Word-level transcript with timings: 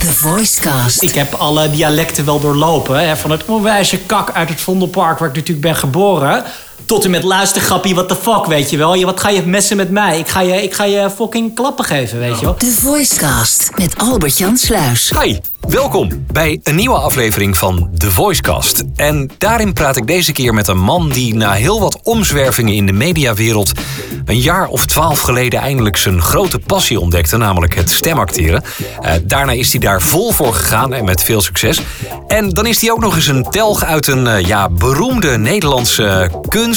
The 0.00 0.14
Voicecast. 0.14 1.02
Ik 1.02 1.14
heb 1.14 1.34
alle 1.34 1.70
dialecten 1.70 2.24
wel 2.24 2.40
doorlopen. 2.40 3.08
Hè, 3.08 3.16
van 3.16 3.30
het 3.30 3.44
onwijze 3.44 3.98
kak 3.98 4.32
uit 4.32 4.48
het 4.48 4.60
Vondelpark, 4.60 5.18
waar 5.18 5.28
ik 5.28 5.34
natuurlijk 5.34 5.66
ben 5.66 5.76
geboren. 5.76 6.44
Tot 6.84 7.04
en 7.04 7.10
met 7.10 7.22
luistergrappie, 7.22 7.94
what 7.94 8.08
the 8.08 8.16
fuck, 8.16 8.46
weet 8.46 8.70
je 8.70 8.76
wel. 8.76 8.94
Je, 8.94 9.04
wat 9.04 9.20
ga 9.20 9.28
je 9.28 9.42
messen 9.42 9.76
met 9.76 9.90
mij? 9.90 10.18
Ik 10.18 10.28
ga 10.28 10.40
je, 10.40 10.62
ik 10.62 10.74
ga 10.74 10.84
je 10.84 11.10
fucking 11.10 11.54
klappen 11.54 11.84
geven, 11.84 12.18
weet 12.18 12.38
je 12.38 12.44
wel. 12.44 12.54
The 12.54 12.76
Voicecast 12.80 13.70
met 13.76 13.98
Albert-Jan 13.98 14.56
Sluis. 14.56 15.12
Hi, 15.22 15.38
welkom 15.60 16.24
bij 16.32 16.60
een 16.62 16.74
nieuwe 16.74 16.98
aflevering 16.98 17.58
van 17.58 17.90
The 17.96 18.10
Voicecast. 18.10 18.84
En 18.96 19.30
daarin 19.38 19.72
praat 19.72 19.96
ik 19.96 20.06
deze 20.06 20.32
keer 20.32 20.54
met 20.54 20.68
een 20.68 20.80
man 20.80 21.08
die 21.08 21.34
na 21.34 21.52
heel 21.52 21.80
wat 21.80 22.00
omzwervingen 22.02 22.74
in 22.74 22.86
de 22.86 22.92
mediawereld 22.92 23.72
een 24.24 24.40
jaar 24.40 24.66
of 24.66 24.86
twaalf 24.86 25.20
geleden 25.20 25.60
eindelijk 25.60 25.96
zijn 25.96 26.22
grote 26.22 26.58
passie 26.58 27.00
ontdekte, 27.00 27.36
namelijk 27.36 27.74
het 27.74 27.90
stemacteren. 27.90 28.62
Eh, 29.00 29.12
daarna 29.22 29.52
is 29.52 29.70
hij 29.70 29.80
daar 29.80 30.02
vol 30.02 30.32
voor 30.32 30.54
gegaan 30.54 30.92
en 30.92 31.04
met 31.04 31.22
veel 31.22 31.40
succes. 31.40 31.80
En 32.26 32.50
dan 32.50 32.66
is 32.66 32.80
hij 32.80 32.90
ook 32.90 33.00
nog 33.00 33.14
eens 33.14 33.26
een 33.26 33.46
telg 33.50 33.84
uit 33.84 34.06
een 34.06 34.26
eh, 34.26 34.46
ja, 34.46 34.68
beroemde 34.68 35.38
Nederlandse 35.38 36.30
kunst 36.48 36.69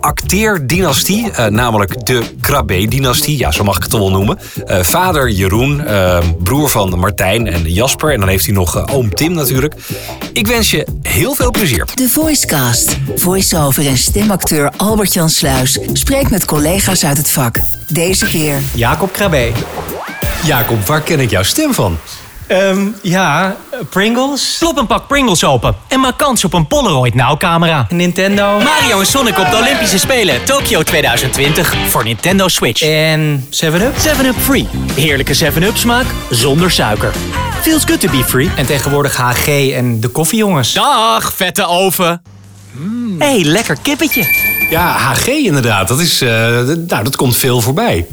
acteerdynastie, 0.00 1.30
eh, 1.30 1.46
namelijk 1.46 2.06
de 2.06 2.22
Krabbe-dynastie. 2.40 3.38
Ja, 3.38 3.50
zo 3.50 3.64
mag 3.64 3.76
ik 3.76 3.82
het 3.82 3.92
wel 3.92 4.10
noemen. 4.10 4.38
Eh, 4.66 4.82
vader 4.82 5.30
Jeroen, 5.30 5.86
eh, 5.86 6.18
broer 6.42 6.68
van 6.68 6.98
Martijn 6.98 7.46
en 7.46 7.72
Jasper. 7.72 8.12
En 8.12 8.20
dan 8.20 8.28
heeft 8.28 8.46
hij 8.46 8.54
nog 8.54 8.88
oom 8.88 9.14
Tim 9.14 9.32
natuurlijk. 9.32 9.74
Ik 10.32 10.46
wens 10.46 10.70
je 10.70 10.86
heel 11.02 11.34
veel 11.34 11.50
plezier. 11.50 11.84
The 11.84 12.08
Voicecast. 12.08 12.96
Voice-over 13.16 13.86
en 13.86 13.98
stemacteur 13.98 14.72
Albert-Jan 14.76 15.30
Sluis 15.30 15.78
spreekt 15.92 16.30
met 16.30 16.44
collega's 16.44 17.04
uit 17.04 17.16
het 17.16 17.30
vak. 17.30 17.58
Deze 17.88 18.26
keer 18.26 18.62
Jacob 18.74 19.12
Krabbe. 19.12 19.52
Jacob, 20.44 20.86
waar 20.86 21.00
ken 21.00 21.20
ik 21.20 21.30
jouw 21.30 21.42
stem 21.42 21.74
van? 21.74 21.98
Ehm, 22.54 22.88
ja, 23.02 23.56
Pringles, 23.90 24.56
Klop 24.58 24.78
een 24.78 24.86
pak 24.86 25.06
Pringles 25.06 25.44
open 25.44 25.74
en 25.88 26.00
maak 26.00 26.18
kans 26.18 26.44
op 26.44 26.52
een 26.52 26.66
Polaroid 26.66 27.14
Now 27.14 27.38
camera. 27.38 27.86
Nintendo 27.88 28.58
Mario 28.58 29.00
en 29.00 29.06
Sonic 29.06 29.38
op 29.38 29.50
de 29.50 29.56
Olympische 29.56 29.98
Spelen 29.98 30.44
Tokyo 30.44 30.82
2020 30.82 31.74
voor 31.88 32.04
Nintendo 32.04 32.48
Switch. 32.48 32.82
en 32.82 33.48
7-Up. 33.50 33.94
7-Up 33.96 34.36
Free. 34.38 34.68
Heerlijke 34.94 35.36
7-Up 35.44 35.76
smaak 35.76 36.04
zonder 36.30 36.70
suiker. 36.70 37.12
Feels 37.60 37.84
good 37.84 38.00
to 38.00 38.10
be 38.10 38.24
free. 38.24 38.50
En 38.56 38.66
tegenwoordig 38.66 39.16
HG 39.16 39.46
en 39.72 40.00
de 40.00 40.08
koffiejongens. 40.08 40.72
Dag, 40.72 41.32
vette 41.32 41.66
oven. 41.66 42.22
Hé, 43.18 43.26
hey, 43.26 43.44
lekker 43.44 43.76
kippetje. 43.82 44.24
Ja, 44.70 44.96
HG 44.96 45.26
inderdaad. 45.26 45.88
Dat, 45.88 46.00
is, 46.00 46.20
eh, 46.20 46.28
nou, 46.86 47.04
dat 47.04 47.16
komt 47.16 47.36
veel 47.36 47.60
voorbij. 47.60 48.06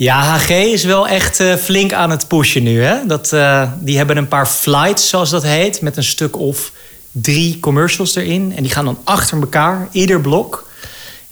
Ja, 0.00 0.22
HG 0.22 0.50
is 0.50 0.84
wel 0.84 1.08
echt 1.08 1.40
eh, 1.40 1.54
flink 1.54 1.92
aan 1.92 2.10
het 2.10 2.28
pushen 2.28 2.62
nu. 2.62 2.82
Hè? 2.82 3.06
Dat, 3.06 3.32
eh, 3.32 3.70
die 3.80 3.96
hebben 3.96 4.16
een 4.16 4.28
paar 4.28 4.46
flights, 4.46 5.08
zoals 5.08 5.30
dat 5.30 5.42
heet, 5.42 5.80
met 5.80 5.96
een 5.96 6.04
stuk 6.04 6.38
of 6.38 6.72
drie 7.12 7.60
commercials 7.60 8.14
erin. 8.14 8.52
En 8.56 8.62
die 8.62 8.72
gaan 8.72 8.84
dan 8.84 8.98
achter 9.04 9.40
elkaar, 9.40 9.88
ieder 9.92 10.20
blok. 10.20 10.69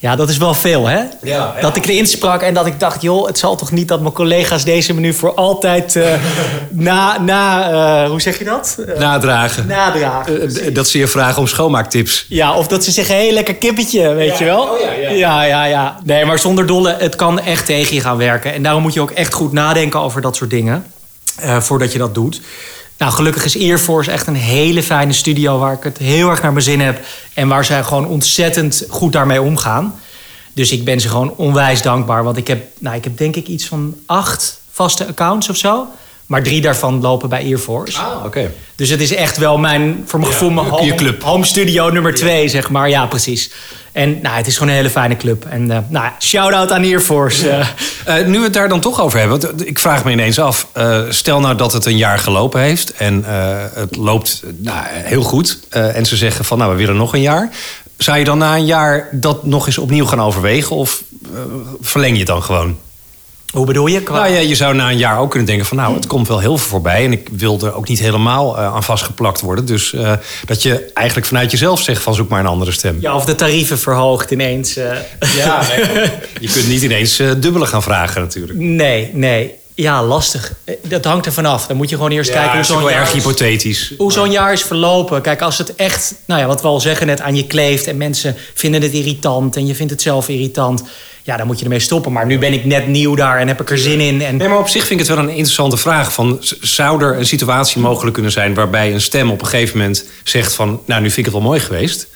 Ja, 0.00 0.16
dat 0.16 0.28
is 0.28 0.36
wel 0.36 0.54
veel, 0.54 0.86
hè? 0.86 1.02
ja. 1.22 1.54
Dat 1.60 1.76
ik 1.76 1.86
erin 1.86 2.06
sprak 2.06 2.42
en 2.42 2.54
dat 2.54 2.66
ik 2.66 2.80
dacht, 2.80 3.02
joh, 3.02 3.26
het 3.26 3.38
zal 3.38 3.56
toch 3.56 3.70
niet 3.70 3.88
dat 3.88 4.00
mijn 4.00 4.12
collega's 4.12 4.64
deze 4.64 4.94
menu 4.94 5.14
voor 5.14 5.34
altijd 5.34 5.96
eh, 5.96 6.12
na, 6.70 7.20
na 7.20 7.70
eh, 7.70 8.10
hoe 8.10 8.20
zeg 8.20 8.38
je 8.38 8.44
dat? 8.44 8.78
Eh, 8.86 8.98
Nadragen. 8.98 9.66
nadragen. 9.66 10.74
Dat 10.74 10.88
ze 10.88 10.98
je 10.98 11.06
vragen 11.06 11.40
om 11.40 11.46
schoonmaaktips. 11.46 12.26
Ja, 12.28 12.54
of 12.54 12.66
dat 12.66 12.84
ze 12.84 12.90
zeggen, 12.90 13.14
hé, 13.14 13.22
hey, 13.24 13.32
lekker 13.32 13.54
kippetje, 13.54 14.14
weet 14.14 14.38
je 14.38 14.44
wel? 14.44 14.62
Oh 14.62 14.80
ja, 14.80 15.10
ja. 15.10 15.42
ja, 15.44 15.64
ja. 15.64 15.98
Nee, 16.04 16.24
maar 16.24 16.38
zonder 16.38 16.66
dolle, 16.66 16.96
het 16.98 17.16
kan 17.16 17.40
echt 17.40 17.66
tegen 17.66 17.94
je 17.94 18.00
gaan 18.00 18.16
werken. 18.16 18.52
En 18.54 18.62
daarom 18.62 18.82
moet 18.82 18.94
je 18.94 19.00
ook 19.00 19.10
echt 19.10 19.32
goed 19.32 19.52
nadenken 19.52 20.00
over 20.00 20.20
dat 20.20 20.36
soort 20.36 20.50
dingen. 20.50 20.84
voordat 21.58 21.92
je 21.92 21.98
dat 21.98 22.14
doet. 22.14 22.40
Nou, 22.98 23.12
gelukkig 23.12 23.44
is 23.44 23.58
Air 23.58 23.78
Force 23.78 24.10
echt 24.10 24.26
een 24.26 24.34
hele 24.34 24.82
fijne 24.82 25.12
studio... 25.12 25.58
waar 25.58 25.72
ik 25.72 25.82
het 25.82 25.98
heel 25.98 26.30
erg 26.30 26.42
naar 26.42 26.52
mijn 26.52 26.64
zin 26.64 26.80
heb... 26.80 27.04
en 27.34 27.48
waar 27.48 27.64
zij 27.64 27.84
gewoon 27.84 28.06
ontzettend 28.06 28.86
goed 28.88 29.12
daarmee 29.12 29.42
omgaan. 29.42 30.00
Dus 30.52 30.72
ik 30.72 30.84
ben 30.84 31.00
ze 31.00 31.08
gewoon 31.08 31.34
onwijs 31.36 31.82
dankbaar. 31.82 32.24
Want 32.24 32.36
ik 32.36 32.46
heb, 32.46 32.66
nou, 32.78 32.96
ik 32.96 33.04
heb 33.04 33.18
denk 33.18 33.36
ik 33.36 33.46
iets 33.46 33.66
van 33.66 33.96
acht 34.06 34.60
vaste 34.70 35.06
accounts 35.06 35.48
of 35.48 35.56
zo... 35.56 35.86
maar 36.28 36.42
drie 36.42 36.60
daarvan 36.60 37.00
lopen 37.00 37.28
bij 37.28 37.44
Air 37.44 37.58
Force. 37.58 37.98
Ah, 37.98 38.24
oké. 38.24 38.50
Dus 38.74 38.88
het 38.88 39.00
is 39.00 39.14
echt 39.14 39.36
wel 39.36 39.58
mijn, 39.58 40.02
voor 40.06 40.18
mijn 40.18 40.30
Ja, 40.30 40.38
gevoel, 40.38 40.54
mijn 40.54 41.22
home, 41.22 41.44
studio 41.44 41.88
nummer 41.90 42.14
twee, 42.14 42.48
zeg 42.48 42.70
maar. 42.70 42.88
Ja, 42.88 43.06
precies. 43.06 43.50
En 43.92 44.18
nou, 44.22 44.36
het 44.36 44.46
is 44.46 44.54
gewoon 44.54 44.68
een 44.68 44.76
hele 44.78 44.90
fijne 44.90 45.16
club. 45.16 45.44
En 45.44 45.70
eh, 45.70 45.78
nou, 45.88 46.10
shout-out 46.20 46.70
aan 46.72 46.82
Air 46.82 47.00
Force. 47.00 47.50
eh. 47.50 47.66
Eh, 48.18 48.26
nu 48.26 48.38
we 48.38 48.44
het 48.44 48.52
daar 48.52 48.68
dan 48.68 48.80
toch 48.80 49.00
over 49.00 49.18
hebben, 49.18 49.40
want 49.40 49.66
ik 49.66 49.78
vraag 49.78 50.04
me 50.04 50.10
ineens 50.10 50.38
af. 50.38 50.68
stel 51.08 51.40
nou 51.40 51.56
dat 51.56 51.72
het 51.72 51.86
een 51.86 51.96
jaar 51.96 52.18
gelopen 52.18 52.60
heeft 52.60 52.92
en 52.92 53.24
het 53.74 53.96
loopt 53.96 54.42
nou, 54.56 54.86
heel 54.90 55.22
goed. 55.22 55.58
en 55.70 56.06
ze 56.06 56.16
zeggen 56.16 56.44
van 56.44 56.58
nou, 56.58 56.70
we 56.70 56.76
willen 56.76 56.96
nog 56.96 57.14
een 57.14 57.20
jaar. 57.20 57.50
Zou 57.96 58.18
je 58.18 58.24
dan 58.24 58.38
na 58.38 58.56
een 58.56 58.66
jaar 58.66 59.08
dat 59.12 59.44
nog 59.46 59.66
eens 59.66 59.78
opnieuw 59.78 60.06
gaan 60.06 60.22
overwegen? 60.22 60.76
Of 60.76 61.02
verleng 61.80 62.12
je 62.12 62.18
het 62.18 62.26
dan 62.26 62.42
gewoon? 62.42 62.76
Hoe 63.52 63.66
bedoel 63.66 63.86
je? 63.86 64.02
Qua- 64.02 64.14
Nou 64.18 64.32
ja, 64.32 64.38
je 64.38 64.54
zou 64.54 64.74
na 64.74 64.90
een 64.90 64.98
jaar 64.98 65.18
ook 65.18 65.30
kunnen 65.30 65.48
denken 65.48 65.66
van 65.66 65.76
nou, 65.76 65.94
het 65.94 66.06
komt 66.06 66.28
wel 66.28 66.38
heel 66.38 66.58
veel 66.58 66.68
voorbij. 66.68 67.04
En 67.04 67.12
ik 67.12 67.28
wil 67.32 67.58
er 67.62 67.74
ook 67.74 67.88
niet 67.88 67.98
helemaal 67.98 68.56
eh, 68.58 68.74
aan 68.74 68.82
vastgeplakt 68.84 69.40
worden. 69.40 69.66
Dus 69.66 69.92
eh, 69.92 70.12
dat 70.46 70.62
je 70.62 70.90
eigenlijk 70.94 71.26
vanuit 71.26 71.50
jezelf 71.50 71.82
zegt 71.82 72.02
van 72.02 72.14
zoek 72.14 72.28
maar 72.28 72.40
een 72.40 72.46
andere 72.46 72.72
stem. 72.72 72.96
Ja, 73.00 73.14
of 73.14 73.24
de 73.24 73.34
tarieven 73.34 73.78
verhoogt 73.78 74.30
ineens. 74.30 74.76
eh. 74.76 74.96
Ja, 75.36 75.60
je 76.40 76.48
kunt 76.52 76.68
niet 76.68 76.82
ineens 76.82 77.16
dubbele 77.16 77.66
gaan 77.66 77.82
vragen 77.82 78.20
natuurlijk. 78.20 78.58
nee, 78.58 79.10
nee. 79.12 79.54
Ja, 79.74 80.04
lastig. 80.04 80.52
Dat 80.88 81.04
hangt 81.04 81.26
er 81.26 81.32
vanaf. 81.32 81.66
Dan 81.66 81.76
moet 81.76 81.88
je 81.90 81.96
gewoon 81.96 82.10
eerst 82.10 82.30
kijken 82.30 82.54
hoe 82.56 82.64
zo'n 82.64 82.82
jaar 82.82 82.92
erg 82.92 83.08
is- 83.08 83.12
hypothetisch. 83.22 83.92
hoe 83.98 84.12
zo'n 84.12 84.30
jaar 84.30 84.52
is 84.52 84.62
verlopen. 84.62 85.20
Kijk, 85.22 85.42
als 85.42 85.58
het 85.58 85.74
echt, 85.74 86.14
nou 86.24 86.40
ja, 86.40 86.46
wat 86.46 86.62
we 86.62 86.68
al 86.68 86.80
zeggen, 86.80 87.06
net 87.06 87.20
aan 87.20 87.36
je 87.36 87.46
kleeft 87.46 87.86
en 87.86 87.96
mensen 87.96 88.36
vinden 88.54 88.82
het 88.82 88.92
irritant 88.92 89.56
en 89.56 89.66
je 89.66 89.74
vindt 89.74 89.92
het 89.92 90.02
zelf 90.02 90.28
irritant, 90.28 90.82
ja, 91.28 91.36
dan 91.36 91.46
moet 91.46 91.58
je 91.58 91.64
ermee 91.64 91.78
stoppen. 91.78 92.12
Maar 92.12 92.26
nu 92.26 92.38
ben 92.38 92.52
ik 92.52 92.64
net 92.64 92.86
nieuw 92.86 93.14
daar 93.14 93.38
en 93.38 93.48
heb 93.48 93.60
ik 93.60 93.70
er 93.70 93.78
zin 93.78 94.00
in. 94.00 94.22
En 94.22 94.36
Nee, 94.36 94.48
maar 94.48 94.58
op 94.58 94.68
zich 94.68 94.86
vind 94.86 95.00
ik 95.00 95.06
het 95.06 95.16
wel 95.16 95.24
een 95.24 95.30
interessante 95.30 95.76
vraag. 95.76 96.12
Van, 96.12 96.36
zou 96.60 97.04
er 97.04 97.18
een 97.18 97.26
situatie 97.26 97.80
mogelijk 97.80 98.14
kunnen 98.14 98.32
zijn 98.32 98.54
waarbij 98.54 98.92
een 98.92 99.00
stem 99.00 99.30
op 99.30 99.40
een 99.40 99.46
gegeven 99.46 99.78
moment 99.78 100.04
zegt 100.24 100.54
van, 100.54 100.80
nou, 100.86 101.00
nu 101.00 101.06
vind 101.06 101.18
ik 101.18 101.24
het 101.24 101.34
wel 101.34 101.42
mooi 101.42 101.60
geweest. 101.60 102.06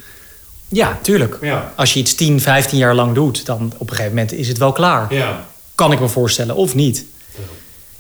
ja, 0.69 0.99
tuurlijk. 1.03 1.39
Ja. 1.41 1.73
Als 1.77 1.93
je 1.93 1.99
iets 2.01 2.15
10, 2.15 2.41
15 2.41 2.79
jaar 2.79 2.95
lang 2.95 3.15
doet, 3.15 3.47
dan 3.47 3.73
op 3.79 3.91
een 3.91 3.97
gegeven 3.97 4.17
moment 4.17 4.33
is 4.33 4.49
het 4.49 4.59
wel 4.59 4.73
klaar. 4.73 5.15
Ja. 5.15 5.45
Kan 5.75 5.93
ik 5.93 6.01
me 6.01 6.09
voorstellen, 6.09 6.55
of 6.57 6.75
niet. 6.75 7.05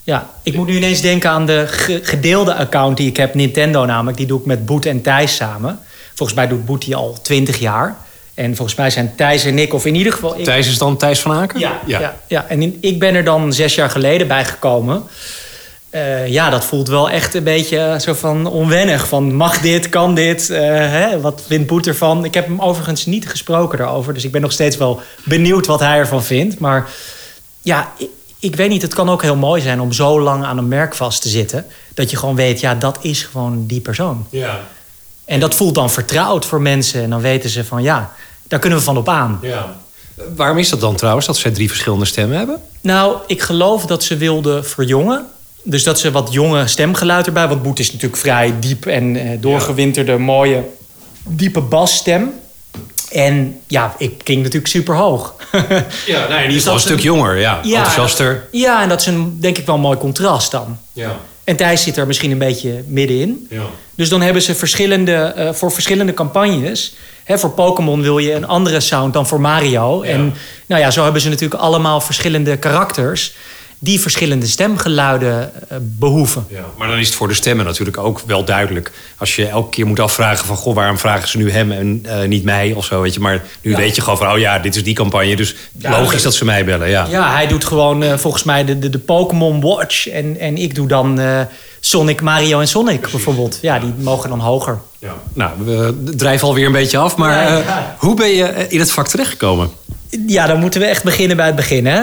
Ja, 0.05 0.31
ik 0.43 0.55
moet 0.55 0.67
nu 0.67 0.77
ineens 0.77 1.01
denken 1.01 1.31
aan 1.31 1.47
de 1.47 1.65
ge- 1.69 2.01
gedeelde 2.03 2.55
account 2.55 2.97
die 2.97 3.09
ik 3.09 3.17
heb, 3.17 3.35
Nintendo 3.35 3.85
namelijk. 3.85 4.17
Die 4.17 4.27
doe 4.27 4.41
ik 4.41 4.47
met 4.47 4.67
Boet 4.67 4.87
en 4.87 5.03
Thijs 5.03 5.37
samen. 5.37 5.79
Volgens 6.15 6.39
mij 6.39 6.49
doet 6.49 6.65
Boet 6.65 6.85
die 6.85 6.97
al 6.97 7.19
20 7.23 7.59
jaar. 7.59 7.97
En 8.43 8.57
volgens 8.57 8.77
mij 8.77 8.91
zijn 8.91 9.13
Thijs 9.17 9.45
en 9.45 9.59
ik, 9.59 9.75
of 9.75 9.87
in 9.87 9.95
ieder 9.95 10.13
geval... 10.13 10.39
Ik, 10.39 10.45
Thijs 10.45 10.69
is 10.69 10.79
dan 10.79 10.97
Thijs 10.97 11.21
van 11.21 11.33
Aken? 11.33 11.61
Ja, 11.61 11.81
ja. 11.87 12.17
ja, 12.27 12.47
en 12.49 12.63
in- 12.63 12.79
ik 12.81 12.99
ben 12.99 13.15
er 13.15 13.25
dan 13.25 13.53
zes 13.53 13.75
jaar 13.75 13.91
geleden 13.91 14.29
bij 14.29 14.45
gekomen. 14.45 15.03
Eh, 15.91 16.27
ja, 16.29 16.51
dat 16.51 16.65
voelt 16.65 16.89
wel 16.89 17.11
echt 17.11 17.35
een 17.35 17.43
beetje 17.45 17.79
eh, 17.79 17.99
zo 17.99 18.15
van 18.15 18.47
onwennig. 18.47 19.09
Van 19.09 19.35
mag 19.35 19.61
dit, 19.61 19.89
kan 19.89 20.15
dit? 20.15 20.51
eh, 20.51 20.61
hè? 20.71 21.21
Wat 21.21 21.43
vindt 21.47 21.67
Boet 21.67 21.87
ervan? 21.87 22.25
Ik 22.25 22.35
heb 22.35 22.47
hem 22.47 22.61
overigens 22.61 23.07
niet 23.07 23.29
gesproken 23.29 23.79
daarover. 23.79 24.15
Dus 24.15 24.25
ik 24.25 24.33
ben 24.33 24.41
nog 24.41 24.53
steeds 24.53 24.77
wel 24.77 25.01
benieuwd 25.25 25.67
wat 25.67 25.81
hij 25.81 25.99
ervan 25.99 26.23
vindt. 26.25 26.59
Maar 26.59 26.89
ja, 27.63 27.93
ik, 27.99 28.09
ik 28.39 28.57
weet 28.57 28.69
niet. 28.69 28.83
Het 28.83 28.95
kan 28.95 29.11
ook 29.11 29.23
heel 29.23 29.37
mooi 29.37 29.63
zijn 29.63 29.81
om 29.81 29.93
zo 29.93 30.21
lang 30.21 30.45
aan 30.45 30.59
een 30.59 30.69
merk 30.69 30.95
vast 30.95 31.23
te 31.23 31.29
zitten. 31.29 31.67
Dat 31.95 32.11
je 32.11 32.17
gewoon 32.17 32.37
weet, 32.37 32.61
ja, 32.61 32.75
dat 32.75 32.99
is 33.01 33.23
gewoon 33.23 33.67
die 33.67 33.81
persoon. 33.81 34.27
Ja. 34.31 34.61
En 35.25 35.41
dat 35.41 35.55
voelt 35.55 35.75
dan 35.75 35.91
vertrouwd 35.91 36.45
voor 36.47 36.61
mensen. 36.61 37.03
En 37.03 37.11
dan 37.11 37.21
weten 37.21 37.51
ze 37.51 37.65
van, 37.65 37.83
ja, 37.83 38.13
daar 38.53 38.61
kunnen 38.61 38.79
we 38.79 38.85
van 38.85 38.97
op 38.97 39.09
aan. 39.09 39.39
ja. 39.43 39.81
Waarom 40.37 40.59
is 40.59 40.69
dat 40.69 40.81
dan 40.81 40.97
trouwens, 40.97 41.27
dat 41.27 41.37
zij 41.37 41.51
drie 41.51 41.69
verschillende 41.69 42.05
stemmen 42.05 42.39
hebben? 42.39 42.63
Nou, 42.81 43.17
ik 43.27 43.41
geloof 43.43 43.87
dat 43.87 44.05
ze 44.05 44.17
wilden 44.17 44.67
verjongen. 44.67 45.27
Dus 45.63 45.83
dat 45.83 45.99
ze 46.01 46.11
wat 46.11 46.33
jonge 46.33 46.67
stemgeluid 46.67 47.27
erbij... 47.27 47.49
want 47.49 47.63
Boet 47.63 47.79
is 47.79 47.93
natuurlijk 47.93 48.21
vrij 48.21 48.55
diep 48.61 48.87
en 48.87 49.17
eh, 49.17 49.41
doorgewinterde, 49.41 50.19
mooie, 50.19 50.65
diepe 51.25 51.61
basstem. 51.61 52.33
En 53.11 53.61
ja, 53.67 53.95
ik 53.99 54.19
klink 54.25 54.43
natuurlijk 54.43 54.73
super 54.73 54.95
hoog. 54.97 55.35
Ja, 56.07 56.29
nee, 56.29 56.41
ieder 56.41 56.47
Dus 56.47 56.55
geval 56.55 56.73
dat 56.73 56.75
een 56.75 56.81
stuk 56.81 56.99
is 56.99 57.03
jonger, 57.03 57.39
ja. 57.39 57.63
Enthousiaster. 57.63 58.49
Ja, 58.51 58.83
en 58.83 58.89
dat 58.89 59.01
is 59.01 59.07
een, 59.07 59.37
denk 59.41 59.59
ik 59.59 59.67
wel 59.67 59.75
een 59.75 59.81
mooi 59.81 59.99
contrast 59.99 60.51
dan. 60.51 60.79
Ja. 60.93 61.17
En 61.45 61.57
Thijs 61.57 61.83
zit 61.83 61.97
er 61.97 62.07
misschien 62.07 62.31
een 62.31 62.39
beetje 62.39 62.85
middenin. 62.87 63.47
Ja. 63.51 63.63
Dus 63.95 64.09
dan 64.09 64.21
hebben 64.21 64.43
ze 64.43 64.55
verschillende, 64.55 65.15
eh, 65.15 65.53
voor 65.53 65.73
verschillende 65.73 66.15
campagnes. 66.15 66.95
Hè, 67.25 67.39
voor 67.39 67.51
Pokémon 67.51 68.03
wil 68.03 68.19
je 68.19 68.33
een 68.35 68.47
andere 68.47 68.81
sound 68.81 69.13
dan 69.13 69.27
voor 69.27 69.41
Mario. 69.41 70.03
En 70.03 70.35
nou 70.67 70.81
ja, 70.81 70.91
zo 70.91 71.03
hebben 71.03 71.21
ze 71.23 71.29
natuurlijk 71.29 71.61
allemaal 71.61 72.01
verschillende 72.01 72.57
karakters. 72.57 73.35
die 73.79 74.01
verschillende 74.01 74.47
stemgeluiden 74.47 75.51
eh, 75.69 75.77
behoeven. 75.81 76.47
Ja, 76.49 76.65
maar 76.79 76.89
dan 76.89 76.99
is 76.99 77.07
het 77.07 77.17
voor 77.17 77.29
de 77.29 77.35
stemmen 77.35 77.65
natuurlijk 77.65 77.99
ook 77.99 78.21
wel 78.27 78.45
duidelijk. 78.45 78.93
Als 79.17 79.37
je 79.37 79.47
elke 79.47 79.71
keer 79.71 79.87
moet 79.87 80.01
afvragen 80.01 80.47
van... 80.47 80.57
goh, 80.57 80.75
waarom 80.75 80.99
vragen 80.99 81.29
ze 81.29 81.37
nu 81.39 81.51
hem 81.51 81.73
en 81.73 82.01
eh, 82.05 82.29
niet 82.29 82.45
mij 82.45 82.73
of 82.73 82.85
zo, 82.85 83.01
weet 83.01 83.15
je. 83.15 83.21
Maar 83.21 83.43
nu 83.61 83.71
Ja. 83.71 83.77
weet 83.77 83.95
je 83.97 84.03
gewoon 84.03 84.19
van, 84.19 84.33
oh 84.33 84.39
ja, 84.39 84.59
dit 84.59 84.77
is 84.77 84.85
die 84.85 84.95
campagne. 84.95 85.37
Dus 85.37 85.55
logisch 85.81 86.23
dat 86.23 86.35
ze 86.35 86.45
mij 86.45 86.65
bellen, 86.65 86.89
ja. 86.89 87.07
Ja, 87.11 87.33
hij 87.33 87.47
doet 87.47 87.65
gewoon 87.65 88.03
eh, 88.03 88.17
volgens 88.17 88.43
mij 88.43 88.65
de, 88.65 88.79
de, 88.79 88.91
de 88.91 88.99
Pokémon 88.99 89.61
Watch. 89.61 90.09
En, 90.09 90.39
en 90.39 90.57
ik 90.57 90.75
doe 90.75 90.87
dan 90.89 91.21
Sonic, 91.85 92.21
Mario 92.21 92.61
en 92.61 92.69
Sonic 92.69 93.11
bijvoorbeeld. 93.11 93.59
Ja, 93.63 93.79
die 93.79 93.93
mogen 93.99 94.29
dan 94.29 94.41
hoger. 94.41 94.79
Ja. 94.99 95.15
Nou, 95.35 95.51
we 95.65 96.03
drijven 96.17 96.49
alweer 96.49 96.67
een 96.67 96.73
beetje 96.73 96.99
af. 96.99 97.17
Maar 97.17 97.31
Ja, 97.33 97.59
eh, 97.59 97.65
ja. 97.65 97.97
hoe 97.99 98.15
ben 98.15 98.29
je 98.29 98.67
in 98.69 98.79
het 98.79 98.93
vak 98.93 99.09
terechtgekomen? 99.09 99.71
Ja, 100.27 100.47
dan 100.47 100.61
moeten 100.61 100.81
we 100.81 100.87
echt 100.87 101.05
beginnen 101.05 101.37
bij 101.37 101.47
het 101.47 101.57
begin, 101.57 101.87
hè? 101.87 102.03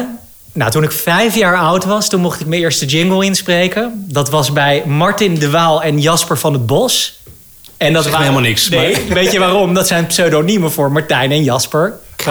Nou, 0.51 0.71
toen 0.71 0.83
ik 0.83 0.91
vijf 0.91 1.35
jaar 1.35 1.57
oud 1.57 1.85
was, 1.85 2.09
toen 2.09 2.21
mocht 2.21 2.39
ik 2.39 2.47
mijn 2.47 2.61
eerste 2.61 2.85
jingle 2.85 3.25
inspreken. 3.25 4.05
Dat 4.07 4.29
was 4.29 4.53
bij 4.53 4.83
Martin 4.85 5.35
de 5.35 5.49
Waal 5.49 5.83
en 5.83 5.99
Jasper 5.99 6.37
van 6.37 6.53
het 6.53 6.65
Bos. 6.65 7.19
En 7.77 7.93
dat 7.93 8.09
me 8.11 8.17
helemaal 8.17 8.41
niks, 8.41 8.69
Nee, 8.69 8.95
weet 9.09 9.31
je 9.31 9.39
waarom? 9.39 9.73
Dat 9.73 9.87
zijn 9.87 10.05
pseudoniemen 10.07 10.71
voor 10.71 10.91
Martijn 10.91 11.31
en 11.31 11.43
Jasper. 11.43 11.99
KB. 12.15 12.29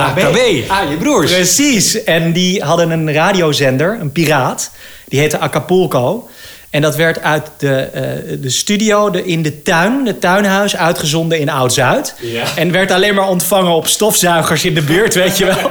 Ah, 0.69 0.91
je 0.91 0.97
broers. 0.99 1.33
Precies. 1.33 2.05
En 2.05 2.33
die 2.33 2.63
hadden 2.63 2.91
een 2.91 3.13
radiozender, 3.13 3.99
een 4.01 4.13
piraat. 4.13 4.71
Die 5.09 5.21
heette 5.21 5.39
Acapulco. 5.39 6.29
En 6.71 6.83
dat 6.83 6.97
werd 6.97 7.21
uit 7.23 7.51
de, 7.59 7.77
eh, 7.77 8.03
de 8.41 8.51
studio 8.51 9.11
de, 9.11 9.25
in 9.25 9.43
de 9.43 9.63
tuin, 9.63 10.07
het 10.07 10.21
tuinhuis, 10.21 10.77
uitgezonden 10.77 11.39
in 11.39 11.49
Oud-Zuid. 11.49 12.15
Ja. 12.21 12.45
En 12.57 12.73
werd 12.73 12.91
alleen 12.91 13.15
maar 13.15 13.29
ontvangen 13.29 13.73
op 13.73 13.87
stofzuigers 13.87 14.65
in 14.65 14.75
de 14.75 14.83
buurt, 14.83 15.15
weet 15.15 15.39
je 15.39 15.45
wel. 15.45 15.71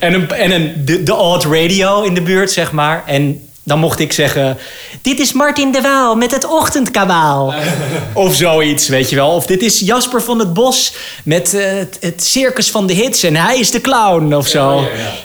En, 0.00 0.14
een, 0.14 0.30
en 0.30 0.50
een, 0.50 0.82
de, 0.84 1.02
de 1.02 1.14
odd 1.14 1.44
radio 1.44 2.02
in 2.02 2.14
de 2.14 2.22
buurt, 2.22 2.50
zeg 2.50 2.72
maar. 2.72 3.02
En 3.06 3.48
dan 3.64 3.78
mocht 3.78 3.98
ik 3.98 4.12
zeggen... 4.12 4.58
Dit 5.02 5.18
is 5.18 5.32
Martin 5.32 5.72
de 5.72 5.80
Waal 5.80 6.16
met 6.16 6.30
het 6.30 6.44
ochtendkabaal. 6.44 7.54
Of 8.14 8.34
zoiets, 8.34 8.88
weet 8.88 9.10
je 9.10 9.16
wel. 9.16 9.30
Of 9.30 9.46
dit 9.46 9.62
is 9.62 9.80
Jasper 9.80 10.22
van 10.22 10.38
het 10.38 10.52
Bos 10.52 10.94
met 11.24 11.54
eh, 11.54 11.64
het, 12.00 12.24
circus 12.24 12.70
van 12.70 12.86
de 12.86 12.92
hits... 12.92 13.22
en 13.22 13.36
hij 13.36 13.58
is 13.58 13.70
de 13.70 13.80
clown, 13.80 14.34
of 14.34 14.48
zo. 14.48 14.84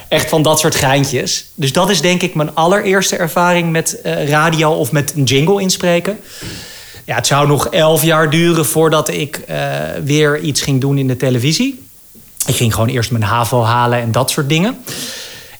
Echt 0.10 0.30
van 0.30 0.42
dat 0.42 0.60
soort 0.60 0.76
geintjes. 0.76 1.46
Dus 1.54 1.74
dat 1.74 1.90
is 1.90 2.02
denk 2.02 2.22
ik 2.22 2.36
mijn 2.36 2.56
allereerste 2.56 3.16
ervaring 3.16 3.72
met 3.72 4.02
eh, 4.02 4.30
radio... 4.30 4.72
of 4.72 4.92
met 4.92 5.14
een 5.16 5.24
jingle 5.24 5.62
inspreken. 5.62 6.20
Ja, 7.06 7.16
het 7.16 7.28
zou 7.28 7.48
nog 7.48 7.68
elf 7.68 8.04
jaar 8.04 8.30
duren 8.30 8.66
voordat 8.66 9.10
ik 9.10 9.38
eh, 9.38 9.58
weer 10.04 10.40
iets 10.40 10.62
ging 10.62 10.82
doen 10.82 10.98
in 10.98 11.08
de 11.08 11.18
televisie. 11.18 11.86
Ik 12.46 12.56
ging 12.56 12.74
gewoon 12.74 12.90
eerst 12.90 13.12
mijn 13.12 13.24
HAVO 13.24 13.64
halen 13.64 14.02
en 14.02 14.12
dat 14.12 14.32
soort 14.32 14.50
dingen. 14.50 14.78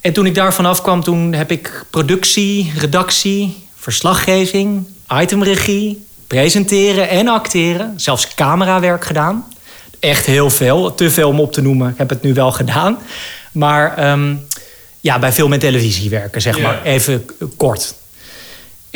En 0.02 0.14
toen 0.14 0.26
ik 0.26 0.36
daar 0.36 0.54
vanaf 0.54 0.82
kwam, 0.82 1.04
toen 1.04 1.34
heb 1.34 1.52
ik 1.52 1.86
productie, 1.90 2.72
redactie, 2.78 3.68
verslaggeving, 3.76 4.88
itemregie, 5.22 6.06
presenteren 6.28 7.10
en 7.10 7.28
acteren. 7.28 7.94
Zelfs 7.96 8.34
camerawerk 8.34 9.06
gedaan. 9.06 9.46
Echt 10.00 10.26
heel 10.26 10.50
veel. 10.50 10.96
Te 10.96 11.12
veel 11.12 11.30
om 11.30 11.40
op 11.40 11.54
te 11.54 11.62
noemen. 11.62 11.90
Ik 11.90 11.98
heb 11.98 12.10
het 12.10 12.22
nu 12.22 12.34
wel 12.34 12.52
gedaan. 12.52 12.98
Maar 13.52 13.98
ehm, 13.98 14.36
ja, 15.00 15.20
bij 15.20 15.34
film 15.34 15.54
en 15.54 15.60
televisie 15.60 16.10
werken, 16.10 16.42
zeg 16.42 16.60
maar. 16.60 16.84
Even 16.84 17.26
kort. 17.58 17.96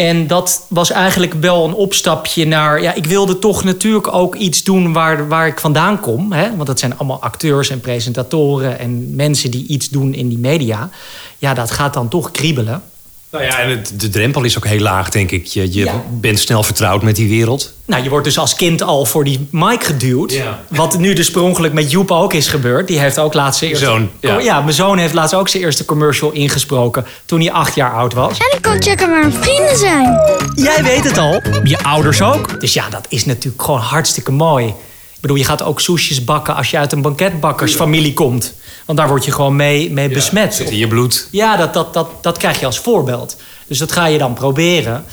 En 0.08 0.28
dat 0.28 0.66
was 0.68 0.92
eigenlijk 0.92 1.34
wel 1.34 1.66
een 1.66 1.74
opstapje 1.74 2.46
naar. 2.46 2.82
Ja, 2.82 2.94
ik 2.94 3.06
wilde 3.06 3.40
toch 3.40 3.64
natuurlijk 3.64 4.14
ook 4.14 4.36
iets 4.36 4.64
doen 4.64 4.94
waar, 4.94 5.28
waar 5.28 5.48
ik 5.48 5.60
vandaan 5.60 6.00
kom. 6.00 6.32
Hè? 6.32 6.56
Want 6.56 6.68
dat 6.68 6.80
zijn 6.80 6.98
allemaal 6.98 7.22
acteurs 7.22 7.70
en 7.70 7.80
presentatoren 7.80 8.80
en 8.80 9.16
mensen 9.16 9.52
die 9.52 9.68
iets 9.68 9.90
doen 9.90 10.14
in 10.14 10.30
die 10.30 10.38
media. 10.38 10.90
Ja, 11.38 11.54
dat 11.54 11.72
gaat 11.72 11.94
dan 11.94 12.08
toch 12.08 12.32
kriebelen. 12.32 12.84
Nou 13.32 13.44
ja, 13.44 13.60
en 13.60 13.70
het, 13.70 13.94
de 13.96 14.10
drempel 14.10 14.44
is 14.44 14.58
ook 14.58 14.66
heel 14.66 14.80
laag, 14.80 15.10
denk 15.10 15.32
ik. 15.32 15.46
Je, 15.46 15.74
je 15.74 15.84
Ja. 15.84 16.04
bent 16.10 16.40
snel 16.40 16.64
vertrouwd 16.64 17.02
met 17.04 17.16
die 17.16 17.30
wereld. 17.30 17.74
Nou, 17.86 18.04
je 18.04 18.10
wordt 18.10 18.26
dus 18.26 18.38
als 18.38 18.56
kind 18.56 18.82
al 18.84 19.06
voor 19.06 19.24
die 19.24 19.48
mic 19.52 19.84
geduwd. 19.84 20.32
Ja. 20.34 20.60
Wat 20.70 20.98
nu 20.98 21.14
dus 21.14 21.32
per 21.32 21.42
ongeluk 21.42 21.74
met 21.74 21.92
Joep 21.92 22.12
ook 22.12 22.34
is 22.34 22.48
gebeurd. 22.48 22.88
Die 22.88 23.00
heeft 23.00 23.20
ook 23.20 23.34
laatst 23.34 23.60
zijn 23.60 23.72
eerste... 23.72 23.86
Zoon, 23.86 24.10
ja. 24.20 24.40
ja. 24.40 24.62
mijn 24.62 24.74
zoon 24.76 24.98
heeft 24.98 25.14
laatst 25.14 25.34
ook 25.36 25.50
zijn 25.50 25.64
eerste 25.64 25.86
commercial 25.86 26.32
ingesproken... 26.32 27.06
toen 27.26 27.40
hij 27.40 27.52
acht 27.52 27.76
jaar 27.76 27.94
oud 27.94 28.14
was. 28.14 28.38
En 28.38 28.56
ik 28.58 28.62
kan 28.62 28.82
checken 28.82 29.10
waar 29.10 29.20
mijn 29.20 29.44
vrienden 29.44 29.78
zijn. 29.78 30.20
Jij 30.56 30.84
weet 30.84 31.04
het 31.04 31.18
al. 31.18 31.42
Je 31.64 31.84
ouders 31.84 32.22
ook? 32.22 32.60
Dus 32.60 32.74
ja, 32.74 32.90
dat 32.90 33.06
is 33.10 33.26
natuurlijk 33.26 33.64
gewoon 33.64 33.80
hartstikke 33.80 34.32
mooi. 34.32 34.66
Ik 34.68 35.22
bedoel, 35.28 35.38
je 35.38 35.46
gaat 35.46 35.64
ook 35.64 35.82
soesjes 35.82 36.24
bakken 36.24 36.56
als 36.56 36.72
je 36.72 36.78
uit 36.78 36.92
een 36.92 37.02
banketbakkersfamilie 37.02 38.14
komt. 38.14 38.54
Want 38.86 38.98
daar 38.98 39.08
word 39.08 39.26
je 39.26 39.32
gewoon 39.32 39.56
mee, 39.56 39.92
mee 39.92 40.10
besmet. 40.10 40.56
Zit 40.56 40.70
in 40.70 40.78
je 40.78 40.88
bloed. 40.88 41.28
Ja, 41.32 41.58
dat, 41.58 41.74
dat, 41.74 41.94
dat, 41.94 42.10
dat 42.22 42.38
krijg 42.38 42.60
je 42.60 42.66
als 42.66 42.80
voorbeeld. 42.80 43.38
Dus 43.68 43.78
dat 43.78 43.92
ga 43.92 44.06
je 44.06 44.18
dan 44.18 44.34
proberen. 44.34 45.06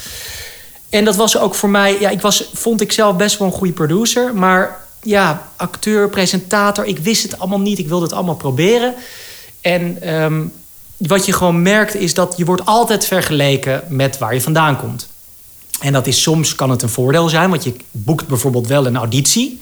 En 0.89 1.05
dat 1.05 1.17
was 1.17 1.39
ook 1.39 1.55
voor 1.55 1.69
mij... 1.69 2.01
Ja, 2.01 2.11
ik 2.11 2.21
was, 2.21 2.51
vond 2.53 2.81
ik 2.81 2.93
zelf 2.93 3.17
best 3.17 3.39
wel 3.39 3.49
een 3.49 3.55
goede 3.55 3.73
producer. 3.73 4.35
Maar 4.35 4.85
ja, 5.03 5.49
acteur, 5.57 6.09
presentator... 6.09 6.85
Ik 6.85 6.99
wist 6.99 7.23
het 7.23 7.39
allemaal 7.39 7.61
niet. 7.61 7.79
Ik 7.79 7.89
wilde 7.89 8.05
het 8.05 8.15
allemaal 8.15 8.37
proberen. 8.37 8.95
En 9.61 10.03
ehm, 10.03 10.43
wat 10.97 11.27
je 11.27 11.33
gewoon 11.33 11.63
merkt 11.63 11.95
is 11.95 12.15
dat 12.15 12.35
je 12.37 12.45
wordt 12.45 12.67
altijd 12.67 13.07
vergeleken... 13.07 13.83
met 13.89 14.19
waar 14.19 14.35
je 14.35 14.41
vandaan 14.41 14.79
komt. 14.79 15.09
En 15.81 15.93
dat 15.93 16.07
is 16.07 16.23
soms 16.23 16.55
kan 16.55 16.71
het 16.71 16.83
een 16.83 16.89
voordeel 16.89 17.29
zijn, 17.29 17.51
want 17.51 17.65
je 17.65 17.75
boekt 17.91 18.27
bijvoorbeeld 18.27 18.67
wel 18.67 18.87
een 18.87 18.97
auditie. 18.97 19.61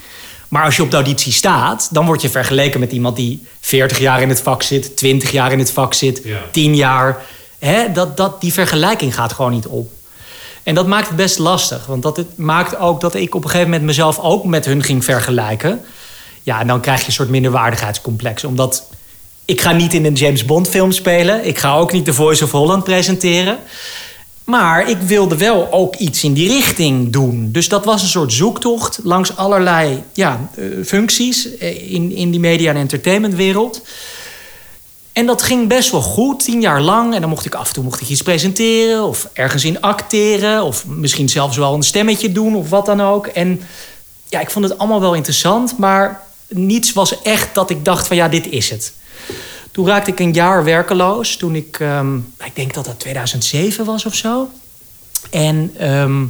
Maar 0.49 0.65
als 0.65 0.77
je 0.77 0.83
op 0.83 0.91
de 0.91 0.97
auditie 0.97 1.33
staat, 1.33 1.89
dan 1.93 2.07
word 2.07 2.23
je 2.23 2.29
vergeleken 2.29 2.81
met 2.81 2.93
iemand 2.93 3.17
die 3.17 3.47
40 3.61 3.99
jaar 3.99 4.23
in 4.23 4.29
het 4.29 4.41
vak 4.41 4.63
zit, 4.63 4.97
20 4.97 5.31
jaar 5.31 5.53
in 5.53 5.59
het 5.59 5.71
vak 5.71 5.95
zit, 5.95 6.21
Ja. 6.25 6.39
10 6.51 6.75
jaar. 6.75 7.23
Dat, 7.93 8.17
dat, 8.17 8.41
die 8.41 8.53
vergelijking 8.53 9.15
gaat 9.15 9.33
gewoon 9.33 9.53
niet 9.53 9.67
op. 9.67 9.91
En 10.63 10.75
dat 10.75 10.87
maakt 10.87 11.07
het 11.07 11.17
best 11.17 11.39
lastig, 11.39 11.87
want 11.87 12.03
dat 12.03 12.17
het 12.17 12.37
maakt 12.37 12.79
ook 12.79 13.01
dat 13.01 13.15
ik 13.15 13.35
op 13.35 13.45
een 13.45 13.51
gegeven 13.51 13.71
moment 13.71 13.87
mezelf 13.87 14.19
ook 14.19 14.45
met 14.45 14.65
hun 14.65 14.83
ging 14.83 15.05
vergelijken. 15.05 15.81
Ja, 16.43 16.61
en 16.61 16.67
dan 16.67 16.81
krijg 16.81 17.01
je 17.01 17.07
een 17.07 17.13
soort 17.13 17.29
minderwaardigheidscomplex, 17.29 18.45
omdat 18.45 18.89
ik 19.45 19.61
ga 19.61 19.73
niet 19.73 19.95
in 19.95 20.05
een 20.05 20.15
James 20.15 20.45
Bond 20.45 20.69
film 20.69 20.93
spelen. 20.93 21.47
Ik 21.47 21.59
ga 21.59 21.77
ook 21.77 21.93
niet 21.93 22.05
de 22.05 22.15
Voice 22.15 22.45
of 22.45 22.51
Holland 22.51 22.85
presenteren. 22.85 23.59
Maar 24.47 24.91
ik 24.91 24.99
wilde 25.01 25.37
wel 25.37 25.73
ook 25.73 25.97
iets 25.97 26.25
in 26.25 26.33
die 26.33 26.49
richting 26.49 27.13
doen. 27.13 27.49
Dus 27.53 27.69
dat 27.69 27.85
was 27.85 28.03
een 28.03 28.09
soort 28.09 28.33
zoektocht 28.33 28.99
langs 29.03 29.37
allerlei 29.37 30.03
ja, 30.13 30.49
eh, 30.55 30.65
functies 30.85 31.57
eh, 31.57 31.93
in, 31.93 32.13
in 32.13 32.31
die 32.31 32.41
media- 32.41 32.71
en 32.71 32.77
entertainmentwereld. 32.77 33.83
En 35.13 35.27
dat 35.27 35.43
ging 35.43 35.69
best 35.69 35.91
wel 35.91 36.01
goed, 36.01 36.45
tien 36.45 36.61
jaar 36.61 36.81
lang. 36.81 37.15
En 37.15 37.21
dan 37.21 37.31
mocht 37.31 37.45
ik 37.45 37.55
af 37.55 37.69
en 37.69 37.75
toe 37.75 37.85
mocht 37.85 38.01
ik 38.01 38.09
iets 38.09 38.23
presenteren 38.23 39.05
of 39.05 39.29
ergens 39.33 39.65
in 39.65 39.81
acteren. 39.81 40.63
Of 40.63 40.87
misschien 40.87 41.29
zelfs 41.29 41.57
wel 41.57 41.75
een 41.75 41.83
stemmetje 41.83 42.33
doen 42.33 42.57
of 42.57 42.71
wat 42.71 42.87
dan 42.87 43.01
ook. 43.01 43.27
En 43.27 43.61
ja, 44.29 44.41
ik 44.41 44.51
vond 44.51 44.65
het 44.69 44.79
allemaal 44.79 45.01
wel 45.01 45.15
interessant. 45.15 45.79
Maar 45.79 46.23
niets 46.49 46.93
was 46.93 47.23
echt 47.23 47.55
dat 47.55 47.71
ik 47.71 47.85
dacht 47.85 48.07
van 48.07 48.17
ja, 48.17 48.29
dit 48.29 48.49
is 48.49 48.71
het. 48.71 48.93
Toen 49.77 49.87
raakte 49.87 50.11
ik 50.11 50.21
een 50.21 50.33
jaar 50.33 50.65
werkeloos. 50.65 51.37
Toen 51.37 51.55
ik, 51.55 51.81
ehm, 51.81 52.17
ik 52.17 52.55
denk 52.55 52.75
dat 52.75 52.85
dat 52.85 52.99
2007 52.99 53.85
was 53.85 54.07
of 54.07 54.15
zo. 54.15 54.49
En 55.31 55.73
ehm, 55.79 56.25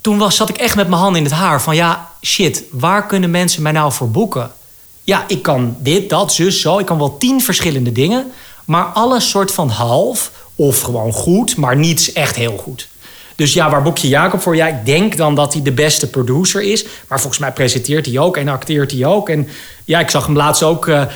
toen 0.00 0.18
was, 0.18 0.36
zat 0.36 0.48
ik 0.48 0.56
echt 0.56 0.76
met 0.76 0.88
mijn 0.88 1.00
hand 1.00 1.16
in 1.16 1.24
het 1.24 1.32
haar. 1.32 1.62
Van 1.62 1.74
ja, 1.74 2.10
shit, 2.20 2.64
waar 2.70 3.06
kunnen 3.06 3.30
mensen 3.30 3.62
mij 3.62 3.72
nou 3.72 3.92
voor 3.92 4.10
boeken? 4.10 4.52
Ja, 5.04 5.24
ik 5.28 5.42
kan 5.42 5.76
dit, 5.78 6.10
dat, 6.10 6.32
zus, 6.32 6.60
zo. 6.60 6.78
Ik 6.78 6.86
kan 6.86 6.98
wel 6.98 7.16
tien 7.16 7.40
verschillende 7.40 7.92
dingen. 7.92 8.32
Maar 8.64 8.84
alles 8.84 9.28
soort 9.28 9.52
van 9.52 9.68
half. 9.68 10.30
Of 10.56 10.80
gewoon 10.80 11.12
goed, 11.12 11.56
maar 11.56 11.76
niets 11.76 12.12
echt 12.12 12.36
heel 12.36 12.56
goed. 12.56 12.88
Dus 13.36 13.52
ja, 13.52 13.70
waar 13.70 13.82
boek 13.82 13.98
je 13.98 14.08
Jacob 14.08 14.40
voor? 14.40 14.56
Ja, 14.56 14.66
ik 14.66 14.84
denk 14.86 15.16
dan 15.16 15.34
dat 15.34 15.52
hij 15.52 15.62
de 15.62 15.72
beste 15.72 16.10
producer 16.10 16.62
is. 16.62 16.84
Maar 17.08 17.20
volgens 17.20 17.40
mij 17.40 17.52
presenteert 17.52 18.06
hij 18.06 18.18
ook 18.18 18.36
en 18.36 18.48
acteert 18.48 18.90
hij 18.90 19.04
ook. 19.04 19.28
En 19.28 19.48
ja, 19.84 20.00
ik 20.00 20.10
zag 20.10 20.26
hem 20.26 20.36
laatst 20.36 20.62
ook 20.62 20.88
eh, 20.88 21.02
eh, 21.02 21.08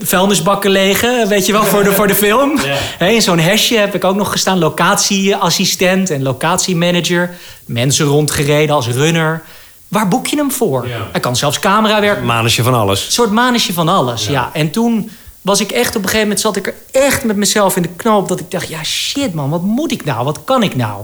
vuilnisbakken 0.00 0.70
legen, 0.70 1.28
weet 1.28 1.46
je 1.46 1.52
wel, 1.52 1.64
voor 1.64 1.84
de, 1.84 1.92
voor 1.92 2.06
de 2.06 2.14
film. 2.14 2.58
Hè, 2.98 3.08
in 3.08 3.22
zo'n 3.22 3.38
hesje 3.38 3.76
heb 3.76 3.94
ik 3.94 4.04
ook 4.04 4.16
nog 4.16 4.30
gestaan. 4.30 4.58
Locatieassistent 4.58 6.10
en 6.10 6.22
locatiemanager. 6.22 7.34
Mensen 7.64 8.06
rondgereden 8.06 8.74
als 8.74 8.86
runner. 8.88 9.42
Waar 9.88 10.08
boek 10.08 10.26
je 10.26 10.36
hem 10.36 10.50
voor? 10.50 10.88
Ja. 10.88 11.08
Hij 11.12 11.20
kan 11.20 11.36
zelfs 11.36 11.58
camerawerk 11.58 12.22
Manusje 12.22 12.62
van 12.62 12.74
alles. 12.74 13.06
een 13.06 13.12
soort 13.12 13.30
manisje 13.30 13.72
van 13.72 13.88
alles, 13.88 14.26
ja. 14.26 14.50
En 14.52 14.70
toen 14.70 15.10
was 15.42 15.60
ik 15.60 15.70
echt 15.70 15.88
op 15.88 15.94
een 15.94 16.08
gegeven 16.08 16.20
moment... 16.20 16.40
zat 16.40 16.56
ik 16.56 16.66
er 16.66 16.74
echt 16.90 17.24
met 17.24 17.36
mezelf 17.36 17.76
in 17.76 17.82
de 17.82 17.88
knoop... 17.96 18.28
dat 18.28 18.40
ik 18.40 18.50
dacht, 18.50 18.68
ja 18.68 18.84
shit 18.84 19.34
man, 19.34 19.50
wat 19.50 19.62
moet 19.62 19.92
ik 19.92 20.04
nou? 20.04 20.24
Wat 20.24 20.44
kan 20.44 20.62
ik 20.62 20.76
nou? 20.76 21.02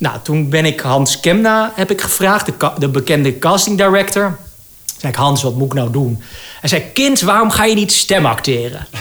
Nou, 0.00 0.18
toen 0.22 0.48
ben 0.48 0.64
ik 0.64 0.80
Hans 0.80 1.20
Kemna 1.20 1.72
heb 1.74 1.90
ik 1.90 2.00
gevraagd... 2.00 2.50
de, 2.78 2.88
bekende 2.88 3.38
casting 3.38 3.76
director. 3.76 4.38
Zei 4.98 5.12
ik, 5.12 5.18
Hans, 5.18 5.42
wat 5.42 5.54
moet 5.54 5.66
ik 5.66 5.72
nou 5.72 5.90
doen? 5.90 6.22
Hij 6.60 6.68
zei, 6.68 6.82
kind, 6.92 7.20
waarom 7.20 7.50
ga 7.50 7.64
je 7.64 7.74
niet 7.74 7.92
stemacteren? 7.92 8.86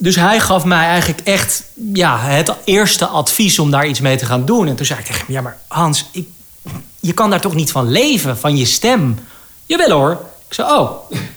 Dus 0.00 0.16
hij 0.16 0.40
gaf 0.40 0.64
mij 0.64 0.86
eigenlijk 0.86 1.20
echt 1.20 1.64
ja, 1.92 2.18
het 2.18 2.54
eerste 2.64 3.06
advies 3.06 3.58
om 3.58 3.70
daar 3.70 3.86
iets 3.86 4.00
mee 4.00 4.16
te 4.16 4.24
gaan 4.26 4.44
doen. 4.44 4.68
En 4.68 4.76
toen 4.76 4.86
zei 4.86 4.98
ik 4.98 5.04
tegen 5.04 5.20
hem, 5.26 5.34
ja 5.34 5.40
maar 5.40 5.58
Hans, 5.68 6.06
ik, 6.12 6.28
je 7.00 7.12
kan 7.12 7.30
daar 7.30 7.40
toch 7.40 7.54
niet 7.54 7.70
van 7.70 7.90
leven, 7.90 8.38
van 8.38 8.56
je 8.56 8.64
stem? 8.64 9.18
Jawel 9.66 9.90
hoor. 9.90 10.10
Ik 10.48 10.54
zei, 10.54 10.70
oh, 10.70 10.90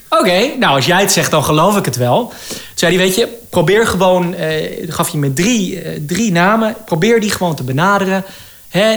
oké. 0.09 0.55
Nou, 0.59 0.75
als 0.75 0.85
jij 0.85 1.01
het 1.01 1.11
zegt, 1.11 1.31
dan 1.31 1.43
geloof 1.43 1.77
ik 1.77 1.85
het 1.85 1.95
wel. 1.95 2.33
Toen 2.47 2.57
zei 2.75 2.95
hij, 2.95 3.05
weet 3.05 3.15
je, 3.15 3.37
probeer 3.49 3.87
gewoon... 3.87 4.33
eh, 4.33 4.91
gaf 4.91 5.09
je 5.09 5.17
me 5.17 5.33
drie, 5.33 5.81
eh, 5.81 5.99
drie 6.07 6.31
namen. 6.31 6.75
Probeer 6.85 7.21
die 7.21 7.31
gewoon 7.31 7.55
te 7.55 7.63
benaderen. 7.63 8.25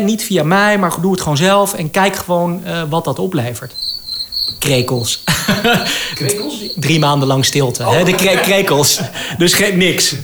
Niet 0.03 0.25
via 0.25 0.43
mij, 0.43 0.79
maar 0.79 1.01
doe 1.01 1.13
het 1.13 1.21
gewoon 1.21 1.37
zelf. 1.37 1.75
En 1.75 1.91
kijk 1.91 2.17
gewoon 2.17 2.65
eh, 2.65 2.83
wat 2.89 3.05
dat 3.05 3.19
oplevert. 3.19 3.75
Krekels. 4.59 5.25
Drie 6.77 6.99
maanden 6.99 7.29
lang 7.29 7.45
stilte. 7.45 7.83
Hè? 7.89 8.05
De 8.05 8.15
kre- 8.15 8.41
krekels. 8.41 9.01
Dus 9.39 9.53
geen 9.53 9.79
niks. 9.79 10.15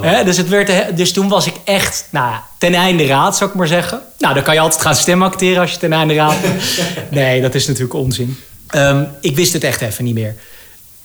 Hè, 0.00 0.24
dus, 0.24 0.36
het 0.36 0.48
werd, 0.48 0.96
dus 0.96 1.12
toen 1.12 1.28
was 1.28 1.46
ik 1.46 1.54
echt 1.64 2.08
nou, 2.10 2.34
ten 2.58 2.74
einde 2.74 3.06
raad, 3.06 3.36
zou 3.36 3.50
ik 3.50 3.56
maar 3.56 3.66
zeggen. 3.66 4.00
Nou, 4.18 4.34
dan 4.34 4.42
kan 4.42 4.54
je 4.54 4.60
altijd 4.60 4.82
gaan 4.82 4.94
stemacteren 4.94 5.60
als 5.60 5.72
je 5.72 5.78
ten 5.78 5.92
einde 5.92 6.14
raad 6.14 6.40
bent. 6.40 6.62
Nee, 7.10 7.40
dat 7.40 7.54
is 7.54 7.66
natuurlijk 7.66 7.94
onzin. 7.94 8.38
Ehm, 8.66 9.04
ik 9.20 9.36
wist 9.36 9.52
het 9.52 9.64
echt 9.64 9.80
even 9.80 10.04
niet 10.04 10.14
meer. 10.14 10.34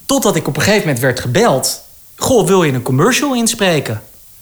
Totdat 0.06 0.36
ik 0.36 0.48
op 0.48 0.56
een 0.56 0.62
gegeven 0.62 0.86
moment 0.86 1.00
werd 1.00 1.20
gebeld. 1.20 1.82
Goh, 2.16 2.48
wil 2.48 2.64
je 2.64 2.74
een 2.74 2.82
commercial 2.82 3.36
inspreken? 3.36 4.02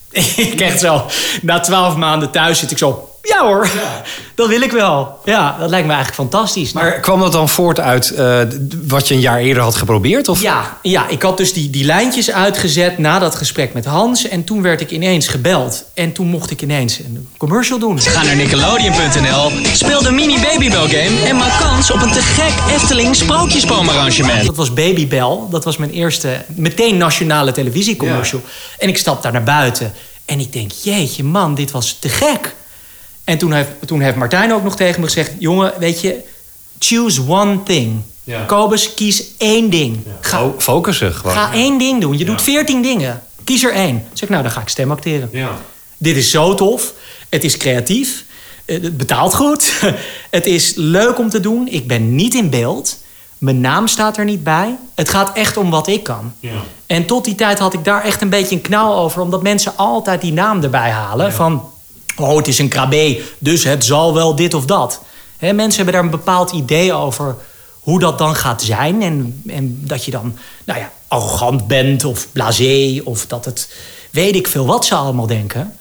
ik 0.51 0.61
echt 0.61 0.79
zo, 0.79 1.05
na 1.41 1.59
twaalf 1.59 1.95
maanden 1.95 2.31
thuis 2.31 2.59
zit 2.59 2.71
ik 2.71 2.77
zo... 2.77 3.09
Ja 3.29 3.45
hoor, 3.45 3.69
dat 4.35 4.47
wil 4.47 4.61
ik 4.61 4.71
wel. 4.71 5.19
Ja, 5.25 5.55
dat 5.59 5.69
lijkt 5.69 5.87
me 5.87 5.93
eigenlijk 5.93 6.29
fantastisch. 6.29 6.71
Maar 6.71 6.91
kwam 6.91 7.19
dat 7.19 7.31
dan 7.31 7.49
voort 7.49 7.79
uit 7.79 8.09
eh, 8.09 8.39
wat 8.87 9.07
je 9.07 9.13
een 9.13 9.19
jaar 9.19 9.39
eerder 9.39 9.63
had 9.63 9.75
geprobeerd? 9.75 10.27
Of? 10.27 10.41
Ja, 10.41 10.77
ja, 10.81 11.07
ik 11.07 11.21
had 11.21 11.37
dus 11.37 11.53
die, 11.53 11.69
die 11.69 11.85
lijntjes 11.85 12.31
uitgezet 12.31 12.97
na 12.97 13.19
dat 13.19 13.35
gesprek 13.35 13.73
met 13.73 13.85
Hans. 13.85 14.27
En 14.27 14.43
toen 14.43 14.61
werd 14.61 14.81
ik 14.81 14.91
ineens 14.91 15.27
gebeld. 15.27 15.85
En 15.93 16.11
toen 16.11 16.27
mocht 16.27 16.51
ik 16.51 16.61
ineens 16.61 16.99
een 16.99 17.27
commercial 17.37 17.79
doen. 17.79 17.99
Ga 17.99 18.23
naar 18.23 18.35
nickelodeon.nl, 18.35 19.51
speel 19.73 20.01
de 20.01 20.11
mini 20.11 20.39
Babybel 20.41 20.87
game 20.87 21.27
en 21.27 21.35
maak 21.35 21.59
kans 21.59 21.91
op 21.91 22.01
een 22.01 22.11
te 22.11 22.21
gek 22.21 22.73
Efteling 22.75 23.15
sprookjesboom-arrangement. 23.15 24.45
Dat 24.45 24.55
was 24.55 24.73
Babybel. 24.73 25.47
Dat 25.49 25.63
was 25.63 25.77
mijn 25.77 25.91
eerste, 25.91 26.45
meteen 26.47 26.97
nationale 26.97 27.51
televisiecommercial. 27.51 28.41
En 28.77 28.89
ik 28.89 28.97
stap 28.97 29.23
daar 29.23 29.31
naar 29.31 29.43
buiten. 29.43 29.93
En 30.25 30.39
ik 30.39 30.53
denk, 30.53 30.71
jeetje 30.71 31.23
man, 31.23 31.55
dit 31.55 31.71
was 31.71 31.97
te 31.99 32.09
gek. 32.09 32.55
En 33.29 33.37
toen 33.37 33.51
heeft, 33.53 33.69
toen 33.85 34.01
heeft 34.01 34.15
Martijn 34.15 34.53
ook 34.53 34.63
nog 34.63 34.75
tegen 34.75 34.99
me 34.99 35.05
gezegd... 35.05 35.31
jongen, 35.39 35.73
weet 35.79 36.01
je, 36.01 36.19
choose 36.79 37.21
one 37.27 37.63
thing. 37.63 38.01
Ja. 38.23 38.43
Kobus, 38.45 38.93
kies 38.93 39.23
één 39.37 39.69
ding. 39.69 39.99
Ga, 40.21 40.37
Fo- 40.37 40.55
Focussen 40.57 41.13
gewoon. 41.13 41.35
ga 41.35 41.53
één 41.53 41.77
ding 41.77 42.01
doen. 42.01 42.17
Je 42.17 42.25
doet 42.25 42.41
veertien 42.41 42.81
dingen. 42.81 43.21
Kies 43.43 43.63
er 43.63 43.73
één. 43.73 44.03
Zeg 44.13 44.23
ik, 44.23 44.29
nou, 44.29 44.43
dan 44.43 44.51
ga 44.51 44.61
ik 44.61 44.69
stemacteren. 44.69 45.29
Ja. 45.31 45.49
Dit 45.97 46.15
is 46.15 46.31
zo 46.31 46.53
tof. 46.55 46.93
Het 47.29 47.43
is 47.43 47.57
creatief. 47.57 48.23
Eh, 48.65 48.81
Het 48.81 48.97
betaalt 48.97 49.33
goed. 49.35 49.73
Het 50.29 50.45
is 50.45 50.73
leuk 50.75 51.19
om 51.19 51.29
te 51.29 51.39
doen. 51.39 51.67
Ik 51.67 51.87
ben 51.87 52.15
niet 52.15 52.33
in 52.33 52.49
beeld. 52.49 52.97
Mijn 53.37 53.61
naam 53.61 53.87
staat 53.87 54.17
er 54.17 54.25
niet 54.25 54.43
bij. 54.43 54.75
Het 54.95 55.09
gaat 55.09 55.33
echt 55.35 55.57
om 55.57 55.69
wat 55.69 55.87
ik 55.87 56.03
kan. 56.03 56.33
En 56.85 57.05
tot 57.05 57.25
die 57.25 57.35
tijd 57.35 57.59
had 57.59 57.73
ik 57.73 57.83
daar 57.83 58.03
echt 58.03 58.21
een 58.21 58.29
beetje 58.29 58.55
een 58.55 58.61
knauw 58.61 58.93
over. 58.93 59.21
Omdat 59.21 59.43
mensen 59.43 59.77
altijd 59.77 60.21
die 60.21 60.33
naam 60.33 60.63
erbij 60.63 60.89
halen. 60.89 61.33
Van, 61.33 61.68
oh, 62.19 62.37
het 62.37 62.47
is 62.47 62.59
een 62.59 62.67
krabbe. 62.67 63.21
Dus 63.37 63.63
het 63.63 63.85
zal 63.85 64.13
wel 64.13 64.35
dit 64.35 64.53
of 64.53 64.65
dat. 64.65 65.01
Hè, 65.37 65.53
mensen 65.53 65.75
hebben 65.75 65.93
daar 65.93 66.03
een 66.03 66.19
bepaald 66.19 66.51
idee 66.51 66.93
over 66.93 67.35
hoe 67.79 67.99
dat 67.99 68.17
dan 68.17 68.35
gaat 68.35 68.61
zijn. 68.61 69.01
En, 69.01 69.41
en 69.47 69.81
dat 69.83 70.05
je 70.05 70.11
dan, 70.11 70.37
nou 70.65 70.79
ja, 70.79 70.91
arrogant 71.07 71.67
bent 71.67 72.03
of 72.03 72.27
blasé. 72.31 73.01
Of 73.03 73.25
dat 73.25 73.45
het, 73.45 73.73
weet 74.09 74.35
ik 74.35 74.47
veel 74.47 74.65
wat 74.65 74.85
ze 74.85 74.95
allemaal 74.95 75.27
denken. 75.27 75.77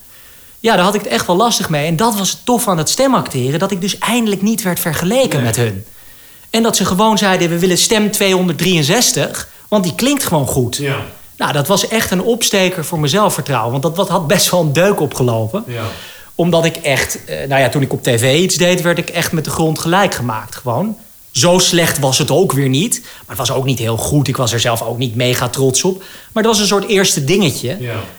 Ja, 0.61 0.75
daar 0.77 0.85
had 0.85 0.95
ik 0.95 1.01
het 1.01 1.11
echt 1.11 1.27
wel 1.27 1.37
lastig 1.37 1.69
mee. 1.69 1.87
En 1.87 1.97
dat 1.97 2.19
was 2.19 2.31
het 2.31 2.45
tof 2.45 2.69
aan 2.69 2.79
het 2.79 2.89
stemacteren. 2.89 3.59
Dat 3.59 3.71
ik 3.71 3.81
dus 3.81 3.99
eindelijk 3.99 4.43
niet 4.43 4.63
werd 4.63 4.81
vergeleken 4.81 5.43
met 5.43 5.57
hun. 5.57 5.85
En 6.51 6.63
dat 6.63 6.77
ze 6.77 6.85
gewoon 6.85 7.19
zeiden, 7.19 7.49
we 7.49 7.59
willen 7.59 7.79
stem 7.79 8.11
263. 8.11 9.49
Want 9.69 9.85
die 9.85 9.95
klinkt 9.95 10.25
gewoon 10.25 10.47
goed. 10.47 10.79
Nou, 11.37 11.53
dat 11.53 11.67
was 11.67 11.89
echt 11.89 12.11
een 12.11 12.23
opsteker 12.23 12.85
voor 12.85 12.99
mijn 12.99 13.11
zelfvertrouwen. 13.11 13.71
Want 13.71 13.83
dat 13.83 13.97
wat 13.97 14.09
had 14.09 14.27
best 14.27 14.51
wel 14.51 14.61
een 14.61 14.73
deuk 14.73 15.01
opgelopen. 15.01 15.65
Omdat 16.39 16.65
ik 16.65 16.77
echt, 16.77 17.25
eh, 17.25 17.37
nou 17.49 17.61
ja, 17.61 17.69
toen 17.69 17.83
ik 17.83 17.93
op 17.93 18.03
tv 18.03 18.39
iets 18.41 18.57
deed, 18.57 18.83
werd 18.83 18.99
ik 18.99 19.11
echt 19.11 19.33
met 19.33 19.45
de 19.45 19.51
grond 19.51 19.79
gelijk 19.79 20.15
gemaakt. 20.15 20.57
Gewoon. 20.57 20.97
Zo 21.31 21.59
slecht 21.59 21.99
was 21.99 22.19
het 22.19 22.31
ook 22.31 22.53
weer 22.53 22.69
niet. 22.69 23.01
Maar 23.03 23.37
het 23.37 23.49
was 23.49 23.57
ook 23.57 23.65
niet 23.65 23.79
heel 23.79 23.97
goed. 23.97 24.29
Ik 24.29 24.37
was 24.37 24.53
er 24.53 24.61
zelf 24.61 24.83
ook 24.83 24.99
niet 24.99 25.15
mega 25.15 25.49
trots 25.49 25.85
op. 25.85 25.99
Maar 25.99 26.43
het 26.43 26.53
was 26.53 26.61
een 26.61 26.67
soort 26.67 26.89
eerste 26.89 27.25
dingetje. 27.25 27.77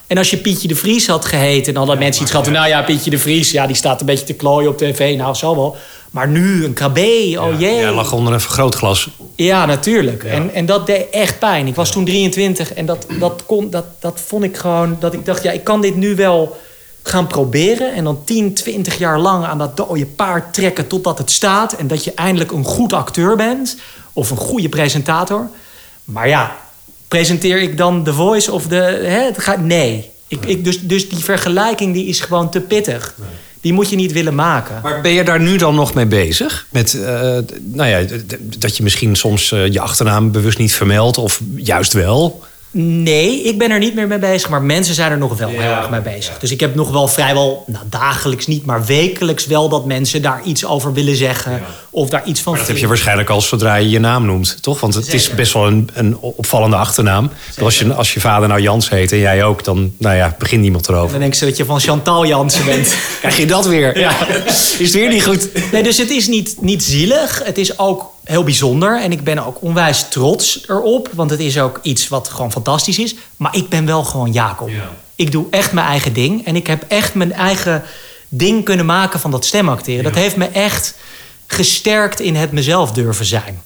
En 0.08 0.18
als 0.18 0.30
je 0.30 0.38
Pietje 0.38 0.68
de 0.68 0.76
Vries 0.76 1.08
had 1.08 1.26
geheten... 1.26 1.74
dan 1.74 1.82
hadden 1.82 2.00
mensen 2.00 2.22
iets 2.22 2.32
gehad 2.32 2.46
van... 2.46 2.56
nou 2.56 2.68
ja, 2.68 2.82
Pietje 2.82 3.10
de 3.10 3.18
Vries, 3.18 3.52
ja, 3.52 3.68
die 3.68 3.76
staat 3.76 4.00
een 4.00 4.06
beetje 4.06 4.26
te 4.26 4.34
klooien 4.34 4.70
op 4.70 4.78
tv. 4.78 5.18
Nou, 5.18 5.36
zo 5.36 5.56
wel. 5.56 5.76
Maar 6.12 6.28
nu 6.28 6.66
een 6.66 6.74
KB, 6.74 6.98
oh 7.38 7.60
jee. 7.60 7.76
Jij 7.76 7.92
lag 7.92 8.14
onder 8.14 8.34
een 8.34 8.42
vergrootglas. 8.42 9.10
Ja, 9.36 9.66
natuurlijk. 9.66 10.24
En, 10.24 10.54
en 10.54 10.66
dat 10.66 10.86
deed 10.86 11.10
echt 11.10 11.40
pijn. 11.40 11.68
Ik 11.68 11.76
was 11.76 11.92
toen 11.92 12.06
23 12.06 12.74
en 12.74 12.86
dat, 12.86 13.06
dat, 13.20 13.44
kon, 13.46 13.70
dat, 13.70 13.86
dat 14.00 14.22
vond 14.26 14.44
ik 14.44 14.58
gewoon... 14.58 14.98
dat 15.00 15.14
ik 15.14 15.26
dacht, 15.26 15.44
ja, 15.44 15.52
ik 15.52 15.64
kan 15.64 15.82
dit 15.82 15.96
nu 15.96 16.16
wel 16.16 16.58
gaan 17.10 17.28
proberen... 17.28 17.94
en 17.94 18.04
dan 18.04 18.24
10, 18.24 18.54
20 18.54 18.98
jaar 18.98 19.20
lang 19.20 19.46
aan 19.46 19.58
dat 19.58 19.78
dode 19.78 20.06
paard 20.06 20.54
trekken 20.54 20.88
totdat 20.88 21.18
het 21.18 21.32
staat... 21.32 21.74
en 21.74 21.88
dat 21.88 22.04
je 22.04 22.14
eindelijk 22.14 22.52
een 22.52 22.64
goed 22.64 22.94
acteur 22.94 23.36
bent 23.36 23.78
of 24.14 24.30
een 24.30 24.38
goede 24.38 24.70
presentator. 24.70 25.50
Maar 26.04 26.28
ja, 26.28 26.56
presenteer 27.08 27.62
ik 27.62 27.78
dan 27.78 28.04
The 28.04 28.14
Voice 28.14 28.52
of 28.52 28.68
de... 28.68 28.76
Hè, 29.04 29.24
het 29.26 29.40
gaat, 29.40 29.60
nee. 29.62 30.12
Ik, 30.28 30.46
ik, 30.46 30.64
dus, 30.64 30.82
dus 30.82 31.10
die 31.10 31.24
vergelijking 31.24 31.94
die 31.94 32.06
is 32.06 32.20
gewoon 32.20 32.50
te 32.50 32.60
pittig. 32.60 33.16
Die 33.62 33.74
moet 33.74 33.90
je 33.90 33.96
niet 33.96 34.12
willen 34.12 34.36
maken. 34.36 34.80
Maar 34.84 35.02
ben 35.02 35.12
je 35.12 35.24
daar 35.24 35.40
nu 35.40 35.58
dan 35.58 35.76
nog 35.76 35.94
mee 35.94 36.06
bezig? 36.06 36.68
Met, 36.70 36.94
eh, 36.94 37.38
nou 37.62 37.90
ja, 37.90 38.06
dat 38.58 38.78
je 38.78 38.84
misschien 38.84 39.16
soms 39.16 39.52
eh, 39.52 39.68
je 39.68 39.80
achternaam 39.80 40.32
bewust 40.32 40.58
niet 40.58 40.74
vermeldt, 40.74 41.18
of 41.18 41.42
juist 41.56 41.94
wel? 41.94 42.44
Nee, 42.72 43.44
ik 43.44 43.58
ben 43.58 43.72
er 43.72 43.80
niet 43.80 43.96
meer 43.96 44.08
mee 44.08 44.20
bezig, 44.20 44.50
maar 44.50 44.62
mensen 44.62 44.96
zijn 44.96 45.12
er 45.12 45.18
nog 45.18 45.38
wel 45.38 45.50
heel 45.50 45.60
erg 45.60 45.90
mee 45.90 46.02
bezig. 46.02 46.40
Dus 46.40 46.52
ik 46.52 46.60
heb 46.60 46.76
nog 46.76 46.92
wel 46.92 47.08
vrijwel, 47.08 47.64
nou 47.68 47.84
dagelijks 47.90 48.48
niet, 48.48 48.66
maar 48.66 48.86
wekelijks 48.86 49.46
wel 49.46 49.70
dat 49.70 49.86
mensen 49.86 50.22
daar 50.22 50.42
iets 50.44 50.66
over 50.66 50.94
willen 50.94 51.16
zeggen. 51.16 51.62
Of 51.90 52.10
daar 52.10 52.26
iets 52.26 52.42
van 52.42 52.56
Dat 52.56 52.68
heb 52.68 52.78
je 52.78 52.88
waarschijnlijk 52.88 53.30
al 53.30 53.42
zodra 53.42 53.76
je 53.76 53.90
je 53.90 54.00
naam 54.00 54.26
noemt, 54.26 54.62
toch? 54.62 54.80
Want 54.80 54.94
het 54.94 55.14
is 55.14 55.30
best 55.30 55.54
wel 55.54 55.68
een, 55.68 55.90
een 55.94 56.18
opvallende 56.18 56.76
achternaam. 56.76 57.32
Als 57.62 57.80
je, 57.80 57.94
als 57.94 58.14
je 58.14 58.20
vader 58.20 58.48
nou 58.48 58.62
Jans 58.62 58.90
heet 58.90 59.12
en 59.12 59.20
jij 59.20 59.44
ook, 59.44 59.64
dan 59.64 59.94
nou 59.98 60.16
ja, 60.16 60.36
begint 60.38 60.62
niemand 60.62 60.90
erover. 60.90 61.12
Dan 61.12 61.20
denk 61.20 61.34
ze 61.34 61.46
dat 61.46 61.58
je 61.58 61.66
van 61.66 61.80
Chantal 61.80 62.26
Jansen 62.26 62.66
bent. 62.66 62.96
Krijg 63.20 63.38
je 63.38 63.46
dat 63.46 63.66
weer? 63.66 64.00
Ja. 64.00 64.28
Is 64.46 64.78
het 64.80 64.92
weer 64.92 65.10
niet 65.10 65.26
goed? 65.26 65.72
Nee, 65.72 65.84
dus 65.84 65.98
het 65.98 66.10
is 66.10 66.28
niet, 66.28 66.56
niet 66.62 66.84
zielig. 66.84 67.42
Het 67.44 67.58
is 67.58 67.80
ook 67.80 68.12
heel 68.30 68.44
bijzonder. 68.44 69.02
En 69.02 69.12
ik 69.12 69.24
ben 69.24 69.46
ook 69.46 69.62
onwijs 69.62 70.06
trots 70.10 70.68
erop. 70.68 71.10
Want 71.14 71.30
het 71.30 71.40
is 71.40 71.60
ook 71.60 71.80
iets 71.82 72.08
wat 72.08 72.28
gewoon 72.28 72.52
fantastisch 72.52 73.00
is. 73.00 73.16
Maar 73.38 73.56
ik 73.56 73.70
ben 73.70 73.86
wel 73.86 74.04
gewoon 74.04 74.32
Jacob. 74.32 74.70
Ik 75.16 75.32
doe 75.32 75.46
echt 75.50 75.72
mijn 75.72 75.88
eigen 75.88 76.14
ding. 76.14 76.46
En 76.46 76.56
ik 76.56 76.68
heb 76.68 76.86
echt 76.88 77.14
mijn 77.14 77.34
eigen 77.34 77.84
ding 78.28 78.66
kunnen 78.66 78.86
maken 78.86 79.20
van 79.20 79.32
dat 79.32 79.46
stemacteren. 79.46 80.04
Dat 80.04 80.16
heeft 80.16 80.36
me 80.36 80.48
echt 80.48 80.96
gesterkt 81.48 82.20
in 82.20 82.36
het 82.36 82.52
mezelf 82.52 82.92
durven 82.92 83.26
zijn. 83.26 83.62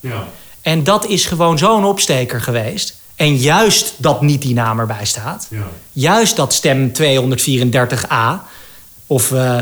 En 0.62 0.84
dat 0.84 1.05
is 1.05 1.25
gewoon 1.25 1.58
zo'n 1.58 1.86
opsteker 1.86 2.41
geweest. 2.41 2.98
En 3.15 3.36
juist 3.36 3.93
dat 3.98 4.22
niet 4.22 4.41
die 4.41 4.53
naam 4.53 4.79
erbij 4.79 5.05
staat. 5.05 5.48
Juist 5.91 6.36
dat 6.36 6.53
stem 6.53 6.91
234a. 7.01 8.43
Of 9.08 9.32
eh, 9.32 9.58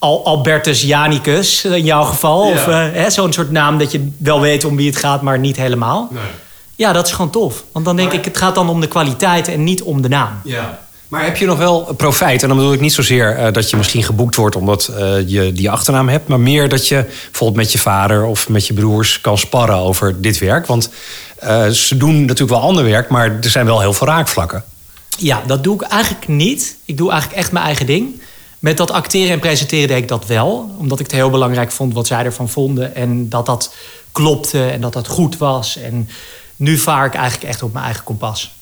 Al 0.00 0.24
Albertus 0.24 0.82
Janicus 0.82 1.64
in 1.64 1.84
jouw 1.84 2.04
geval. 2.04 2.40
Of 2.40 2.66
eh, 2.66 3.08
zo'n 3.08 3.32
soort 3.32 3.50
naam 3.50 3.78
dat 3.78 3.92
je 3.92 4.10
wel 4.16 4.40
weet 4.40 4.64
om 4.64 4.76
wie 4.76 4.86
het 4.86 4.96
gaat, 4.96 5.22
maar 5.22 5.38
niet 5.38 5.56
helemaal. 5.56 6.12
Ja, 6.76 6.92
dat 6.92 7.06
is 7.06 7.12
gewoon 7.12 7.30
tof. 7.30 7.64
Want 7.72 7.84
dan 7.84 7.96
denk 7.96 8.12
ik, 8.12 8.24
het 8.24 8.36
gaat 8.36 8.54
dan 8.54 8.68
om 8.68 8.80
de 8.80 8.88
kwaliteit 8.88 9.48
en 9.48 9.64
niet 9.64 9.82
om 9.82 10.02
de 10.02 10.08
naam. 10.08 10.40
Maar 11.10 11.24
heb 11.24 11.36
je 11.36 11.46
nog 11.46 11.58
wel 11.58 11.94
profijt? 11.96 12.42
En 12.42 12.48
dan 12.48 12.56
bedoel 12.56 12.72
ik 12.72 12.80
niet 12.80 12.92
zozeer 12.92 13.36
eh, 13.36 13.52
dat 13.52 13.70
je 13.70 13.76
misschien 13.76 14.02
geboekt 14.02 14.36
wordt 14.36 14.56
omdat 14.56 14.86
eh, 14.88 15.28
je 15.28 15.52
die 15.52 15.70
achternaam 15.70 16.08
hebt, 16.08 16.28
maar 16.28 16.40
meer 16.40 16.68
dat 16.68 16.88
je 16.88 17.04
bijvoorbeeld 17.24 17.58
met 17.58 17.72
je 17.72 17.78
vader 17.78 18.24
of 18.24 18.48
met 18.48 18.66
je 18.66 18.74
broers 18.74 19.20
kan 19.20 19.38
sparren 19.38 19.76
over 19.76 20.20
dit 20.20 20.38
werk. 20.38 20.66
Want 20.66 20.90
eh, 21.38 21.68
ze 21.68 21.96
doen 21.96 22.20
natuurlijk 22.20 22.50
wel 22.50 22.68
ander 22.68 22.84
werk, 22.84 23.08
maar 23.08 23.38
er 23.42 23.50
zijn 23.50 23.66
wel 23.66 23.80
heel 23.80 23.92
veel 23.92 24.06
raakvlakken. 24.06 24.64
Ja, 25.18 25.42
dat 25.46 25.64
doe 25.64 25.74
ik 25.74 25.82
eigenlijk 25.82 26.28
niet. 26.28 26.76
Ik 26.84 26.96
doe 26.96 27.10
eigenlijk 27.10 27.40
echt 27.40 27.52
mijn 27.52 27.64
eigen 27.64 27.86
ding. 27.86 28.19
Met 28.60 28.76
dat 28.76 28.90
acteren 28.90 29.30
en 29.30 29.38
presenteren 29.38 29.88
deed 29.88 29.96
ik 29.96 30.08
dat 30.08 30.26
wel. 30.26 30.74
Omdat 30.78 31.00
ik 31.00 31.06
het 31.06 31.14
heel 31.14 31.30
belangrijk 31.30 31.70
vond 31.70 31.94
wat 31.94 32.06
zij 32.06 32.24
ervan 32.24 32.48
vonden. 32.48 32.94
En 32.94 33.28
dat 33.28 33.46
dat 33.46 33.74
klopte 34.12 34.64
en 34.64 34.80
dat 34.80 34.92
dat 34.92 35.08
goed 35.08 35.36
was. 35.36 35.76
En 35.76 36.08
nu 36.56 36.78
vaar 36.78 37.06
ik 37.06 37.14
eigenlijk 37.14 37.50
echt 37.50 37.62
op 37.62 37.72
mijn 37.72 37.84
eigen 37.84 38.04
kompas. 38.04 38.54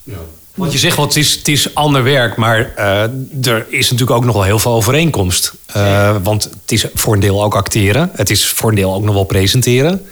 Want 0.55 0.73
je 0.73 0.79
zegt 0.79 0.97
wel, 0.97 1.07
het 1.07 1.17
is, 1.17 1.35
het 1.35 1.49
is 1.49 1.75
ander 1.75 2.03
werk, 2.03 2.37
maar 2.37 2.75
eh, 2.77 3.03
er 3.47 3.67
is 3.69 3.91
natuurlijk 3.91 4.19
ook 4.19 4.25
nog 4.25 4.35
wel 4.35 4.45
heel 4.45 4.59
veel 4.59 4.73
overeenkomst. 4.73 5.53
Eh, 5.67 6.17
want 6.23 6.45
het 6.45 6.73
is 6.73 6.87
voor 6.95 7.15
een 7.15 7.21
deel 7.21 7.45
ook 7.45 7.55
acteren. 7.55 8.11
Het 8.13 8.31
is 8.31 8.49
voor 8.49 8.69
een 8.69 8.75
deel 8.75 8.95
ook 8.95 9.03
nog 9.03 9.15
wel 9.15 9.25
presenteren. 9.25 10.07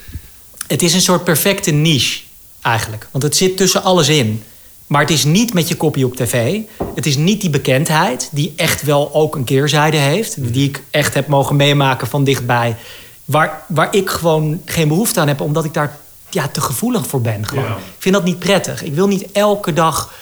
Het 0.66 0.82
is 0.82 0.94
een 0.94 1.00
soort 1.00 1.24
perfecte 1.24 1.70
niche 1.70 2.20
eigenlijk. 2.60 3.08
Want 3.10 3.24
het 3.24 3.36
zit 3.36 3.56
tussen 3.56 3.82
alles 3.82 4.08
in. 4.08 4.42
Maar 4.86 5.00
het 5.00 5.10
is 5.10 5.24
niet 5.24 5.54
met 5.54 5.68
je 5.68 5.76
kopie 5.76 6.06
op 6.06 6.16
tv. 6.16 6.60
Het 6.94 7.06
is 7.06 7.16
niet 7.16 7.40
die 7.40 7.50
bekendheid 7.50 8.28
die 8.32 8.52
echt 8.56 8.82
wel 8.82 9.14
ook 9.14 9.34
een 9.34 9.44
keerzijde 9.44 9.96
heeft. 9.96 10.52
Die 10.52 10.68
ik 10.68 10.82
echt 10.90 11.14
heb 11.14 11.26
mogen 11.26 11.56
meemaken 11.56 12.06
van 12.06 12.24
dichtbij. 12.24 12.76
Waar, 13.24 13.62
waar 13.68 13.94
ik 13.94 14.10
gewoon 14.10 14.60
geen 14.64 14.88
behoefte 14.88 15.20
aan 15.20 15.28
heb, 15.28 15.40
omdat 15.40 15.64
ik 15.64 15.74
daar 15.74 15.98
ja, 16.30 16.48
te 16.48 16.60
gevoelig 16.60 17.06
voor 17.06 17.20
ben. 17.20 17.46
Gewoon. 17.46 17.64
Ik 17.64 17.96
vind 17.98 18.14
dat 18.14 18.24
niet 18.24 18.38
prettig. 18.38 18.82
Ik 18.82 18.94
wil 18.94 19.06
niet 19.06 19.32
elke 19.32 19.72
dag 19.72 20.12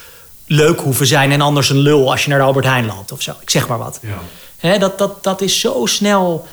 leuk 0.46 0.80
hoeven 0.80 1.06
zijn 1.06 1.32
en 1.32 1.40
anders 1.40 1.70
een 1.70 1.78
lul 1.78 2.10
als 2.10 2.22
je 2.24 2.28
naar 2.28 2.38
de 2.38 2.44
Albert 2.44 2.66
Heijn 2.66 2.86
loopt 2.86 3.12
of 3.12 3.22
zo. 3.22 3.32
Ik 3.40 3.50
zeg 3.50 3.68
maar 3.68 3.78
wat. 3.78 4.00
Hè, 4.56 4.78
dat, 4.78 4.98
dat, 4.98 5.24
dat 5.24 5.40
is 5.40 5.60
zo 5.60 5.86
snel. 5.86 6.46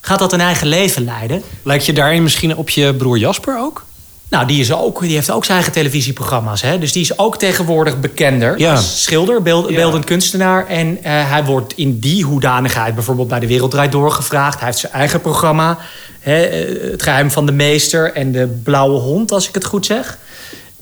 Gaat 0.00 0.18
dat 0.18 0.32
een 0.32 0.40
eigen 0.40 0.66
leven 0.66 1.04
leiden? 1.04 1.42
Lijkt 1.62 1.86
je 1.86 1.92
daarin 1.92 2.22
misschien 2.22 2.56
op 2.56 2.70
je 2.70 2.94
broer 2.94 3.18
Jasper 3.18 3.58
ook? 3.58 3.84
Nou, 4.30 4.46
die, 4.46 4.60
is 4.60 4.72
ook, 4.72 5.00
die 5.00 5.14
heeft 5.14 5.30
ook 5.30 5.44
zijn 5.44 5.56
eigen 5.56 5.74
televisieprogramma's. 5.76 6.62
Hè? 6.62 6.78
Dus 6.78 6.92
die 6.92 7.02
is 7.02 7.18
ook 7.18 7.38
tegenwoordig 7.38 8.00
bekender. 8.00 8.58
Ja. 8.58 8.74
Als 8.74 9.02
schilder, 9.02 9.42
beeld, 9.42 9.66
beeldend 9.66 10.04
kunstenaar. 10.04 10.66
En 10.66 10.98
eh, 11.02 11.30
hij 11.30 11.44
wordt 11.44 11.72
in 11.76 11.98
die 11.98 12.24
hoedanigheid 12.24 12.94
bijvoorbeeld 12.94 13.28
bij 13.28 13.40
de 13.40 13.46
Wereld 13.46 13.70
Draait 13.70 13.92
Door 13.92 14.10
gevraagd. 14.10 14.56
Hij 14.58 14.66
heeft 14.66 14.78
zijn 14.78 14.92
eigen 14.92 15.20
programma. 15.20 15.78
Hè? 16.20 16.42
eh, 16.42 16.90
Het 16.90 17.02
geheim 17.02 17.30
van 17.30 17.46
de 17.46 17.52
meester 17.52 18.12
en 18.14 18.32
de 18.32 18.46
blauwe 18.64 18.98
hond, 18.98 19.32
als 19.32 19.48
ik 19.48 19.54
het 19.54 19.64
goed 19.64 19.86
zeg. 19.86 20.18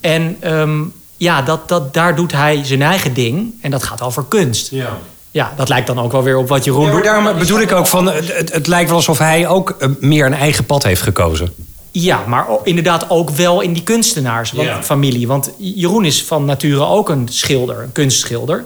En 0.01 0.37
ehm, 0.39 0.79
ja, 1.17 1.41
dat, 1.41 1.69
dat, 1.69 1.93
daar 1.93 2.15
doet 2.15 2.31
hij 2.31 2.61
zijn 2.63 2.81
eigen 2.81 3.13
ding. 3.13 3.53
En 3.61 3.71
dat 3.71 3.83
gaat 3.83 4.01
over 4.01 4.23
kunst. 4.27 4.71
Ja. 4.71 4.97
Ja, 5.31 5.53
dat 5.55 5.69
lijkt 5.69 5.87
dan 5.87 5.99
ook 5.99 6.11
wel 6.11 6.23
weer 6.23 6.37
op 6.37 6.47
wat 6.47 6.63
Jeroen 6.63 6.81
Ja, 6.81 6.87
maar 6.87 6.95
doet. 6.95 7.11
daarom 7.11 7.37
bedoel 7.39 7.59
ik 7.61 7.71
ook 7.71 7.87
van, 7.87 8.05
het, 8.11 8.37
het, 8.37 8.53
het 8.53 8.67
lijkt 8.67 8.87
wel 8.87 8.97
alsof 8.97 9.17
hij 9.17 9.47
ook 9.47 9.69
eh, 9.79 9.89
meer 9.99 10.25
een 10.25 10.33
eigen 10.33 10.65
pad 10.65 10.83
heeft 10.83 11.01
gekozen. 11.01 11.53
Ja, 12.01 12.23
maar 12.27 12.47
inderdaad 12.63 13.09
ook 13.09 13.29
wel 13.29 13.61
in 13.61 13.73
die 13.73 13.83
kunstenaarsfamilie. 13.83 15.19
Ja. 15.19 15.27
Want 15.27 15.51
Jeroen 15.57 16.05
is 16.05 16.23
van 16.23 16.45
nature 16.45 16.85
ook 16.85 17.09
een 17.09 17.27
schilder, 17.31 17.81
een 17.83 17.91
kunstschilder. 17.91 18.65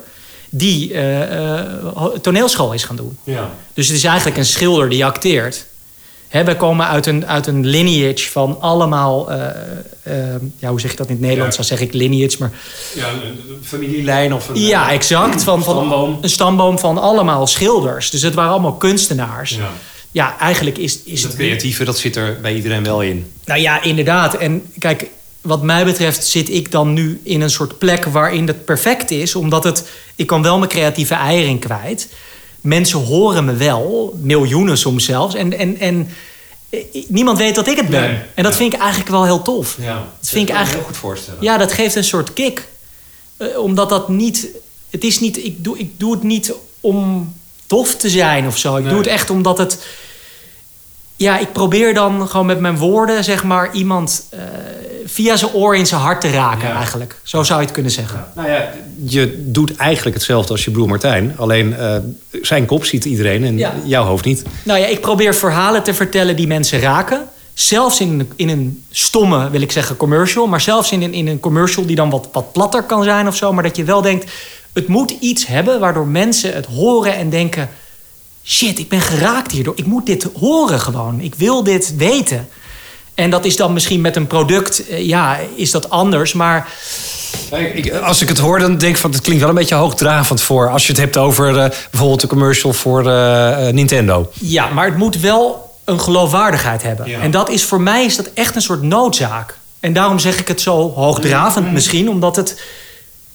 Die 0.50 0.98
ho- 1.94 2.14
toneelschool 2.22 2.74
is 2.74 2.84
gaan 2.84 2.96
doen. 2.96 3.18
Ja. 3.24 3.50
Dus 3.74 3.88
het 3.88 3.98
is 3.98 4.04
eigenlijk 4.04 4.38
een 4.38 4.46
schilder 4.46 4.90
die 4.90 5.06
acteert. 5.06 5.66
Hè, 6.28 6.44
wij 6.44 6.56
komen 6.56 6.88
uit 6.88 7.06
een, 7.06 7.28
uit 7.28 7.48
een 7.48 7.66
lineage 7.68 8.30
van 8.32 8.58
allemaal... 8.62 9.32
eh, 9.32 9.48
eh, 10.04 10.36
ja, 10.60 10.70
hoe 10.70 10.80
zeg 10.80 10.92
je 10.92 10.98
dat 10.98 11.08
in 11.08 11.14
het 11.14 11.22
Nederlands? 11.22 11.56
Ja. 11.58 11.62
Dan 11.68 11.78
zeg 11.78 11.88
ik 11.88 11.94
lineage, 11.94 12.36
maar... 12.40 12.52
ja 12.96 13.08
een 13.10 13.60
familielijn 13.64 14.34
of 14.34 14.50
een... 14.50 14.60
Ja, 14.60 14.92
exact. 14.92 15.44
Van, 15.44 15.64
van 15.64 15.74
Stamboom. 15.76 16.18
Een 16.22 16.30
stamboom 16.30 16.80
van 16.80 16.98
allemaal 16.98 17.48
schilders. 17.48 18.10
Dus 18.10 18.22
het 18.22 18.34
waren 18.34 18.52
allemaal 18.52 18.74
kunstenaars. 18.74 19.50
Ja. 19.56 19.70
Ja, 20.12 20.38
eigenlijk 20.40 20.78
is, 20.78 21.00
is 21.04 21.22
Dat 21.22 21.32
het... 21.32 21.40
creatieve, 21.40 21.84
dat 21.84 21.98
zit 21.98 22.16
er 22.16 22.38
bij 22.42 22.56
iedereen 22.56 22.84
wel 22.84 23.02
in. 23.02 23.32
Nou 23.46 23.60
ja, 23.60 23.82
inderdaad. 23.84 24.36
En 24.38 24.66
kijk, 24.80 25.06
wat 25.42 25.62
mij 25.62 25.86
betreft 25.86 26.26
zit 26.26 26.50
ik 26.50 26.72
dan 26.72 26.94
nu 26.94 27.20
in 27.24 27.42
een 27.42 27.50
soort 27.50 27.78
plek 27.78 28.06
waarin 28.06 28.48
het 28.48 28.66
perfect 28.66 29.12
is. 29.12 29.36
Omdat 29.36 29.64
het, 29.64 29.88
ik 30.16 30.28
kan 30.28 30.42
wel 30.42 30.58
mijn 30.58 30.70
creatieve 30.70 31.14
eieren 31.14 31.60
kwijt. 31.60 32.08
Mensen 32.62 33.00
horen 33.00 33.46
me 33.46 33.54
wel, 33.54 34.14
miljoenen 34.22 34.78
soms 34.78 35.06
zelfs. 35.06 35.36
En, 35.36 35.58
en, 35.58 35.80
en 35.80 36.10
eh, 36.70 36.80
niemand 37.08 37.38
weet 37.38 37.56
dat 37.56 37.68
ik 37.68 37.78
het 37.78 37.90
ben. 37.90 38.02
Nee, 38.02 38.20
en 38.36 38.44
dat 38.44 38.52
ja. 38.52 38.58
vind 38.58 38.74
ik 38.74 38.80
eigenlijk 38.80 39.10
wel 39.10 39.24
heel 39.26 39.42
tof. 39.42 39.78
Ja, 39.82 39.94
dat 40.20 40.30
vind 40.30 40.50
ik 40.50 40.56
eigenlijk 40.56 40.86
heel 40.86 40.94
goed 40.94 41.02
voorstellen. 41.02 41.44
Ja, 41.44 41.58
dat 41.58 41.72
geeft 41.74 41.96
een 41.96 42.04
soort 42.04 42.34
kick. 42.34 42.68
Eh, 43.38 43.58
omdat 43.58 43.90
dat 43.90 44.10
niet. 44.10 44.48
Het 44.90 45.04
is 45.04 45.20
niet. 45.20 45.46
Ik 45.46 45.64
doe, 45.64 45.78
ik 45.78 46.00
doe 46.00 46.12
het 46.12 46.24
niet 46.24 46.54
om 46.80 47.34
tof 47.68 47.96
te 47.96 48.10
zijn 48.10 48.48
of 48.48 48.58
zo. 48.58 48.76
Ik 48.76 48.82
Nee. 48.82 48.90
doe 48.92 49.02
het 49.02 49.12
echt 49.12 49.30
omdat 49.30 49.58
het. 49.58 49.86
Ja, 51.22 51.38
ik 51.38 51.52
probeer 51.52 51.94
dan 51.94 52.28
gewoon 52.28 52.46
met 52.46 52.60
mijn 52.60 52.78
woorden, 52.78 53.24
zeg 53.24 53.44
maar, 53.44 53.74
iemand 53.74 54.26
eh, 54.30 54.40
via 55.06 55.36
zijn 55.36 55.52
oor 55.54 55.76
in 55.76 55.86
zijn 55.88 56.02
hart 56.02 56.22
te 56.22 56.30
raken, 56.30 56.68
Ja. 56.68 56.76
eigenlijk. 56.76 57.16
Zo 57.24 57.44
zou 57.44 57.60
je 57.60 57.66
het 57.66 57.74
kunnen 57.74 57.92
zeggen. 57.92 58.26
Nou 58.36 58.50
ja, 58.50 58.70
je 59.06 59.44
doet 59.48 59.76
eigenlijk 59.76 60.16
hetzelfde 60.16 60.52
als 60.52 60.66
je 60.66 60.72
broer 60.72 60.88
Martijn. 60.88 61.34
Alleen 61.38 61.76
eh, 61.78 61.96
zijn 62.42 62.66
kop 62.66 62.86
ziet 62.86 63.06
iedereen 63.06 63.44
en 63.44 63.58
Ja. 63.58 63.74
jouw 63.86 64.04
hoofd 64.06 64.26
niet. 64.26 64.44
Nou 64.64 64.80
ja, 64.80 64.86
ik 64.86 65.02
probeer 65.02 65.36
verhalen 65.36 65.84
te 65.84 65.94
vertellen 65.94 66.36
die 66.36 66.48
mensen 66.48 66.80
raken. 66.80 67.22
Zelfs 67.54 68.00
in, 68.00 68.20
een- 68.20 68.32
in 68.36 68.50
een 68.50 68.84
stomme, 68.92 69.50
wil 69.50 69.62
ik 69.62 69.72
zeggen, 69.72 69.98
commercial. 69.98 70.48
Maar 70.48 70.62
zelfs 70.62 70.92
in 70.92 71.02
een, 71.02 71.14
in 71.14 71.28
een 71.28 71.40
commercial 71.40 71.86
die 71.86 71.96
dan 71.96 72.10
wat, 72.10 72.28
wat 72.32 72.52
platter 72.52 72.84
kan 72.84 73.04
zijn 73.04 73.28
of 73.28 73.36
zo. 73.36 73.54
Maar 73.54 73.64
dat 73.64 73.76
je 73.76 73.84
wel 73.84 74.02
denkt, 74.02 74.32
het 74.74 74.88
moet 74.88 75.14
iets 75.20 75.46
hebben 75.48 75.80
waardoor 75.80 76.08
mensen 76.08 76.54
het 76.54 76.66
horen 76.66 77.16
en 77.16 77.30
denken... 77.30 77.70
Shit, 78.44 78.80
ik 78.80 78.90
ben 78.90 79.02
geraakt 79.02 79.52
hierdoor. 79.52 79.74
Ik 79.78 79.86
moet 79.86 80.06
dit 80.06 80.28
horen 80.40 80.80
gewoon. 80.80 81.20
Ik 81.20 81.36
wil 81.36 81.64
dit 81.64 81.94
weten. 81.98 82.50
En 83.14 83.30
dat 83.30 83.46
is 83.46 83.56
dan 83.56 83.74
misschien 83.74 84.02
met 84.02 84.16
een 84.16 84.28
product, 84.28 84.88
eh, 84.88 85.08
ja, 85.08 85.38
is 85.56 85.72
dat 85.72 85.90
anders. 85.90 86.34
Maar 86.34 86.68
Ik, 87.74 87.94
als 87.94 88.22
ik 88.22 88.28
het 88.28 88.38
hoor, 88.38 88.60
dan 88.60 88.78
denk 88.78 88.94
ik 88.96 89.02
van 89.02 89.12
het 89.12 89.22
klinkt 89.22 89.42
wel 89.42 89.50
een 89.50 89.56
beetje 89.56 89.76
hoogdravend 89.76 90.42
voor. 90.42 90.70
Als 90.70 90.86
je 90.86 90.92
het 90.92 91.02
hebt 91.02 91.18
over 91.18 91.58
eh, 91.60 91.70
bijvoorbeeld 91.90 92.22
de 92.22 92.28
commercial 92.28 92.74
voor 92.74 93.10
eh, 93.10 93.68
Nintendo. 93.68 94.32
Ja, 94.40 94.70
maar 94.70 94.86
het 94.86 94.98
moet 94.98 95.20
wel 95.20 95.72
een 95.84 96.00
geloofwaardigheid 96.00 96.84
hebben. 96.84 97.10
Ja. 97.10 97.20
En 97.20 97.32
dat 97.32 97.50
is 97.50 97.64
voor 97.64 97.82
mij 97.82 98.06
is 98.06 98.16
dat 98.16 98.30
echt 98.34 98.56
een 98.56 98.62
soort 98.62 98.82
noodzaak. 98.82 99.58
En 99.80 99.94
daarom 99.94 100.20
zeg 100.20 100.40
ik 100.40 100.48
het 100.48 100.62
zo 100.62 100.94
hoogdravend 100.94 101.72
misschien, 101.72 102.10
omdat 102.10 102.36
het. 102.36 102.62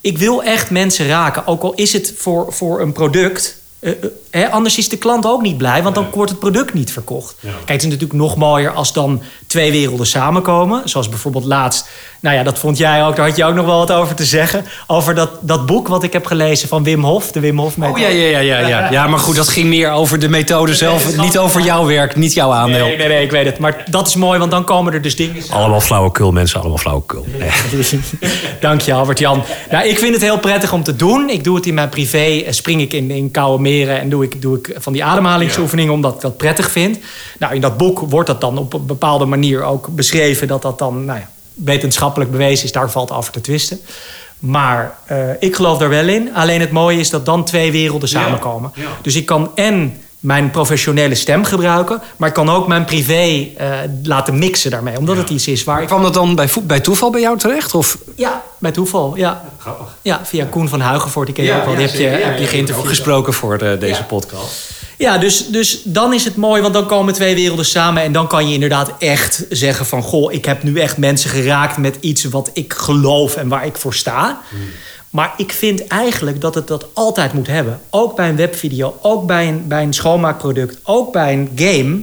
Ik 0.01 0.17
wil 0.17 0.43
echt 0.43 0.69
mensen 0.69 1.07
raken, 1.07 1.47
ook 1.47 1.63
al 1.63 1.73
is 1.73 1.93
het 1.93 2.13
voor, 2.17 2.53
voor 2.53 2.81
een 2.81 2.91
product. 2.91 3.57
Anders 4.51 4.77
is 4.77 4.89
de 4.89 4.97
klant 4.97 5.25
ook 5.25 5.41
niet 5.41 5.57
blij, 5.57 5.83
want 5.83 5.95
dan 5.95 6.07
wordt 6.13 6.31
het 6.31 6.39
product 6.39 6.73
niet 6.73 6.91
verkocht. 6.91 7.35
Kijk, 7.41 7.53
het 7.65 7.77
is 7.77 7.83
natuurlijk 7.83 8.13
nog 8.19 8.35
mooier 8.35 8.71
als 8.71 8.93
dan 8.93 9.21
twee 9.47 9.71
werelden 9.71 10.07
samenkomen. 10.07 10.89
Zoals 10.89 11.09
bijvoorbeeld 11.09 11.45
laatst. 11.45 11.89
Nou 12.19 12.35
ja, 12.35 12.43
dat 12.43 12.59
vond 12.59 12.77
jij 12.77 13.05
ook. 13.05 13.15
Daar 13.15 13.27
had 13.27 13.35
je 13.37 13.45
ook 13.45 13.53
nog 13.53 13.65
wel 13.65 13.77
wat 13.77 13.91
over 13.91 14.15
te 14.15 14.25
zeggen. 14.25 14.65
Over 14.87 15.15
dat, 15.15 15.29
dat 15.41 15.65
boek 15.65 15.87
wat 15.87 16.03
ik 16.03 16.13
heb 16.13 16.25
gelezen 16.25 16.67
van 16.67 16.83
Wim 16.83 17.03
Hof, 17.03 17.31
de 17.31 17.39
Wim 17.39 17.59
Hof 17.59 17.75
Oh 17.79 17.97
ja, 17.97 18.07
ja, 18.07 18.27
ja, 18.27 18.39
ja, 18.39 18.67
ja. 18.67 18.91
Ja, 18.97 19.07
maar 19.07 19.19
goed, 19.19 19.35
dat 19.35 19.47
ging 19.47 19.67
meer 19.67 19.91
over 19.91 20.19
de 20.19 20.29
methode 20.29 20.75
zelf. 20.75 21.17
Niet 21.17 21.37
over 21.37 21.61
jouw 21.61 21.85
werk, 21.85 22.15
niet 22.15 22.33
jouw 22.33 22.51
aandeel. 22.51 22.85
Nee, 22.85 22.97
nee, 22.97 23.07
nee, 23.07 23.23
ik 23.23 23.31
weet 23.31 23.45
het. 23.45 23.59
Maar 23.59 23.83
dat 23.89 24.07
is 24.07 24.15
mooi, 24.15 24.39
want 24.39 24.51
dan 24.51 24.63
komen 24.63 24.93
er 24.93 25.01
dus 25.01 25.15
dingen. 25.15 25.43
Allemaal 25.49 25.81
flauwekul, 25.81 26.31
mensen, 26.31 26.59
allemaal 26.59 26.77
flauwekul. 26.77 27.25
Nee. 27.37 27.49
Dank 28.59 28.81
je, 28.81 28.93
Albert-Jan. 28.93 29.43
Nou, 29.71 29.87
ik 29.87 29.97
vind 29.99 30.13
het 30.13 30.21
heel 30.21 30.39
prettig 30.39 30.73
om 30.73 30.83
te 30.83 30.95
doen. 30.95 31.29
Ik 31.29 31.43
doe 31.43 31.55
het 31.55 31.65
in 31.65 31.73
mijn 31.73 31.89
privé. 31.89 32.17
eh, 32.45 32.51
Spring 32.51 32.81
ik 32.81 32.93
in, 32.93 33.11
in 33.11 33.31
koude 33.31 33.61
meren 33.61 33.99
en 33.99 34.09
doe 34.09 34.23
ik, 34.23 34.26
doe 34.35 34.57
ik 34.57 34.75
van 34.77 34.93
die 34.93 35.03
ademhalingsoefeningen 35.03 35.93
omdat 35.93 36.15
ik 36.15 36.21
dat 36.21 36.37
prettig 36.37 36.71
vind. 36.71 36.99
Nou, 37.39 37.55
in 37.55 37.61
dat 37.61 37.77
boek 37.77 37.99
wordt 37.99 38.27
dat 38.27 38.41
dan 38.41 38.57
op 38.57 38.73
een 38.73 38.85
bepaalde 38.85 39.25
manier 39.25 39.63
ook 39.63 39.87
beschreven 39.87 40.47
dat 40.47 40.61
dat 40.61 40.79
dan 40.79 41.05
nou 41.05 41.19
ja, 41.19 41.29
wetenschappelijk 41.53 42.31
bewezen 42.31 42.65
is. 42.65 42.71
Daar 42.71 42.91
valt 42.91 43.11
over 43.11 43.31
te 43.31 43.41
twisten. 43.41 43.79
Maar 44.39 44.97
eh, 45.05 45.29
ik 45.39 45.55
geloof 45.55 45.77
daar 45.77 45.89
wel 45.89 46.07
in. 46.07 46.33
Alleen 46.33 46.61
het 46.61 46.71
mooie 46.71 46.99
is 46.99 47.09
dat 47.09 47.25
dan 47.25 47.45
twee 47.45 47.71
werelden 47.71 48.09
samenkomen. 48.09 48.71
Dus 49.01 49.15
ik 49.15 49.25
kan 49.25 49.51
en 49.55 50.01
mijn 50.19 50.51
professionele 50.51 51.15
stem 51.15 51.43
gebruiken, 51.43 52.01
maar 52.17 52.27
ik 52.27 52.33
kan 52.33 52.49
ook 52.49 52.67
mijn 52.67 52.85
privé 52.85 53.47
eh, 53.57 53.69
laten 54.03 54.37
mixen 54.39 54.71
daarmee. 54.71 54.97
Omdat 54.97 55.17
het 55.17 55.29
iets 55.29 55.47
is 55.47 55.63
waar 55.63 55.81
ik 55.81 55.87
Kwam 55.87 56.01
dat 56.01 56.13
dan 56.13 56.35
bij, 56.65 56.79
toeval 56.79 57.09
bij 57.09 57.21
jou 57.21 57.37
terecht? 57.37 57.75
Of? 57.75 57.97
ja, 58.15 58.43
bij 58.57 58.71
toeval. 58.71 59.15
Ja. 59.15 59.43
Grappig. 59.57 59.95
Ja, 60.01 60.21
via 60.23 60.45
Koen 60.45 60.69
van 60.69 60.79
Huigenvoort. 60.79 61.25
Die 61.25 61.35
ken 61.35 61.45
je 61.45 61.53
ook 61.53 61.65
wel. 61.65 61.75
Die 61.75 61.85
heb 61.87 61.95
je, 61.95 62.03
heb 62.07 62.37
je 62.37 62.45
geïnterviewd. 62.47 62.87
gesproken 62.87 63.33
voor 63.33 63.57
de, 63.57 63.77
deze 63.79 63.93
Ja. 63.99 64.01
podcast. 64.01 64.69
Ja, 64.97 65.17
dus, 65.17 65.47
dus 65.47 65.81
dan 65.83 66.13
is 66.13 66.23
het 66.25 66.35
mooi, 66.35 66.61
want 66.61 66.73
dan 66.73 66.85
komen 66.85 67.13
twee 67.13 67.35
werelden 67.35 67.65
samen. 67.65 68.03
En 68.03 68.11
dan 68.11 68.27
kan 68.27 68.47
je 68.47 68.53
inderdaad 68.53 68.91
echt 68.99 69.45
zeggen 69.49 69.85
van... 69.85 70.01
goh, 70.01 70.33
ik 70.33 70.45
heb 70.45 70.63
nu 70.63 70.79
echt 70.79 70.97
mensen 70.97 71.29
geraakt 71.29 71.77
met 71.77 71.97
iets 71.99 72.23
wat 72.23 72.49
ik 72.53 72.73
geloof 72.73 73.35
en 73.35 73.47
waar 73.47 73.65
ik 73.65 73.77
voor 73.77 73.93
sta. 73.93 74.41
Maar 75.09 75.33
ik 75.37 75.51
vind 75.51 75.87
eigenlijk 75.87 76.41
dat 76.41 76.55
het 76.55 76.67
dat 76.67 76.87
altijd 76.93 77.33
moet 77.33 77.47
hebben. 77.47 77.79
Ook 77.89 78.15
bij 78.15 78.29
een 78.29 78.35
webvideo, 78.35 78.97
ook 79.01 79.25
bij 79.25 79.47
een, 79.47 79.67
bij 79.67 79.83
een 79.83 79.93
schoonmaakproduct, 79.93 80.77
ook 80.83 81.11
bij 81.11 81.33
een 81.33 81.51
game. 81.55 82.01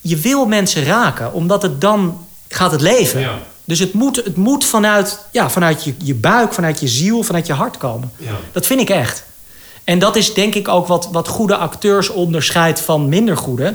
Je 0.00 0.16
wil 0.16 0.46
mensen 0.46 0.84
raken, 0.84 1.32
omdat 1.32 1.62
het 1.62 1.80
dan 1.80 2.26
gaat 2.48 2.70
het 2.70 2.80
leven. 2.80 3.20
Ja. 3.20 3.38
Dus 3.64 3.78
het 3.78 3.92
moet, 3.92 4.16
het 4.16 4.36
moet 4.36 4.64
vanuit, 4.64 5.18
ja, 5.30 5.50
vanuit 5.50 5.84
je, 5.84 5.94
je 5.98 6.14
buik, 6.14 6.52
vanuit 6.52 6.80
je 6.80 6.88
ziel, 6.88 7.22
vanuit 7.22 7.46
je 7.46 7.52
hart 7.52 7.76
komen. 7.76 8.12
Ja. 8.16 8.32
Dat 8.52 8.66
vind 8.66 8.80
ik 8.80 8.90
echt. 8.90 9.24
En 9.84 9.98
dat 9.98 10.16
is 10.16 10.34
denk 10.34 10.54
ik 10.54 10.68
ook 10.68 10.86
wat, 10.86 11.08
wat 11.12 11.28
goede 11.28 11.56
acteurs 11.56 12.08
onderscheidt 12.08 12.80
van 12.80 13.08
minder 13.08 13.36
goede. 13.36 13.74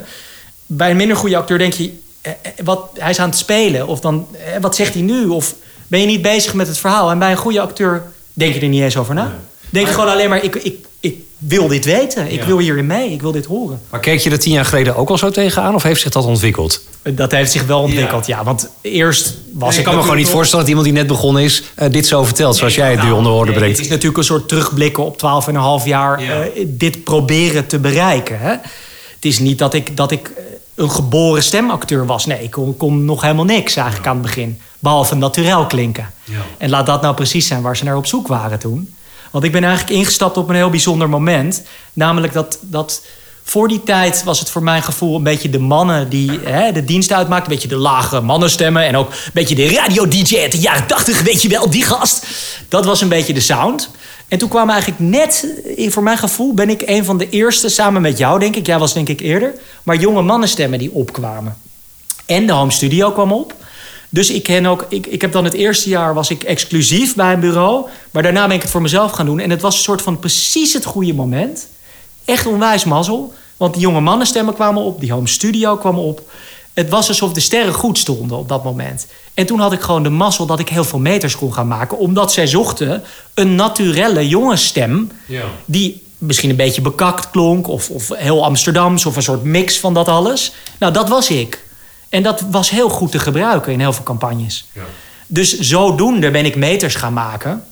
Bij 0.66 0.90
een 0.90 0.96
minder 0.96 1.16
goede 1.16 1.36
acteur 1.36 1.58
denk 1.58 1.72
je, 1.72 1.98
eh, 2.20 2.32
eh, 2.42 2.52
wat, 2.64 2.90
hij 2.98 3.10
is 3.10 3.18
aan 3.18 3.28
het 3.28 3.38
spelen. 3.38 3.86
Of 3.86 4.00
dan, 4.00 4.26
eh, 4.32 4.60
wat 4.60 4.74
zegt 4.74 4.94
hij 4.94 5.02
nu? 5.02 5.26
Of 5.26 5.54
ben 5.86 6.00
je 6.00 6.06
niet 6.06 6.22
bezig 6.22 6.54
met 6.54 6.66
het 6.66 6.78
verhaal? 6.78 7.10
En 7.10 7.18
bij 7.18 7.30
een 7.30 7.36
goede 7.36 7.60
acteur 7.60 8.12
denk 8.40 8.54
je 8.54 8.60
er 8.60 8.68
niet 8.68 8.82
eens 8.82 8.96
over 8.96 9.14
na. 9.14 9.38
Denk 9.70 9.86
je 9.86 9.92
gewoon 9.94 10.08
alleen 10.10 10.28
maar, 10.28 10.44
ik, 10.44 10.54
ik, 10.56 10.74
ik 11.00 11.14
wil 11.38 11.68
dit 11.68 11.84
weten. 11.84 12.32
Ik 12.32 12.40
Ja. 12.40 12.46
wil 12.46 12.58
hierin 12.58 12.86
mee. 12.86 13.12
Ik 13.12 13.20
wil 13.20 13.32
dit 13.32 13.44
horen. 13.46 13.80
Maar 13.90 14.00
keek 14.00 14.20
je 14.20 14.30
er 14.30 14.38
tien 14.38 14.52
jaar 14.52 14.64
geleden 14.64 14.96
ook 14.96 15.10
al 15.10 15.18
zo 15.18 15.30
tegenaan? 15.30 15.74
Of 15.74 15.82
heeft 15.82 16.00
zich 16.00 16.10
dat 16.12 16.24
ontwikkeld? 16.24 16.82
Dat 17.02 17.30
heeft 17.32 17.50
zich 17.52 17.64
wel 17.66 17.80
ontwikkeld, 17.80 18.26
ja. 18.26 18.44
Want 18.44 18.68
eerst 18.80 19.34
was 19.52 19.76
ik 19.78 19.84
kan 19.84 19.94
me 19.94 20.00
gewoon 20.02 20.16
niet 20.16 20.28
voorstellen 20.28 20.64
dat 20.64 20.68
iemand 20.74 20.86
die 20.88 20.96
net 20.98 21.06
begonnen 21.06 21.42
is... 21.42 21.62
eh, 21.74 21.90
dit 21.90 22.06
zo 22.06 22.24
vertelt, 22.24 22.56
zoals 22.56 22.74
jij 22.74 22.90
het 22.90 23.02
nu 23.02 23.10
onder 23.10 23.32
woorden 23.32 23.50
Nee, 23.54 23.58
brengt. 23.62 23.76
Het 23.76 23.84
is 23.86 23.90
natuurlijk 23.92 24.18
een 24.18 24.24
soort 24.24 24.48
terugblikken 24.48 25.04
op 25.04 25.16
12,5 25.82 25.86
jaar 25.86 26.22
Ja. 26.22 26.42
eh, 26.42 26.64
dit 26.66 27.04
proberen 27.04 27.66
te 27.66 27.78
bereiken. 27.78 28.38
Hè? 28.40 28.50
Het 28.50 29.24
is 29.24 29.38
niet 29.38 29.58
dat 29.58 29.74
ik, 29.74 29.96
dat 29.96 30.10
ik 30.10 30.30
een 30.80 30.90
geboren 30.90 31.42
stemacteur 31.42 32.06
was. 32.06 32.26
Nee, 32.26 32.42
ik 32.42 32.50
kon, 32.50 32.76
kon 32.76 33.04
nog 33.04 33.22
helemaal 33.22 33.44
niks 33.44 33.76
eigenlijk 33.76 34.08
aan 34.08 34.16
het 34.16 34.22
begin. 34.22 34.60
Behalve 34.78 35.14
naturel 35.14 35.66
klinken. 35.66 36.10
Ja. 36.24 36.40
En 36.58 36.70
laat 36.70 36.86
dat 36.86 37.02
nou 37.02 37.14
precies 37.14 37.46
zijn 37.46 37.62
waar 37.62 37.76
ze 37.76 37.84
naar 37.84 37.96
op 37.96 38.06
zoek 38.06 38.26
waren 38.26 38.58
toen. 38.58 38.94
Want 39.30 39.44
ik 39.44 39.52
ben 39.52 39.64
eigenlijk 39.64 39.98
ingestapt 39.98 40.36
op 40.36 40.48
een 40.48 40.54
heel 40.54 40.70
bijzonder 40.70 41.08
moment. 41.08 41.62
Namelijk 41.92 42.32
dat, 42.32 42.58
dat 42.60 43.02
voor 43.50 43.68
die 43.68 43.82
tijd 43.82 44.22
was 44.24 44.38
het 44.38 44.50
voor 44.50 44.62
mijn 44.62 44.82
gevoel 44.82 45.16
een 45.16 45.22
beetje 45.22 45.50
de 45.50 45.58
mannen 45.58 46.08
die 46.08 46.30
hè, 46.44 46.72
de 46.72 46.84
dienst 46.84 47.12
uitmaakten. 47.12 47.50
Een 47.50 47.58
beetje 47.58 47.76
de 47.76 47.82
lage 47.82 48.20
mannenstemmen. 48.20 48.84
En 48.84 48.96
ook 48.96 49.08
een 49.08 49.30
beetje 49.32 49.54
de 49.54 49.68
radio-dj 49.68 50.38
uit 50.38 50.52
de 50.52 50.58
jaren 50.58 50.86
80, 50.86 51.22
weet 51.22 51.42
je 51.42 51.48
wel, 51.48 51.70
die 51.70 51.84
gast. 51.84 52.26
Dat 52.68 52.84
was 52.84 53.00
een 53.00 53.08
beetje 53.08 53.32
de 53.32 53.40
sound. 53.40 53.90
En 54.28 54.38
toen 54.38 54.48
kwam 54.48 54.70
eigenlijk 54.70 55.00
net, 55.00 55.46
eh, 55.76 55.90
voor 55.90 56.02
mijn 56.02 56.18
gevoel, 56.18 56.54
ben 56.54 56.70
ik 56.70 56.82
een 56.86 57.04
van 57.04 57.18
de 57.18 57.28
eerste, 57.28 57.68
samen 57.68 58.02
met 58.02 58.18
jou 58.18 58.38
denk 58.38 58.56
ik. 58.56 58.66
Jij 58.66 58.78
was 58.78 58.94
denk 58.94 59.08
ik 59.08 59.20
eerder. 59.20 59.52
Maar 59.82 59.96
jonge 59.96 60.22
mannenstemmen 60.22 60.78
die 60.78 60.92
opkwamen. 60.92 61.56
En 62.26 62.46
de 62.46 62.52
home 62.52 62.70
studio 62.70 63.12
kwam 63.12 63.32
op. 63.32 63.54
Dus 64.08 64.30
ik 64.30 64.42
ken 64.42 64.66
ook, 64.66 64.86
ik, 64.88 65.06
ik 65.06 65.20
heb 65.20 65.32
dan 65.32 65.44
het 65.44 65.54
eerste 65.54 65.88
jaar 65.88 66.14
was 66.14 66.30
ik 66.30 66.42
exclusief 66.42 67.14
bij 67.14 67.32
een 67.32 67.40
bureau. 67.40 67.86
Maar 68.10 68.22
daarna 68.22 68.46
ben 68.46 68.56
ik 68.56 68.62
het 68.62 68.70
voor 68.70 68.82
mezelf 68.82 69.12
gaan 69.12 69.26
doen. 69.26 69.40
En 69.40 69.50
het 69.50 69.60
was 69.60 69.74
een 69.74 69.82
soort 69.82 70.02
van 70.02 70.18
precies 70.18 70.72
het 70.72 70.84
goede 70.84 71.14
moment. 71.14 71.66
Echt 72.24 72.46
onwijs 72.46 72.84
mazzel. 72.84 73.32
Want 73.60 73.74
die 73.74 73.82
jonge 73.82 74.00
mannenstemmen 74.00 74.54
kwamen 74.54 74.82
op, 74.82 75.00
die 75.00 75.12
home 75.12 75.28
studio 75.28 75.76
kwam 75.76 75.98
op. 75.98 76.22
Het 76.72 76.88
was 76.88 77.08
alsof 77.08 77.32
de 77.32 77.40
sterren 77.40 77.74
goed 77.74 77.98
stonden 77.98 78.38
op 78.38 78.48
dat 78.48 78.64
moment. 78.64 79.06
En 79.34 79.46
toen 79.46 79.60
had 79.60 79.72
ik 79.72 79.80
gewoon 79.80 80.02
de 80.02 80.08
mazzel 80.08 80.46
dat 80.46 80.58
ik 80.58 80.68
heel 80.68 80.84
veel 80.84 80.98
meters 80.98 81.36
kon 81.36 81.54
gaan 81.54 81.68
maken. 81.68 81.98
Omdat 81.98 82.32
zij 82.32 82.46
zochten 82.46 83.02
een 83.34 83.54
naturelle 83.54 84.28
jongensstem. 84.28 85.10
Ja. 85.26 85.44
Die 85.64 86.02
misschien 86.18 86.50
een 86.50 86.56
beetje 86.56 86.80
bekakt 86.80 87.30
klonk. 87.30 87.68
Of, 87.68 87.90
of 87.90 88.08
heel 88.14 88.44
Amsterdams. 88.44 89.06
Of 89.06 89.16
een 89.16 89.22
soort 89.22 89.44
mix 89.44 89.78
van 89.78 89.94
dat 89.94 90.08
alles. 90.08 90.52
Nou, 90.78 90.92
dat 90.92 91.08
was 91.08 91.30
ik. 91.30 91.64
En 92.08 92.22
dat 92.22 92.44
was 92.50 92.70
heel 92.70 92.88
goed 92.88 93.10
te 93.10 93.18
gebruiken 93.18 93.72
in 93.72 93.80
heel 93.80 93.92
veel 93.92 94.04
campagnes. 94.04 94.68
Ja. 94.72 94.82
Dus 95.26 95.58
zodoende 95.58 96.30
ben 96.30 96.44
ik 96.44 96.56
meters 96.56 96.94
gaan 96.94 97.12
maken. 97.12 97.64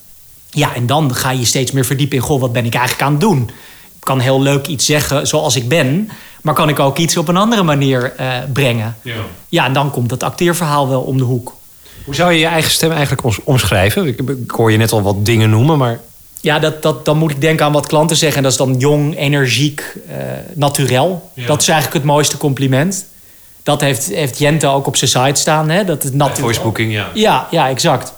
Ja, 0.50 0.74
en 0.74 0.86
dan 0.86 1.14
ga 1.14 1.30
je 1.30 1.44
steeds 1.44 1.72
meer 1.72 1.84
verdiepen 1.84 2.16
in... 2.16 2.22
goh, 2.22 2.40
wat 2.40 2.52
ben 2.52 2.64
ik 2.64 2.74
eigenlijk 2.74 3.04
aan 3.04 3.12
het 3.12 3.20
doen? 3.20 3.50
Ik 3.98 4.04
kan 4.04 4.20
heel 4.20 4.42
leuk 4.42 4.66
iets 4.66 4.86
zeggen 4.86 5.26
zoals 5.26 5.56
ik 5.56 5.68
ben... 5.68 6.10
maar 6.42 6.54
kan 6.54 6.68
ik 6.68 6.78
ook 6.78 6.98
iets 6.98 7.16
op 7.16 7.28
een 7.28 7.36
andere 7.36 7.62
manier 7.62 8.12
eh, 8.16 8.28
brengen? 8.52 8.96
Ja. 9.02 9.14
Ja, 9.48 9.64
en 9.66 9.72
dan 9.72 9.90
komt 9.90 10.10
het 10.10 10.22
acteerverhaal 10.22 10.88
wel 10.88 11.00
om 11.00 11.16
de 11.16 11.24
hoek. 11.24 11.56
Hoe 12.04 12.14
zou 12.14 12.32
je 12.32 12.38
je 12.38 12.46
eigen 12.46 12.70
stem 12.70 12.90
eigenlijk 12.92 13.22
omschrijven? 13.44 14.06
Ik, 14.06 14.18
ik 14.20 14.50
hoor 14.50 14.72
je 14.72 14.78
net 14.78 14.92
al 14.92 15.02
wat 15.02 15.24
dingen 15.24 15.50
noemen, 15.50 15.78
maar 15.78 16.00
Ja, 16.40 16.58
dat, 16.58 16.82
dat, 16.82 17.04
dan 17.04 17.16
moet 17.18 17.30
ik 17.30 17.40
denken 17.40 17.66
aan 17.66 17.72
wat 17.72 17.86
klanten 17.86 18.16
zeggen. 18.16 18.36
En 18.36 18.42
dat 18.42 18.52
is 18.52 18.58
dan 18.58 18.76
jong, 18.76 19.16
energiek, 19.16 19.96
eh 20.08 20.16
naturel. 20.54 21.30
Ja. 21.34 21.46
Dat 21.46 21.60
is 21.60 21.68
eigenlijk 21.68 21.98
het 21.98 22.12
mooiste 22.12 22.36
compliment. 22.36 23.06
Dat 23.62 23.80
heeft, 23.80 24.06
heeft 24.06 24.38
Jente 24.38 24.66
ook 24.66 24.86
op 24.86 24.96
zijn 24.96 25.10
site 25.10 25.40
staan. 25.40 25.70
Hè? 25.70 25.84
Dat 25.84 26.02
het 26.02 26.14
naturel. 26.14 26.44
voicebooking, 26.44 26.92
ja. 26.92 27.08
Ja, 27.14 27.48
ja, 27.50 27.68
exact. 27.68 28.12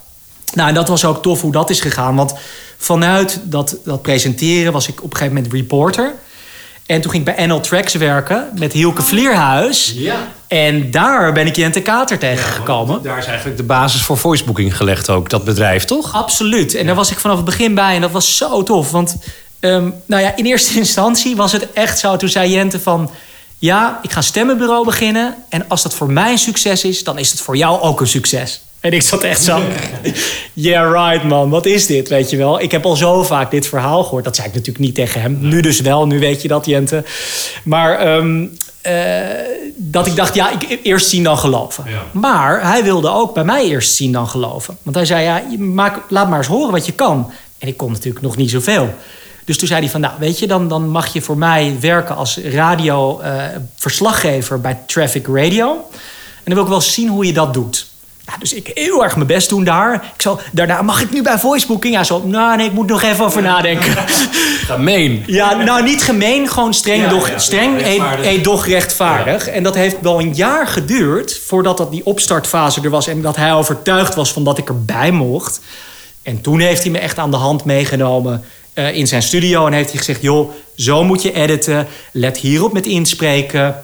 Nou, 0.55 0.69
en 0.69 0.75
dat 0.75 0.89
was 0.89 1.05
ook 1.05 1.23
tof 1.23 1.41
hoe 1.41 1.53
dat 1.53 1.71
is 1.71 1.81
gegaan. 1.81 2.17
Want 2.17 2.35
vanuit 2.81 3.41
dat, 3.43 3.77
dat 3.85 4.03
presenteren 4.03 4.73
was 4.73 4.89
ik 4.89 5.03
op 5.03 5.11
een 5.11 5.17
gegeven 5.17 5.35
moment 5.35 5.53
reporter. 5.53 6.15
En 6.87 7.01
toen 7.01 7.11
ging 7.11 7.29
ik 7.29 7.35
bij 7.35 7.47
NL 7.47 7.61
Tracks 7.61 7.95
werken 7.95 8.49
met 8.59 8.73
Hielke 8.73 9.03
Vleerhuis. 9.03 9.93
Ja. 9.97 10.29
En 10.47 10.91
daar 10.91 11.33
ben 11.33 11.47
ik 11.47 11.57
Jente 11.57 11.81
Kater 11.81 12.19
tegengekomen. 12.19 13.03
Daar 13.03 13.19
is 13.19 13.27
eigenlijk 13.27 13.57
de 13.57 13.63
basis 13.63 14.03
voor 14.03 14.19
voicebooking 14.19 14.77
gelegd 14.77 15.11
ook, 15.11 15.31
dat 15.31 15.45
bedrijf, 15.45 15.85
toch? 15.85 16.15
Absoluut. 16.15 16.75
En 16.75 16.87
daar 16.87 16.95
was 16.95 17.11
ik 17.11 17.19
vanaf 17.19 17.37
het 17.37 17.45
begin 17.45 17.75
bij 17.75 17.95
en 17.95 18.01
dat 18.01 18.11
was 18.11 18.37
zo 18.37 18.63
tof. 18.63 18.91
Want 18.91 19.17
ehm, 19.61 19.91
nou 20.07 20.23
ja, 20.23 20.37
in 20.37 20.45
eerste 20.45 20.79
instantie 20.85 21.37
was 21.37 21.53
het 21.53 21.73
echt 21.73 21.99
zo. 21.99 22.17
Toen 22.17 22.29
zei 22.29 22.51
Jente 22.51 22.81
van... 22.81 23.11
Ja, 23.59 23.99
ik 24.03 24.11
ga 24.11 24.17
een 24.17 24.23
stemmenbureau 24.23 24.85
beginnen. 24.85 25.35
En 25.49 25.65
als 25.69 25.83
dat 25.83 25.95
voor 25.95 26.11
mij 26.11 26.33
een 26.33 26.39
succes 26.39 26.85
is, 26.85 27.05
dan 27.05 27.19
is 27.19 27.31
het 27.31 27.41
voor 27.41 27.57
jou 27.57 27.81
ook 27.81 28.01
een 28.01 28.07
succes. 28.07 28.61
En 28.81 28.93
ik 28.93 29.03
zat 29.03 29.23
echt 29.23 29.43
zo... 29.43 29.63
Yeah, 30.53 30.93
right 30.93 31.25
man, 31.25 31.51
wat 31.51 31.67
is 31.67 31.87
dit, 31.87 32.09
weet 32.09 32.31
je 32.31 32.37
wel? 32.37 32.61
Ik 32.61 32.71
heb 32.71 32.85
al 32.85 32.97
zo 32.97 33.23
vaak 33.23 33.51
dit 33.51 33.67
verhaal 33.67 34.03
gehoord. 34.03 34.25
Dat 34.25 34.37
zei 34.37 34.49
ik 34.49 34.55
natuurlijk 34.55 34.85
niet 34.85 34.95
tegen 34.95 35.21
hem. 35.21 35.39
Nu 35.41 35.61
dus 35.61 35.81
wel, 35.81 36.07
nu 36.07 36.19
weet 36.19 36.43
je 36.43 36.49
dat, 36.49 36.67
Jente. 36.67 37.05
Maar 37.65 37.99
ehm, 37.99 38.47
eh, 38.81 39.21
dat 39.77 40.07
ik 40.07 40.17
dacht, 40.17 40.35
ja, 40.35 40.51
ik, 40.51 40.79
eerst 40.83 41.09
zien 41.09 41.23
dan 41.23 41.39
geloven. 41.39 41.85
Ja. 41.87 42.03
Maar 42.13 42.63
hij 42.63 42.85
wilde 42.85 43.11
ook 43.11 43.35
bij 43.35 43.45
mij 43.45 43.65
eerst 43.65 43.95
zien 43.95 44.13
dan 44.13 44.29
geloven. 44.29 44.77
Want 44.83 44.97
hij 44.97 45.05
zei, 45.05 45.25
ja, 45.25 45.43
maak, 45.59 46.01
laat 46.09 46.29
maar 46.29 46.39
eens 46.39 46.47
horen 46.47 46.73
wat 46.73 46.87
je 46.87 46.93
kan. 46.93 47.33
En 47.59 47.69
ik 47.69 47.77
kon 47.77 47.93
natuurlijk 47.93 48.25
nog 48.25 48.37
niet 48.37 48.51
zoveel. 48.51 48.95
Dus 49.45 49.59
toen 49.59 49.69
zei 49.69 49.81
hij 49.81 49.91
van, 49.91 50.01
nou, 50.01 50.15
weet 50.19 50.39
je, 50.39 50.47
dan, 50.47 50.69
dan 50.69 50.89
mag 50.89 51.13
je 51.13 51.23
voor 51.23 51.39
mij 51.39 51.77
werken 51.81 52.17
als 52.17 52.37
radio-verslaggever 52.37 54.61
bij 54.61 54.79
Traffic 54.87 55.27
Radio. 55.27 55.71
En 55.71 55.79
dan 56.45 56.55
wil 56.55 56.63
ik 56.63 56.69
wel 56.69 56.81
zien 56.81 57.09
hoe 57.09 57.27
je 57.27 57.33
dat 57.33 57.55
doet. 57.55 57.90
Dus 58.39 58.53
ik 58.53 58.71
heel 58.75 59.05
erg 59.05 59.15
mijn 59.15 59.27
best 59.27 59.49
doen 59.49 59.65
daar. 59.65 59.95
Ik 59.95 60.23
zo, 60.23 60.41
daarna 60.53 60.83
mag 60.83 61.01
ik 61.03 61.13
nu 61.13 61.23
bij 61.23 61.39
voicebooking? 61.39 61.95
Ja, 61.95 62.05
zo, 62.05 62.23
nou 62.27 62.57
nee, 62.57 62.67
ik 62.67 62.73
moet 62.73 62.87
nog 62.87 63.03
even 63.03 63.25
over 63.25 63.43
nadenken. 63.43 63.93
Gemeen. 64.67 65.23
Ja, 65.27 65.55
nou 65.55 65.83
niet 65.83 66.03
gemeen, 66.03 66.49
gewoon 66.49 66.75
streng, 66.75 67.03
Ja, 67.03 67.09
doch, 67.09 67.29
ja, 67.29 67.39
streng 67.39 67.81
ja, 67.81 67.87
e- 67.87 67.89
rechtvaardig. 67.89 68.27
e- 68.27 68.41
doch 68.41 68.67
rechtvaardig. 68.67 69.49
En 69.49 69.63
dat 69.63 69.75
heeft 69.75 69.97
wel 70.01 70.21
een 70.21 70.35
jaar 70.35 70.67
geduurd 70.67 71.41
voordat 71.47 71.77
dat 71.77 71.91
die 71.91 72.07
opstartfase 72.07 72.81
er 72.81 72.91
was 72.91 73.07
en 73.07 73.23
dat 73.23 73.37
hij 73.37 73.53
overtuigd 73.55 74.15
was 74.15 74.33
van 74.33 74.45
dat 74.45 74.59
ik 74.59 74.69
erbij 74.69 75.11
mocht. 75.11 75.61
En 76.23 76.41
toen 76.41 76.61
heeft 76.61 76.83
hij 76.83 76.91
me 76.93 76.99
echt 76.99 77.19
aan 77.19 77.31
de 77.31 77.37
hand 77.37 77.65
meegenomen 77.65 78.45
eh, 78.75 78.97
in 78.97 79.07
zijn 79.07 79.23
studio 79.23 79.67
en 79.67 79.73
heeft 79.73 79.89
hij 79.91 79.99
gezegd: 79.99 80.23
joh, 80.23 80.51
zo 80.77 81.05
moet 81.05 81.23
je 81.23 81.33
editen, 81.33 81.87
let 82.13 82.37
hierop 82.37 82.73
met 82.73 82.87
inspreken, 82.87 83.83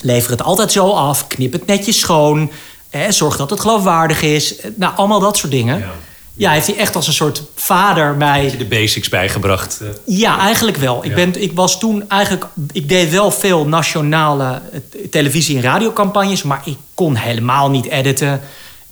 lever 0.00 0.30
het 0.30 0.42
altijd 0.42 0.72
zo 0.72 0.90
af, 0.90 1.26
knip 1.26 1.52
het 1.52 1.66
netjes 1.66 1.98
schoon, 1.98 2.50
eh, 2.90 3.00
zorg 3.10 3.36
dat 3.36 3.50
het 3.50 3.60
geloofwaardig 3.60 4.22
is. 4.22 4.56
Eh, 4.56 4.70
Nou, 4.76 4.92
allemaal 4.96 5.20
dat 5.20 5.36
soort 5.36 5.52
dingen. 5.52 5.78
Ja. 5.78 5.90
Ja, 6.34 6.50
heeft 6.50 6.66
hij 6.66 6.76
echt 6.76 6.96
als 6.96 7.06
een 7.06 7.12
soort 7.12 7.42
vader 7.54 8.14
mij 8.14 8.54
De 8.58 8.64
basics 8.64 9.08
bijgebracht. 9.08 9.80
eh. 9.80 9.88
ja, 10.18 10.38
eigenlijk 10.38 10.76
wel. 10.76 11.04
Ik, 11.04 11.14
ben, 11.14 11.42
ik 11.42 11.52
was 11.54 11.78
toen 11.78 12.08
eigenlijk. 12.08 12.46
Ik 12.72 12.88
deed 12.88 13.10
wel 13.10 13.30
veel 13.30 13.66
nationale 13.66 14.60
eh, 14.72 14.80
televisie- 15.10 15.56
en 15.56 15.62
radiocampagnes, 15.62 16.42
maar 16.42 16.60
ik 16.64 16.76
kon 16.94 17.14
helemaal 17.16 17.70
niet 17.70 17.86
editen. 17.86 18.40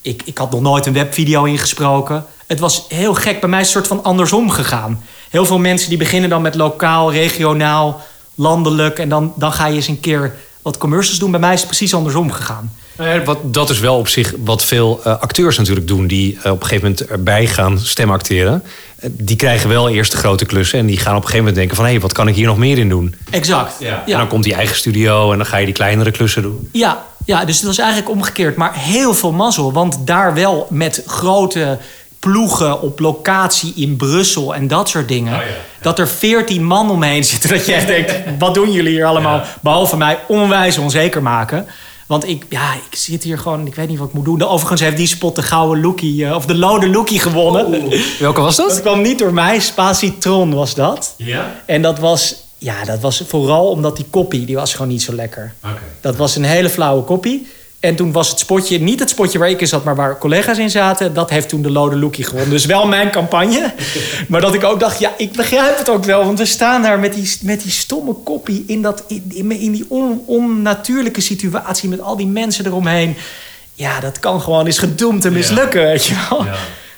Ik, 0.02 0.22
ik 0.24 0.38
had 0.38 0.50
nog 0.50 0.60
nooit 0.60 0.86
een 0.86 0.92
webvideo 0.92 1.44
ingesproken. 1.44 2.24
Het 2.46 2.60
was 2.60 2.84
heel 2.88 3.14
gek. 3.14 3.40
Bij 3.40 3.48
mij 3.48 3.60
is 3.60 3.66
het 3.66 3.74
soort 3.74 3.86
van 3.86 4.04
andersom 4.04 4.50
gegaan. 4.50 5.02
Heel 5.30 5.46
veel 5.46 5.58
mensen 5.58 5.88
die 5.88 5.98
beginnen 5.98 6.30
dan 6.30 6.42
met 6.42 6.54
lokaal, 6.54 7.12
regionaal, 7.12 8.00
landelijk. 8.34 8.98
En 8.98 9.08
dan, 9.08 9.32
dan 9.36 9.52
ga 9.52 9.66
je 9.66 9.74
eens 9.74 9.88
een 9.88 10.00
keer 10.00 10.34
wat 10.62 10.78
commercials 10.78 11.18
doen. 11.18 11.30
Bij 11.30 11.40
mij 11.40 11.54
is 11.54 11.64
precies 11.64 11.94
andersom 11.94 12.32
gegaan. 12.32 12.72
Nou 12.96 13.10
ja, 13.10 13.24
wat, 13.24 13.38
dat 13.42 13.70
is 13.70 13.80
wel 13.80 13.98
op 13.98 14.08
zich 14.08 14.34
wat 14.44 14.64
veel 14.64 15.00
eh, 15.04 15.20
acteurs 15.20 15.58
natuurlijk 15.58 15.86
doen... 15.86 16.06
die 16.06 16.38
eh, 16.42 16.52
op 16.52 16.60
een 16.60 16.66
gegeven 16.66 16.90
moment 16.90 17.06
erbij 17.06 17.46
gaan 17.46 17.78
stemacteren. 17.78 18.62
Eh, 18.96 19.10
die 19.12 19.36
krijgen 19.36 19.68
wel 19.68 19.88
eerst 19.88 20.12
de 20.12 20.18
grote 20.18 20.44
klussen... 20.44 20.78
en 20.78 20.86
die 20.86 20.96
gaan 20.96 21.16
op 21.16 21.22
een 21.22 21.28
gegeven 21.28 21.38
moment 21.38 21.56
denken 21.56 21.76
van... 21.76 21.84
hé, 21.84 22.00
wat 22.00 22.12
kan 22.12 22.28
ik 22.28 22.34
hier 22.34 22.46
nog 22.46 22.58
meer 22.58 22.78
in 22.78 22.88
doen? 22.88 23.14
Exact. 23.30 23.82
En 23.82 24.02
dan 24.06 24.28
komt 24.28 24.44
die 24.44 24.54
eigen 24.54 24.76
studio 24.76 25.32
en 25.32 25.36
dan 25.36 25.46
ga 25.46 25.56
je 25.56 25.64
die 25.64 25.74
kleinere 25.74 26.10
klussen 26.10 26.42
doen. 26.42 26.68
Ja, 26.72 27.04
ja, 27.24 27.44
dus 27.44 27.56
het 27.56 27.66
was 27.66 27.78
eigenlijk 27.78 28.10
omgekeerd. 28.10 28.56
Maar 28.56 28.74
heel 28.74 29.14
veel 29.14 29.32
mazzel. 29.32 29.72
Want 29.72 29.98
daar 30.06 30.34
wel 30.34 30.66
met 30.70 31.02
grote 31.06 31.78
ploegen 32.32 32.80
op 32.80 33.00
locatie 33.00 33.72
in 33.76 33.96
Brussel 33.96 34.54
en 34.54 34.68
dat 34.68 34.88
soort 34.88 35.08
dingen. 35.08 35.32
Oh 35.34 35.40
ja, 35.40 35.46
ja. 35.46 35.54
Dat 35.82 35.98
er 35.98 36.08
veertien 36.08 36.64
man 36.64 36.90
omheen 36.90 37.24
zitten. 37.24 37.50
Dat 37.50 37.66
je 37.66 37.72
echt 37.72 37.86
denkt, 37.86 38.14
wat 38.38 38.54
doen 38.54 38.72
jullie 38.72 38.92
hier 38.92 39.04
allemaal? 39.06 39.36
Ja. 39.36 39.44
Behalve 39.60 39.96
mij 39.96 40.18
onwijs 40.28 40.78
onzeker 40.78 41.22
maken. 41.22 41.66
Want 42.06 42.28
ik, 42.28 42.44
ja, 42.48 42.72
ik 42.90 42.98
zit 42.98 43.22
hier 43.22 43.38
gewoon, 43.38 43.66
ik 43.66 43.74
weet 43.74 43.88
niet 43.88 43.98
wat 43.98 44.08
ik 44.08 44.14
moet 44.14 44.24
doen. 44.24 44.42
Overigens 44.42 44.80
heeft 44.80 44.96
die 44.96 45.06
spot 45.06 45.34
de 45.36 45.42
gouden 45.42 45.82
lookie, 45.82 46.26
eh, 46.26 46.34
of 46.34 46.46
de 46.46 46.54
lode 46.54 46.88
lookie 46.88 47.20
gewonnen. 47.20 47.90
Welke 48.18 48.40
was 48.40 48.56
Dat 48.56 48.68
dat? 48.68 48.80
kwam 48.80 49.02
niet 49.02 49.18
door 49.18 49.32
mij, 49.34 49.58
Spacitron 49.60 50.54
was 50.54 50.74
dat. 50.74 51.14
Ja. 51.16 51.54
En 51.66 51.82
dat 51.82 51.98
was, 51.98 52.34
ja, 52.58 52.84
dat 52.84 53.00
was 53.00 53.22
vooral 53.26 53.68
omdat 53.68 53.96
die 53.96 54.06
koppie, 54.10 54.44
die 54.44 54.56
was 54.56 54.72
gewoon 54.72 54.88
niet 54.88 55.02
zo 55.02 55.12
lekker. 55.14 55.54
Oké. 55.64 55.78
Dat 56.00 56.16
was 56.16 56.36
een 56.36 56.44
hele 56.44 56.68
flauwe 56.70 57.02
kopie. 57.02 57.46
En 57.80 57.96
toen 57.96 58.12
was 58.12 58.28
het 58.28 58.38
spotje, 58.38 58.78
niet 58.78 59.00
het 59.00 59.10
spotje 59.10 59.38
waar 59.38 59.50
ik 59.50 59.60
in 59.60 59.66
zat, 59.66 59.84
maar 59.84 59.96
waar 59.96 60.18
collega's 60.18 60.58
in 60.58 60.70
zaten. 60.70 61.14
Dat 61.14 61.30
heeft 61.30 61.48
toen 61.48 61.62
de 61.62 61.70
Lode 61.70 61.96
Lookie 61.96 62.24
gewonnen. 62.24 62.50
Dus 62.50 62.64
wel 62.64 62.86
mijn 62.86 63.10
campagne. 63.10 63.74
Maar 64.28 64.40
dat 64.40 64.54
ik 64.54 64.64
ook 64.64 64.80
dacht, 64.80 64.98
ja, 64.98 65.12
ik 65.16 65.32
begrijp 65.32 65.78
het 65.78 65.88
ook 65.88 66.04
wel. 66.04 66.24
Want 66.24 66.38
we 66.38 66.44
staan 66.44 66.82
daar 66.82 66.98
met 66.98 67.14
die, 67.14 67.32
met 67.42 67.62
die 67.62 67.70
stomme 67.70 68.12
kopie 68.12 68.64
in, 68.66 68.82
dat, 68.82 69.04
in, 69.08 69.50
in 69.50 69.72
die 69.72 69.84
on, 69.88 70.22
onnatuurlijke 70.26 71.20
situatie 71.20 71.88
met 71.88 72.00
al 72.00 72.16
die 72.16 72.26
mensen 72.26 72.66
eromheen. 72.66 73.16
Ja, 73.74 74.00
dat 74.00 74.18
kan 74.18 74.40
gewoon 74.40 74.66
eens 74.66 74.78
gedoemd 74.78 75.20
te 75.20 75.30
mislukken, 75.30 75.82
weet 75.82 76.06
je 76.06 76.14
wel. 76.28 76.44
Ja. 76.44 76.54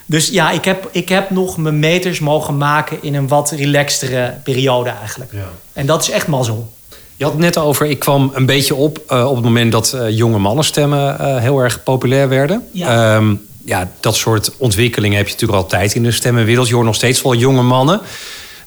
Dus 0.07 0.29
ja, 0.29 0.51
ik 0.51 0.65
heb, 0.65 0.89
ik 0.93 1.09
heb 1.09 1.31
nog 1.31 1.57
mijn 1.57 1.79
meters 1.79 2.21
mogen 2.21 2.57
maken 2.57 2.99
in 3.03 3.15
een 3.15 3.29
wat 3.29 3.51
relaxtere 3.51 4.35
periode 4.43 4.91
eigenlijk. 4.91 5.33
Ja. 5.33 5.49
En 5.73 5.87
dat 5.87 6.03
is 6.03 6.11
echt 6.11 6.27
mazzel. 6.27 6.73
Je 7.21 7.27
had 7.27 7.35
het 7.35 7.45
net 7.45 7.59
over, 7.59 7.87
ik 7.87 7.99
kwam 7.99 8.31
een 8.35 8.47
beetje 8.47 8.75
op 8.75 9.01
eh, 9.07 9.29
op 9.29 9.35
het 9.35 9.45
moment 9.45 9.73
dat 9.73 9.93
eh, 9.93 10.17
jonge 10.17 10.39
mannenstemmen 10.39 11.19
eh, 11.19 11.37
heel 11.37 11.59
erg 11.59 11.83
populair 11.83 12.29
werden. 12.29 12.69
Ja. 12.73 13.17
Ehm, 13.17 13.35
ja, 13.65 13.91
dat 14.01 14.17
soort 14.17 14.57
ontwikkelingen 14.57 15.17
heb 15.17 15.27
je 15.27 15.33
natuurlijk 15.33 15.63
altijd 15.63 15.95
in 15.95 16.03
de 16.03 16.13
stemmenwereld. 16.13 16.69
Je 16.69 16.75
hoort 16.75 16.87
nog 16.87 16.95
steeds 16.95 17.23
wel 17.23 17.35
jonge 17.35 17.63
mannen. 17.63 18.01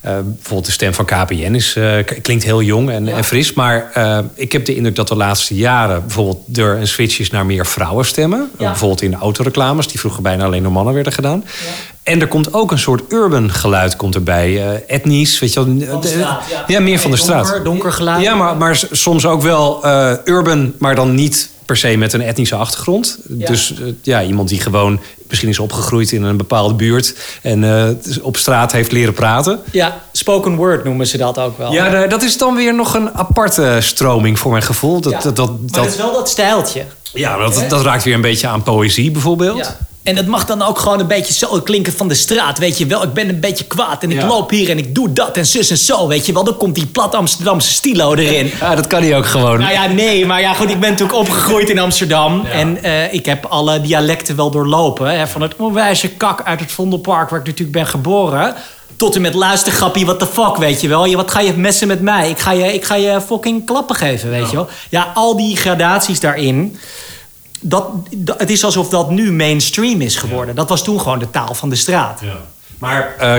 Eh, 0.03 0.13
bijvoorbeeld 0.23 0.65
de 0.65 0.71
stem 0.71 0.93
van 0.93 1.05
KPN 1.05 1.53
is, 1.53 1.75
eh, 1.75 1.91
klinkt 2.21 2.43
heel 2.43 2.61
jong 2.61 2.89
en, 2.89 3.07
en 3.07 3.23
fris. 3.23 3.53
Maar 3.53 3.91
eh, 3.93 4.19
ik 4.33 4.51
heb 4.51 4.65
de 4.65 4.75
indruk 4.75 4.95
dat 4.95 5.07
de 5.07 5.15
laatste 5.15 5.55
jaren 5.55 6.01
bijvoorbeeld 6.01 6.57
er 6.57 6.77
een 6.77 6.87
switch 6.87 7.19
is 7.19 7.29
naar 7.29 7.45
meer 7.45 7.65
vrouwenstemmen. 7.65 8.49
Ja. 8.57 8.65
bijvoorbeeld 8.65 9.01
in 9.01 9.11
de 9.11 9.17
autoreclames, 9.17 9.87
die 9.87 9.99
vroeger 9.99 10.21
bijna 10.21 10.45
alleen 10.45 10.63
door 10.63 10.71
mannen 10.71 10.93
werden 10.93 11.13
gedaan. 11.13 11.45
En 12.03 12.21
er 12.21 12.27
komt 12.27 12.53
ook 12.53 12.71
een 12.71 12.79
soort 12.79 13.11
urban 13.11 13.51
geluid 13.51 13.95
komt 13.95 14.15
erbij. 14.15 14.57
eh 14.57 14.95
etnisch, 14.95 15.39
weet 15.39 15.53
je 15.53 15.65
wel. 15.65 15.87
Van 15.89 16.01
de 16.01 16.07
straat, 16.07 16.43
ja. 16.67 16.79
meer 16.79 16.99
van 16.99 17.11
de 17.11 17.17
straat. 17.17 17.45
Donker, 17.45 17.63
donker 17.63 17.91
geluid. 17.91 18.21
Ja, 18.21 18.35
maar, 18.35 18.57
maar 18.57 18.81
soms 18.91 19.25
ook 19.25 19.41
wel 19.41 19.85
urban, 20.25 20.73
maar 20.77 20.95
dan 20.95 21.15
niet 21.15 21.49
per 21.65 21.77
se 21.77 21.97
met 21.97 22.13
een 22.13 22.21
etnische 22.21 22.55
achtergrond. 22.55 23.17
Dus 23.27 23.73
eh, 23.73 23.87
ja, 24.01 24.23
iemand 24.23 24.49
die 24.49 24.59
gewoon 24.59 24.99
misschien 25.27 25.49
is 25.49 25.59
opgegroeid 25.59 26.11
in 26.11 26.23
een 26.23 26.37
bepaalde 26.37 26.73
buurt 26.73 27.15
en 27.41 27.63
eh, 27.63 27.89
op 28.21 28.37
straat 28.37 28.71
heeft 28.71 28.91
leren 28.91 29.13
praten. 29.13 29.59
Ja, 29.71 30.01
spoken 30.11 30.55
word 30.55 30.83
noemen 30.83 31.07
ze 31.07 31.17
dat 31.17 31.37
ook 31.39 31.57
wel. 31.57 31.71
Ja, 31.73 31.89
da- 31.89 32.07
dat 32.07 32.23
is 32.23 32.37
dan 32.37 32.55
weer 32.55 32.75
nog 32.75 32.93
een 32.93 33.13
aparte 33.17 33.77
stroming 33.81 34.39
voor 34.39 34.51
mijn 34.51 34.63
gevoel. 34.63 35.01
Dat, 35.01 35.11
Ja. 35.11 35.19
dat, 35.21 35.35
dat, 35.35 35.49
maar 35.49 35.69
dat 35.71 35.85
is 35.85 35.95
wel 35.95 36.13
dat 36.13 36.29
stijltje. 36.29 36.83
ja, 37.13 37.37
dat, 37.37 37.65
dat 37.69 37.81
raakt 37.81 38.03
weer 38.03 38.13
een 38.15 38.21
beetje 38.21 38.47
aan 38.47 38.63
poëzie 38.63 39.11
bijvoorbeeld. 39.11 39.57
Ja. 39.57 39.77
En 40.03 40.15
dat 40.15 40.25
mag 40.25 40.45
dan 40.45 40.61
ook 40.61 40.79
gewoon 40.79 40.99
een 40.99 41.07
beetje 41.07 41.33
zo 41.33 41.61
klinken 41.61 41.93
van 41.93 42.07
de 42.07 42.13
straat. 42.13 42.57
Weet 42.59 42.77
je 42.77 42.85
wel, 42.85 43.03
ik 43.03 43.13
ben 43.13 43.29
een 43.29 43.39
beetje 43.39 43.63
kwaad 43.63 44.03
en 44.03 44.11
ik 44.11 44.17
Ja. 44.21 44.27
loop 44.27 44.49
hier 44.49 44.69
en 44.69 44.77
ik 44.77 44.95
doe 44.95 45.13
dat 45.13 45.37
en 45.37 45.45
zus 45.45 45.69
en 45.69 45.77
zo. 45.77 46.07
Weet 46.07 46.25
je 46.25 46.33
wel, 46.33 46.43
dan 46.43 46.57
komt 46.57 46.75
die 46.75 46.85
plat 46.85 47.15
Amsterdamse 47.15 47.73
stilo 47.73 48.13
erin. 48.13 48.51
Ja, 48.59 48.75
dat 48.75 48.87
kan 48.87 49.01
hij 49.01 49.17
ook 49.17 49.25
gewoon. 49.25 49.59
Nou 49.59 49.71
ja, 49.71 49.87
nee, 49.87 50.25
maar 50.25 50.41
ja, 50.41 50.53
goed, 50.53 50.69
ik 50.69 50.79
ben 50.79 50.89
natuurlijk 50.89 51.17
opgegroeid 51.19 51.69
in 51.69 51.79
Amsterdam. 51.79 52.45
En 52.45 52.83
eh, 52.83 53.13
ik 53.13 53.25
heb 53.25 53.45
alle 53.45 53.81
dialecten 53.81 54.35
wel 54.35 54.51
doorlopen. 54.51 55.17
Hè, 55.19 55.27
van 55.27 55.41
het 55.41 55.55
onwijze 55.57 56.09
kak 56.09 56.43
uit 56.43 56.59
het 56.59 56.71
Vondelpark, 56.71 57.29
waar 57.29 57.39
ik 57.39 57.45
natuurlijk 57.45 57.77
ben 57.77 57.87
geboren. 57.87 58.55
Tot 58.95 59.15
en 59.15 59.21
met 59.21 59.33
luistergrappie, 59.33 60.05
what 60.05 60.19
the 60.19 60.27
fuck, 60.27 60.55
weet 60.57 60.81
je 60.81 60.87
wel. 60.87 61.05
Je, 61.05 61.15
wat 61.15 61.31
ga 61.31 61.39
je 61.39 61.53
messen 61.53 61.87
met 61.87 62.01
mij? 62.01 62.29
Ik 62.29 62.39
ga 62.39 62.51
je, 62.51 62.73
ik 62.73 62.85
ga 62.85 62.95
je 62.95 63.21
fucking 63.21 63.65
klappen 63.65 63.95
geven, 63.95 64.29
weet 64.29 64.49
je 64.49 64.55
wel. 64.55 64.67
Ja, 64.89 65.11
al 65.13 65.37
die 65.37 65.57
gradaties 65.57 66.19
daarin. 66.19 66.77
Dat, 67.63 67.87
dat- 68.15 68.39
het 68.39 68.49
is 68.49 68.63
alsof 68.63 68.89
dat 68.89 69.09
nu 69.11 69.31
mainstream 69.31 70.01
is 70.01 70.15
geworden. 70.15 70.55
Dat 70.55 70.69
was 70.69 70.83
toen 70.83 70.99
gewoon 71.01 71.19
de 71.19 71.29
taal 71.29 71.53
van 71.53 71.69
de 71.69 71.75
straat. 71.75 72.21
Maar 72.79 73.15
eh, 73.19 73.33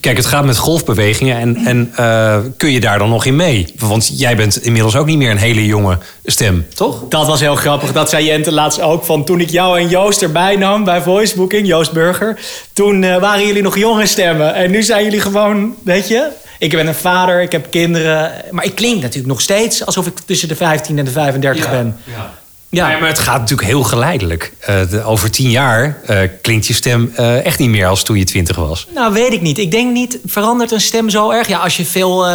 kijk, 0.00 0.16
het 0.16 0.26
gaat 0.26 0.44
met 0.44 0.56
golfbewegingen 0.56 1.36
en, 1.38 1.56
en 1.56 1.92
eh, 1.96 2.38
kun 2.56 2.70
je 2.70 2.80
daar 2.80 2.98
dan 2.98 3.08
nog 3.08 3.24
in 3.24 3.36
mee? 3.36 3.74
Want 3.78 4.10
jij 4.18 4.36
bent 4.36 4.62
inmiddels 4.62 4.96
ook 4.96 5.06
niet 5.06 5.18
meer 5.18 5.30
een 5.30 5.36
hele 5.36 5.66
jonge 5.66 5.98
stem, 6.24 6.66
toch? 6.74 7.02
Dat 7.08 7.26
was 7.26 7.40
heel 7.40 7.54
grappig. 7.56 7.92
Dat 7.92 8.10
zei 8.10 8.24
Jente 8.24 8.52
laatst 8.52 8.80
ook. 8.80 9.04
Van 9.04 9.24
toen 9.24 9.40
ik 9.40 9.50
jou 9.50 9.78
en 9.80 9.88
Joost 9.88 10.22
erbij 10.22 10.56
nam 10.56 10.84
bij 10.84 11.02
Voicebooking, 11.02 11.66
Joost 11.66 11.92
Burger. 11.92 12.38
Toen 12.72 13.02
eh, 13.02 13.16
waren 13.20 13.46
jullie 13.46 13.62
nog 13.62 13.78
jonge 13.78 14.06
stemmen. 14.06 14.54
En 14.54 14.70
nu 14.70 14.82
zijn 14.82 15.04
jullie 15.04 15.20
gewoon, 15.20 15.74
weet 15.84 16.08
je. 16.08 16.28
Ik 16.58 16.70
ben 16.70 16.86
een 16.86 16.94
vader, 16.94 17.42
ik 17.42 17.52
heb 17.52 17.70
kinderen. 17.70 18.32
Maar 18.50 18.64
ik 18.64 18.74
klink 18.74 19.02
natuurlijk 19.02 19.26
nog 19.32 19.40
steeds 19.40 19.86
alsof 19.86 20.06
ik 20.06 20.18
tussen 20.26 20.48
de 20.48 20.56
15 20.56 20.98
en 20.98 21.04
de 21.04 21.10
35 21.10 21.70
ben. 21.70 21.96
Ja. 22.04 22.32
Ja, 22.74 22.98
maar 22.98 23.08
het 23.08 23.18
gaat 23.18 23.40
natuurlijk 23.40 23.68
heel 23.68 23.82
geleidelijk. 23.82 24.52
Eh, 24.60 24.88
de- 24.90 25.02
over 25.02 25.30
tien 25.30 25.50
jaar 25.50 25.98
eh, 26.06 26.18
klinkt 26.42 26.66
je 26.66 26.72
stem 26.74 27.12
eh, 27.16 27.44
echt 27.44 27.58
niet 27.58 27.68
meer 27.68 27.86
als 27.86 28.02
toen 28.02 28.18
je 28.18 28.24
twintig 28.24 28.56
was. 28.56 28.86
Nou, 28.94 29.12
weet 29.12 29.32
ik 29.32 29.40
niet. 29.40 29.58
Ik 29.58 29.70
denk 29.70 29.92
niet, 29.92 30.18
verandert 30.26 30.70
een 30.72 30.80
stem 30.80 31.10
zo 31.10 31.30
erg? 31.30 31.48
Ja, 31.48 31.58
als 31.58 31.76
je 31.76 31.84
veel 31.84 32.26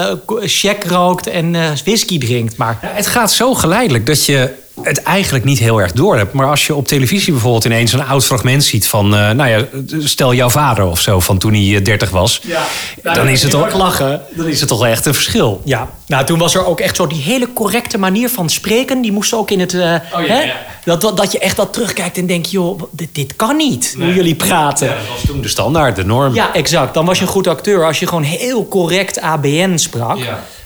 check 0.41 0.83
rookt 0.83 1.27
en 1.27 1.51
whisky 1.83 2.19
drinkt. 2.19 2.57
Maar 2.57 2.77
Ja, 2.81 2.89
het 2.93 3.07
gaat 3.07 3.31
zo 3.31 3.53
geleidelijk 3.53 4.05
dat 4.05 4.25
je 4.25 4.49
het 4.81 5.03
eigenlijk 5.03 5.45
niet 5.45 5.59
heel 5.59 5.81
erg 5.81 5.91
door 5.91 6.17
hebt. 6.17 6.33
Maar 6.33 6.47
als 6.47 6.67
je 6.67 6.75
op 6.75 6.87
televisie 6.87 7.31
bijvoorbeeld 7.33 7.65
ineens 7.65 7.93
een 7.93 8.05
oud 8.05 8.25
fragment 8.25 8.63
ziet 8.63 8.87
van... 8.87 9.15
eh, 9.15 9.29
nou 9.31 9.49
ja, 9.49 9.65
stel 9.99 10.33
jouw 10.33 10.49
vader 10.49 10.85
of 10.85 10.99
zo, 11.01 11.19
van 11.19 11.37
toen 11.37 11.53
hij 11.53 11.75
eh, 11.75 11.83
30 11.83 12.09
was. 12.09 12.41
dan, 13.03 13.27
is 13.27 13.41
het 13.41 13.51
toch, 13.51 13.73
lachen. 13.73 14.21
dan 14.35 14.47
is 14.47 14.59
het 14.59 14.69
toch 14.69 14.85
echt 14.85 15.05
een 15.05 15.13
verschil. 15.13 15.61
Ja, 15.65 15.89
nou 16.07 16.25
toen 16.25 16.39
was 16.39 16.55
er 16.55 16.65
ook 16.65 16.79
echt 16.79 16.95
zo 16.95 17.07
die 17.07 17.21
hele 17.21 17.53
correcte 17.53 17.97
manier 17.97 18.29
van 18.29 18.49
spreken. 18.49 19.01
Die 19.01 19.11
moest 19.11 19.33
ook 19.33 19.51
in 19.51 19.59
het... 19.59 19.73
eh, 19.73 19.95
hè? 20.11 20.51
Dat, 20.83 21.01
dat, 21.01 21.17
dat 21.17 21.31
je 21.31 21.39
echt 21.39 21.55
dat 21.55 21.73
terugkijkt 21.73 22.17
en 22.17 22.25
denkt... 22.25 22.51
joh, 22.51 22.81
dit, 22.91 23.09
dit 23.15 23.35
kan 23.35 23.55
niet, 23.55 23.95
hoe 23.97 24.13
jullie 24.13 24.35
praten. 24.35 24.87
Dat 24.87 24.97
was 25.13 25.21
toen 25.27 25.41
de 25.41 25.47
standaard, 25.47 25.95
de 25.95 26.05
norm. 26.05 26.33
Ja, 26.33 26.53
exact. 26.53 26.93
Dan 26.93 27.05
was 27.05 27.17
je 27.17 27.23
een 27.23 27.31
goed 27.31 27.47
acteur 27.47 27.85
als 27.85 27.99
je 27.99 28.07
gewoon 28.07 28.23
heel 28.23 28.67
correct 28.67 29.21
ABN 29.21 29.77
sprak. 29.77 30.17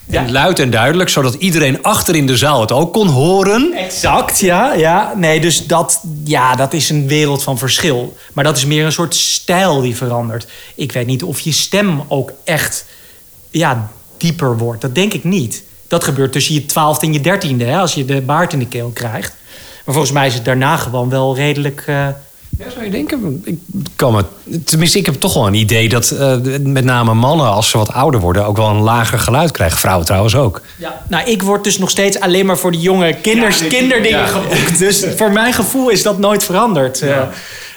En 0.10 0.32
luid 0.32 0.60
en 0.60 0.70
duidelijk, 0.70 1.10
zodat 1.10 1.34
iedereen 1.34 1.84
achter 1.84 2.16
in 2.16 2.28
de 2.28 2.38
zaal 2.38 2.62
het 2.62 2.72
ook 2.72 2.94
kon 2.94 3.08
horen. 3.08 3.74
Exact, 3.74 4.39
ja, 4.39 4.74
ja. 4.74 5.13
Nee, 5.16 5.42
dus 5.42 5.68
dat, 5.68 6.02
ja, 6.24 6.56
dat 6.56 6.74
is 6.74 6.89
een 6.89 7.08
wereld 7.08 7.44
van 7.44 7.58
verschil. 7.58 8.18
Maar 8.34 8.44
dat 8.44 8.58
is 8.58 8.66
meer 8.66 8.86
een 8.86 8.92
soort 8.92 9.16
stijl 9.16 9.82
die 9.82 9.96
verandert. 9.96 10.48
Ik 10.76 10.92
weet 10.92 11.06
niet 11.06 11.24
of 11.24 11.39
je 11.39 11.52
stem 11.52 12.02
ook 12.08 12.32
echt 12.44 12.86
ja, 13.50 13.92
dieper 14.18 14.58
wordt. 14.58 14.82
Dat 14.82 14.96
denk 14.96 15.13
ik 15.13 15.24
niet. 15.24 15.63
Dat 15.88 16.04
gebeurt 16.04 16.32
tussen 16.32 16.54
je 16.54 16.66
twaalfde 16.66 17.06
en 17.06 17.13
je 17.13 17.22
dertiende, 17.22 17.66
hè, 17.66 17.78
als 17.78 17.94
je 17.94 18.06
de 18.06 18.22
baard 18.22 18.54
in 18.54 18.60
de 18.60 18.68
keel 18.68 18.89
krijgt. 18.94 19.36
Maar 19.86 19.94
volgens 19.94 20.13
mij 20.13 20.28
is 20.28 20.34
het 20.34 20.46
daarna 20.46 20.78
gewoon 20.78 21.10
wel 21.10 21.36
redelijk... 21.36 21.84
eh, 21.88 22.08
Ja, 22.58 22.70
zou 22.70 22.86
je 22.86 22.92
denken? 22.92 23.42
Ik 23.46 23.58
kan 23.96 24.13
me, 24.13 24.26
tenminste, 24.63 24.98
ik 24.98 25.06
heb 25.06 25.16
toch 25.16 25.34
wel 25.34 25.48
een 25.48 25.54
idee 25.54 25.89
dat 25.89 26.12
eh, 26.12 26.36
met 26.62 26.84
name 26.84 27.13
mannen, 27.13 27.52
als 27.52 27.70
ze 27.70 27.78
wat 27.78 27.92
ouder 27.92 28.20
worden, 28.20 28.46
ook 28.46 28.58
wel 28.58 28.70
een 28.70 28.82
lager 28.82 29.20
geluid 29.20 29.52
krijgen. 29.52 29.78
Vrouwen 29.78 30.06
trouwens 30.06 30.36
ook. 30.36 30.62
Ja, 30.78 31.02
nou, 31.08 31.30
ik 31.30 31.44
word 31.44 31.63
dus 31.63 31.78
nog 31.78 31.89
steeds 31.89 32.20
alleen 32.20 32.46
maar 32.46 32.58
voor 32.58 32.72
de 32.72 32.80
jonge 32.80 33.13
kinders, 33.13 33.68
kinderdingen 33.68 34.20
ja. 34.20 34.26
geboekt. 34.26 34.78
Dus 34.78 35.06
voor 35.16 35.32
mijn 35.32 35.54
gevoel 35.54 35.89
is 35.89 36.04
dat 36.04 36.18
nooit 36.18 36.44
veranderd. 36.44 37.02
Eh, 37.02 37.22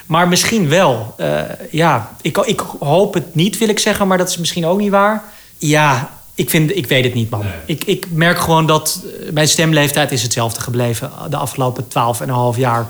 maar 0.06 0.28
misschien 0.28 0.68
wel. 0.68 1.14
Eh, 1.16 1.40
ja, 1.70 2.10
ik, 2.20 2.38
ik 2.38 2.62
hoop 2.78 3.14
het 3.14 3.34
niet, 3.34 3.58
wil 3.58 3.68
ik 3.68 3.78
zeggen, 3.78 4.06
maar 4.06 4.18
dat 4.18 4.28
is 4.28 4.38
misschien 4.38 4.66
ook 4.66 4.78
niet 4.78 4.90
waar. 4.90 5.22
Ja, 5.58 6.10
ik, 6.34 6.50
vind, 6.50 6.76
ik 6.76 6.86
weet 6.86 7.04
het 7.04 7.14
niet, 7.14 7.30
man. 7.30 7.44
Ik, 7.66 7.84
ik 7.84 8.06
merk 8.10 8.38
gewoon 8.38 8.66
dat 8.66 9.02
mijn 9.32 9.48
stemleeftijd 9.48 10.12
is 10.12 10.22
hetzelfde 10.22 10.60
gebleven 10.60 11.10
de 11.30 11.36
afgelopen 11.36 11.88
twaalf 11.88 12.20
en 12.20 12.28
een 12.28 12.34
half 12.34 12.56
jaar. 12.56 12.86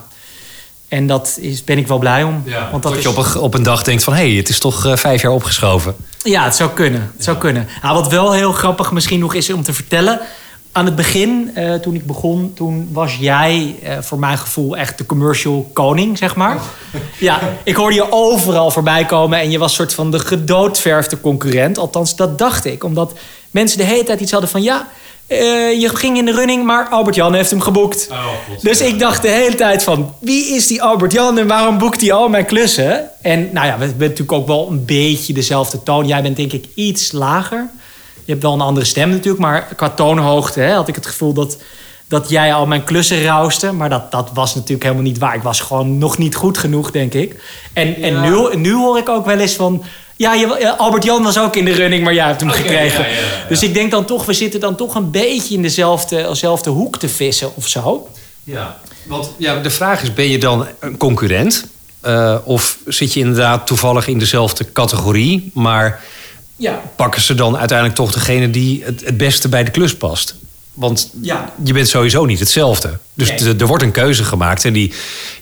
En 0.96 1.06
dat 1.06 1.38
is, 1.40 1.64
ben 1.64 1.78
ik 1.78 1.86
wel 1.86 1.98
blij 1.98 2.22
om. 2.22 2.42
Want 2.70 2.82
dat 2.82 2.82
dat 2.82 2.96
is, 2.96 3.02
je 3.02 3.08
op 3.08 3.16
een, 3.16 3.40
op 3.40 3.54
een 3.54 3.62
dag 3.62 3.82
denkt 3.82 4.04
van, 4.04 4.14
hé, 4.14 4.28
hey, 4.28 4.36
het 4.36 4.48
is 4.48 4.58
toch 4.58 4.86
eh, 4.86 4.96
vijf 4.96 5.22
jaar 5.22 5.32
opgeschoven. 5.32 5.94
Ja, 6.22 6.44
het 6.44 6.56
zou 6.56 6.70
kunnen. 6.70 7.10
Het 7.14 7.24
zou 7.24 7.36
kunnen. 7.36 7.68
Nou, 7.82 7.94
wat 7.94 8.08
wel 8.08 8.32
heel 8.32 8.52
grappig 8.52 8.92
misschien 8.92 9.20
nog 9.20 9.34
is 9.34 9.52
om 9.52 9.62
te 9.62 9.72
vertellen. 9.72 10.20
Aan 10.76 10.84
het 10.84 10.96
begin, 10.96 11.50
eh, 11.54 11.74
toen 11.74 11.94
ik 11.94 12.06
begon, 12.06 12.52
toen 12.54 12.88
was 12.92 13.16
jij 13.20 13.76
eh, 13.82 13.98
voor 14.00 14.18
mijn 14.18 14.38
gevoel 14.38 14.76
echt 14.76 14.98
de 14.98 15.06
commercial 15.06 15.70
koning, 15.72 16.18
zeg 16.18 16.36
maar. 16.36 16.58
Ja, 17.18 17.40
ik 17.64 17.76
hoorde 17.76 17.94
je 17.94 18.12
overal 18.12 18.70
voorbij 18.70 19.04
komen 19.04 19.38
en 19.38 19.50
je 19.50 19.58
was 19.58 19.74
soort 19.74 19.94
van 19.94 20.10
de 20.10 20.18
gedoodverfde 20.18 21.20
concurrent. 21.20 21.78
Althans, 21.78 22.16
dat 22.16 22.38
dacht 22.38 22.64
ik. 22.64 22.84
Omdat 22.84 23.12
mensen 23.50 23.78
de 23.78 23.84
hele 23.84 24.04
tijd 24.04 24.20
iets 24.20 24.32
hadden 24.32 24.50
van 24.50 24.62
ja. 24.62 24.88
eh, 25.26 25.38
je 25.80 25.90
ging 25.94 26.18
in 26.18 26.24
de 26.24 26.32
running, 26.32 26.64
maar 26.64 26.88
Albert-Jan 26.88 27.34
heeft 27.34 27.50
hem 27.50 27.60
geboekt. 27.60 28.08
dus 28.62 28.80
ik 28.80 28.98
dacht 28.98 29.22
de 29.22 29.28
hele 29.28 29.54
tijd 29.54 29.82
van... 29.82 30.14
wie 30.18 30.54
is 30.54 30.66
die 30.66 30.82
Albert-Jan 30.82 31.38
en 31.38 31.46
waarom 31.46 31.78
boekt 31.78 32.00
hij 32.00 32.12
al 32.12 32.28
mijn 32.28 32.46
klussen? 32.46 33.10
En 33.22 33.48
nou 33.52 33.66
ja, 33.66 33.78
we 33.78 33.84
hebben 33.84 34.08
natuurlijk 34.08 34.32
ook 34.32 34.46
wel 34.46 34.68
een 34.70 34.84
beetje 34.84 35.32
dezelfde 35.32 35.82
toon. 35.82 36.06
Jij 36.06 36.22
bent 36.22 36.36
denk 36.36 36.52
ik 36.52 36.66
iets 36.74 37.12
lager. 37.12 37.70
Je 38.26 38.32
hebt 38.32 38.42
wel 38.42 38.52
een 38.52 38.60
andere 38.60 38.86
stem 38.86 39.10
natuurlijk, 39.10 39.38
maar 39.38 39.74
qua 39.76 39.90
toonhoogte 39.90 40.60
hè, 40.60 40.72
had 40.72 40.88
ik 40.88 40.94
het 40.94 41.06
gevoel 41.06 41.32
dat, 41.32 41.56
dat 42.08 42.28
jij 42.28 42.54
al 42.54 42.66
mijn 42.66 42.84
klussen 42.84 43.22
rauste. 43.22 43.72
Maar 43.72 43.88
dat, 43.88 44.10
dat 44.10 44.30
was 44.34 44.54
natuurlijk 44.54 44.82
helemaal 44.82 45.04
niet 45.04 45.18
waar. 45.18 45.34
Ik 45.34 45.42
was 45.42 45.60
gewoon 45.60 45.98
nog 45.98 46.18
niet 46.18 46.34
goed 46.34 46.58
genoeg, 46.58 46.90
denk 46.90 47.14
ik. 47.14 47.42
En, 47.72 48.02
en 48.02 48.20
nu, 48.20 48.56
nu 48.56 48.74
hoor 48.74 48.98
ik 48.98 49.08
ook 49.08 49.26
wel 49.26 49.38
eens 49.38 49.54
van. 49.54 49.84
Ja, 50.16 50.34
je, 50.34 50.56
ja, 50.60 50.70
Albert-Jan 50.70 51.22
was 51.22 51.38
ook 51.38 51.56
in 51.56 51.64
de 51.64 51.72
running, 51.72 52.04
maar 52.04 52.14
jij 52.14 52.26
hebt 52.26 52.40
hem 52.40 52.50
gekregen. 52.50 53.06
Dus 53.48 53.62
ik 53.62 53.74
denk 53.74 53.90
dan 53.90 54.04
toch, 54.04 54.24
we 54.24 54.32
zitten 54.32 54.60
dan 54.60 54.76
toch 54.76 54.94
een 54.94 55.10
beetje 55.10 55.54
in 55.54 55.62
dezelfde, 55.62 56.22
dezelfde 56.28 56.70
hoek 56.70 56.98
te 56.98 57.08
vissen 57.08 57.56
of 57.56 57.68
zo. 57.68 58.08
Ja, 58.44 58.80
want 59.06 59.30
ja, 59.38 59.60
de 59.60 59.70
vraag 59.70 60.02
is, 60.02 60.12
ben 60.12 60.28
je 60.28 60.38
dan 60.38 60.66
een 60.80 60.96
concurrent? 60.96 61.66
Eh, 62.00 62.36
of 62.44 62.78
zit 62.86 63.12
je 63.12 63.20
inderdaad 63.20 63.66
toevallig 63.66 64.08
in 64.08 64.18
dezelfde 64.18 64.72
categorie, 64.72 65.50
maar 65.54 66.00
Ja, 66.56 66.82
pakken 66.96 67.22
ze 67.22 67.34
dan 67.34 67.56
uiteindelijk 67.56 67.98
toch 67.98 68.12
degene 68.12 68.50
die 68.50 68.84
het, 68.84 69.02
het 69.04 69.16
beste 69.16 69.48
bij 69.48 69.64
de 69.64 69.70
klus 69.70 69.96
past? 69.96 70.34
Want 70.72 71.10
Ja. 71.22 71.52
je 71.64 71.72
bent 71.72 71.88
sowieso 71.88 72.24
niet 72.24 72.38
hetzelfde. 72.40 72.98
Dus 73.14 73.28
Nee. 73.28 73.54
er- 73.58 73.66
wordt 73.66 73.82
een 73.82 73.90
keuze 73.90 74.24
gemaakt. 74.24 74.64
En 74.64 74.72
die 74.72 74.92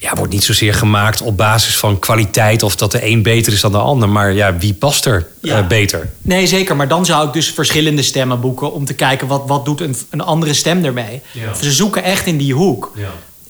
ja, 0.00 0.14
wordt 0.14 0.32
niet 0.32 0.44
zozeer 0.44 0.74
gemaakt 0.74 1.20
op 1.22 1.36
basis 1.36 1.76
van 1.78 1.98
kwaliteit... 1.98 2.62
of 2.62 2.76
dat 2.76 2.92
de 2.92 3.06
een 3.06 3.22
beter 3.22 3.52
is 3.52 3.60
dan 3.60 3.72
de 3.72 3.78
ander. 3.78 4.08
Maar 4.08 4.32
ja, 4.32 4.56
wie 4.56 4.74
past 4.74 5.04
er 5.06 5.26
Ja. 5.42 5.58
eh, 5.58 5.66
beter? 5.66 6.10
Nee, 6.22 6.46
zeker. 6.46 6.76
Maar 6.76 6.88
dan 6.88 7.04
zou 7.06 7.26
ik 7.26 7.32
dus 7.32 7.50
verschillende 7.50 8.02
stemmen 8.02 8.40
boeken... 8.40 8.72
om 8.72 8.84
te 8.84 8.94
kijken 8.94 9.26
wat, 9.26 9.42
wat 9.46 9.64
doet 9.64 9.80
een, 9.80 9.96
een 10.10 10.20
andere 10.20 10.54
stem 10.54 10.84
ermee. 10.84 11.20
Ja. 11.32 11.54
Ze 11.54 11.72
zoeken 11.72 12.02
echt 12.02 12.26
in 12.26 12.36
die 12.36 12.54
hoek. 12.54 12.92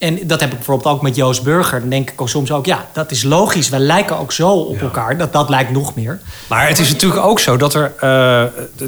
En 0.05 0.19
dat 0.27 0.40
heb 0.40 0.51
ik 0.51 0.57
bijvoorbeeld 0.57 0.95
ook 0.95 1.03
met 1.03 1.17
Joost 1.17 1.43
Burger. 1.43 1.81
Dan 1.81 1.88
denk 1.88 2.11
ik 2.11 2.21
ook 2.21 2.29
soms 2.29 2.53
ook, 2.53 2.67
ja, 2.67 2.87
dat 2.93 3.11
is 3.11 3.23
logisch. 3.23 3.69
Wij 3.69 3.79
lijken 3.79 4.19
ook 4.19 4.33
zo 4.33 4.51
op 4.51 4.81
elkaar. 4.81 5.17
Dat, 5.17 5.33
dat 5.33 5.49
lijkt 5.49 5.71
nog 5.71 5.95
meer. 5.95 6.21
Maar 6.47 6.69
het 6.69 6.79
is 6.79 6.90
natuurlijk 6.93 7.27
ook 7.27 7.40
zo 7.40 7.57
dat 7.57 7.75
er, 7.75 7.93
eh, 8.01 8.43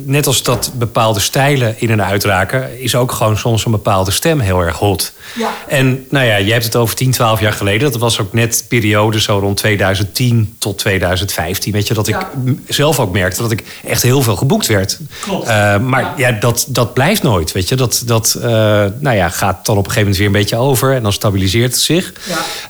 net 0.04 0.26
als 0.26 0.42
dat 0.42 0.70
bepaalde 0.74 1.20
stijlen 1.20 1.74
in 1.78 1.90
en 1.90 2.04
uit 2.04 2.24
raken, 2.24 2.80
is 2.80 2.94
ook 2.94 3.12
gewoon 3.12 3.36
soms 3.36 3.64
een 3.64 3.70
bepaalde 3.70 4.10
stem 4.10 4.40
heel 4.40 4.60
erg 4.60 4.78
hot. 4.78 5.12
Ja. 5.34 5.50
En 5.68 6.06
nou 6.10 6.26
ja, 6.26 6.40
jij 6.40 6.52
hebt 6.52 6.64
het 6.64 6.76
over 6.76 6.94
10, 6.94 7.10
12 7.10 7.40
jaar 7.40 7.52
geleden. 7.52 7.90
Dat 7.92 8.00
was 8.00 8.20
ook 8.20 8.32
net 8.32 8.64
periode 8.68 9.20
zo 9.20 9.38
rond 9.38 9.56
2010 9.56 10.54
tot 10.58 10.78
2015. 10.78 11.72
Weet 11.72 11.86
je, 11.86 11.94
dat 11.94 12.08
ik 12.08 12.14
Ja. 12.14 12.30
zelf 12.68 13.00
ook 13.00 13.12
merkte 13.12 13.42
dat 13.42 13.50
ik 13.50 13.64
echt 13.86 14.02
heel 14.02 14.22
veel 14.22 14.36
geboekt 14.36 14.66
werd. 14.66 14.98
Klopt. 15.20 15.48
Eh, 15.48 15.78
maar 15.78 16.12
ja, 16.16 16.32
dat, 16.32 16.66
dat 16.68 16.94
blijft 16.94 17.22
nooit. 17.22 17.52
Weet 17.52 17.68
je, 17.68 17.74
dat, 17.74 18.02
dat 18.06 18.36
eh, 18.42 18.50
nou 18.98 19.16
ja, 19.16 19.28
gaat 19.28 19.66
dan 19.66 19.76
op 19.76 19.84
een 19.86 19.90
gegeven 19.92 20.00
moment 20.00 20.16
weer 20.16 20.26
een 20.26 20.32
beetje 20.32 20.56
over 20.56 20.94
en 20.94 21.05
dan 21.06 21.14
stabiliseert 21.14 21.72
het 21.72 21.80
zich. 21.80 22.12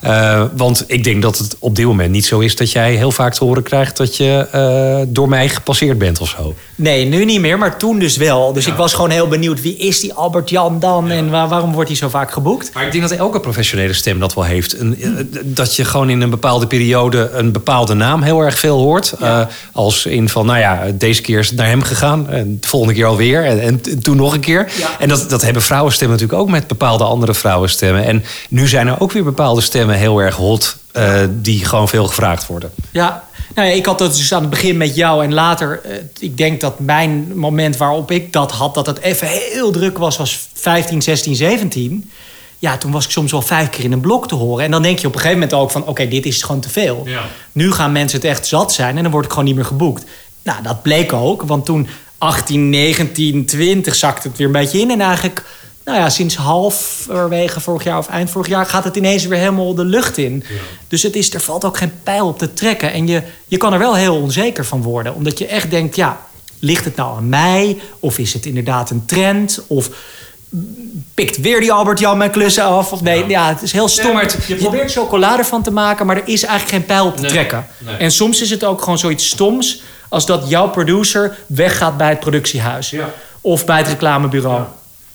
Eh, 0.00 0.44
want 0.56 0.84
ik 0.86 1.04
denk 1.04 1.22
dat 1.22 1.38
het 1.38 1.56
op 1.58 1.76
dit 1.76 1.86
moment 1.86 2.10
niet 2.10 2.24
zo 2.24 2.38
is 2.38 2.56
dat 2.56 2.72
jij 2.72 2.94
heel 2.94 3.10
vaak 3.10 3.34
te 3.34 3.44
horen 3.44 3.62
krijgt 3.62 3.96
dat 3.96 4.16
je 4.16 4.48
eh, 4.52 5.06
door 5.08 5.28
mij 5.28 5.48
gepasseerd 5.48 5.98
bent 5.98 6.20
of 6.20 6.28
zo. 6.28 6.54
Nee, 6.78 7.04
nu 7.06 7.24
niet 7.24 7.40
meer, 7.40 7.58
maar 7.58 7.76
toen 7.78 7.98
dus 7.98 8.16
wel. 8.16 8.52
Dus 8.52 8.66
ik 8.66 8.74
was 8.74 8.94
gewoon 8.94 9.10
heel 9.10 9.28
benieuwd, 9.28 9.62
wie 9.62 9.76
is 9.76 10.00
die 10.00 10.14
Albert 10.14 10.50
Jan 10.50 10.80
dan? 10.80 11.10
En 11.10 11.30
waar- 11.30 11.48
waarom 11.48 11.72
wordt 11.72 11.88
hij 11.88 11.98
zo 11.98 12.08
vaak 12.08 12.30
geboekt? 12.32 12.70
Maar 12.74 12.86
ik 12.86 12.92
denk 12.92 13.08
dat 13.08 13.18
elke 13.18 13.40
professionele 13.40 13.92
stem 13.92 14.18
dat 14.18 14.34
wel 14.34 14.44
heeft. 14.44 14.78
Een, 14.78 15.02
eh, 15.02 15.10
dat 15.44 15.76
je 15.76 15.84
gewoon 15.84 16.10
in 16.10 16.20
een 16.20 16.30
bepaalde 16.30 16.66
periode 16.66 17.30
een 17.32 17.52
bepaalde 17.52 17.94
naam 17.94 18.22
heel 18.22 18.40
erg 18.40 18.58
veel 18.58 18.78
hoort. 18.78 19.12
Eh, 19.20 19.40
als 19.72 20.06
in 20.06 20.28
van, 20.28 20.46
nou 20.46 20.58
ja, 20.58 20.82
deze 20.94 21.20
keer 21.22 21.38
is 21.38 21.48
het 21.48 21.56
naar 21.58 21.66
hem 21.66 21.82
gegaan. 21.82 22.28
En 22.30 22.58
de 22.60 22.68
volgende 22.68 22.94
keer 22.94 23.06
alweer. 23.06 23.44
En, 23.44 23.60
en 23.60 24.02
toen 24.02 24.16
nog 24.16 24.34
een 24.34 24.40
keer. 24.40 24.68
En 24.98 25.08
dat, 25.08 25.30
dat 25.30 25.42
hebben 25.42 25.62
vrouwenstemmen 25.62 26.16
natuurlijk 26.16 26.42
ook 26.42 26.50
met 26.54 26.66
bepaalde 26.66 27.04
andere 27.04 27.34
vrouwenstemmen. 27.34 28.04
En 28.04 28.24
nu 28.48 28.68
zijn 28.68 28.86
er 28.86 29.00
ook 29.00 29.12
weer 29.12 29.24
bepaalde 29.24 29.60
stemmen 29.60 29.96
heel 29.96 30.18
erg 30.18 30.34
hot. 30.36 30.76
eh, 30.92 31.14
die 31.30 31.64
gewoon 31.64 31.88
veel 31.88 32.06
gevraagd 32.06 32.46
worden. 32.46 32.70
Ja, 32.90 33.24
nou 33.56 33.68
ja, 33.68 33.74
ik 33.74 33.86
had 33.86 33.98
dat 33.98 34.16
dus 34.16 34.34
aan 34.34 34.40
het 34.40 34.50
begin 34.50 34.76
met 34.76 34.94
jou 34.94 35.24
en 35.24 35.34
later. 35.34 35.80
eh, 35.84 35.96
ik 36.18 36.36
denk 36.36 36.60
dat 36.60 36.78
mijn 36.78 37.38
moment 37.38 37.76
waarop 37.76 38.10
ik 38.10 38.32
dat 38.32 38.52
had, 38.52 38.74
dat 38.74 38.86
het 38.86 38.98
even 38.98 39.26
heel 39.26 39.70
druk 39.70 39.98
was, 39.98 40.16
was 40.16 40.48
15, 40.54 41.02
16, 41.02 41.36
17. 41.36 42.10
Ja, 42.58 42.76
toen 42.78 42.92
was 42.92 43.04
ik 43.04 43.10
soms 43.10 43.32
wel 43.32 43.42
vijf 43.42 43.70
keer 43.70 43.84
in 43.84 43.92
een 43.92 44.00
blok 44.00 44.28
te 44.28 44.34
horen. 44.34 44.64
En 44.64 44.70
dan 44.70 44.82
denk 44.82 44.98
je 44.98 45.06
op 45.06 45.14
een 45.14 45.20
gegeven 45.20 45.40
moment 45.40 45.58
ook 45.58 45.70
van, 45.70 45.86
oké, 45.86 46.08
dit 46.08 46.26
is 46.26 46.42
gewoon 46.42 46.60
te 46.60 46.68
veel. 46.68 47.02
Ja. 47.04 47.24
Nu 47.52 47.72
gaan 47.72 47.92
mensen 47.92 48.18
het 48.18 48.28
echt 48.28 48.46
zat 48.46 48.72
zijn 48.72 48.96
en 48.96 49.02
dan 49.02 49.12
word 49.12 49.24
ik 49.24 49.30
gewoon 49.30 49.44
niet 49.44 49.54
meer 49.54 49.64
geboekt. 49.64 50.04
Nou, 50.42 50.62
dat 50.62 50.82
bleek 50.82 51.12
ook, 51.12 51.42
want 51.42 51.64
toen 51.64 51.88
18, 52.18 52.70
19, 52.70 53.46
20 53.46 53.94
zakte 53.94 54.28
het 54.28 54.36
weer 54.36 54.46
een 54.46 54.52
beetje 54.52 54.78
in. 54.80 54.90
En 54.90 55.00
eigenlijk, 55.00 55.44
nou 55.86 55.98
ja, 55.98 56.08
sinds 56.10 56.36
halverwege 56.36 57.60
vorig 57.60 57.84
jaar 57.84 57.98
of 57.98 58.08
eind 58.08 58.30
vorig 58.30 58.48
jaar 58.48 58.66
gaat 58.66 58.84
het 58.84 58.96
ineens 58.96 59.26
weer 59.26 59.38
helemaal 59.38 59.74
de 59.74 59.84
lucht 59.84 60.18
in. 60.18 60.44
Dus 60.88 61.02
het 61.02 61.16
is, 61.16 61.34
er 61.34 61.40
valt 61.40 61.64
ook 61.64 61.76
geen 61.76 61.92
pijl 62.02 62.26
op 62.26 62.38
te 62.38 62.52
trekken. 62.52 62.92
En 62.92 63.06
je, 63.06 63.22
je 63.46 63.56
kan 63.56 63.72
er 63.72 63.78
wel 63.78 63.94
heel 63.94 64.16
onzeker 64.16 64.64
van 64.64 64.82
worden, 64.82 65.14
omdat 65.14 65.38
je 65.38 65.46
echt 65.46 65.70
denkt, 65.70 65.96
ja, 65.96 66.20
ligt 66.58 66.84
het 66.84 66.96
nou 66.96 67.16
aan 67.16 67.28
mij? 67.28 67.78
Of 68.00 68.18
is 68.18 68.32
het 68.32 68.46
inderdaad 68.46 68.90
een 68.90 69.04
trend? 69.06 69.60
Of 69.66 69.88
pikt 71.14 71.36
weer 71.40 71.60
die 71.60 71.72
Albert 71.72 71.98
Jan 71.98 72.18
mijn 72.18 72.30
klussen 72.30 72.64
af? 72.64 72.92
Of 72.92 73.02
nee, 73.02 73.26
ja, 73.28 73.48
het 73.48 73.62
is 73.62 73.72
heel 73.72 73.88
stom. 73.88 74.14
Nee, 74.16 74.26
je 74.46 74.54
probeert 74.54 74.92
chocolade 74.92 75.44
van 75.44 75.62
te 75.62 75.70
maken, 75.70 76.06
maar 76.06 76.16
er 76.16 76.28
is 76.28 76.42
eigenlijk 76.42 76.70
geen 76.76 76.84
pijl 76.96 77.06
op 77.06 77.16
te 77.16 77.22
Nee, 77.22 77.30
trekken. 77.30 77.66
nee. 77.78 77.96
En 77.96 78.10
soms 78.10 78.40
is 78.42 78.50
het 78.50 78.64
ook 78.64 78.82
gewoon 78.82 78.98
zoiets 78.98 79.26
stoms 79.28 79.82
als 80.08 80.26
dat 80.26 80.48
jouw 80.48 80.68
producer 80.68 81.38
weggaat 81.46 81.96
bij 81.96 82.08
het 82.08 82.20
productiehuis. 82.20 82.90
Ja. 82.90 83.10
Of 83.40 83.64
bij 83.64 83.78
het 83.78 83.88
reclamebureau. 83.88 84.62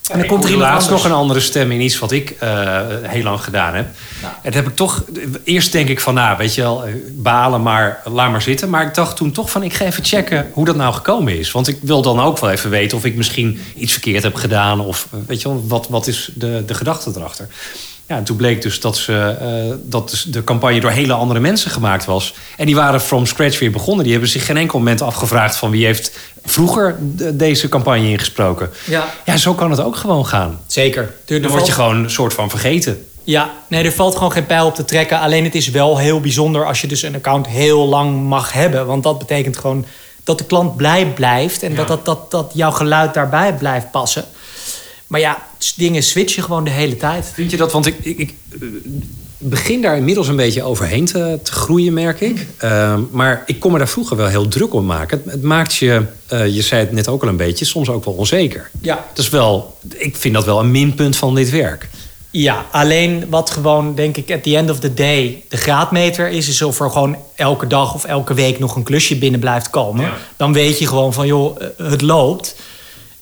En 0.09 0.19
dan 0.19 0.27
komt 0.27 0.43
er 0.43 0.57
laatst 0.57 0.89
nog 0.89 1.05
een 1.05 1.11
andere 1.11 1.39
stem 1.39 1.71
in 1.71 1.81
iets 1.81 1.99
wat 1.99 2.11
ik 2.11 2.29
eh, 2.29 2.81
heel 3.01 3.23
lang 3.23 3.43
gedaan 3.43 3.75
heb. 3.75 3.85
En 4.21 4.31
dat 4.43 4.53
heb 4.53 4.67
ik 4.67 4.75
toch... 4.75 5.03
Eerst 5.43 5.71
denk 5.71 5.89
ik 5.89 5.99
van, 5.99 6.13
nou, 6.13 6.37
weet 6.37 6.55
je 6.55 6.61
wel, 6.61 6.85
eh, 6.85 6.93
balen, 7.11 7.61
maar 7.61 8.01
laat 8.05 8.31
maar 8.31 8.41
zitten. 8.41 8.69
Maar 8.69 8.87
ik 8.87 8.93
dacht 8.93 9.15
toen 9.15 9.31
toch 9.31 9.51
van, 9.51 9.63
ik 9.63 9.73
ga 9.73 9.85
even 9.85 10.03
checken 10.03 10.49
hoe 10.53 10.65
dat 10.65 10.75
nou 10.75 10.93
gekomen 10.93 11.39
is. 11.39 11.51
Want 11.51 11.67
ik 11.67 11.77
wil 11.81 12.01
dan 12.01 12.19
ook 12.19 12.39
wel 12.39 12.49
even 12.49 12.69
weten 12.69 12.97
of 12.97 13.05
ik 13.05 13.15
misschien 13.15 13.61
iets 13.75 13.91
verkeerd 13.91 14.23
heb 14.23 14.35
gedaan. 14.35 14.79
Of, 14.79 15.07
eh, 15.11 15.19
weet 15.27 15.41
je 15.41 15.47
wel, 15.47 15.63
wat, 15.67 15.87
wat 15.89 16.07
is 16.07 16.31
de, 16.33 16.63
de 16.65 16.73
gedachte 16.73 17.11
erachter? 17.15 17.47
Ja, 18.11 18.17
en 18.17 18.23
toen 18.23 18.35
bleek 18.37 18.61
dus 18.61 18.79
dat, 18.79 18.97
ze, 18.97 19.35
eh, 19.39 19.75
dat 19.83 20.09
dus 20.09 20.23
de 20.23 20.43
campagne 20.43 20.79
door 20.79 20.89
hele 20.91 21.13
andere 21.13 21.39
mensen 21.39 21.71
gemaakt 21.71 22.05
was. 22.05 22.33
En 22.57 22.65
die 22.65 22.75
waren 22.75 23.01
from 23.01 23.25
scratch 23.25 23.59
weer 23.59 23.71
begonnen. 23.71 24.03
Die 24.03 24.11
hebben 24.11 24.29
zich 24.31 24.45
geen 24.45 24.57
enkel 24.57 24.77
moment 24.79 25.01
afgevraagd 25.01 25.55
van 25.55 25.71
wie 25.71 25.85
heeft 25.85 26.11
vroeger 26.45 26.95
de- 26.99 27.35
deze 27.35 27.69
campagne 27.69 28.09
ingesproken. 28.09 28.69
Ja. 28.85 29.05
Ja, 29.25 29.37
zo 29.37 29.53
kan 29.53 29.71
het 29.71 29.79
ook 29.81 29.95
gewoon 29.95 30.25
gaan. 30.25 30.59
Zeker. 30.67 31.01
Er- 31.01 31.35
er 31.35 31.41
Dan 31.41 31.51
word 31.51 31.65
je 31.65 31.71
gewoon 31.71 32.03
een 32.03 32.09
soort 32.09 32.33
van 32.33 32.49
vergeten. 32.49 33.05
Ja, 33.23 33.49
nee, 33.67 33.83
er 33.83 33.91
valt 33.91 34.15
gewoon 34.15 34.31
geen 34.31 34.45
pijl 34.45 34.65
op 34.65 34.75
te 34.75 34.85
trekken. 34.85 35.19
Alleen 35.19 35.43
het 35.43 35.55
is 35.55 35.69
wel 35.69 35.97
heel 35.97 36.19
bijzonder 36.21 36.65
als 36.65 36.81
je 36.81 36.87
dus 36.87 37.01
een 37.01 37.15
account 37.15 37.47
heel 37.47 37.87
lang 37.87 38.23
mag 38.23 38.53
hebben. 38.53 38.85
Want 38.85 39.03
dat 39.03 39.19
betekent 39.19 39.57
gewoon 39.57 39.85
dat 40.23 40.37
de 40.37 40.43
klant 40.45 40.75
blij 40.75 41.05
blijft. 41.05 41.63
En 41.63 41.75
dat, 41.75 41.87
dat, 41.87 42.05
dat, 42.05 42.31
dat 42.31 42.51
jouw 42.53 42.71
geluid 42.71 43.13
daarbij 43.13 43.53
blijft 43.53 43.91
passen. 43.91 44.23
Maar 45.11 45.19
ja, 45.19 45.41
dingen 45.75 46.03
switchen 46.03 46.43
gewoon 46.43 46.63
de 46.63 46.69
hele 46.69 46.97
tijd. 46.97 47.31
Vind 47.33 47.51
je 47.51 47.57
dat? 47.57 47.71
Want 47.71 47.85
ik, 47.85 47.95
ik, 48.01 48.17
ik 48.17 48.33
eh, 48.51 48.67
begin 49.37 49.81
daar 49.81 49.97
inmiddels 49.97 50.27
een 50.27 50.35
beetje 50.35 50.63
overheen 50.63 51.05
te, 51.05 51.39
te 51.43 51.51
groeien, 51.51 51.93
merk 51.93 52.21
ik. 52.21 52.47
Eh, 52.57 52.97
maar 53.11 53.43
ik 53.45 53.59
kon 53.59 53.71
me 53.71 53.77
daar 53.77 53.87
vroeger 53.87 54.17
wel 54.17 54.27
heel 54.27 54.47
druk 54.47 54.73
om 54.73 54.85
maken. 54.85 55.21
Het, 55.23 55.31
het 55.31 55.41
maakt 55.41 55.75
je, 55.75 56.01
eh, 56.27 56.47
je 56.47 56.61
zei 56.61 56.81
het 56.81 56.91
net 56.91 57.07
ook 57.07 57.21
al 57.21 57.27
een 57.27 57.37
beetje, 57.37 57.65
soms 57.65 57.89
ook 57.89 58.05
wel 58.05 58.13
onzeker. 58.13 58.69
Ja. 58.81 59.05
Is 59.15 59.29
wel, 59.29 59.77
ik 59.97 60.15
vind 60.15 60.33
dat 60.33 60.45
wel 60.45 60.59
een 60.59 60.71
minpunt 60.71 61.17
van 61.17 61.35
dit 61.35 61.49
werk. 61.49 61.89
Ja, 62.29 62.65
alleen 62.71 63.25
wat 63.29 63.49
gewoon, 63.49 63.95
denk 63.95 64.17
ik, 64.17 64.31
at 64.31 64.43
the 64.43 64.57
end 64.57 64.69
of 64.69 64.79
the 64.79 64.93
day 64.93 65.43
de 65.49 65.57
graadmeter 65.57 66.29
is... 66.29 66.47
is 66.47 66.61
of 66.61 66.79
er 66.79 66.91
gewoon 66.91 67.17
elke 67.35 67.67
dag 67.67 67.93
of 67.93 68.05
elke 68.05 68.33
week 68.33 68.59
nog 68.59 68.75
een 68.75 68.83
klusje 68.83 69.17
binnen 69.17 69.39
blijft 69.39 69.69
komen. 69.69 70.05
Ja. 70.05 70.13
Dan 70.37 70.53
weet 70.53 70.79
je 70.79 70.87
gewoon 70.87 71.13
van, 71.13 71.27
joh, 71.27 71.61
eh, 71.61 71.89
het 71.89 72.01
loopt. 72.01 72.55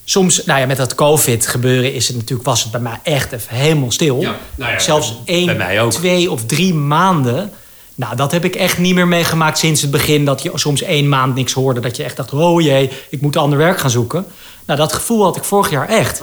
Soms, 0.09 0.45
nou 0.45 0.59
ja, 0.59 0.65
met 0.65 0.77
dat 0.77 0.95
covid 0.95 1.47
gebeuren 1.47 1.93
is 1.93 2.07
het 2.07 2.15
natuurlijk... 2.15 2.47
was 2.47 2.63
het 2.63 2.71
bij 2.71 2.81
mij 2.81 2.99
echt 3.03 3.31
even 3.31 3.55
helemaal 3.55 3.91
stil. 3.91 4.21
Ja, 4.21 4.35
nou 4.55 4.71
ja, 4.71 4.79
Zelfs 4.79 5.15
één, 5.25 5.89
twee 5.89 6.31
of 6.31 6.45
drie 6.45 6.73
maanden... 6.73 7.51
Nou, 7.95 8.15
dat 8.15 8.31
heb 8.31 8.45
ik 8.45 8.55
echt 8.55 8.77
niet 8.77 8.95
meer 8.95 9.07
meegemaakt 9.07 9.57
sinds 9.57 9.81
het 9.81 9.91
begin. 9.91 10.25
Dat 10.25 10.41
je 10.41 10.51
soms 10.53 10.81
één 10.81 11.09
maand 11.09 11.35
niks 11.35 11.53
hoorde. 11.53 11.79
Dat 11.79 11.95
je 11.95 12.03
echt 12.03 12.15
dacht, 12.15 12.33
oh 12.33 12.61
jee, 12.61 12.89
ik 13.09 13.21
moet 13.21 13.37
ander 13.37 13.57
werk 13.57 13.79
gaan 13.79 13.89
zoeken. 13.89 14.25
Nou, 14.69 14.81
dat 14.81 14.93
gevoel 14.93 15.23
had 15.23 15.35
ik 15.35 15.43
vorig 15.43 15.69
jaar 15.69 15.87
echt. 15.87 16.21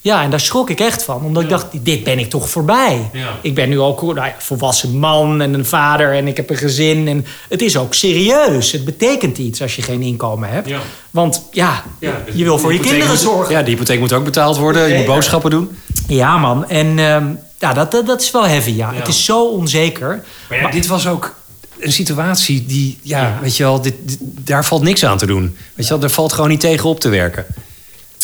Ja, 0.00 0.22
en 0.22 0.30
daar 0.30 0.40
schrok 0.40 0.70
ik 0.70 0.80
echt 0.80 1.02
van. 1.02 1.22
Omdat 1.24 1.42
ik 1.42 1.48
dacht, 1.48 1.66
dit 1.72 2.04
ben 2.04 2.18
ik 2.18 2.30
toch 2.30 2.48
voorbij. 2.50 3.10
Ja. 3.12 3.28
Ik 3.42 3.54
ben 3.54 3.68
nu 3.68 3.80
ook 3.80 4.02
nou 4.02 4.14
ja, 4.14 4.34
volwassen 4.38 4.98
man 4.98 5.40
en 5.40 5.54
een 5.54 5.64
vader 5.66 6.14
en 6.14 6.26
ik 6.28 6.36
heb 6.36 6.50
een 6.50 6.56
gezin. 6.56 7.08
En 7.08 7.26
het 7.48 7.62
is 7.62 7.76
ook 7.76 7.94
serieus. 7.94 8.72
Het 8.72 8.84
betekent 8.84 9.38
iets 9.38 9.62
als 9.62 9.76
je 9.76 9.82
geen 9.82 10.02
inkomen 10.02 10.48
hebt. 10.48 10.68
Want 11.10 11.42
ja, 11.50 11.82
je 12.34 12.44
wil 12.44 12.58
voor 12.58 12.72
je 12.72 12.80
kinderen 12.80 13.18
zorgen. 13.18 13.54
Ja, 13.54 13.60
die 13.62 13.70
hypotheek 13.72 13.98
moet 13.98 14.12
ook 14.12 14.24
betaald 14.24 14.56
worden. 14.56 14.88
Je 14.88 14.94
moet 14.96 15.06
boodschappen 15.06 15.50
doen. 15.50 15.76
Ja, 16.08 16.38
man. 16.38 16.68
En 16.68 16.98
ehm, 16.98 17.26
ja, 17.58 17.72
dat, 17.72 17.90
dat, 17.90 18.06
dat 18.06 18.20
is 18.20 18.30
wel 18.30 18.46
heavy, 18.46 18.70
ja. 18.70 18.92
Het 18.94 19.08
is 19.08 19.24
zo 19.24 19.44
onzeker. 19.48 20.24
Maar 20.62 20.72
dit 20.72 20.86
was 20.86 21.06
ook 21.06 21.34
een 21.80 21.92
situatie 21.92 22.66
die, 22.66 22.98
ja, 23.02 23.38
weet 23.42 23.56
je 23.56 23.62
wel, 23.62 23.80
dit, 23.80 23.94
dit- 24.04 24.18
daar 24.22 24.64
valt 24.64 24.82
niks 24.82 25.04
aan 25.04 25.18
te 25.18 25.26
doen. 25.26 25.56
Weet 25.74 25.84
je 25.84 25.90
wel, 25.92 25.98
daar 26.00 26.10
valt 26.10 26.32
gewoon 26.32 26.48
niet 26.50 26.60
tegen 26.60 26.88
op 26.88 27.00
te 27.00 27.08
werken. 27.08 27.46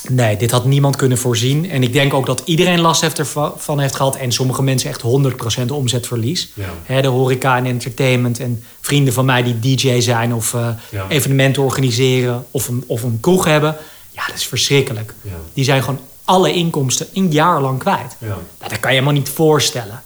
Nee, 0.08 0.36
dit 0.36 0.50
had 0.50 0.64
niemand 0.64 0.96
kunnen 0.96 1.18
voorzien. 1.18 1.70
En 1.70 1.82
ik 1.82 1.92
denk 1.92 2.14
ook 2.14 2.26
dat 2.26 2.42
iedereen 2.44 2.80
last 2.80 3.00
heeft 3.00 3.18
ervan 3.18 3.78
heeft 3.80 3.96
gehad. 3.96 4.16
En 4.16 4.32
sommige 4.32 4.62
mensen 4.62 4.90
echt 4.90 5.02
100% 5.02 5.66
omzetverlies. 5.72 6.50
Ja. 6.86 7.00
De 7.00 7.08
horeca 7.08 7.56
en 7.56 7.66
entertainment. 7.66 8.40
En 8.40 8.64
vrienden 8.80 9.14
van 9.14 9.24
mij 9.24 9.42
die 9.42 9.76
DJ 9.76 10.00
zijn 10.00 10.34
of 10.34 10.54
eh, 10.54 10.68
Ja. 10.90 11.04
evenementen 11.08 11.62
organiseren. 11.62 12.44
Of 12.50 12.68
een, 12.68 12.84
of 12.86 13.02
een 13.02 13.18
kroeg 13.20 13.44
hebben. 13.44 13.76
Ja, 14.10 14.26
dat 14.26 14.36
is 14.36 14.46
verschrikkelijk. 14.46 15.14
Ja. 15.22 15.30
Die 15.54 15.64
zijn 15.64 15.82
gewoon 15.82 16.00
alle 16.24 16.52
inkomsten 16.52 17.06
een 17.14 17.32
jaar 17.32 17.60
lang 17.60 17.78
kwijt. 17.78 18.16
Ja. 18.18 18.26
Nou, 18.26 18.38
dat 18.58 18.80
kan 18.80 18.90
je 18.90 18.98
helemaal 18.98 19.18
niet 19.20 19.28
voorstellen. 19.28 20.02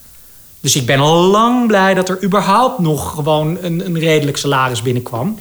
Dus 0.61 0.77
ik 0.77 0.87
ben 0.87 0.99
al 1.01 1.23
lang 1.23 1.67
blij 1.67 1.95
dat 1.95 2.09
er 2.09 2.23
überhaupt 2.25 2.79
nog 2.79 3.11
gewoon 3.15 3.59
een, 3.63 3.87
een 3.87 3.99
redelijk 3.99 4.37
salaris 4.37 4.83
binnenkwam. 4.83 5.39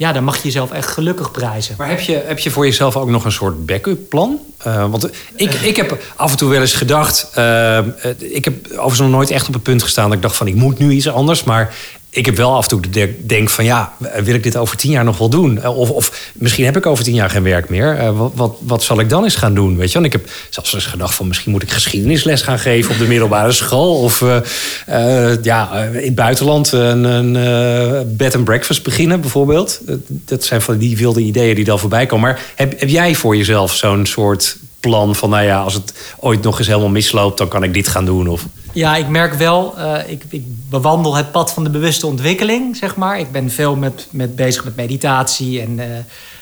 Ja, 0.00 0.12
dan 0.12 0.24
mag 0.24 0.36
je 0.36 0.42
jezelf 0.42 0.72
echt 0.72 0.88
gelukkig 0.88 1.30
prijzen. 1.30 1.74
Maar 1.78 1.88
heb 1.88 2.00
je, 2.00 2.22
heb 2.26 2.38
je 2.38 2.50
voor 2.50 2.64
jezelf 2.64 2.96
ook 2.96 3.08
nog 3.08 3.24
een 3.24 3.32
soort 3.32 3.66
backup 3.66 4.08
plan? 4.08 4.38
Eh, 4.58 4.90
want 4.90 5.10
ik, 5.34 5.54
ik 5.54 5.76
heb 5.76 6.02
af 6.16 6.30
en 6.30 6.36
toe 6.36 6.50
wel 6.50 6.60
eens 6.60 6.72
gedacht... 6.72 7.30
eh, 7.34 7.78
eh, 7.78 7.84
ik 8.18 8.44
heb 8.44 8.66
overigens 8.70 8.98
nog 8.98 9.10
nooit 9.10 9.30
echt 9.30 9.48
op 9.48 9.54
het 9.54 9.62
punt 9.62 9.82
gestaan... 9.82 10.04
dat 10.04 10.16
ik 10.16 10.22
dacht 10.22 10.36
van 10.36 10.46
ik 10.46 10.54
moet 10.54 10.78
nu 10.78 10.90
iets 10.90 11.08
anders. 11.08 11.44
Maar 11.44 11.74
ik 12.12 12.26
heb 12.26 12.36
wel 12.36 12.54
af 12.54 12.62
en 12.62 12.68
toe 12.68 12.80
de 12.80 12.88
de- 12.90 13.26
denk 13.26 13.50
van 13.50 13.64
ja, 13.64 13.92
wil 14.24 14.34
ik 14.34 14.42
dit 14.42 14.56
over 14.56 14.76
tien 14.76 14.90
jaar 14.90 15.04
nog 15.04 15.18
wel 15.18 15.28
doen? 15.28 15.62
Eh, 15.62 15.78
Of, 15.78 15.90
of 15.90 16.30
misschien 16.34 16.64
heb 16.64 16.76
ik 16.76 16.86
over 16.86 17.04
tien 17.04 17.14
jaar 17.14 17.30
geen 17.30 17.42
werk 17.42 17.68
meer. 17.68 17.96
Eh, 17.96 18.20
wat, 18.34 18.56
wat, 18.60 18.82
zal 18.82 19.00
ik 19.00 19.08
dan 19.08 19.24
eens 19.24 19.34
gaan 19.36 19.54
doen? 19.54 19.76
Weet 19.76 19.88
je? 19.88 19.94
Want 19.94 20.06
ik 20.06 20.12
heb 20.12 20.30
zelfs 20.50 20.74
eens 20.74 20.86
gedacht 20.86 21.14
van 21.14 21.28
misschien 21.28 21.50
moet 21.52 21.62
ik 21.62 21.70
geschiedenisles 21.70 22.42
gaan 22.42 22.58
geven 22.58 22.92
op 22.92 22.98
de 22.98 23.06
middelbare 23.06 23.52
school. 23.52 24.02
Of 24.02 24.22
eh, 24.22 25.42
ja, 25.42 25.82
in 25.84 26.04
het 26.04 26.14
buitenland 26.14 26.72
een, 26.72 27.04
een 27.04 28.16
bed 28.16 28.34
and 28.34 28.44
breakfast 28.44 28.82
beginnen 28.82 29.20
bijvoorbeeld. 29.20 29.80
Dat 30.08 30.44
zijn 30.44 30.60
van 30.62 30.78
die 30.78 30.96
wilde 30.96 31.20
ideeën 31.20 31.54
die 31.54 31.64
dan 31.64 31.78
voorbij 31.78 32.06
komen. 32.06 32.28
Maar 32.28 32.40
heb, 32.54 32.80
heb 32.80 32.88
jij 32.88 33.14
voor 33.14 33.36
jezelf 33.36 33.74
zo'n 33.74 34.06
soort 34.06 34.56
plan 34.80 35.16
van 35.16 35.30
nou 35.30 35.44
ja, 35.44 35.60
als 35.62 35.74
het 35.74 35.92
ooit 36.18 36.42
nog 36.42 36.58
eens 36.58 36.66
helemaal 36.68 36.88
misloopt, 36.88 37.38
dan 37.38 37.48
kan 37.48 37.62
ik 37.62 37.74
dit 37.74 37.88
gaan 37.88 38.04
doen? 38.04 38.28
Of... 38.28 38.44
Ja, 38.72 38.96
ik 38.96 39.08
merk 39.08 39.34
wel, 39.34 39.78
eh, 39.78 40.10
ik, 40.10 40.22
ik 40.28 40.42
bewandel 40.46 41.14
het 41.14 41.32
pad 41.32 41.52
van 41.52 41.64
de 41.64 41.70
bewuste 41.70 42.06
ontwikkeling, 42.06 42.76
zeg 42.76 42.96
maar. 42.96 43.18
Ik 43.18 43.32
ben 43.32 43.50
veel 43.50 43.76
met, 43.76 44.06
met 44.10 44.36
bezig 44.36 44.64
met 44.64 44.76
meditatie 44.76 45.60
en 45.60 45.78
eh, 45.78 45.86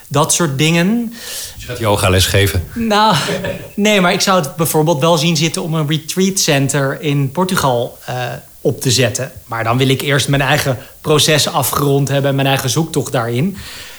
dat 0.08 0.32
soort 0.32 0.58
dingen. 0.58 1.14
Je 1.56 1.66
gaat 1.66 1.78
yogales 1.78 2.26
geven. 2.26 2.64
Nou, 2.74 3.14
nee, 3.74 4.00
maar 4.00 4.12
ik 4.12 4.20
zou 4.20 4.40
het 4.40 4.56
bijvoorbeeld 4.56 5.00
wel 5.00 5.16
zien 5.18 5.36
zitten 5.36 5.62
om 5.62 5.74
een 5.74 5.88
retreat 5.88 6.38
center 6.38 7.00
in 7.00 7.30
Portugal 7.30 7.98
eh, 8.04 8.14
op 8.60 8.80
te 8.80 8.90
zetten. 8.90 9.32
Maar 9.44 9.64
dan 9.64 9.78
wil 9.78 9.88
ik 9.88 10.00
eerst 10.00 10.28
mijn 10.28 10.42
eigen 10.42 10.78
processen 11.00 11.52
afgerond 11.52 12.08
hebben 12.08 12.30
en 12.30 12.36
mijn 12.36 12.48
eigen 12.48 12.70
zoektocht 12.70 13.12
daarin. 13.12 13.56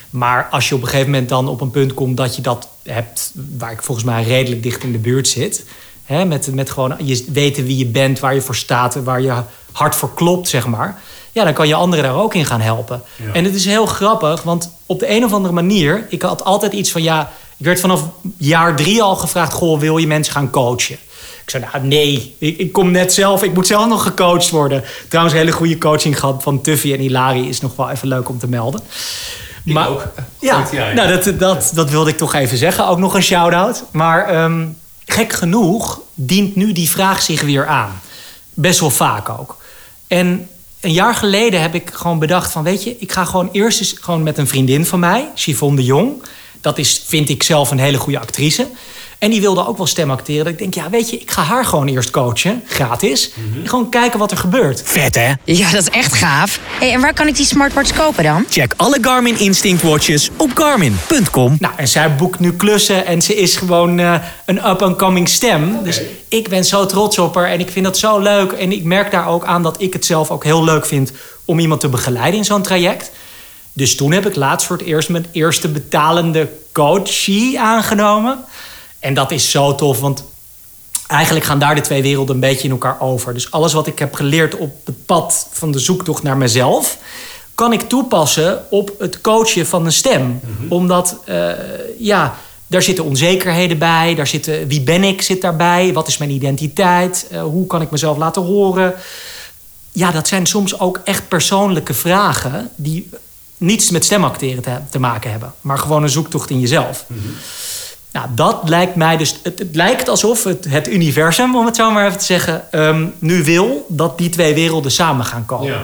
Maar 0.10 0.48
als 0.52 0.70
je 0.70 0.76
op 0.76 0.82
een 0.82 0.88
gegeven 0.88 1.12
moment 1.12 1.30
dan 1.30 1.48
op 1.48 1.62
een 1.62 1.72
punt 1.72 1.94
komt 1.94 2.18
dat 2.18 2.36
je 2.36 2.42
dat 2.42 2.68
hebt, 2.84 3.32
waar 3.58 3.72
ik 3.72 3.84
volgens 3.84 4.06
mij 4.06 4.24
redelijk 4.24 4.64
dicht 4.64 4.84
in 4.84 4.92
de 4.92 4.98
buurt 4.98 5.28
zit. 5.28 5.64
Hè, 6.10 6.26
met, 6.26 6.54
met 6.54 6.70
gewoon 6.70 6.96
je 7.04 7.26
weten 7.32 7.66
wie 7.66 7.78
je 7.78 7.86
bent, 7.86 8.20
waar 8.20 8.34
je 8.34 8.42
voor 8.42 8.56
staat, 8.56 8.96
en 8.96 9.04
waar 9.04 9.22
je 9.22 9.34
hart 9.72 9.96
voor 9.96 10.14
klopt, 10.14 10.48
zeg 10.48 10.68
maar. 10.68 11.02
ja, 11.32 11.44
dan 11.44 11.54
kan 11.54 11.68
je 11.68 11.76
anderen 11.76 12.04
daar 12.04 12.16
ook 12.16 12.34
in 12.34 12.46
gaan 12.46 12.62
helpen. 12.62 13.02
En 13.34 13.44
het 13.44 13.56
is 13.56 13.66
heel 13.66 13.86
grappig, 13.86 14.44
want 14.44 14.72
op 14.86 15.00
de 15.00 15.10
een 15.10 15.26
of 15.26 15.34
andere 15.34 15.54
manier, 15.54 16.06
ik 16.10 16.22
had 16.22 16.44
altijd 16.44 16.74
iets 16.74 16.92
van 16.92 17.04
ja, 17.04 17.32
ik 17.58 17.66
werd 17.66 17.80
vanaf 17.80 18.04
jaar 18.38 18.76
drie 18.76 19.02
al 19.02 19.16
gevraagd: 19.16 19.54
Goh, 19.54 19.80
wil 19.80 19.98
je 19.98 20.08
mensen 20.08 20.34
gaan 20.34 20.50
coachen? 20.50 20.98
Ik 21.44 21.50
zei, 21.50 21.66
nou 21.72 21.88
nee, 21.88 22.36
ik, 22.38 22.58
ik 22.58 22.72
kom 22.72 22.92
net 22.92 23.14
zelf, 23.14 23.44
ik 23.44 23.54
moet 23.54 23.68
zelf 23.68 23.88
nog 23.88 24.04
gecoacht 24.04 24.50
worden. 24.50 24.84
Trouwens, 25.08 25.36
een 25.36 25.42
hele 25.42 25.56
goede 25.56 25.78
coaching 25.78 26.20
gehad 26.20 26.44
van 26.44 26.62
Tuffy 26.62 26.94
en 26.94 27.00
Hilari 27.00 27.50
is 27.50 27.62
nog 27.62 27.76
wel 27.76 27.90
even 27.90 28.08
leuk 28.08 28.30
om 28.30 28.40
te 28.40 28.48
melden. 28.48 28.82
maar, 29.64 29.90
ook. 29.90 30.08
Ja, 30.40 30.62
Goed, 30.62 30.72
ja, 30.72 30.88
ja. 30.88 30.94
nou, 30.94 31.20
dat, 31.20 31.40
dat, 31.40 31.72
dat 31.74 31.90
wilde 31.90 32.10
ik 32.10 32.18
toch 32.18 32.34
even 32.34 32.58
zeggen. 32.58 32.88
Ook 32.88 32.98
nog 32.98 33.14
een 33.14 33.24
shout-out. 33.24 33.84
Maar 33.92 34.26
ehm, 34.26 34.66
gek 35.12 35.34
genoeg 35.34 36.02
dient 36.14 36.56
nu 36.56 36.72
die 36.72 36.90
vraag 36.90 37.22
zich 37.22 37.42
weer 37.42 37.68
aan. 37.68 38.02
Best 38.54 38.80
wel 38.80 38.90
vaak 38.92 39.30
ook. 39.30 39.58
En 40.08 40.50
een 40.80 40.94
jaar 40.94 41.16
geleden 41.16 41.62
heb 41.62 41.76
ik 41.76 41.90
gewoon 41.94 42.20
bedacht 42.20 42.52
van... 42.52 42.64
weet 42.64 42.84
je, 42.84 42.96
ik 43.00 43.12
ga 43.12 43.26
gewoon 43.26 43.50
eerst 43.52 43.80
eens 43.80 43.96
gewoon 44.00 44.24
met 44.24 44.38
een 44.38 44.48
vriendin 44.48 44.86
van 44.86 45.00
mij... 45.00 45.30
Chivonne 45.36 45.76
de 45.76 45.84
Jong. 45.84 46.24
Dat 46.62 46.78
is, 46.78 47.04
vind 47.08 47.30
ik 47.30 47.44
zelf, 47.44 47.72
een 47.72 47.80
hele 47.80 47.98
goede 47.98 48.20
actrice. 48.20 48.68
En 49.20 49.30
die 49.30 49.42
wilde 49.42 49.68
ook 49.68 49.78
wel 49.78 49.88
stem 49.88 50.12
acteren. 50.12 50.44
Dat 50.44 50.54
ik 50.54 50.60
denk, 50.60 50.74
ja, 50.74 50.90
weet 50.90 51.10
je, 51.10 51.20
ik 51.20 51.32
ga 51.32 51.42
haar 51.42 51.66
gewoon 51.66 51.88
eerst 51.88 52.12
coachen. 52.12 52.64
Gratis. 52.66 53.32
En 53.62 53.70
gewoon 53.70 53.90
kijken 53.90 54.20
wat 54.20 54.32
er 54.32 54.38
gebeurt. 54.38 54.82
Vet 54.86 55.16
hè? 55.16 55.34
Ja, 55.44 55.72
dat 55.72 55.82
is 55.82 55.90
echt 55.90 56.14
gaaf. 56.14 56.60
Hey, 56.80 56.94
en 56.94 57.02
waar 57.02 57.14
kan 57.14 57.28
ik 57.28 57.36
die 57.36 57.46
smartwatch 57.46 57.98
kopen 57.98 58.24
dan? 58.24 58.46
Check 58.50 58.74
alle 58.78 58.98
Garmin 59.02 59.40
Instinct 59.40 59.82
watches 59.82 60.30
op 60.38 60.52
garmin.com. 60.54 61.56
Nou, 61.60 61.74
en 61.78 61.88
zij 61.88 62.16
boekt 62.16 62.40
nu 62.40 62.54
klussen 62.54 63.06
en 63.06 63.22
ze 63.22 63.36
is 63.36 63.56
gewoon 63.56 64.00
eh, 64.00 64.16
een 64.46 64.70
up-and-coming 64.70 65.30
stem. 65.30 65.84
Dus 65.84 66.02
ik 66.28 66.50
ben 66.50 66.66
zo 66.66 66.86
trots 66.86 67.20
op 67.20 67.36
haar 67.36 67.48
en 67.50 67.60
ik 67.60 67.70
vind 67.70 67.86
dat 67.86 67.98
zo 67.98 68.20
leuk. 68.20 68.52
En 68.52 68.72
ik 68.72 68.84
merk 68.84 69.12
daar 69.12 69.28
ook 69.28 69.46
aan 69.46 69.64
dat 69.64 69.82
ik 69.82 69.94
het 69.94 70.06
zelf 70.06 70.32
ook 70.32 70.44
heel 70.44 70.64
leuk 70.64 70.86
vind 70.86 71.12
om 71.46 71.60
iemand 71.60 71.80
te 71.80 71.90
begeleiden 71.90 72.40
in 72.40 72.46
zo'n 72.46 72.62
traject. 72.62 73.12
Dus 73.74 73.96
toen 73.96 74.12
heb 74.12 74.26
ik 74.26 74.36
laatst 74.36 74.68
voor 74.68 74.78
het 74.78 74.86
eerst 74.86 75.10
mijn 75.10 75.26
eerste 75.32 75.68
betalende 75.68 76.50
coachie 76.72 77.60
aangenomen. 77.60 78.46
En 79.00 79.14
dat 79.14 79.32
is 79.32 79.52
zo 79.52 79.76
tof, 79.76 80.00
want 80.00 80.24
eigenlijk 81.08 81.46
gaan 81.46 81.60
daar 81.60 81.76
de 81.76 81.82
twee 81.82 82.02
werelden 82.02 82.36
een 82.36 82.42
beetje 82.42 82.64
in 82.64 82.72
elkaar 82.72 83.02
over. 83.02 83.34
Dus 83.34 83.52
alles 83.52 83.74
wat 83.74 83.88
ik 83.88 84.00
heb 84.00 84.14
geleerd 84.14 84.58
op 84.58 84.86
het 84.86 85.06
pad 85.06 85.48
van 85.52 85.72
de 85.72 85.80
zoektocht 85.80 86.24
naar 86.24 86.38
mezelf, 86.38 86.98
kan 87.56 87.74
ik 87.74 87.82
toepassen 87.82 88.66
op 88.70 88.92
het 89.00 89.22
coachen 89.22 89.66
van 89.66 89.86
een 89.86 89.92
stem. 89.92 90.40
Omdat, 90.70 91.18
eh, 91.26 91.50
ja, 92.00 92.38
daar 92.68 92.82
zitten 92.82 93.04
onzekerheden 93.04 93.78
bij. 93.78 94.16
Daar 94.16 94.28
zitten, 94.28 94.68
wie 94.68 94.82
ben 94.82 95.04
ik 95.04 95.22
zit 95.22 95.42
daarbij? 95.42 95.94
Wat 95.94 96.08
is 96.08 96.18
mijn 96.18 96.32
identiteit? 96.32 97.28
Eh, 97.32 97.42
hoe 97.42 97.68
kan 97.68 97.82
ik 97.82 97.92
mezelf 97.92 98.18
laten 98.18 98.42
horen? 98.42 98.94
Ja, 99.92 100.12
dat 100.12 100.28
zijn 100.28 100.46
soms 100.46 100.80
ook 100.80 101.02
echt 101.04 101.28
persoonlijke 101.28 101.94
vragen 101.94 102.70
die 102.76 103.10
niets 103.58 103.90
met 103.90 104.06
stemacteren 104.06 104.64
te, 104.64 104.78
te 104.90 105.00
maken 105.00 105.32
hebben. 105.32 105.54
Maar 105.62 105.78
gewoon 105.78 106.04
een 106.04 106.10
zoektocht 106.10 106.50
in 106.50 106.60
jezelf. 106.60 107.06
Nou, 108.20 108.32
dat 108.36 108.70
lijkt 108.70 108.96
mij 108.96 109.18
dus. 109.18 109.36
Het, 109.44 109.60
het 109.60 109.76
lijkt 109.76 110.10
alsof 110.10 110.44
het, 110.44 110.66
het 110.70 110.88
universum, 110.88 111.56
om 111.56 111.66
het 111.66 111.76
zo 111.76 111.92
maar 111.92 112.06
even 112.06 112.18
te 112.18 112.26
zeggen, 112.26 112.72
ehm, 112.72 113.06
nu 113.20 113.44
wil 113.44 113.86
dat 113.90 114.18
die 114.18 114.30
twee 114.30 114.54
werelden 114.54 114.92
samen 114.92 115.26
gaan 115.26 115.46
komen. 115.46 115.78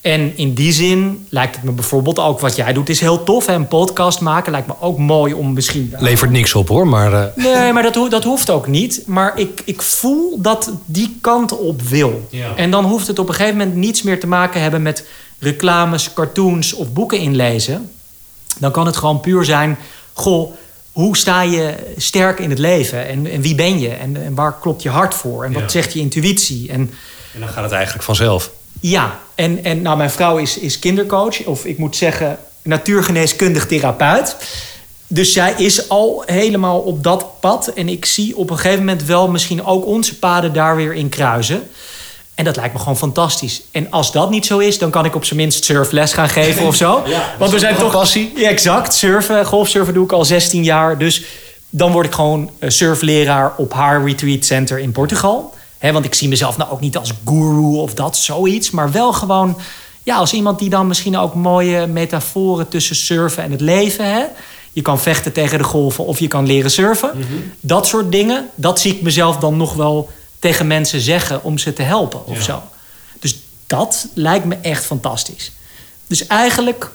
En 0.00 0.36
in 0.36 0.54
die 0.54 0.72
zin 0.72 1.26
lijkt 1.28 1.54
het 1.56 1.64
me 1.64 1.70
bijvoorbeeld 1.72 2.18
ook 2.18 2.40
wat 2.40 2.56
jij 2.56 2.72
doet, 2.72 2.88
is 2.88 3.00
heel 3.00 3.24
tof. 3.24 3.46
Hè? 3.46 3.54
Een 3.54 3.68
podcast 3.68 4.20
maken 4.20 4.52
lijkt 4.52 4.66
me 4.66 4.74
ook 4.80 4.98
mooi 4.98 5.32
om 5.34 5.52
misschien. 5.52 5.94
Levert 5.98 6.30
niks 6.30 6.54
op 6.54 6.68
hoor, 6.68 6.88
maar 6.88 7.12
eh, 7.12 7.44
Nee, 7.44 7.72
maar 7.72 7.82
dat, 7.82 7.94
ho- 7.94 8.08
dat 8.08 8.24
hoeft 8.24 8.50
ook 8.50 8.66
niet. 8.66 9.02
Maar 9.06 9.38
ik, 9.38 9.62
ik 9.64 9.82
voel 9.82 10.38
dat 10.40 10.70
die 10.84 11.18
kant 11.20 11.58
op 11.58 11.82
wil. 11.82 12.26
Ja. 12.30 12.54
En 12.56 12.70
dan 12.70 12.84
hoeft 12.84 13.06
het 13.06 13.18
op 13.18 13.28
een 13.28 13.34
gegeven 13.34 13.56
moment 13.58 13.76
niets 13.76 14.02
meer 14.02 14.20
te 14.20 14.26
maken 14.26 14.60
hebben 14.62 14.82
met 14.82 15.04
reclames, 15.38 16.12
cartoons 16.12 16.72
of 16.72 16.92
boeken 16.92 17.18
inlezen. 17.18 17.90
Dan 18.58 18.70
kan 18.70 18.86
het 18.86 18.96
gewoon 18.96 19.20
puur 19.20 19.44
zijn: 19.44 19.78
goh, 20.12 20.52
hoe 20.96 21.16
sta 21.16 21.42
je 21.42 21.74
sterk 21.96 22.38
in 22.40 22.50
het 22.50 22.58
leven? 22.58 23.06
En, 23.06 23.26
en 23.30 23.40
wie 23.40 23.54
ben 23.54 23.78
je? 23.78 23.88
En, 23.88 24.24
en 24.24 24.34
waar 24.34 24.58
klopt 24.60 24.82
je 24.82 24.88
hart 24.88 25.14
voor? 25.14 25.44
En 25.44 25.52
wat 25.52 25.62
Ja. 25.62 25.68
zegt 25.68 25.92
je 25.92 25.98
intuïtie? 25.98 26.70
En 26.70 26.90
en 27.34 27.40
dan 27.40 27.48
gaat 27.48 27.62
het 27.62 27.72
eigenlijk 27.72 28.04
vanzelf. 28.04 28.50
ja, 28.80 29.20
en, 29.34 29.64
en 29.64 29.82
nou, 29.82 29.96
mijn 29.96 30.10
vrouw 30.10 30.36
is, 30.38 30.58
is 30.58 30.78
kindercoach, 30.78 31.44
of 31.44 31.64
ik 31.64 31.78
moet 31.78 31.96
zeggen 31.96 32.38
natuurgeneeskundig 32.62 33.66
therapeut. 33.66 34.36
Dus 35.06 35.32
zij 35.32 35.54
is 35.56 35.88
al 35.88 36.22
helemaal 36.26 36.78
op 36.80 37.02
dat 37.02 37.40
pad. 37.40 37.68
En 37.68 37.88
ik 37.88 38.04
zie 38.04 38.36
op 38.36 38.50
een 38.50 38.56
gegeven 38.56 38.78
moment 38.78 39.04
wel 39.04 39.28
misschien 39.28 39.64
ook 39.64 39.86
onze 39.86 40.18
paden 40.18 40.52
daar 40.52 40.76
weer 40.76 40.94
in 40.94 41.08
kruisen. 41.08 41.68
En 42.36 42.44
dat 42.44 42.56
lijkt 42.56 42.72
me 42.72 42.78
gewoon 42.78 42.96
fantastisch. 42.96 43.62
En 43.70 43.90
als 43.90 44.12
dat 44.12 44.30
niet 44.30 44.46
zo 44.46 44.58
is, 44.58 44.78
dan 44.78 44.90
kan 44.90 45.04
ik 45.04 45.14
op 45.14 45.24
zijn 45.24 45.38
minst 45.38 45.64
surfles 45.64 46.12
gaan 46.12 46.28
geven 46.28 46.66
of 46.66 46.74
zo. 46.74 47.02
Want 47.38 47.50
we 47.50 47.58
zijn 47.58 47.76
toch 47.76 47.92
passie. 47.92 48.32
Ja, 48.36 48.48
exact. 48.48 48.94
Surfen, 48.94 49.46
golfsurfen 49.46 49.94
doe 49.94 50.04
ik 50.04 50.12
al 50.12 50.24
16 50.24 50.64
jaar. 50.64 50.98
Dus 50.98 51.22
dan 51.70 51.92
word 51.92 52.06
ik 52.06 52.12
gewoon 52.12 52.50
eh, 52.58 52.70
surfleraar 52.70 53.52
op 53.56 53.72
haar 53.72 54.04
retreat 54.04 54.44
center 54.44 54.78
in 54.78 54.92
Portugal. 54.92 55.54
Want 55.80 56.04
ik 56.04 56.14
zie 56.14 56.28
mezelf 56.28 56.56
nou 56.56 56.70
ook 56.70 56.80
niet 56.80 56.96
als 56.96 57.12
guru 57.24 57.76
of 57.76 57.94
dat, 57.94 58.16
zoiets. 58.16 58.70
Maar 58.70 58.92
wel 58.92 59.12
gewoon 59.12 59.58
ja, 60.02 60.16
als 60.16 60.32
iemand 60.32 60.58
die 60.58 60.68
dan 60.68 60.86
misschien 60.86 61.18
ook 61.18 61.34
mooie 61.34 61.86
metaforen 61.86 62.68
tussen 62.68 62.96
surfen 62.96 63.42
en 63.42 63.50
het 63.50 63.60
leven. 63.60 64.28
Je 64.72 64.82
kan 64.82 65.00
vechten 65.00 65.32
tegen 65.32 65.58
de 65.58 65.64
golven 65.64 66.06
of 66.06 66.18
je 66.18 66.28
kan 66.28 66.46
leren 66.46 66.70
surfen. 66.70 67.10
Dat 67.60 67.86
soort 67.86 68.12
dingen, 68.12 68.48
dat 68.54 68.80
zie 68.80 68.94
ik 68.94 69.02
mezelf 69.02 69.36
dan 69.36 69.56
nog 69.56 69.74
wel 69.74 70.10
tegen 70.38 70.66
mensen 70.66 71.00
zeggen 71.00 71.42
om 71.44 71.58
ze 71.58 71.72
te 71.72 71.82
helpen 71.82 72.26
of 72.26 72.42
zo. 72.42 72.62
Dus 73.20 73.38
dat 73.66 74.06
lijkt 74.14 74.44
me 74.44 74.56
echt 74.62 74.84
fantastisch. 74.84 75.52
Dus 76.06 76.26
eigenlijk 76.26 76.90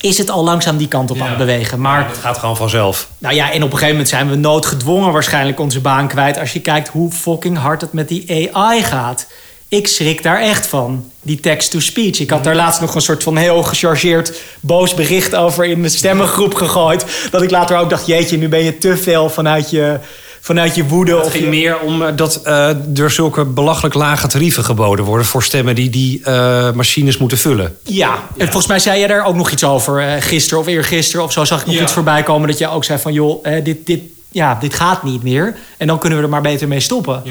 is 0.00 0.18
het 0.18 0.30
al 0.30 0.44
langzaam 0.44 0.76
die 0.76 0.88
kant 0.88 1.10
op 1.10 1.20
aan 1.20 1.28
het 1.28 1.36
bewegen. 1.38 1.80
Maar 1.80 2.08
Het 2.08 2.18
gaat 2.18 2.38
gewoon 2.38 2.56
vanzelf. 2.56 3.08
nou 3.18 3.34
ja, 3.34 3.44
en 3.50 3.56
op 3.56 3.62
een 3.62 3.78
gegeven 3.78 3.88
moment 3.90 4.08
zijn 4.08 4.28
we 4.30 4.36
noodgedwongen 4.36 5.12
waarschijnlijk 5.12 5.60
onze 5.60 5.80
baan 5.80 6.08
kwijt. 6.08 6.38
Als 6.38 6.52
je 6.52 6.60
kijkt 6.60 6.88
hoe 6.88 7.10
fucking 7.12 7.58
hard 7.58 7.80
het 7.80 7.92
met 7.92 8.08
die 8.08 8.50
AI 8.54 8.82
gaat. 8.82 9.26
Ik 9.68 9.88
schrik 9.88 10.22
daar 10.22 10.40
echt 10.40 10.66
van. 10.66 11.10
Die 11.22 11.40
text-to-speech. 11.40 12.18
Ik 12.20 12.30
had 12.30 12.44
daar 12.44 12.54
laatst 12.54 12.80
nog 12.80 12.94
een 12.94 13.00
soort 13.00 13.22
van 13.22 13.36
heel 13.36 13.62
gechargeerd 13.62 14.40
boos 14.60 14.94
bericht 14.94 15.34
over 15.34 15.64
in 15.64 15.82
de 15.82 15.88
stemmengroep 15.88 16.54
gegooid. 16.54 17.04
Dat 17.30 17.42
ik 17.42 17.50
later 17.50 17.76
ook 17.76 17.90
dacht, 17.90 18.06
jeetje, 18.06 18.36
nu 18.38 18.48
ben 18.48 18.64
je 18.64 18.78
te 18.78 18.96
veel 18.96 19.30
vanuit 19.30 19.70
je, 19.70 19.98
vanuit 20.44 20.74
je 20.74 20.84
woede. 20.86 21.16
Het 21.16 21.24
of 21.26 21.30
ging 21.30 21.44
je- 21.44 21.50
meer 21.50 21.78
om 21.80 22.02
eh, 22.02 22.16
dat 22.16 22.36
eh, 22.42 22.98
er 22.98 23.10
zulke 23.10 23.44
belachelijk 23.44 23.94
lage 23.94 24.26
tarieven 24.26 24.64
geboden 24.64 25.04
worden 25.04 25.26
voor 25.26 25.42
stemmen 25.42 25.74
die 25.74 25.90
die 25.90 26.20
eh, 26.24 26.72
machines 26.72 27.18
moeten 27.18 27.38
vullen. 27.38 27.76
Ja, 27.82 28.14
en 28.36 28.44
volgens 28.44 28.66
mij 28.66 28.78
zei 28.78 28.98
jij 28.98 29.08
daar 29.08 29.24
ook 29.24 29.34
nog 29.34 29.50
iets 29.50 29.64
over 29.64 30.22
gisteren 30.22 30.58
of 30.60 30.66
eergisteren 30.66 31.24
of 31.24 31.32
zo. 31.32 31.44
Zag 31.44 31.60
ik 31.60 31.66
nog 31.66 31.74
Ja. 31.74 31.82
iets 31.82 31.92
voorbij 31.92 32.22
komen 32.22 32.48
dat 32.48 32.58
je 32.58 32.68
ook 32.68 32.84
zei 32.84 32.98
van... 32.98 33.12
joh, 33.12 33.44
dit, 33.64 33.86
dit, 33.86 34.00
ja, 34.28 34.54
dit 34.60 34.74
gaat 34.74 35.02
niet 35.02 35.22
meer. 35.22 35.56
En 35.76 35.86
dan 35.86 35.98
kunnen 35.98 36.18
we 36.18 36.24
er 36.24 36.30
maar 36.30 36.40
beter 36.42 36.68
mee 36.68 36.80
stoppen. 36.80 37.22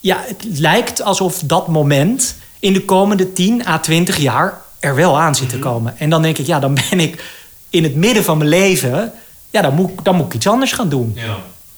Ja, 0.00 0.24
het 0.26 0.58
lijkt 0.58 1.02
alsof 1.02 1.38
dat 1.44 1.68
moment 1.68 2.34
in 2.58 2.72
de 2.72 2.84
komende 2.84 3.32
10 3.32 3.66
à 3.66 3.78
20 3.78 4.16
jaar 4.16 4.60
er 4.78 4.94
wel 4.94 5.18
aan 5.20 5.34
zit 5.34 5.48
te 5.48 5.58
komen. 5.58 5.94
En 5.98 6.10
dan 6.10 6.22
denk 6.22 6.38
ik, 6.38 6.46
ja, 6.46 6.60
dan 6.60 6.74
ben 6.90 7.00
ik 7.00 7.24
in 7.70 7.82
het 7.82 7.94
midden 7.94 8.24
van 8.24 8.38
mijn 8.38 8.50
leven... 8.50 9.12
ja, 9.50 9.62
dan 9.62 9.74
moet, 9.74 9.90
dan 10.02 10.16
moet 10.16 10.26
ik 10.26 10.34
iets 10.34 10.46
anders 10.46 10.72
gaan 10.72 10.88
doen. 10.88 11.16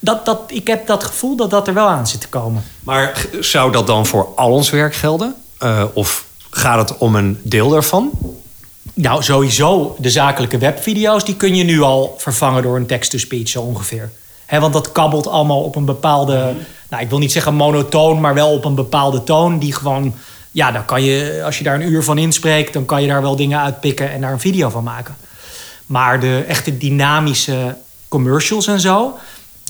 Dat, 0.05 0.24
dat, 0.24 0.40
ik 0.46 0.66
heb 0.66 0.86
dat 0.86 1.05
gevoel 1.05 1.36
dat 1.36 1.50
dat 1.50 1.68
er 1.68 1.74
wel 1.74 1.88
aan 1.88 2.07
zit 2.07 2.20
te 2.20 2.28
komen. 2.28 2.64
Maar 2.80 3.26
zou 3.40 3.72
dat 3.72 3.86
dan 3.86 4.07
voor 4.07 4.28
al 4.36 4.50
ons 4.50 4.70
werk 4.70 4.94
gelden? 4.94 5.34
Eh, 5.59 5.84
of 5.92 6.26
gaat 6.50 6.88
het 6.88 6.98
om 6.98 7.16
een 7.16 7.40
deel 7.42 7.68
daarvan? 7.68 8.11
Nou, 8.94 9.22
sowieso 9.22 9.96
de 9.98 10.11
zakelijke 10.11 10.59
webvideo's... 10.59 11.24
die 11.24 11.36
kun 11.36 11.55
je 11.55 11.64
nu 11.64 11.80
al 11.80 12.14
vervangen 12.18 12.62
door 12.62 12.76
een 12.76 12.86
text-to-speech 12.86 13.48
zo 13.48 13.62
ongeveer. 13.62 14.11
Want 14.48 14.72
dat 14.72 14.92
kabbelt 14.92 15.26
allemaal 15.26 15.62
op 15.62 15.76
een 15.76 15.84
bepaalde... 15.84 16.55
nou, 16.88 17.03
ik 17.03 17.09
wil 17.09 17.18
niet 17.18 17.32
zeggen 17.32 17.55
monotoon, 17.55 18.20
maar 18.20 18.34
wel 18.34 18.53
op 18.53 18.64
een 18.64 18.74
bepaalde 18.74 19.24
toon... 19.24 19.59
die 19.59 19.72
gewoon... 19.72 20.14
Ja, 20.50 20.72
dan 20.72 20.84
kan 20.84 21.03
je, 21.03 21.42
als 21.44 21.59
je 21.59 21.64
daar 21.64 21.74
een 21.74 21.92
uur 21.92 22.03
van 22.03 22.18
inspreekt... 22.18 22.72
dan 22.72 22.84
kan 22.84 23.03
je 23.03 23.09
daar 23.09 23.22
wel 23.22 23.36
dingen 23.36 23.61
uitpikken 23.61 24.11
en 24.11 24.20
daar 24.20 24.32
een 24.32 24.40
video 24.40 24.68
van 24.68 24.84
maken. 24.84 25.16
Maar 25.86 26.20
de 26.20 26.44
echte 26.48 26.78
dynamische 26.78 27.76
commercials 28.09 28.66
en 28.66 28.80
zo... 28.80 29.18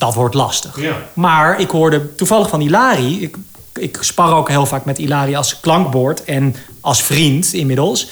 dat 0.05 0.13
wordt 0.13 0.35
lastig. 0.35 0.79
Maar 1.13 1.59
ik 1.59 1.69
hoorde 1.69 2.15
toevallig 2.15 2.49
van 2.49 2.61
Ilari... 2.61 3.21
Ik, 3.21 3.37
ik 3.73 3.97
spar 4.01 4.33
ook 4.35 4.49
heel 4.49 4.65
vaak 4.65 4.85
met 4.85 4.97
Ilari 4.97 5.35
als 5.35 5.59
klankbord... 5.59 6.23
en 6.23 6.55
als 6.81 7.03
vriend 7.03 7.53
inmiddels... 7.53 8.09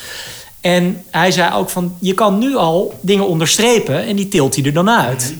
En 0.62 1.04
hij 1.12 1.32
zei 1.32 1.54
ook 1.54 1.70
van, 1.70 1.96
je 2.00 2.14
kan 2.14 2.38
nu 2.38 2.56
al 2.56 3.00
dingen 3.02 3.28
onderstrepen 3.28 4.06
en 4.06 4.16
die 4.16 4.28
tilt 4.28 4.56
hij 4.56 4.66
er 4.66 4.74
dan 4.74 4.90
uit. 4.90 5.36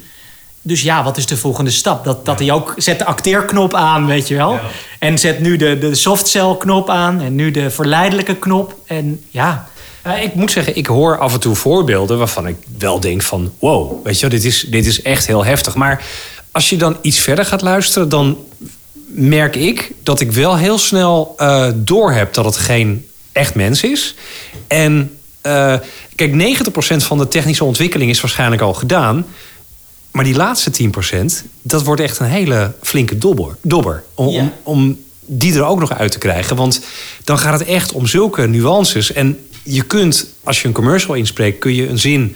Dus 0.62 0.82
ja, 0.82 1.04
wat 1.04 1.18
is 1.18 1.26
de 1.26 1.38
volgende 1.38 1.72
stap? 1.72 2.04
Dat, 2.04 2.26
dat 2.26 2.40
hij 2.40 2.52
ook, 2.52 2.74
zet 2.78 3.00
de 3.00 3.06
acteerknop 3.06 3.74
aan, 3.74 4.06
weet 4.06 4.28
je 4.28 4.36
wel. 4.36 4.60
En 5.00 5.18
zet 5.18 5.40
nu 5.40 5.56
de, 5.56 5.78
de 5.78 5.96
softcell 5.96 6.56
knop 6.60 6.90
aan 6.90 7.22
en 7.22 7.36
nu 7.36 7.52
de 7.52 7.70
verleidelijke 7.70 8.36
knop. 8.36 8.76
En 8.86 9.24
ja, 9.30 9.68
Ja, 10.04 10.16
ik 10.16 10.36
moet 10.36 10.52
zeggen, 10.52 10.76
ik 10.76 10.86
hoor 10.86 11.18
af 11.18 11.34
en 11.34 11.40
toe 11.40 11.56
voorbeelden 11.56 12.18
waarvan 12.18 12.48
ik 12.48 12.58
wel 12.78 13.00
denk 13.00 13.22
van... 13.22 13.52
wow, 13.60 14.06
weet 14.06 14.16
je 14.16 14.22
wel, 14.22 14.40
dit 14.40 14.44
is, 14.44 14.66
dit 14.70 14.86
is 14.86 15.02
echt 15.02 15.28
heel 15.28 15.46
heftig. 15.46 15.76
Maar 15.76 16.04
als 16.52 16.70
je 16.70 16.78
dan 16.78 16.98
iets 17.02 17.20
verder 17.20 17.46
gaat 17.46 17.62
luisteren, 17.62 18.10
dan 18.10 18.38
merk 19.06 19.56
ik 19.56 19.92
dat 20.04 20.20
ik 20.20 20.32
wel 20.32 20.58
heel 20.58 20.78
snel 20.78 21.34
eh 21.38 21.70
door 21.76 22.12
heb 22.12 22.34
dat 22.34 22.46
het 22.46 22.58
geen 22.58 23.06
echt 23.32 23.56
mens 23.56 23.84
is. 23.84 24.16
En 24.68 25.18
uh, 25.48 25.76
kijk, 26.16 26.58
90% 26.60 26.96
van 26.96 27.18
de 27.18 27.28
technische 27.28 27.64
ontwikkeling 27.64 28.10
is 28.10 28.22
waarschijnlijk 28.22 28.62
al 28.62 28.74
gedaan. 28.74 29.26
Maar 30.12 30.24
die 30.24 30.36
laatste 30.36 30.72
10%, 30.72 31.26
dat 31.62 31.84
wordt 31.84 32.02
echt 32.02 32.20
een 32.20 32.26
hele 32.26 32.74
flinke 32.82 33.18
dobber. 33.18 33.56
dobber 33.62 34.04
om, 34.14 34.28
om, 34.28 34.54
om 34.64 35.00
die 35.26 35.54
er 35.54 35.64
ook 35.64 35.80
nog 35.80 35.94
uit 35.94 36.12
te 36.12 36.18
krijgen. 36.18 36.56
Want 36.56 36.82
dan 37.24 37.38
gaat 37.38 37.60
het 37.60 37.68
echt 37.68 37.92
om 37.92 38.08
zulke 38.08 38.48
nuances. 38.48 39.14
En 39.14 39.40
je 39.64 39.82
kunt, 39.82 40.28
als 40.44 40.62
je 40.62 40.68
een 40.68 40.74
commercial 40.74 41.16
inspreekt, 41.16 41.60
kun 41.60 41.74
je 41.74 41.88
een 41.88 42.00
zin, 42.00 42.36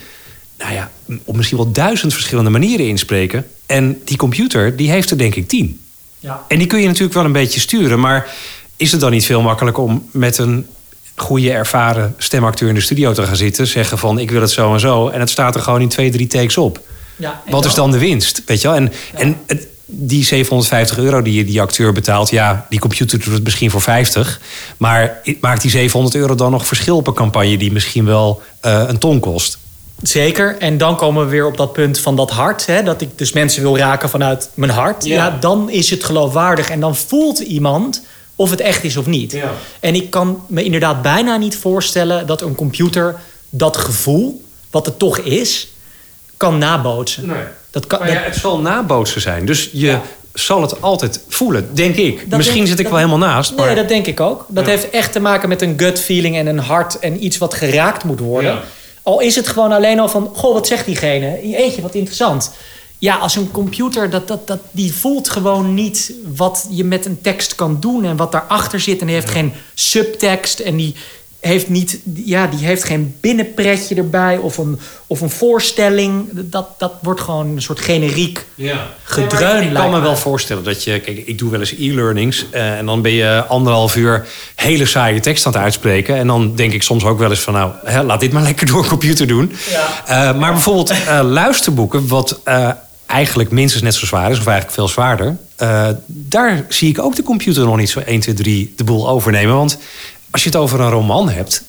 nou 0.58 0.74
ja, 0.74 0.92
op 1.24 1.36
misschien 1.36 1.58
wel 1.58 1.72
duizend 1.72 2.14
verschillende 2.14 2.50
manieren 2.50 2.88
inspreken. 2.88 3.46
En 3.66 4.02
die 4.06 4.18
computer, 4.18 4.76
die 4.76 4.90
heeft 4.90 5.12
er 5.12 5.18
denk 5.18 5.36
ik 5.36 5.48
tien. 5.48 5.82
Ja. 6.20 6.46
En 6.48 6.58
die 6.58 6.68
kun 6.68 6.80
je 6.80 6.88
natuurlijk 6.88 7.14
wel 7.14 7.26
een 7.26 7.32
beetje 7.32 7.60
sturen. 7.60 8.00
Maar 8.00 8.30
is 8.76 8.92
het 8.92 9.02
dan 9.02 9.12
niet 9.12 9.26
veel 9.26 9.42
makkelijker 9.42 9.84
om 9.84 10.10
met 10.12 10.38
een 10.38 10.68
goede 11.16 11.52
ervaren 11.52 12.16
stemacteur 12.18 12.70
in 12.70 12.76
de 12.76 12.82
studio 12.82 13.14
te 13.14 13.24
gaan 13.24 13.36
zitten, 13.36 13.68
zeggen 13.68 13.98
van 13.98 14.20
ik 14.20 14.32
wil 14.32 14.42
het 14.42 14.52
zo 14.52 14.74
en 14.74 14.80
zo, 14.80 15.08
en 15.08 15.20
het 15.20 15.30
staat 15.30 15.56
er 15.56 15.62
gewoon 15.62 15.82
in 15.82 15.90
twee, 15.90 16.12
drie 16.12 16.28
takes 16.28 16.58
op. 16.58 16.82
Ja, 17.16 17.42
Wat 17.50 17.66
is 17.66 17.74
dan 17.74 17.92
de 17.92 17.98
winst? 17.98 18.42
Weet 18.46 18.62
je 18.62 18.68
wel? 18.68 18.78
En, 18.78 18.92
en 19.14 19.38
het, 19.46 19.68
die 19.86 20.24
750 20.24 20.98
euro 20.98 21.22
die 21.22 21.34
je 21.34 21.46
die 21.46 21.62
acteur 21.62 21.94
betaalt, 21.94 22.30
ja, 22.30 22.66
die 22.70 22.80
computer 22.80 23.20
doet 23.20 23.34
het 23.34 23.44
misschien 23.44 23.72
voor 23.72 23.82
50. 23.82 24.42
Maar 24.78 25.22
maakt 25.40 25.62
die 25.62 25.72
700 25.72 26.16
euro 26.16 26.36
dan 26.36 26.52
nog 26.52 26.68
verschil 26.68 26.96
op 26.96 27.08
een 27.08 27.14
campagne 27.14 27.58
die 27.58 27.72
misschien 27.72 28.06
wel 28.06 28.42
uh, 28.66 28.84
een 28.88 28.98
ton 28.98 29.20
kost? 29.20 29.58
Zeker. 30.02 30.58
En 30.58 30.78
dan 30.78 30.96
komen 30.96 31.24
we 31.24 31.30
weer 31.30 31.46
op 31.46 31.58
dat 31.58 31.74
punt 31.74 32.00
van 32.00 32.16
dat 32.16 32.32
hart. 32.32 32.66
Hè, 32.66 32.84
dat 32.84 33.02
ik 33.02 33.18
dus 33.18 33.32
mensen 33.32 33.62
wil 33.62 33.78
raken 33.78 34.10
vanuit 34.10 34.50
mijn 34.54 34.72
hart. 34.72 35.06
Ja. 35.06 35.16
ja. 35.16 35.38
dan 35.40 35.70
is 35.70 35.90
het 35.90 36.04
geloofwaardig. 36.04 36.70
En 36.70 36.80
dan 36.80 36.96
voelt 36.96 37.40
iemand 37.40 38.02
of 38.36 38.50
het 38.50 38.62
echt 38.62 38.84
is 38.84 38.98
of 38.98 39.06
niet. 39.06 39.32
Ja. 39.32 39.52
En 39.80 39.96
ik 39.96 40.10
kan 40.10 40.44
me 40.48 40.64
inderdaad 40.64 41.02
bijna 41.02 41.38
niet 41.38 41.58
voorstellen 41.58 42.28
dat 42.28 42.42
een 42.42 42.56
computer 42.56 43.16
dat 43.50 43.78
gevoel, 43.78 44.44
wat 44.72 44.86
het 44.86 45.00
toch 45.00 45.18
is, 45.18 45.68
kan 46.38 46.58
nabootsen. 46.58 47.28
Nee. 47.28 47.44
Dat 47.72 47.88
kan, 47.88 48.00
maar 48.00 48.12
ja, 48.12 48.20
het 48.20 48.36
zal 48.36 48.60
nabootsen 48.60 49.22
zijn. 49.22 49.46
Dus 49.46 49.70
je 49.72 49.98
zal 50.34 50.62
het 50.62 50.82
altijd 50.82 51.24
voelen, 51.28 51.70
denk 51.74 51.96
ik. 51.96 52.28
Misschien 52.28 52.68
zit 52.68 52.80
ik 52.80 52.88
wel 52.88 52.98
helemaal 52.98 53.18
naast. 53.18 53.56
Maar... 53.56 53.66
Nee, 53.66 53.76
dat 53.76 53.88
denk 53.88 54.06
ik 54.08 54.20
ook. 54.20 54.46
Dat 54.50 54.66
heeft 54.66 54.90
echt 54.90 55.12
te 55.12 55.20
maken 55.20 55.50
met 55.50 55.62
een 55.62 55.74
gut 55.78 56.00
feeling 56.00 56.36
en 56.36 56.48
een 56.48 56.60
hart 56.60 57.00
en 57.00 57.24
iets 57.24 57.38
wat 57.38 57.54
geraakt 57.54 58.04
moet 58.04 58.20
worden. 58.20 58.60
Al 59.06 59.20
is 59.20 59.36
het 59.36 59.48
gewoon 59.48 59.72
alleen 59.72 60.00
al 60.00 60.10
van, 60.10 60.32
goh, 60.34 60.54
wat 60.54 60.68
zegt 60.68 60.86
diegene? 60.86 61.42
Eetje, 61.42 61.82
wat 61.82 61.96
interessant. 61.96 62.52
Ja, 62.98 63.16
als 63.16 63.36
een 63.36 63.52
computer, 63.52 64.10
dat, 64.10 64.28
dat, 64.28 64.48
dat, 64.48 64.60
die 64.72 64.94
voelt 64.94 65.30
gewoon 65.30 65.74
niet 65.74 66.14
wat 66.36 66.68
je 66.70 66.84
met 66.84 67.06
een 67.06 67.22
tekst 67.22 67.56
kan 67.56 67.80
doen 67.80 68.04
en 68.04 68.18
wat 68.18 68.32
daarachter 68.32 68.80
zit. 68.80 69.00
En 69.00 69.06
die 69.06 69.16
heeft 69.16 69.30
geen 69.30 69.54
subtekst 69.74 70.60
en 70.60 70.76
die, 70.76 70.96
heeft, 71.48 71.70
niet, 71.70 72.00
ja, 72.14 72.48
die 72.48 72.66
heeft 72.66 72.84
geen 72.84 73.16
binnenpretje 73.22 73.96
erbij 73.96 74.38
of 74.38 74.58
een, 74.58 74.80
of 75.08 75.22
een 75.22 75.30
voorstelling. 75.30 76.30
Dat, 76.32 76.80
dat 76.80 76.94
wordt 77.02 77.22
gewoon 77.22 77.48
een 77.48 77.62
soort 77.62 77.80
generiek 77.80 78.46
ja. 78.56 78.88
gedreun. 79.04 79.64
ik 79.64 79.74
kan 79.74 79.92
me 79.92 80.00
wel 80.00 80.18
voorstellen 80.18 80.64
dat 80.64 80.84
je... 80.84 81.00
Kijk, 81.00 81.18
ik 81.26 81.38
doe 81.38 81.52
wel 81.52 81.60
eens 81.60 81.76
e-learnings 81.78 82.46
uh, 82.54 82.78
en 82.78 82.86
dan 82.86 83.02
ben 83.02 83.12
je 83.12 83.46
anderhalf 83.48 83.96
uur 83.96 84.28
hele 84.56 84.86
saaie 84.86 85.20
tekst 85.20 85.46
aan 85.46 85.52
het 85.52 85.62
uitspreken. 85.62 86.16
En 86.16 86.28
dan 86.28 86.56
denk 86.56 86.74
ik 86.74 86.84
soms 86.84 87.04
ook 87.04 87.20
wel 87.20 87.30
eens 87.30 87.40
van 87.40 87.54
nou, 87.54 87.72
hè, 87.84 88.04
laat 88.04 88.20
dit 88.20 88.32
maar 88.32 88.44
lekker 88.44 88.68
door 88.68 88.84
een 88.84 88.90
computer 88.90 89.28
doen. 89.28 89.56
Ja. 89.70 90.32
Uh, 90.32 90.40
maar 90.40 90.52
bijvoorbeeld 90.52 90.92
uh, 90.92 91.20
luisterboeken, 91.24 92.08
wat 92.08 92.40
eigenlijk 93.06 93.52
minstens 93.52 93.84
net 93.84 93.96
zo 93.96 94.06
zwaar 94.06 94.32
is, 94.32 94.40
of 94.40 94.46
eigenlijk 94.46 94.76
veel 94.76 94.88
zwaarder. 94.88 95.38
daar 96.08 96.66
zie 96.70 96.90
ik 96.90 97.00
ook 97.00 97.16
de 97.16 97.24
computer 97.24 97.66
nog 97.66 97.78
niet 97.78 97.90
zo 97.90 98.00
1, 98.00 98.20
2, 98.20 98.36
3 98.36 98.74
de 98.76 98.84
boel 98.84 99.10
overnemen. 99.10 99.56
Want 99.56 99.78
als 100.36 100.44
je 100.44 100.50
het 100.50 100.60
over 100.60 100.80
een 100.80 100.90
roman 100.90 101.30
hebt, 101.30 101.64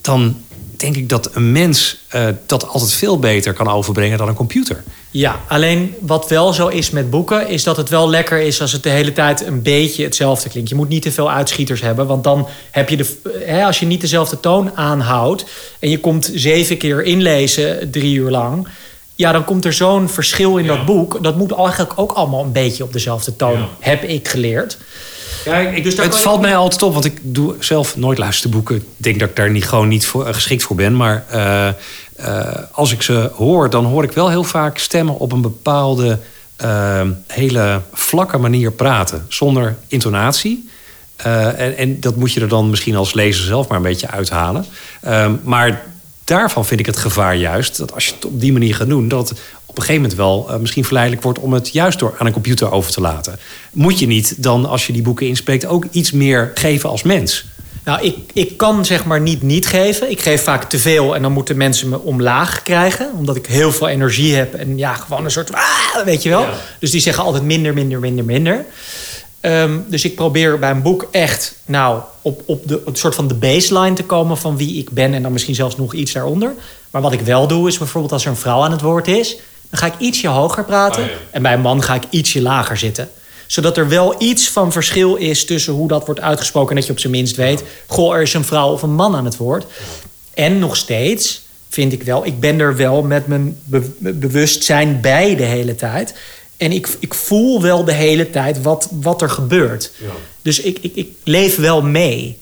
dan 0.00 0.36
denk 0.76 0.96
ik 0.96 1.08
dat 1.08 1.34
een 1.34 1.52
mens 1.52 1.98
uh, 2.14 2.26
dat 2.46 2.68
altijd 2.68 2.92
veel 2.92 3.18
beter 3.18 3.52
kan 3.52 3.68
overbrengen 3.68 4.18
dan 4.18 4.28
een 4.28 4.34
computer. 4.34 4.84
Ja, 5.10 5.40
alleen 5.48 5.94
wat 6.00 6.28
wel 6.28 6.52
zo 6.52 6.68
is 6.68 6.90
met 6.90 7.10
boeken, 7.10 7.48
is 7.48 7.62
dat 7.62 7.76
het 7.76 7.88
wel 7.88 8.10
lekker 8.10 8.40
is 8.40 8.60
als 8.60 8.72
het 8.72 8.82
de 8.82 8.88
hele 8.88 9.12
tijd 9.12 9.46
een 9.46 9.62
beetje 9.62 10.04
hetzelfde 10.04 10.48
klinkt. 10.48 10.68
Je 10.68 10.74
moet 10.74 10.88
niet 10.88 11.02
te 11.02 11.12
veel 11.12 11.30
uitschieters 11.30 11.80
hebben, 11.80 12.06
want 12.06 12.24
dan 12.24 12.48
heb 12.70 12.88
je 12.88 12.96
de. 12.96 13.16
Hè, 13.44 13.64
als 13.64 13.80
je 13.80 13.86
niet 13.86 14.00
dezelfde 14.00 14.40
toon 14.40 14.76
aanhoudt 14.76 15.44
en 15.78 15.90
je 15.90 16.00
komt 16.00 16.30
zeven 16.34 16.76
keer 16.76 17.04
inlezen 17.04 17.90
drie 17.90 18.14
uur 18.14 18.30
lang. 18.30 18.68
Ja, 19.14 19.32
dan 19.32 19.44
komt 19.44 19.64
er 19.64 19.72
zo'n 19.72 20.08
verschil 20.08 20.56
in 20.56 20.66
dat 20.66 20.84
boek. 20.84 21.22
Dat 21.22 21.36
moet 21.36 21.52
eigenlijk 21.52 21.92
ook 21.96 22.12
allemaal 22.12 22.44
een 22.44 22.52
beetje 22.52 22.84
op 22.84 22.92
dezelfde 22.92 23.36
toon, 23.36 23.68
heb 23.78 24.02
ik 24.02 24.28
geleerd. 24.28 24.78
Ja, 25.44 25.58
ik, 25.58 25.84
dus 25.84 25.96
het 25.96 26.18
valt 26.18 26.40
mij 26.40 26.56
altijd 26.56 26.82
op, 26.82 26.92
want 26.92 27.04
ik 27.04 27.18
doe 27.22 27.54
zelf 27.58 27.96
nooit 27.96 28.18
luisterboeken. 28.18 28.76
Ik 28.76 28.84
denk 28.96 29.20
dat 29.20 29.28
ik 29.28 29.36
daar 29.36 29.50
niet, 29.50 29.68
gewoon 29.68 29.88
niet 29.88 30.06
voor, 30.06 30.26
eh, 30.26 30.34
geschikt 30.34 30.62
voor 30.62 30.76
ben. 30.76 30.96
Maar 30.96 31.24
uh, 31.34 31.68
uh, 32.20 32.48
als 32.72 32.92
ik 32.92 33.02
ze 33.02 33.30
hoor, 33.34 33.70
dan 33.70 33.84
hoor 33.84 34.04
ik 34.04 34.12
wel 34.12 34.30
heel 34.30 34.44
vaak 34.44 34.78
stemmen 34.78 35.18
op 35.18 35.32
een 35.32 35.40
bepaalde 35.40 36.18
uh, 36.64 37.00
hele 37.26 37.80
vlakke 37.92 38.38
manier 38.38 38.72
praten. 38.72 39.26
Zonder 39.28 39.76
intonatie. 39.86 40.70
En, 41.16 41.76
en, 41.76 42.00
dat 42.00 42.16
moet 42.16 42.32
je 42.32 42.40
er 42.40 42.48
dan 42.48 42.70
misschien 42.70 42.96
als 42.96 43.14
lezer 43.14 43.44
zelf 43.44 43.68
maar 43.68 43.76
een 43.76 43.82
beetje 43.82 44.08
uithalen. 44.08 44.64
Ehm, 45.00 45.34
maar 45.42 45.82
daarvan 46.24 46.66
vind 46.66 46.80
ik 46.80 46.86
het 46.86 46.96
gevaar 46.96 47.36
juist 47.36 47.76
dat 47.76 47.94
als 47.94 48.06
je 48.06 48.14
het 48.14 48.24
op 48.24 48.40
die 48.40 48.52
manier 48.52 48.74
gaat 48.74 48.88
doen, 48.88 49.08
dat 49.08 49.32
op 49.72 49.78
een 49.78 49.84
gegeven 49.84 50.02
moment 50.02 50.18
wel 50.18 50.46
uh, 50.50 50.60
misschien 50.60 50.84
verleidelijk 50.84 51.22
wordt 51.22 51.38
om 51.38 51.52
het 51.52 51.68
juist 51.68 51.98
door 51.98 52.14
aan 52.18 52.26
een 52.26 52.32
computer 52.32 52.70
over 52.70 52.92
te 52.92 53.00
laten. 53.00 53.38
Moet 53.70 53.98
je 53.98 54.06
niet 54.06 54.42
dan, 54.42 54.66
als 54.66 54.86
je 54.86 54.92
die 54.92 55.02
boeken 55.02 55.26
inspreekt, 55.26 55.66
ook 55.66 55.84
iets 55.90 56.10
meer 56.10 56.50
geven 56.54 56.90
als 56.90 57.02
mens? 57.02 57.44
Nou, 57.84 58.02
ik, 58.02 58.16
ik 58.32 58.56
kan 58.56 58.84
zeg 58.84 59.04
maar 59.04 59.20
niet 59.20 59.42
niet 59.42 59.66
geven. 59.66 60.10
Ik 60.10 60.20
geef 60.20 60.42
vaak 60.42 60.64
te 60.64 60.78
veel 60.78 61.14
en 61.14 61.22
dan 61.22 61.32
moeten 61.32 61.56
mensen 61.56 61.88
me 61.88 62.00
omlaag 62.00 62.62
krijgen. 62.62 63.10
Omdat 63.16 63.36
ik 63.36 63.46
heel 63.46 63.72
veel 63.72 63.88
energie 63.88 64.34
heb 64.34 64.54
en 64.54 64.78
ja, 64.78 64.94
gewoon 64.94 65.24
een 65.24 65.30
soort... 65.30 65.52
Ah, 65.52 66.04
weet 66.04 66.22
je 66.22 66.28
wel? 66.28 66.46
Dus 66.78 66.90
die 66.90 67.00
zeggen 67.00 67.24
altijd 67.24 67.44
minder, 67.44 67.74
minder, 67.74 67.98
minder, 67.98 68.24
minder. 68.24 68.64
Ehm, 69.40 69.78
dus 69.86 70.04
ik 70.04 70.14
probeer 70.14 70.58
bij 70.58 70.70
een 70.70 70.82
boek 70.82 71.08
echt 71.10 71.54
nou, 71.64 72.00
op, 72.22 72.42
op 72.46 72.68
de 72.68 72.82
een 72.86 72.96
soort 72.96 73.14
van 73.14 73.28
de 73.28 73.34
baseline 73.34 73.94
te 73.94 74.04
komen 74.04 74.36
van 74.36 74.56
wie 74.56 74.78
ik 74.78 74.90
ben. 74.90 75.14
En 75.14 75.22
dan 75.22 75.32
misschien 75.32 75.54
zelfs 75.54 75.76
nog 75.76 75.94
iets 75.94 76.12
daaronder. 76.12 76.54
Maar 76.90 77.02
wat 77.02 77.12
ik 77.12 77.20
wel 77.20 77.46
doe 77.46 77.68
is 77.68 77.78
bijvoorbeeld 77.78 78.12
als 78.12 78.24
er 78.24 78.30
een 78.30 78.36
vrouw 78.36 78.62
aan 78.62 78.72
het 78.72 78.80
woord 78.80 79.08
is 79.08 79.36
dan 79.72 79.80
ga 79.80 79.86
ik 79.86 79.98
ietsje 79.98 80.28
hoger 80.28 80.64
praten. 80.64 81.02
Oh, 81.02 81.10
en 81.30 81.42
bij 81.42 81.52
een 81.52 81.60
man 81.60 81.82
ga 81.82 81.94
ik 81.94 82.02
ietsje 82.10 82.42
lager 82.42 82.76
zitten. 82.76 83.10
Zodat 83.46 83.76
er 83.76 83.88
wel 83.88 84.22
iets 84.22 84.48
van 84.48 84.72
verschil 84.72 85.14
is 85.14 85.44
tussen 85.44 85.72
hoe 85.72 85.88
dat 85.88 86.06
wordt 86.06 86.20
uitgesproken. 86.20 86.70
En 86.70 86.76
dat 86.76 86.86
je 86.86 86.92
op 86.92 86.98
zijn 86.98 87.12
minst 87.12 87.36
weet: 87.36 87.62
goh, 87.86 88.14
er 88.14 88.22
is 88.22 88.34
een 88.34 88.44
vrouw 88.44 88.72
of 88.72 88.82
een 88.82 88.94
man 88.94 89.16
aan 89.16 89.24
het 89.24 89.36
woord. 89.36 89.64
En 90.34 90.58
nog 90.58 90.76
steeds 90.76 91.42
vind 91.68 91.92
ik 91.92 92.02
wel, 92.02 92.26
ik 92.26 92.40
ben 92.40 92.60
er 92.60 92.76
wel 92.76 93.02
met 93.02 93.26
mijn 93.26 93.58
bewustzijn 93.98 95.00
bij 95.00 95.36
de 95.36 95.44
hele 95.44 95.74
tijd. 95.74 96.14
En 96.56 96.72
ik, 96.72 96.88
ik 96.98 97.14
voel 97.14 97.62
wel 97.62 97.84
de 97.84 97.92
hele 97.92 98.30
tijd 98.30 98.62
wat, 98.62 98.88
wat 98.90 99.22
er 99.22 99.30
gebeurt. 99.30 99.92
Ja. 99.98 100.06
Dus 100.42 100.60
ik, 100.60 100.78
ik, 100.80 100.94
ik 100.94 101.08
leef 101.24 101.56
wel 101.56 101.82
mee. 101.82 102.38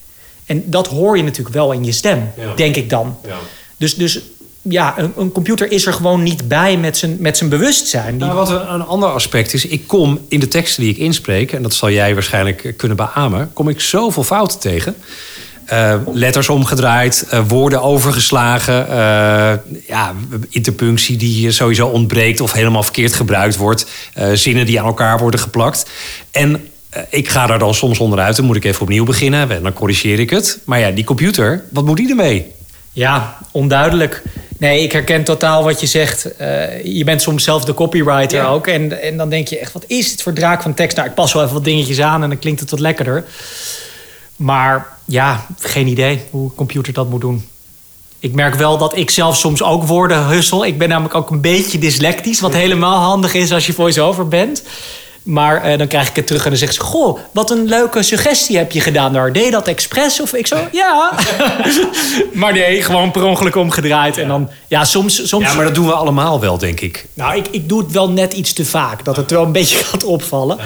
En 0.47 0.71
dat 0.71 0.87
hoor 0.87 1.17
je 1.17 1.23
natuurlijk 1.23 1.55
wel 1.55 1.73
in 1.73 1.85
je 1.85 1.93
stem, 1.93 2.31
denk 2.57 2.77
ik 2.77 2.91
dan. 2.91 3.19
Ja. 3.27 3.39
Dus, 3.77 3.95
dus 3.95 4.21
ja, 4.63 4.99
een, 4.99 5.13
een, 5.17 5.33
computer 5.33 5.73
is 5.73 5.87
er 5.87 5.93
gewoon 5.93 6.23
niet 6.23 6.49
bij 6.49 6.77
met 6.77 6.97
zijn, 6.97 7.17
met 7.19 7.37
zijn 7.37 7.51
bewustzijn. 7.51 8.17
Nou, 8.17 8.35
wat 8.35 8.51
een, 8.51 8.73
een, 8.75 8.83
ander 8.83 9.09
aspect 9.09 9.55
is, 9.55 9.67
ik 9.67 9.87
kom 9.87 10.21
in 10.29 10.41
de 10.41 10.49
teksten 10.49 10.83
die 10.83 10.93
ik 10.93 10.99
inspreek, 10.99 11.53
en 11.53 11.63
dat 11.63 11.75
zal 11.75 11.91
jij 11.91 12.15
waarschijnlijk 12.15 12.75
kunnen 12.77 12.97
beamen, 12.97 13.51
kom 13.53 13.69
ik 13.69 13.81
zoveel 13.81 14.25
fouten 14.25 14.59
tegen. 14.59 14.97
Uh, 15.73 15.95
letters 16.13 16.49
omgedraaid, 16.49 17.27
uh, 17.33 17.41
woorden 17.49 17.83
overgeslagen, 17.83 18.87
uh, 18.89 18.97
ja, 19.87 20.15
interpunctie 20.49 21.17
die 21.17 21.51
sowieso 21.51 21.87
ontbreekt 21.87 22.41
of 22.41 22.53
helemaal 22.53 22.83
verkeerd 22.83 23.15
gebruikt 23.15 23.57
wordt, 23.57 23.87
zinnen 24.33 24.67
die 24.67 24.81
aan 24.81 24.87
elkaar 24.87 25.19
worden 25.19 25.41
geplakt. 25.41 25.91
En 26.31 26.69
ik 27.09 27.29
ga 27.29 27.47
daar 27.47 27.59
dan 27.59 27.75
soms 27.75 27.99
onderuit, 27.99 28.37
dan 28.37 28.45
moet 28.45 28.57
ik 28.57 28.65
even 28.65 28.83
opnieuw 28.83 29.05
beginnen 29.05 29.51
en 29.51 29.63
dan 29.63 29.73
corrigeer 29.73 30.19
ik 30.19 30.31
het. 30.31 30.59
Maar 30.65 30.79
ja, 30.79 30.91
die 30.91 31.05
computer, 31.05 31.65
wat 31.71 31.85
moet 31.85 31.97
die 31.97 32.09
ermee? 32.09 32.47
Ja, 32.93 33.39
onduidelijk. 33.51 34.23
Nee, 34.61 34.83
ik 34.83 34.93
herken 34.93 35.25
totaal 35.25 35.65
wat 35.65 35.81
je 35.81 35.87
zegt. 35.87 36.29
Uh, 36.41 36.85
je 36.85 37.05
bent 37.05 37.23
soms 37.23 37.45
zelf 37.45 37.65
de 37.65 37.75
copywriter 37.75 38.47
ook. 38.47 38.67
En, 38.67 39.03
en 39.03 39.17
dan 39.17 39.29
denk 39.29 39.49
je 39.49 39.59
echt, 39.59 39.73
wat 39.73 39.85
is 39.87 40.11
het 40.11 40.23
voor 40.23 40.33
draak 40.33 40.63
van 40.63 40.75
tekst? 40.75 40.97
Nou, 40.97 41.09
ik 41.09 41.15
pas 41.15 41.33
wel 41.33 41.43
even 41.43 41.55
wat 41.55 41.65
dingetjes 41.65 42.01
aan 42.01 42.23
en 42.23 42.29
dan 42.29 42.39
klinkt 42.39 42.61
het 42.61 42.71
wat 42.71 42.81
lekkerder. 42.81 43.25
Maar 44.37 44.87
ja, 45.05 45.47
geen 45.59 45.87
idee 45.87 46.21
hoe 46.31 46.45
een 46.45 46.55
computer 46.55 46.93
dat 46.93 47.11
moet 47.11 47.21
doen. 47.21 47.49
Ik 48.19 48.33
merk 48.33 48.55
wel 48.55 48.79
dat 48.79 48.97
ik 48.97 49.11
zelf 49.11 49.37
soms 49.37 49.63
ook 49.63 49.85
woorden 49.85 50.27
hussel. 50.27 50.67
Ik 50.67 50.79
ben 50.79 50.89
namelijk 50.89 51.15
ook 51.15 51.31
een 51.31 51.41
beetje 51.41 51.79
dyslectisch. 51.79 52.41
Wat 52.41 52.55
helemaal 52.55 52.99
handig 52.99 53.35
is 53.35 53.53
als 53.53 53.67
je 53.67 53.73
voice-over 53.73 54.29
bent. 54.29 54.63
Maar 55.23 55.71
uh, 55.71 55.79
dan 55.79 55.87
krijg 55.87 56.09
ik 56.09 56.17
het 56.17 56.27
terug 56.27 56.45
en 56.45 56.51
dan 56.51 56.59
zegt 56.59 56.75
ze... 56.75 56.81
Goh, 56.81 57.19
wat 57.33 57.51
een 57.51 57.65
leuke 57.65 58.03
suggestie 58.03 58.57
heb 58.57 58.73
je 58.73 58.81
gedaan 58.81 59.13
daar. 59.13 59.33
Deed 59.33 59.45
je 59.45 59.51
dat 59.51 59.69
expres? 59.69 60.21
Of 60.21 60.35
ik 60.35 60.47
zo, 60.47 60.57
ja. 60.73 61.13
maar 62.33 62.53
nee, 62.53 62.83
gewoon 62.83 63.11
per 63.11 63.25
ongeluk 63.25 63.57
omgedraaid. 63.57 64.19
En 64.19 64.29
dan, 64.29 64.51
ja, 64.67 64.85
soms, 64.85 65.29
soms... 65.29 65.45
Ja, 65.45 65.55
maar 65.55 65.65
dat 65.65 65.75
doen 65.75 65.87
we 65.87 65.93
allemaal 65.93 66.41
wel, 66.41 66.59
denk 66.59 66.81
ik. 66.81 67.07
Nou, 67.15 67.37
ik, 67.37 67.49
ik 67.51 67.69
doe 67.69 67.83
het 67.83 67.93
wel 67.93 68.11
net 68.11 68.33
iets 68.33 68.53
te 68.53 68.65
vaak. 68.65 69.05
Dat 69.05 69.17
het 69.17 69.31
wel 69.31 69.45
een 69.45 69.53
beetje 69.53 69.77
gaat 69.85 70.05
opvallen. 70.05 70.57
Ja. 70.57 70.65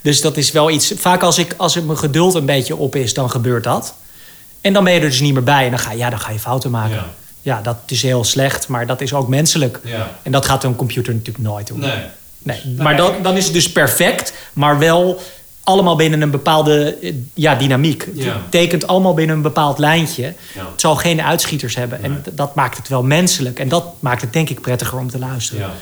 Dus 0.00 0.20
dat 0.20 0.36
is 0.36 0.52
wel 0.52 0.70
iets... 0.70 0.92
Vaak 0.96 1.22
als, 1.22 1.38
ik, 1.38 1.54
als 1.56 1.74
het 1.74 1.86
mijn 1.86 1.98
geduld 1.98 2.34
een 2.34 2.46
beetje 2.46 2.76
op 2.76 2.96
is, 2.96 3.14
dan 3.14 3.30
gebeurt 3.30 3.64
dat. 3.64 3.94
En 4.60 4.72
dan 4.72 4.84
ben 4.84 4.92
je 4.92 5.00
er 5.00 5.06
dus 5.08 5.20
niet 5.20 5.32
meer 5.32 5.42
bij 5.42 5.64
en 5.64 5.70
dan 5.70 5.78
ga, 5.78 5.92
ja, 5.92 6.10
dan 6.10 6.20
ga 6.20 6.30
je 6.30 6.38
fouten 6.38 6.70
maken. 6.70 6.94
Ja. 6.94 7.06
Ja. 7.42 7.60
dat 7.60 7.76
is 7.86 8.02
heel 8.02 8.24
slecht, 8.24 8.68
maar 8.68 8.86
dat 8.86 9.00
is 9.00 9.14
ook 9.14 9.28
menselijk. 9.28 9.80
Ja. 9.84 10.10
En 10.22 10.32
dat 10.32 10.46
gaat 10.46 10.64
een 10.64 10.76
computer 10.76 11.14
natuurlijk 11.14 11.44
nooit 11.44 11.66
doen. 11.66 11.78
Nee. 11.78 12.02
Nee, 12.46 12.74
maar 12.78 12.96
dan, 12.96 13.12
dan 13.22 13.36
is 13.36 13.44
het 13.44 13.52
dus 13.52 13.72
perfect, 13.72 14.32
maar 14.52 14.78
wel 14.78 15.20
allemaal 15.62 15.96
binnen 15.96 16.20
een 16.20 16.30
bepaalde 16.30 16.96
eh, 17.02 17.14
ja, 17.34 17.54
dynamiek. 17.54 18.08
Ja. 18.14 18.24
Het 18.24 18.50
tekent 18.50 18.86
allemaal 18.86 19.14
binnen 19.14 19.36
een 19.36 19.42
bepaald 19.42 19.78
lijntje. 19.78 20.22
Ja. 20.54 20.66
Het 20.70 20.80
zal 20.80 20.96
geen 20.96 21.22
uitschieters 21.22 21.74
hebben. 21.74 22.02
En 22.02 22.24
dat 22.32 22.54
maakt 22.54 22.76
het 22.76 22.88
wel 22.88 23.02
menselijk. 23.02 23.58
En 23.58 23.68
dat 23.68 23.84
maakt 23.98 24.20
het 24.20 24.32
denk 24.32 24.50
ik 24.50 24.60
prettiger 24.60 24.98
om 24.98 25.10
te 25.10 25.18
luisteren. 25.18 25.62
Ja. 25.62 25.72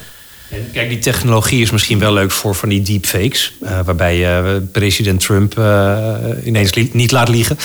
En 0.50 0.70
kijk, 0.72 0.88
die 0.88 0.98
technologie 0.98 1.62
is 1.62 1.70
misschien 1.70 1.98
wel 1.98 2.12
leuk 2.12 2.30
voor 2.30 2.54
van 2.54 2.68
die 2.68 2.82
deepfakes. 2.82 3.52
eh, 3.62 3.78
waarbij 3.84 4.16
je 4.18 4.62
president 4.72 5.20
Trump 5.20 5.58
eh, 5.58 6.04
ineens 6.44 6.74
li- 6.74 6.90
niet 6.92 7.10
laat 7.10 7.28
liegen. 7.28 7.58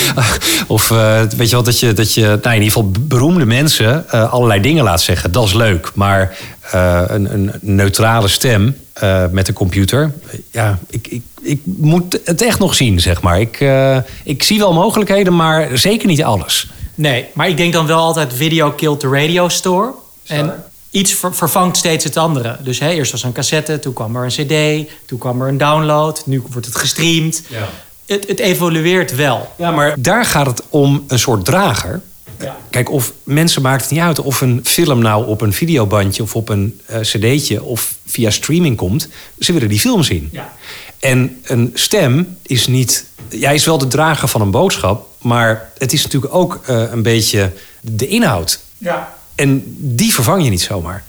of 0.66 0.90
eh, 0.90 1.20
weet 1.36 1.48
je 1.48 1.54
wel, 1.54 1.62
dat 1.62 1.80
je, 1.80 1.92
dat 1.92 2.14
je 2.14 2.20
nou, 2.20 2.40
in 2.42 2.62
ieder 2.62 2.66
geval 2.72 2.90
beroemde 3.00 3.44
mensen 3.46 4.08
eh, 4.10 4.32
allerlei 4.32 4.60
dingen 4.60 4.84
laat 4.84 5.00
zeggen. 5.02 5.32
Dat 5.32 5.44
is 5.46 5.52
leuk. 5.54 5.90
Maar 5.94 6.36
eh, 6.70 7.02
een, 7.06 7.32
een 7.32 7.52
neutrale 7.60 8.28
stem 8.28 8.76
eh, 8.92 9.24
met 9.30 9.48
een 9.48 9.54
computer. 9.54 10.12
Ja, 10.50 10.78
ik, 10.90 11.06
ik, 11.08 11.22
ik 11.42 11.60
moet 11.64 12.20
het 12.24 12.42
echt 12.42 12.58
nog 12.58 12.74
zien, 12.74 13.00
zeg 13.00 13.22
maar. 13.22 13.40
Ik, 13.40 13.60
eh, 13.60 13.96
ik 14.24 14.42
zie 14.42 14.58
wel 14.58 14.72
mogelijkheden, 14.72 15.36
maar 15.36 15.78
zeker 15.78 16.08
niet 16.08 16.22
alles. 16.24 16.66
Nee, 16.94 17.24
maar 17.34 17.48
ik 17.48 17.56
denk 17.56 17.72
dan 17.72 17.86
wel 17.86 17.98
altijd 17.98 18.32
video 18.34 18.70
killed 18.70 19.00
the 19.00 19.08
radio 19.08 19.48
store. 19.48 19.90
En 20.26 20.64
iets 20.90 21.14
ver- 21.14 21.34
vervangt 21.34 21.76
steeds 21.76 22.04
het 22.04 22.16
andere. 22.16 22.56
Dus 22.62 22.78
hè, 22.78 22.90
eerst 22.90 23.12
was 23.12 23.22
een 23.22 23.32
cassette, 23.32 23.78
toen 23.78 23.92
kwam 23.92 24.16
er 24.16 24.24
een 24.24 24.28
cd, 24.86 24.90
toen 25.06 25.18
kwam 25.18 25.42
er 25.42 25.48
een 25.48 25.58
download, 25.58 26.22
nu 26.24 26.42
wordt 26.50 26.66
het 26.66 26.76
gestreamd. 26.76 27.42
Het, 28.06 28.28
het 28.28 28.38
evolueert 28.38 29.14
wel. 29.16 29.52
Ja, 29.56 29.70
maar 29.70 29.94
daar 29.98 30.24
gaat 30.24 30.46
het 30.46 30.62
om 30.68 31.04
een 31.08 31.18
soort 31.18 31.44
drager. 31.44 32.00
Ja. 32.40 32.56
Kijk, 32.70 32.90
of 32.90 33.12
mensen 33.22 33.62
maakt 33.62 33.82
het 33.82 33.90
niet 33.90 34.00
uit 34.00 34.20
of 34.20 34.40
een 34.40 34.60
film 34.64 34.98
nou 34.98 35.26
op 35.26 35.40
een 35.40 35.52
videobandje 35.52 36.22
of 36.22 36.36
op 36.36 36.48
een 36.48 36.80
eh, 36.86 37.00
cd'tje 37.00 37.62
of 37.62 37.94
via 38.06 38.30
streaming 38.30 38.76
komt. 38.76 39.08
Ze 39.38 39.52
willen 39.52 39.68
die 39.68 39.80
film 39.80 40.02
zien. 40.02 40.28
Ja. 40.32 40.52
En 40.98 41.40
een 41.44 41.70
stem 41.74 42.36
is 42.42 42.66
niet. 42.66 43.04
Jij 43.28 43.54
is 43.54 43.64
wel 43.64 43.78
de 43.78 43.86
drager 43.88 44.28
van 44.28 44.40
een 44.40 44.50
boodschap, 44.50 45.06
maar 45.18 45.70
het 45.78 45.92
is 45.92 46.02
natuurlijk 46.02 46.34
ook 46.34 46.60
eh, 46.66 46.82
een 46.90 47.02
beetje 47.02 47.52
de 47.80 48.06
inhoud. 48.06 48.60
Ja. 48.78 49.17
En 49.38 49.62
die 49.78 50.14
vervang 50.14 50.44
je 50.44 50.50
niet 50.50 50.60
zomaar. 50.60 51.04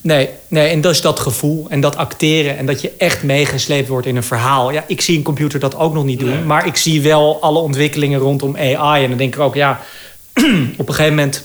Nee, 0.00 0.28
nee, 0.48 0.68
en 0.68 0.80
dat 0.80 0.92
is 0.92 1.00
dat 1.00 1.20
gevoel 1.20 1.66
en 1.68 1.80
dat 1.80 1.96
acteren 1.96 2.56
en 2.56 2.66
dat 2.66 2.80
je 2.80 2.92
echt 2.98 3.22
meegesleept 3.22 3.88
wordt 3.88 4.06
in 4.06 4.16
een 4.16 4.22
verhaal. 4.22 4.70
Ja, 4.70 4.84
ik 4.86 5.00
zie 5.00 5.16
een 5.16 5.22
computer 5.22 5.60
dat 5.60 5.76
ook 5.76 5.94
nog 5.94 6.04
niet 6.04 6.20
doen, 6.20 6.46
maar 6.46 6.66
ik 6.66 6.76
zie 6.76 7.02
wel 7.02 7.40
alle 7.40 7.58
ontwikkelingen 7.58 8.18
rondom 8.18 8.56
AI. 8.56 9.02
En 9.02 9.08
dan 9.08 9.18
denk 9.18 9.34
ik 9.34 9.40
ook, 9.40 9.54
ja, 9.54 9.80
op 10.76 10.88
een 10.88 10.94
gegeven 10.94 11.14
moment 11.14 11.44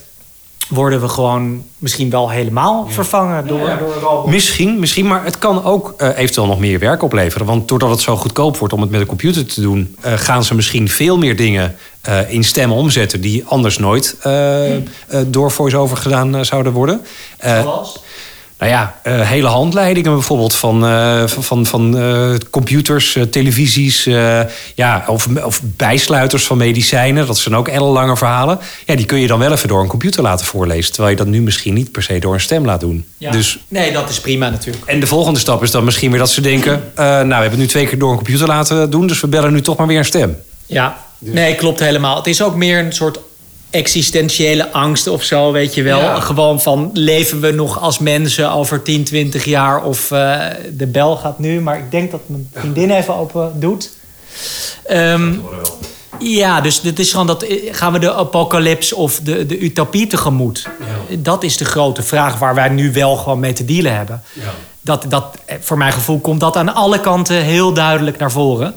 worden 0.70 1.02
we 1.02 1.08
gewoon 1.08 1.64
misschien 1.78 2.10
wel 2.10 2.30
helemaal 2.30 2.88
vervangen 2.90 3.48
door, 3.48 3.78
door 3.80 3.94
robots. 3.94 4.32
Misschien, 4.32 4.80
misschien, 4.80 5.08
maar 5.08 5.24
het 5.24 5.38
kan 5.38 5.64
ook 5.64 5.94
eh, 5.98 6.18
eventueel 6.18 6.48
nog 6.48 6.60
meer 6.60 6.80
werk 6.80 7.04
opleveren. 7.04 7.46
Want 7.46 7.68
doordat 7.68 7.90
het 7.90 8.02
zo 8.02 8.16
goedkoop 8.16 8.58
wordt 8.58 8.74
om 8.74 8.82
het 8.82 8.90
met 8.90 9.02
een 9.02 9.08
computer 9.08 9.46
te 9.46 9.62
doen, 9.62 9.96
eh, 10.02 10.14
gaan 10.14 10.44
ze 10.44 10.56
misschien 10.56 10.90
veel 10.90 11.18
meer 11.18 11.36
dingen 11.36 11.76
eh, 12.02 12.34
in 12.34 12.44
stemmen 12.44 12.78
omzetten 12.78 13.22
die 13.22 13.46
anders 13.46 13.78
nooit 13.78 14.18
door 15.28 15.52
voice-over 15.52 15.98
gedaan 15.98 16.46
zouden 16.46 16.72
worden. 16.72 17.02
Zoals? 17.42 18.00
Nou 18.60 18.72
ja, 18.72 18.96
eh, 19.04 19.22
hele 19.22 19.48
handleidingen 19.48 20.14
bijvoorbeeld 20.14 20.56
van, 20.56 20.86
eh, 20.86 21.28
van, 21.28 21.44
van, 21.44 21.66
van 21.66 21.98
eh, 21.98 22.32
computers, 22.50 23.18
televisies, 23.30 24.06
eh, 24.06 24.40
ja, 24.76 25.04
of, 25.08 25.28
of 25.44 25.62
bijsluiters 25.64 26.46
van 26.46 26.58
medicijnen. 26.58 27.28
Dat 27.28 27.38
zijn 27.38 27.56
ook 27.56 27.68
ellenlange 27.68 28.18
verhalen. 28.18 28.60
Ja, 28.86 28.96
die 28.96 29.06
kun 29.06 29.20
je 29.20 29.28
dan 29.28 29.40
wel 29.40 29.52
even 29.52 29.68
door 29.68 29.82
een 29.82 29.88
computer 29.88 30.22
laten 30.24 30.46
voorlezen. 30.46 30.92
Terwijl 30.92 31.12
je 31.12 31.24
dat 31.24 31.28
nu 31.28 31.42
misschien 31.42 31.74
niet 31.74 31.92
per 31.92 32.04
se 32.04 32.20
door 32.20 32.34
een 32.34 32.40
stem 32.40 32.66
laat 32.66 32.80
doen. 32.80 33.06
Ja. 33.18 33.32
Dus 33.32 33.60
Nee, 33.68 33.92
dat 33.92 34.10
is 34.10 34.20
prima 34.20 34.50
natuurlijk. 34.50 34.86
en 34.86 35.00
de 35.00 35.08
volgende 35.08 35.40
stap 35.40 35.64
is 35.64 35.72
dan 35.72 35.84
misschien 35.84 36.10
weer 36.10 36.20
dat 36.20 36.30
ze 36.30 36.42
denken... 36.42 36.84
eh, 36.96 37.06
nou, 37.06 37.28
we 37.28 37.34
hebben 37.34 37.50
het 37.50 37.60
nu 37.60 37.68
twee 37.68 37.88
keer 37.88 38.00
door 38.00 38.10
een 38.10 38.16
computer 38.16 38.48
laten 38.48 38.90
doen... 38.90 39.08
dus 39.08 39.20
we 39.22 39.28
bellen 39.28 39.54
nu 39.54 39.62
toch 39.62 39.78
maar 39.78 39.88
weer 39.88 39.98
een 39.98 40.06
stem. 40.06 40.38
Ja, 40.66 40.98
nee, 41.18 41.56
klopt 41.56 41.80
helemaal. 41.80 42.16
Het 42.16 42.28
is 42.28 42.42
ook 42.42 42.56
meer 42.56 42.80
een 42.80 42.94
soort 42.94 43.20
existentiële 43.70 44.72
angst 44.72 45.08
of 45.08 45.24
zo, 45.24 45.52
weet 45.52 45.74
je 45.74 45.84
wel. 45.84 46.00
Ja. 46.00 46.20
Gewoon 46.20 46.62
van, 46.62 46.90
leven 46.94 47.40
we 47.40 47.52
nog 47.52 47.80
als 47.80 48.00
mensen 48.00 48.52
over 48.52 48.82
10, 48.82 49.04
20 49.04 49.46
jaar? 49.46 49.84
Of 49.84 50.12
eh, 50.12 50.46
de 50.72 50.88
bel 50.88 51.16
gaat 51.16 51.40
nu, 51.40 51.62
maar 51.62 51.78
ik 51.78 51.92
denk 51.92 52.12
dat 52.12 52.22
mijn 52.26 52.50
vriendin 52.54 52.92
even 52.92 53.16
open 53.16 53.52
doet. 53.56 53.92
Ehm, 54.86 55.34
ja, 56.20 56.62
dus 56.62 56.82
dit 56.82 57.00
is 57.00 57.12
gewoon 57.12 57.28
dat, 57.28 57.44
eh, 57.44 57.58
gaan 57.72 57.94
we 57.94 58.00
de 58.00 58.14
apocalyps 58.14 58.94
of 58.94 59.20
de, 59.20 59.46
de 59.46 59.60
utopie 59.60 60.08
tegemoet? 60.08 60.68
Dat 61.20 61.44
is 61.44 61.58
de 61.58 61.66
grote 61.66 62.04
vraag 62.04 62.40
waar 62.40 62.56
wij 62.56 62.70
nu 62.70 62.94
wel 62.94 63.16
gewoon 63.16 63.40
mee 63.40 63.54
te 63.54 63.66
dealen 63.66 63.96
hebben. 63.96 64.24
Dat, 64.82 65.06
dat, 65.08 65.38
eh, 65.46 65.56
voor 65.60 65.78
mijn 65.78 65.92
gevoel 65.92 66.20
komt 66.20 66.40
dat 66.40 66.56
aan 66.56 66.74
alle 66.74 67.00
kanten 67.00 67.44
heel 67.44 67.74
duidelijk 67.74 68.18
naar 68.18 68.32
voren. 68.32 68.76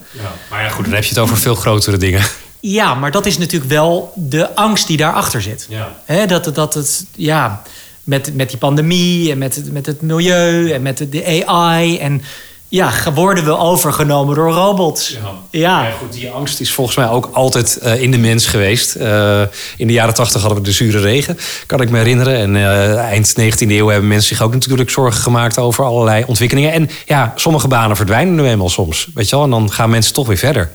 Maar 0.50 0.62
ja, 0.62 0.68
goed, 0.68 0.84
dan 0.84 0.94
heb 0.94 1.02
je 1.02 1.08
het 1.08 1.18
over 1.18 1.36
veel 1.36 1.54
grotere 1.54 1.96
dingen. 1.96 2.22
Ja, 2.64 2.94
maar 2.94 3.10
dat 3.10 3.26
is 3.26 3.38
natuurlijk 3.38 3.70
wel 3.72 4.12
de 4.16 4.54
angst 4.54 4.86
die 4.86 4.96
daarachter 4.96 5.42
zit. 5.42 5.66
Ja. 5.68 5.92
Hè, 6.04 6.26
dat, 6.26 6.44
het- 6.44 6.54
dat 6.54 6.74
het, 6.74 7.04
ja, 7.14 7.62
met, 8.04 8.34
met 8.34 8.48
die 8.48 8.58
pandemie 8.58 9.30
en 9.30 9.38
met, 9.38 9.54
het- 9.54 9.72
met 9.72 9.86
het 9.86 10.02
milieu 10.02 10.70
en 10.72 10.82
met 10.82 10.98
de- 10.98 11.08
de 11.08 11.46
AI. 11.46 11.98
En 11.98 12.22
ja, 12.68 12.92
worden 13.14 13.44
we 13.44 13.56
overgenomen 13.58 14.34
door 14.36 14.50
robots. 14.52 15.16
Ja, 15.50 15.90
goed, 15.90 16.12
die 16.12 16.30
angst 16.30 16.60
is 16.60 16.74
volgens 16.74 16.96
mij 16.96 17.08
ook 17.08 17.28
altijd 17.32 17.76
eh, 17.76 18.02
in 18.02 18.10
de 18.10 18.18
mens 18.18 18.46
geweest. 18.46 18.94
Eh, 18.94 19.40
in 19.76 19.86
de 19.86 19.92
jaren 19.92 20.14
tachtig 20.14 20.40
hadden 20.40 20.58
we 20.58 20.64
de 20.64 20.72
zure 20.72 21.00
regen, 21.00 21.38
kan 21.66 21.80
ik 21.80 21.90
me 21.90 21.98
herinneren. 21.98 22.36
En 22.36 22.56
eh, 22.56 22.96
eind 22.98 23.34
19e 23.40 23.66
eeuw 23.70 23.88
hebben 23.88 24.08
mensen 24.08 24.28
zich 24.36 24.44
ook 24.46 24.52
natuurlijk 24.52 24.90
zorgen 24.90 25.22
gemaakt 25.22 25.58
over 25.58 25.84
allerlei 25.84 26.24
ontwikkelingen. 26.26 26.72
En 26.72 26.88
ja, 27.06 27.32
sommige 27.36 27.68
banen 27.68 27.96
verdwijnen 27.96 28.34
nu 28.34 28.44
eenmaal 28.44 28.68
soms. 28.68 29.08
Weet 29.14 29.28
je 29.28 29.36
wel, 29.36 29.44
en 29.44 29.50
dan 29.50 29.72
gaan 29.72 29.90
mensen 29.90 30.12
toch 30.14 30.26
weer 30.26 30.36
verder. 30.36 30.70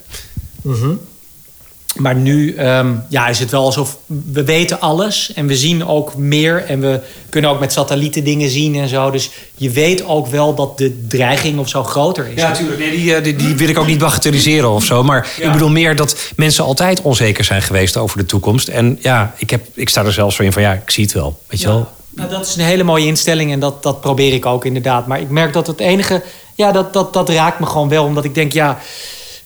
Maar 1.97 2.15
nu 2.15 2.55
ehm, 2.55 2.93
ja, 3.09 3.27
is 3.27 3.39
het 3.39 3.51
wel 3.51 3.63
alsof 3.63 3.97
we 4.05 4.43
weten 4.43 4.79
alles 4.79 5.33
en 5.33 5.47
we 5.47 5.55
zien 5.55 5.85
ook 5.85 6.15
meer. 6.15 6.63
En 6.65 6.79
we 6.79 6.99
kunnen 7.29 7.49
ook 7.49 7.59
met 7.59 7.71
satellieten 7.71 8.23
dingen 8.23 8.49
zien 8.49 8.75
en 8.75 8.87
zo. 8.87 9.11
Dus 9.11 9.29
je 9.55 9.69
weet 9.69 10.05
ook 10.05 10.27
wel 10.27 10.55
dat 10.55 10.77
de 10.77 11.05
dreiging 11.07 11.59
of 11.59 11.69
zo 11.69 11.83
groter 11.83 12.27
is. 12.27 12.41
Ja, 12.41 12.49
natuurlijk. 12.49 12.79
Nee, 12.79 12.91
die, 12.91 13.15
eh, 13.15 13.23
die, 13.23 13.35
die 13.35 13.55
wil 13.55 13.69
ik 13.69 13.77
ook 13.77 13.87
niet 13.87 13.97
bagatelliseren 13.97 14.69
of 14.69 14.83
zo. 14.83 15.03
Maar 15.03 15.27
ik 15.39 15.51
bedoel 15.51 15.69
meer 15.69 15.95
dat 15.95 16.31
mensen 16.35 16.63
altijd 16.63 17.01
onzeker 17.01 17.43
zijn 17.43 17.61
geweest 17.61 17.97
over 17.97 18.17
de 18.17 18.25
toekomst. 18.25 18.67
En 18.67 18.97
ja, 19.01 19.33
ik, 19.37 19.49
heb, 19.49 19.65
ik 19.73 19.89
sta 19.89 20.03
er 20.03 20.13
zelfs 20.13 20.35
zo 20.35 20.43
in 20.43 20.53
van 20.53 20.61
ja, 20.61 20.73
ik 20.73 20.91
zie 20.91 21.03
het 21.03 21.13
wel. 21.13 21.39
Weet 21.47 21.61
je 21.61 21.67
wel? 21.67 21.87
Nou, 22.09 22.29
dat 22.29 22.45
is 22.45 22.55
een 22.55 22.63
hele 22.63 22.83
mooie 22.83 23.05
instelling 23.05 23.51
en 23.51 23.59
dat, 23.59 23.83
dat 23.83 24.01
probeer 24.01 24.33
ik 24.33 24.45
ook 24.45 24.65
inderdaad. 24.65 25.07
Maar 25.07 25.19
ik 25.19 25.29
merk 25.29 25.53
dat 25.53 25.67
het 25.67 25.79
enige, 25.79 26.23
ja, 26.55 26.71
dat, 26.71 26.93
dat, 26.93 27.13
dat 27.13 27.29
raakt 27.29 27.59
me 27.59 27.65
gewoon 27.65 27.89
wel. 27.89 28.03
Omdat 28.03 28.23
ik 28.23 28.35
denk, 28.35 28.53
ja, 28.53 28.79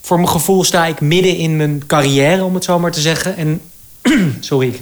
voor 0.01 0.17
mijn 0.17 0.29
gevoel 0.29 0.63
sta 0.63 0.85
ik 0.85 1.01
midden 1.01 1.35
in 1.37 1.57
mijn 1.57 1.83
carrière, 1.87 2.43
om 2.43 2.53
het 2.53 2.63
zo 2.63 2.79
maar 2.79 2.91
te 2.91 3.01
zeggen. 3.01 3.37
En, 3.37 3.61
sorry. 4.39 4.67
ik- 4.67 4.79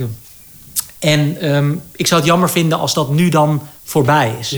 En 0.99 1.41
ehm, 1.41 1.71
ik 1.95 2.07
zou 2.07 2.19
het 2.21 2.29
jammer 2.29 2.49
vinden 2.49 2.79
als 2.79 2.93
dat 2.93 3.09
nu 3.11 3.29
dan 3.29 3.61
voorbij 3.83 4.35
is. 4.39 4.51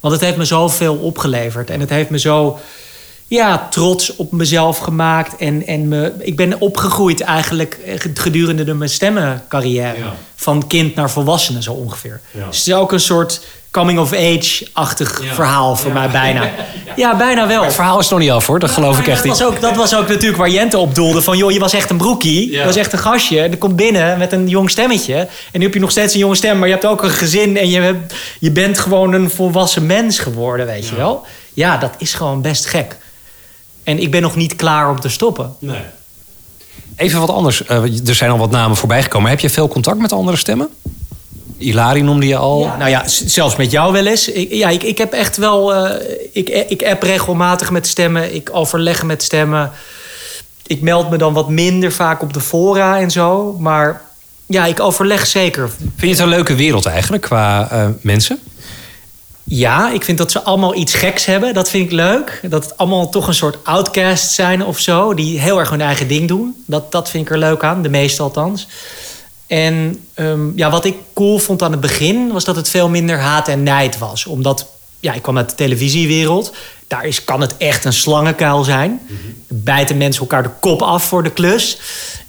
Want 0.00 0.14
het 0.14 0.22
heeft 0.22 0.36
me 0.36 0.44
zoveel 0.44 0.94
opgeleverd. 0.96 1.70
En 1.70 1.80
het 1.80 1.90
heeft 1.90 2.10
me 2.10 2.18
zo 2.18 2.58
ja, 3.26 3.68
trots 3.70 4.16
op 4.16 4.32
mezelf 4.32 4.78
gemaakt. 4.78 5.36
En, 5.36 5.66
en 5.66 5.88
me, 5.88 6.12
ik 6.18 6.36
ben 6.36 6.60
opgegroeid 6.60 7.20
eigenlijk 7.20 7.78
gedurende 7.98 8.64
de, 8.64 8.74
mijn 8.74 8.90
stemmencarrière. 8.90 9.96
Van 10.34 10.66
kind 10.66 10.94
naar 10.94 11.10
volwassene 11.10 11.62
zo 11.62 11.72
ongeveer. 11.72 12.20
Dus 12.32 12.58
het 12.58 12.66
is 12.66 12.74
ook 12.74 12.92
een 12.92 13.00
soort 13.00 13.40
coming-of-age-achtig 13.76 15.20
verhaal 15.32 15.76
voor 15.76 15.92
mij 15.92 16.10
bijna. 16.10 16.50
Ja, 16.96 17.16
bijna 17.16 17.46
wel. 17.46 17.64
Het 17.64 17.74
verhaal 17.74 17.98
is 17.98 18.08
nog 18.08 18.18
niet 18.18 18.30
af 18.30 18.46
hoor, 18.46 18.58
dat 18.58 18.70
geloof 18.70 18.98
ik 18.98 19.06
echt 19.06 19.16
dat 19.16 19.24
niet. 19.24 19.38
was, 19.38 19.48
ook, 19.48 19.60
dat 19.60 19.76
was 19.76 19.94
ook 19.94 20.08
natuurlijk 20.08 20.36
waar 20.36 20.50
Jente 20.50 20.78
op 20.78 20.94
doelde. 20.94 21.22
Van 21.22 21.36
joh, 21.36 21.50
je 21.50 21.58
was 21.58 21.72
echt 21.72 21.90
een 21.90 21.96
broekie. 21.96 22.50
Je 22.50 22.64
was 22.64 22.76
echt 22.76 22.92
een 22.92 22.98
gastje. 22.98 23.40
En 23.40 23.50
er 23.50 23.58
komt 23.58 23.76
binnen 23.76 24.18
met 24.18 24.32
een 24.32 24.48
jong 24.48 24.70
stemmetje. 24.70 25.14
En 25.16 25.28
nu 25.58 25.64
heb 25.64 25.74
je 25.74 25.80
nog 25.80 25.90
steeds 25.90 26.14
een 26.14 26.20
jonge 26.20 26.34
stem. 26.34 26.58
Maar 26.58 26.68
je 26.68 26.74
hebt 26.74 26.86
ook 26.86 27.02
een 27.02 27.10
gezin. 27.10 27.56
En 27.56 27.70
je, 27.70 27.80
hebt, 27.80 28.14
je 28.38 28.50
bent 28.50 28.78
gewoon 28.78 29.12
een 29.12 29.30
volwassen 29.30 29.86
mens 29.86 30.18
geworden, 30.18 30.66
weet 30.66 30.88
je 30.88 30.96
wel. 30.96 31.26
Ja, 31.54 31.76
dat 31.76 31.94
is 31.98 32.14
gewoon 32.14 32.42
best 32.42 32.66
gek. 32.66 32.96
En 33.84 33.98
ik 33.98 34.10
ben 34.10 34.22
nog 34.22 34.36
niet 34.36 34.56
klaar 34.56 34.90
om 34.90 35.00
te 35.00 35.08
stoppen. 35.08 35.54
Even 36.96 37.20
wat 37.20 37.30
anders. 37.30 37.64
Eh, 37.64 38.08
er 38.08 38.14
zijn 38.14 38.30
al 38.30 38.38
wat 38.38 38.50
namen 38.50 38.76
voorbij 38.76 39.02
gekomen. 39.02 39.30
Heb 39.30 39.40
je 39.40 39.50
veel 39.50 39.68
contact 39.68 39.98
met 39.98 40.12
andere 40.12 40.36
stemmen? 40.36 40.68
Ilari 41.58 42.02
noemde 42.02 42.26
je 42.26 42.36
al. 42.36 42.70
Nou 42.78 42.90
ja, 42.90 43.02
zelfs 43.06 43.56
met 43.56 43.70
jou 43.70 43.92
wel 43.92 44.06
eens. 44.06 44.28
Ik, 44.28 44.52
ja, 44.52 44.68
ik, 44.68 44.82
ik 44.82 44.98
heb 44.98 45.12
echt 45.12 45.36
wel... 45.36 45.74
eh, 45.74 46.16
ik, 46.32 46.48
ik 46.68 46.82
app 46.82 47.02
regelmatig 47.02 47.70
met 47.70 47.86
stemmen. 47.86 48.34
Ik 48.34 48.48
overleg 48.52 49.02
met 49.02 49.22
stemmen. 49.22 49.70
Ik 50.66 50.80
meld 50.80 51.10
me 51.10 51.16
dan 51.16 51.32
wat 51.32 51.48
minder 51.48 51.92
vaak 51.92 52.22
op 52.22 52.32
de 52.32 52.40
fora 52.40 52.98
en 52.98 53.10
zo. 53.10 53.56
Maar 53.58 54.02
ja, 54.46 54.66
ik 54.66 54.80
overleg 54.80 55.26
zeker. 55.26 55.70
Vind 55.78 55.92
je 56.00 56.08
het 56.08 56.18
een 56.18 56.28
leuke 56.28 56.54
wereld 56.54 56.86
eigenlijk 56.86 57.22
qua 57.22 57.70
eh, 57.70 57.88
mensen? 58.00 58.38
Ja, 59.44 59.90
ik 59.90 60.04
vind 60.04 60.18
dat 60.18 60.30
ze 60.30 60.42
allemaal 60.42 60.74
iets 60.74 60.94
geks 60.94 61.24
hebben. 61.24 61.54
Dat 61.54 61.70
vind 61.70 61.84
ik 61.84 61.92
leuk. 61.92 62.40
Dat 62.48 62.64
het 62.64 62.76
allemaal 62.76 63.08
toch 63.08 63.26
een 63.26 63.34
soort 63.34 63.58
outcast 63.64 64.30
zijn 64.30 64.64
of 64.64 64.78
zo. 64.78 65.14
Die 65.14 65.40
heel 65.40 65.58
erg 65.58 65.70
hun 65.70 65.80
eigen 65.80 66.08
ding 66.08 66.28
doen. 66.28 66.62
Dat, 66.66 66.92
dat 66.92 67.10
vind 67.10 67.26
ik 67.26 67.32
er 67.32 67.38
leuk 67.38 67.64
aan. 67.64 67.82
De 67.82 67.88
meeste 67.88 68.22
althans. 68.22 68.66
En 69.46 70.04
ehm, 70.14 70.56
ja, 70.56 70.70
wat 70.70 70.84
ik 70.84 70.96
cool 71.14 71.38
vond 71.38 71.62
aan 71.62 71.70
het 71.72 71.80
begin... 71.80 72.32
was 72.32 72.44
dat 72.44 72.56
het 72.56 72.68
veel 72.68 72.88
minder 72.88 73.18
haat 73.18 73.48
en 73.48 73.62
nijd 73.62 73.98
was. 73.98 74.26
Omdat, 74.26 74.66
ja, 75.00 75.12
ik 75.12 75.22
kwam 75.22 75.36
uit 75.36 75.50
de 75.50 75.54
televisiewereld. 75.54 76.52
Daar 76.86 77.04
is, 77.04 77.24
kan 77.24 77.40
het 77.40 77.56
echt 77.56 77.84
een 77.84 77.92
slangenkuil 77.92 78.64
zijn. 78.64 79.00
Bijten 79.48 79.96
mensen 79.96 80.20
elkaar 80.20 80.42
de 80.42 80.50
kop 80.60 80.82
af 80.82 81.04
voor 81.04 81.22
de 81.22 81.30
klus. 81.30 81.78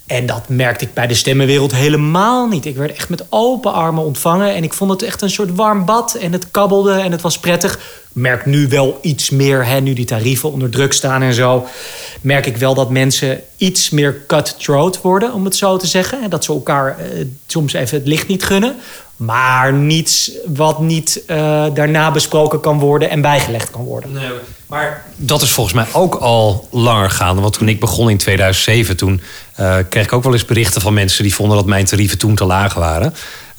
En 0.08 0.26
dat 0.26 0.49
merkte 0.49 0.86
ik 0.86 0.93
bij 0.93 1.08
de 1.08 1.14
stemmenwereld 1.14 1.76
helemaal 1.76 2.47
niet. 2.47 2.66
Ik 2.66 2.76
werd 2.76 2.91
echt 2.91 3.10
met 3.10 3.26
open 3.30 3.74
armen 3.74 4.03
ontvangen. 4.03 4.55
En 4.55 4.64
ik 4.64 4.74
vond 4.74 4.91
het 4.91 5.01
echt 5.01 5.22
een 5.22 5.30
soort 5.30 5.55
warm 5.55 5.86
bad. 5.86 6.16
En 6.16 6.32
het 6.32 6.51
kabbelde 6.51 6.91
en 6.91 7.12
het 7.12 7.22
was 7.22 7.39
prettig. 7.39 7.80
Merk 8.12 8.45
nu 8.45 8.68
wel 8.68 8.99
iets 9.01 9.30
meer, 9.30 9.66
hè, 9.66 9.80
nu 9.80 9.93
die 9.93 10.05
tarieven 10.05 10.51
onder 10.51 10.70
druk 10.70 10.93
staan 10.93 11.22
en 11.22 11.34
zo. 11.34 11.66
Merk 12.22 12.45
ik 12.45 12.58
wel 12.58 12.74
dat 12.74 12.89
mensen 12.89 13.41
iets 13.58 13.89
meer 13.89 14.24
cutthroat 14.28 15.01
worden, 15.01 15.34
om 15.34 15.45
het 15.45 15.55
zo 15.55 15.78
te 15.78 15.88
zeggen. 15.88 16.22
En 16.22 16.30
dat 16.30 16.43
ze 16.43 16.51
elkaar 16.51 16.97
eh, 16.97 17.26
soms 17.47 17.74
even 17.74 17.97
het 17.97 18.08
licht 18.08 18.28
niet 18.28 18.43
gunnen. 18.43 18.76
Maar 19.18 19.74
niets 19.74 20.32
wat 20.45 20.80
niet 20.80 21.24
eh, 21.26 21.65
daarna 21.74 22.11
besproken 22.11 22.59
kan 22.59 22.80
worden 22.80 23.09
en 23.09 23.22
bijgelegd 23.22 23.72
kan 23.72 23.84
worden. 23.84 24.11
Nee, 24.11 24.30
maar 24.68 25.05
dat 25.15 25.41
is 25.41 25.51
volgens 25.51 25.76
mij 25.76 25.86
ook 25.91 26.15
al 26.15 26.68
langer 26.72 27.09
gaande. 27.09 27.41
Want 27.41 27.53
toen 27.53 27.70
ik 27.70 27.80
begon 27.80 28.09
in 28.09 28.18
2007, 28.18 28.97
toen 28.97 29.22
eh, 29.55 29.76
kreeg 29.89 30.05
ik 30.05 30.13
ook 30.13 30.24
wel 30.24 30.34
eens 30.34 30.45
berichten 30.45 30.82
van 30.82 30.93
mensen 30.93 31.24
die 31.24 31.36
vonden 31.36 31.57
dat 31.57 31.65
mijn 31.65 31.86
tarieven 31.86 32.18
toen 32.18 32.36
te 32.36 32.45
laag 32.45 32.74
waren. 32.74 33.13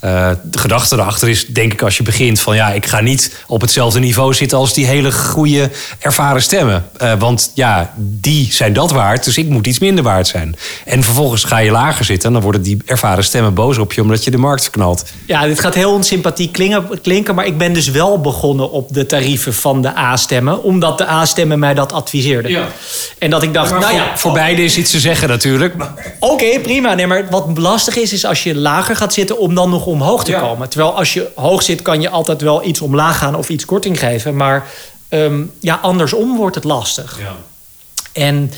Uh, 0.05 0.29
de 0.43 0.57
gedachte 0.57 0.95
erachter 0.95 1.29
is, 1.29 1.47
denk 1.47 1.73
ik, 1.73 1.81
als 1.81 1.97
je 1.97 2.03
begint 2.03 2.39
van 2.39 2.55
ja, 2.55 2.71
ik 2.71 2.85
ga 2.85 2.99
niet 2.99 3.35
op 3.47 3.61
hetzelfde 3.61 3.99
niveau 3.99 4.33
zitten 4.33 4.57
als 4.57 4.73
die 4.73 4.85
hele 4.85 5.11
goede 5.11 5.69
ervaren 5.99 6.41
stemmen. 6.41 6.89
Uh, 7.01 7.13
want 7.19 7.51
ja, 7.53 7.93
die 7.97 8.47
zijn 8.51 8.73
dat 8.73 8.91
waard, 8.91 9.23
dus 9.23 9.37
ik 9.37 9.49
moet 9.49 9.67
iets 9.67 9.79
minder 9.79 10.03
waard 10.03 10.27
zijn. 10.27 10.55
En 10.85 11.03
vervolgens 11.03 11.43
ga 11.43 11.57
je 11.57 11.71
lager 11.71 12.05
zitten 12.05 12.27
en 12.27 12.33
dan 12.33 12.41
worden 12.41 12.61
die 12.61 12.77
ervaren 12.85 13.23
stemmen 13.23 13.53
boos 13.53 13.77
op 13.77 13.93
je 13.93 14.01
omdat 14.01 14.23
je 14.23 14.31
de 14.31 14.37
markt 14.37 14.69
knalt. 14.69 15.05
Ja, 15.25 15.45
dit 15.45 15.59
gaat 15.59 15.73
heel 15.73 15.93
onsympathiek 15.93 16.51
klinken, 16.51 17.01
klinken, 17.01 17.35
maar 17.35 17.45
ik 17.45 17.57
ben 17.57 17.73
dus 17.73 17.89
wel 17.89 18.21
begonnen 18.21 18.71
op 18.71 18.93
de 18.93 19.05
tarieven 19.05 19.53
van 19.53 19.81
de 19.81 19.97
A-stemmen, 19.97 20.63
omdat 20.63 20.97
de 20.97 21.07
A-stemmen 21.07 21.59
mij 21.59 21.73
dat 21.73 21.91
adviseerden. 21.91 22.51
Ja. 22.51 22.67
En 23.17 23.29
dat 23.29 23.43
ik 23.43 23.53
dacht, 23.53 23.71
nou 23.71 23.93
ja, 23.93 24.17
voor, 24.17 24.31
beide 24.31 24.63
is 24.63 24.77
iets 24.77 24.91
te 24.91 24.99
zeggen 24.99 25.27
natuurlijk. 25.27 25.73
Oké, 25.73 26.33
okay, 26.33 26.59
prima. 26.59 26.93
Nee, 26.93 27.07
maar 27.07 27.29
wat 27.29 27.47
lastig 27.55 27.95
is, 27.95 28.13
is 28.13 28.25
als 28.25 28.43
je 28.43 28.55
lager 28.55 28.95
gaat 28.95 29.13
zitten 29.13 29.39
om 29.39 29.55
dan 29.55 29.69
nog 29.69 29.85
omhoog 29.89 30.23
te 30.23 30.31
komen. 30.31 30.69
Terwijl 30.69 30.95
als 30.95 31.13
je 31.13 31.31
hoog 31.35 31.63
zit, 31.63 31.81
kan 31.81 32.01
je 32.01 32.09
altijd 32.09 32.41
wel 32.41 32.65
iets 32.65 32.81
omlaag 32.81 33.17
gaan 33.17 33.35
of 33.35 33.49
iets 33.49 33.65
korting 33.65 33.99
geven. 33.99 34.35
Maar 34.35 34.67
um, 35.09 35.51
ja, 35.59 35.79
andersom 35.81 36.35
wordt 36.37 36.55
het 36.55 36.63
lastig. 36.63 37.19
Ja. 37.19 37.35
En 38.13 38.51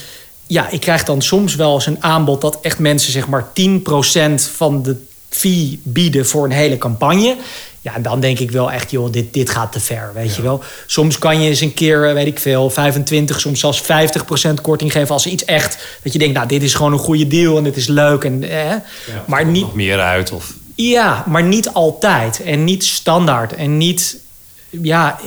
ja, 0.47 0.69
ik 0.69 0.79
krijg 0.79 1.03
dan 1.03 1.21
soms 1.21 1.55
wel 1.55 1.73
eens 1.73 1.85
een 1.85 2.03
aanbod 2.03 2.41
dat 2.41 2.57
echt 2.61 2.79
mensen 2.79 3.11
zeg 3.11 3.27
maar 3.27 3.47
10% 3.47 3.51
van 4.55 4.83
de 4.83 4.95
fee 5.29 5.79
bieden 5.83 6.25
voor 6.25 6.45
een 6.45 6.51
hele 6.51 6.77
campagne. 6.77 7.35
Ja, 7.81 7.99
dan 7.99 8.19
denk 8.19 8.39
ik 8.39 8.51
wel 8.51 8.71
echt, 8.71 8.91
joh, 8.91 9.11
dit, 9.11 9.33
dit 9.33 9.49
gaat 9.49 9.71
te 9.71 9.79
ver, 9.79 10.11
weet 10.13 10.35
je 10.35 10.41
wel. 10.41 10.63
Soms 10.85 11.17
kan 11.17 11.41
je 11.41 11.49
eens 11.49 11.61
een 11.61 11.73
keer, 11.73 12.07
eh, 12.07 12.13
weet 12.13 12.27
ik 12.27 12.39
veel, 12.39 12.69
25, 12.69 13.39
soms 13.39 13.59
zelfs 13.59 13.81
50% 13.81 14.61
korting 14.61 14.91
geven... 14.91 15.13
als 15.13 15.25
iets 15.25 15.45
echt, 15.45 15.77
dat 16.03 16.13
je 16.13 16.19
denkt, 16.19 16.33
nou, 16.33 16.47
dit 16.47 16.63
is 16.63 16.73
gewoon 16.73 16.93
een 16.93 16.99
goede 16.99 17.27
deal 17.27 17.57
en 17.57 17.63
dit 17.63 17.75
is 17.75 17.87
leuk. 17.87 18.23
En, 18.23 18.43
eh, 18.43 18.69
ja, 18.69 18.83
maar 19.27 19.45
niet 19.45 19.61
nog 19.61 19.75
meer 19.75 19.99
uit 19.99 20.31
of... 20.31 20.53
Ja, 20.89 21.23
maar 21.27 21.43
niet 21.43 21.69
altijd 21.69 22.43
en 22.43 22.63
niet 22.63 22.83
standaard 22.83 23.53
en 23.53 23.77
niet. 23.77 24.17
Ja, 24.69 25.19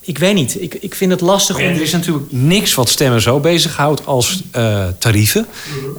ik 0.00 0.18
weet 0.18 0.34
niet. 0.34 0.62
Ik, 0.62 0.74
ik 0.74 0.94
vind 0.94 1.10
het 1.10 1.20
lastig 1.20 1.56
om. 1.56 1.62
Er 1.62 1.80
is 1.80 1.92
natuurlijk 1.92 2.26
niks 2.32 2.74
wat 2.74 2.88
stemmen 2.88 3.20
zo 3.20 3.40
bezighoudt 3.40 4.06
als 4.06 4.42
uh, 4.56 4.86
tarieven. 4.98 5.46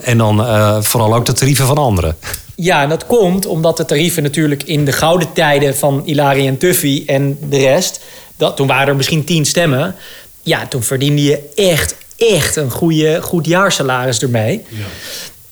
En 0.01 0.17
dan 0.17 0.39
uh, 0.39 0.81
vooral 0.81 1.15
ook 1.15 1.25
de 1.25 1.33
tarieven 1.33 1.65
van 1.65 1.77
anderen. 1.77 2.17
Ja, 2.55 2.81
en 2.81 2.89
dat 2.89 3.05
komt 3.05 3.45
omdat 3.45 3.77
de 3.77 3.85
tarieven 3.85 4.23
natuurlijk 4.23 4.63
in 4.63 4.85
de 4.85 4.91
gouden 4.91 5.33
tijden 5.33 5.77
van 5.77 6.01
Ilari 6.05 6.47
en 6.47 6.57
Tuffy 6.57 7.03
en 7.05 7.37
de 7.49 7.59
rest. 7.59 7.99
Dat, 8.37 8.55
toen 8.55 8.67
waren 8.67 8.87
er 8.87 8.95
misschien 8.95 9.23
tien 9.23 9.45
stemmen. 9.45 9.95
Ja, 10.41 10.67
toen 10.67 10.83
verdiende 10.83 11.23
je 11.23 11.49
echt, 11.55 11.95
echt 12.17 12.55
een 12.55 12.71
goede, 12.71 13.21
goed 13.21 13.45
jaarsalaris 13.45 14.19
ermee. 14.19 14.63
Ja. 14.69 14.85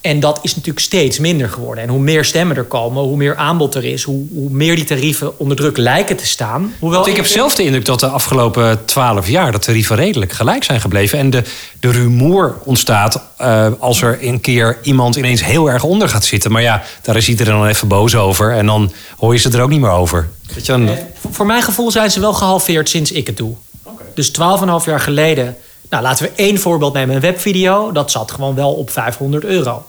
En 0.01 0.19
dat 0.19 0.39
is 0.41 0.55
natuurlijk 0.55 0.85
steeds 0.85 1.19
minder 1.19 1.49
geworden. 1.49 1.83
En 1.83 1.89
hoe 1.89 1.99
meer 1.99 2.25
stemmen 2.25 2.55
er 2.55 2.63
komen, 2.63 3.03
hoe 3.03 3.17
meer 3.17 3.35
aanbod 3.35 3.75
er 3.75 3.85
is, 3.85 4.03
hoe, 4.03 4.25
hoe 4.33 4.49
meer 4.49 4.75
die 4.75 4.85
tarieven 4.85 5.39
onder 5.39 5.57
druk 5.57 5.77
lijken 5.77 6.17
te 6.17 6.25
staan. 6.25 6.73
Hoewel 6.79 7.07
ik 7.07 7.15
heb 7.15 7.25
zelf 7.25 7.55
de 7.55 7.63
indruk 7.63 7.85
dat 7.85 7.99
de 7.99 8.07
afgelopen 8.07 8.85
twaalf 8.85 9.27
jaar 9.27 9.51
de 9.51 9.59
tarieven 9.59 9.95
redelijk 9.95 10.31
gelijk 10.31 10.63
zijn 10.63 10.81
gebleven. 10.81 11.19
En 11.19 11.29
de, 11.29 11.43
de 11.79 11.91
rumoer 11.91 12.57
ontstaat 12.63 13.21
uh, 13.41 13.67
als 13.79 14.01
er 14.01 14.17
een 14.21 14.41
keer 14.41 14.77
iemand 14.81 15.15
ineens 15.15 15.43
heel 15.45 15.69
erg 15.69 15.83
onder 15.83 16.09
gaat 16.09 16.25
zitten. 16.25 16.51
Maar 16.51 16.61
ja, 16.61 16.83
daar 17.01 17.15
is 17.15 17.29
iedereen 17.29 17.53
dan 17.53 17.67
even 17.67 17.87
boos 17.87 18.15
over. 18.15 18.53
En 18.53 18.65
dan 18.65 18.91
hoor 19.17 19.33
je 19.33 19.39
ze 19.39 19.49
er 19.49 19.61
ook 19.61 19.69
niet 19.69 19.81
meer 19.81 19.89
over. 19.89 20.29
Weet 20.55 20.65
je, 20.65 20.71
dan... 20.71 20.87
eh, 20.87 20.93
voor 21.31 21.45
mijn 21.45 21.61
gevoel 21.61 21.91
zijn 21.91 22.11
ze 22.11 22.19
wel 22.19 22.33
gehalveerd 22.33 22.89
sinds 22.89 23.11
ik 23.11 23.27
het 23.27 23.37
doe. 23.37 23.53
Okay. 23.83 24.05
Dus 24.13 24.29
twaalf 24.29 24.61
en 24.61 24.67
half 24.67 24.85
jaar 24.85 24.99
geleden. 24.99 25.57
Nou, 25.89 26.03
laten 26.03 26.25
we 26.25 26.31
één 26.35 26.59
voorbeeld 26.59 26.93
nemen. 26.93 27.15
Een 27.15 27.21
webvideo, 27.21 27.91
dat 27.91 28.11
zat 28.11 28.31
gewoon 28.31 28.55
wel 28.55 28.73
op 28.73 28.89
500 28.89 29.43
euro. 29.43 29.85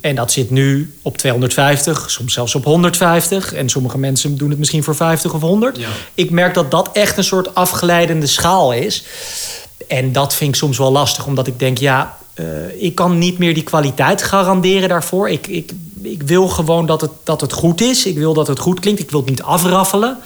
En 0.00 0.14
dat 0.14 0.32
zit 0.32 0.50
nu 0.50 0.94
op 1.02 1.18
250, 1.18 2.10
soms 2.10 2.32
zelfs 2.32 2.54
op 2.54 2.64
150. 2.64 3.52
En 3.52 3.68
sommige 3.68 3.98
mensen 3.98 4.36
doen 4.36 4.50
het 4.50 4.58
misschien 4.58 4.82
voor 4.82 4.96
50 4.96 5.34
of 5.34 5.40
100. 5.40 5.76
Ja. 5.76 5.88
Ik 6.14 6.30
merk 6.30 6.54
dat 6.54 6.70
dat 6.70 6.90
echt 6.92 7.16
een 7.16 7.24
soort 7.24 7.54
afgeleidende 7.54 8.26
schaal 8.26 8.72
is. 8.72 9.04
En 9.88 10.12
dat 10.12 10.34
vind 10.34 10.50
ik 10.50 10.56
soms 10.56 10.78
wel 10.78 10.92
lastig, 10.92 11.26
omdat 11.26 11.46
ik 11.46 11.58
denk, 11.58 11.78
ja, 11.78 12.16
uh, 12.34 12.46
ik 12.82 12.94
kan 12.94 13.18
niet 13.18 13.38
meer 13.38 13.54
die 13.54 13.62
kwaliteit 13.62 14.22
garanderen 14.22 14.88
daarvoor. 14.88 15.28
Ik, 15.28 15.46
ik, 15.46 15.72
ik 16.02 16.22
wil 16.22 16.48
gewoon 16.48 16.86
dat 16.86 17.00
het, 17.00 17.10
dat 17.24 17.40
het 17.40 17.52
goed 17.52 17.80
is. 17.80 18.06
Ik 18.06 18.18
wil 18.18 18.34
dat 18.34 18.46
het 18.46 18.58
goed 18.58 18.80
klinkt. 18.80 19.00
Ik 19.00 19.10
wil 19.10 19.20
het 19.20 19.28
niet 19.28 19.42
afraffelen. 19.42 20.18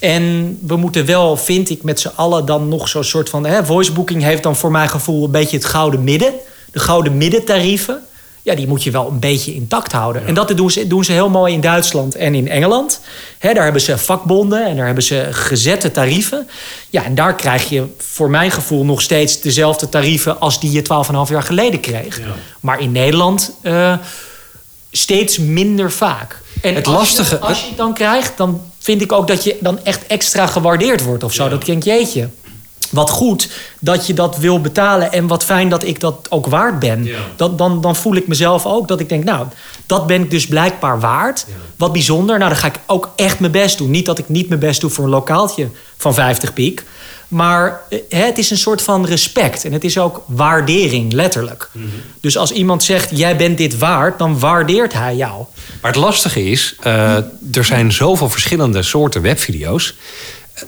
En 0.00 0.58
we 0.62 0.76
moeten 0.76 1.06
wel, 1.06 1.36
vind 1.36 1.70
ik, 1.70 1.82
met 1.82 2.00
z'n 2.00 2.12
allen 2.14 2.46
dan 2.46 2.68
nog 2.68 2.88
zo'n 2.88 3.04
soort 3.04 3.28
van... 3.28 3.46
Hè, 3.46 3.64
voicebooking 3.64 4.22
heeft 4.22 4.42
dan 4.42 4.56
voor 4.56 4.70
mijn 4.70 4.88
gevoel 4.88 5.24
een 5.24 5.30
beetje 5.30 5.56
het 5.56 5.66
gouden 5.66 6.04
midden. 6.04 6.32
De 6.72 6.78
gouden 6.78 7.16
middentarieven 7.16 8.02
ja, 8.46 8.54
die 8.54 8.66
moet 8.66 8.82
je 8.82 8.90
wel 8.90 9.08
een 9.08 9.18
beetje 9.18 9.54
intact 9.54 9.92
houden. 9.92 10.26
En 10.26 10.34
dat 10.34 10.56
doen 10.56 10.70
ze, 10.70 10.86
doen 10.86 11.04
ze 11.04 11.12
heel 11.12 11.28
mooi 11.28 11.52
in 11.52 11.60
Duitsland 11.60 12.14
en 12.14 12.34
in 12.34 12.48
Engeland. 12.48 13.00
He, 13.38 13.52
daar 13.54 13.64
hebben 13.64 13.82
ze 13.82 13.98
vakbonden 13.98 14.66
en 14.66 14.76
daar 14.76 14.86
hebben 14.86 15.02
ze 15.04 15.28
gezette 15.30 15.90
tarieven. 15.90 16.48
Ja, 16.90 17.04
en 17.04 17.14
daar 17.14 17.34
krijg 17.34 17.68
je 17.68 17.86
voor 17.98 18.30
mijn 18.30 18.50
gevoel 18.50 18.84
nog 18.84 19.02
steeds 19.02 19.40
dezelfde 19.40 19.88
tarieven 19.88 20.40
als 20.40 20.60
die 20.60 20.70
je 20.70 20.82
12,5 20.82 21.30
jaar 21.30 21.42
geleden 21.42 21.80
kreeg. 21.80 22.18
Ja. 22.18 22.24
Maar 22.60 22.80
in 22.80 22.92
Nederland 22.92 23.52
uh, 23.62 23.98
steeds 24.90 25.38
minder 25.38 25.92
vaak. 25.92 26.40
En 26.62 26.74
het 26.74 26.86
als 26.86 26.96
lastige. 26.96 27.34
Je, 27.34 27.40
als 27.40 27.60
je 27.60 27.68
het 27.68 27.76
dan 27.76 27.94
krijgt, 27.94 28.36
dan 28.36 28.60
vind 28.78 29.02
ik 29.02 29.12
ook 29.12 29.28
dat 29.28 29.44
je 29.44 29.56
dan 29.60 29.84
echt 29.84 30.06
extra 30.06 30.46
gewaardeerd 30.46 31.02
wordt 31.02 31.24
of 31.24 31.32
zo. 31.32 31.44
Ja. 31.44 31.50
Dat 31.50 31.64
denk 31.64 31.82
jeetje 31.82 32.28
wat 32.90 33.10
goed 33.10 33.50
dat 33.78 34.06
je 34.06 34.14
dat 34.14 34.36
wil 34.36 34.60
betalen. 34.60 35.12
En 35.12 35.26
wat 35.26 35.44
fijn 35.44 35.68
dat 35.68 35.84
ik 35.84 36.00
dat 36.00 36.26
ook 36.28 36.46
waard 36.46 36.78
ben. 36.78 37.04
Ja. 37.04 37.18
Dat, 37.36 37.58
dan, 37.58 37.80
dan 37.80 37.96
voel 37.96 38.14
ik 38.14 38.28
mezelf 38.28 38.66
ook 38.66 38.88
dat 38.88 39.00
ik 39.00 39.08
denk, 39.08 39.24
nou, 39.24 39.46
dat 39.86 40.06
ben 40.06 40.22
ik 40.22 40.30
dus 40.30 40.46
blijkbaar 40.46 41.00
waard. 41.00 41.44
Ja. 41.48 41.54
Wat 41.76 41.92
bijzonder. 41.92 42.38
Nou, 42.38 42.50
dan 42.50 42.58
ga 42.58 42.66
ik 42.66 42.80
ook 42.86 43.10
echt 43.16 43.40
mijn 43.40 43.52
best 43.52 43.78
doen. 43.78 43.90
Niet 43.90 44.06
dat 44.06 44.18
ik 44.18 44.28
niet 44.28 44.48
mijn 44.48 44.60
best 44.60 44.80
doe 44.80 44.90
voor 44.90 45.04
een 45.04 45.10
lokaaltje 45.10 45.68
van 45.96 46.14
50 46.14 46.52
piek. 46.52 46.84
Maar 47.28 47.80
hè, 48.08 48.24
het 48.24 48.38
is 48.38 48.50
een 48.50 48.58
soort 48.58 48.82
van 48.82 49.06
respect. 49.06 49.64
En 49.64 49.72
het 49.72 49.84
is 49.84 49.98
ook 49.98 50.22
waardering, 50.26 51.12
letterlijk. 51.12 51.68
Mm 51.72 51.82
-hmm. 51.82 51.90
Dus 52.20 52.36
als 52.36 52.50
iemand 52.50 52.82
zegt, 52.82 53.10
jij 53.12 53.36
bent 53.36 53.58
dit 53.58 53.78
waard, 53.78 54.18
dan 54.18 54.38
waardeert 54.38 54.92
hij 54.92 55.16
jou. 55.16 55.44
Maar 55.80 55.90
het 55.90 56.00
lastige 56.00 56.50
is, 56.50 56.76
uh, 56.86 57.16
er 57.52 57.64
zijn 57.64 57.92
zoveel 57.92 58.30
verschillende 58.30 58.82
soorten 58.82 59.22
webvideo's. 59.22 59.94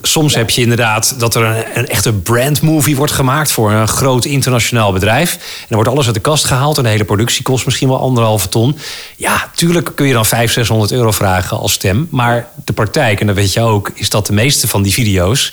Soms 0.03 0.35
heb 0.35 0.51
je 0.51 0.61
inderdaad 0.61 1.15
dat 1.19 1.35
er 1.35 1.43
een, 1.45 1.65
een 1.75 1.89
echte 1.89 2.13
brandmovie 2.13 2.97
wordt 2.97 3.13
gemaakt 3.13 3.53
voor 3.53 3.73
een 3.73 3.89
groot 3.89 4.25
internationaal 4.25 4.93
bedrijf. 4.93 5.33
En 5.33 5.39
dan 5.41 5.77
wordt 5.77 5.89
alles 5.89 6.07
uit 6.07 6.15
de 6.15 6.21
kast 6.21 6.45
gehaald 6.45 6.77
en 6.77 6.83
de 6.83 6.89
hele 6.89 7.05
productie 7.05 7.43
kost 7.43 7.65
misschien 7.65 7.89
wel 7.89 8.01
anderhalve 8.01 8.49
ton. 8.49 8.79
Ja, 9.17 9.51
tuurlijk 9.55 9.91
kun 9.95 10.07
je 10.07 10.13
dan 10.13 10.27
500, 10.27 10.53
600 10.53 10.93
euro 10.93 11.11
vragen 11.11 11.59
als 11.59 11.73
stem. 11.73 12.09
Maar 12.11 12.49
de 12.65 12.73
praktijk, 12.73 13.21
en 13.21 13.27
dat 13.27 13.37
weet 13.37 13.53
je 13.53 13.61
ook, 13.61 13.91
is 13.95 14.11
dat 14.11 14.27
de 14.27 14.33
meeste 14.33 14.69
van 14.69 14.83
die 14.83 14.93
video's 14.93 15.53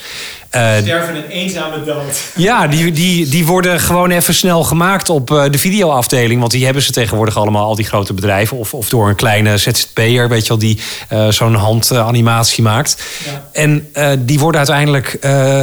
uh, 0.55 0.77
Sterven 0.81 1.15
een 1.15 1.27
eenzame 1.29 1.83
dood. 1.83 2.23
Ja, 2.35 2.67
die, 2.67 2.91
die, 2.91 3.27
die 3.27 3.45
worden 3.45 3.79
gewoon 3.79 4.11
even 4.11 4.33
snel 4.33 4.63
gemaakt 4.63 5.09
op 5.09 5.31
uh, 5.31 5.43
de 5.49 5.57
videoafdeling. 5.57 6.39
Want 6.39 6.51
die 6.51 6.65
hebben 6.65 6.83
ze 6.83 6.91
tegenwoordig 6.91 7.37
allemaal, 7.37 7.65
al 7.65 7.75
die 7.75 7.85
grote 7.85 8.13
bedrijven. 8.13 8.57
Of, 8.57 8.73
of 8.73 8.89
door 8.89 9.09
een 9.09 9.15
kleine 9.15 9.57
ZZP'er, 9.57 10.29
weet 10.29 10.41
je 10.41 10.47
wel, 10.47 10.57
die 10.57 10.79
uh, 11.13 11.27
zo'n 11.27 11.55
handanimatie 11.55 12.63
maakt. 12.63 13.03
Ja. 13.25 13.49
En 13.51 13.87
die 14.19 14.39
worden 14.39 14.59
uiteindelijk 14.59 15.17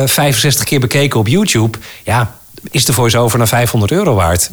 65 0.07 0.65
keer 0.65 0.81
bekeken 0.81 1.21
op 1.21 1.29
YouTube. 1.29 1.79
Ja, 2.05 2.39
is 2.71 2.85
de 2.85 2.93
voice-over 2.93 3.39
naar 3.39 3.49
500 3.49 3.93
euro 3.93 4.15
waard? 4.15 4.51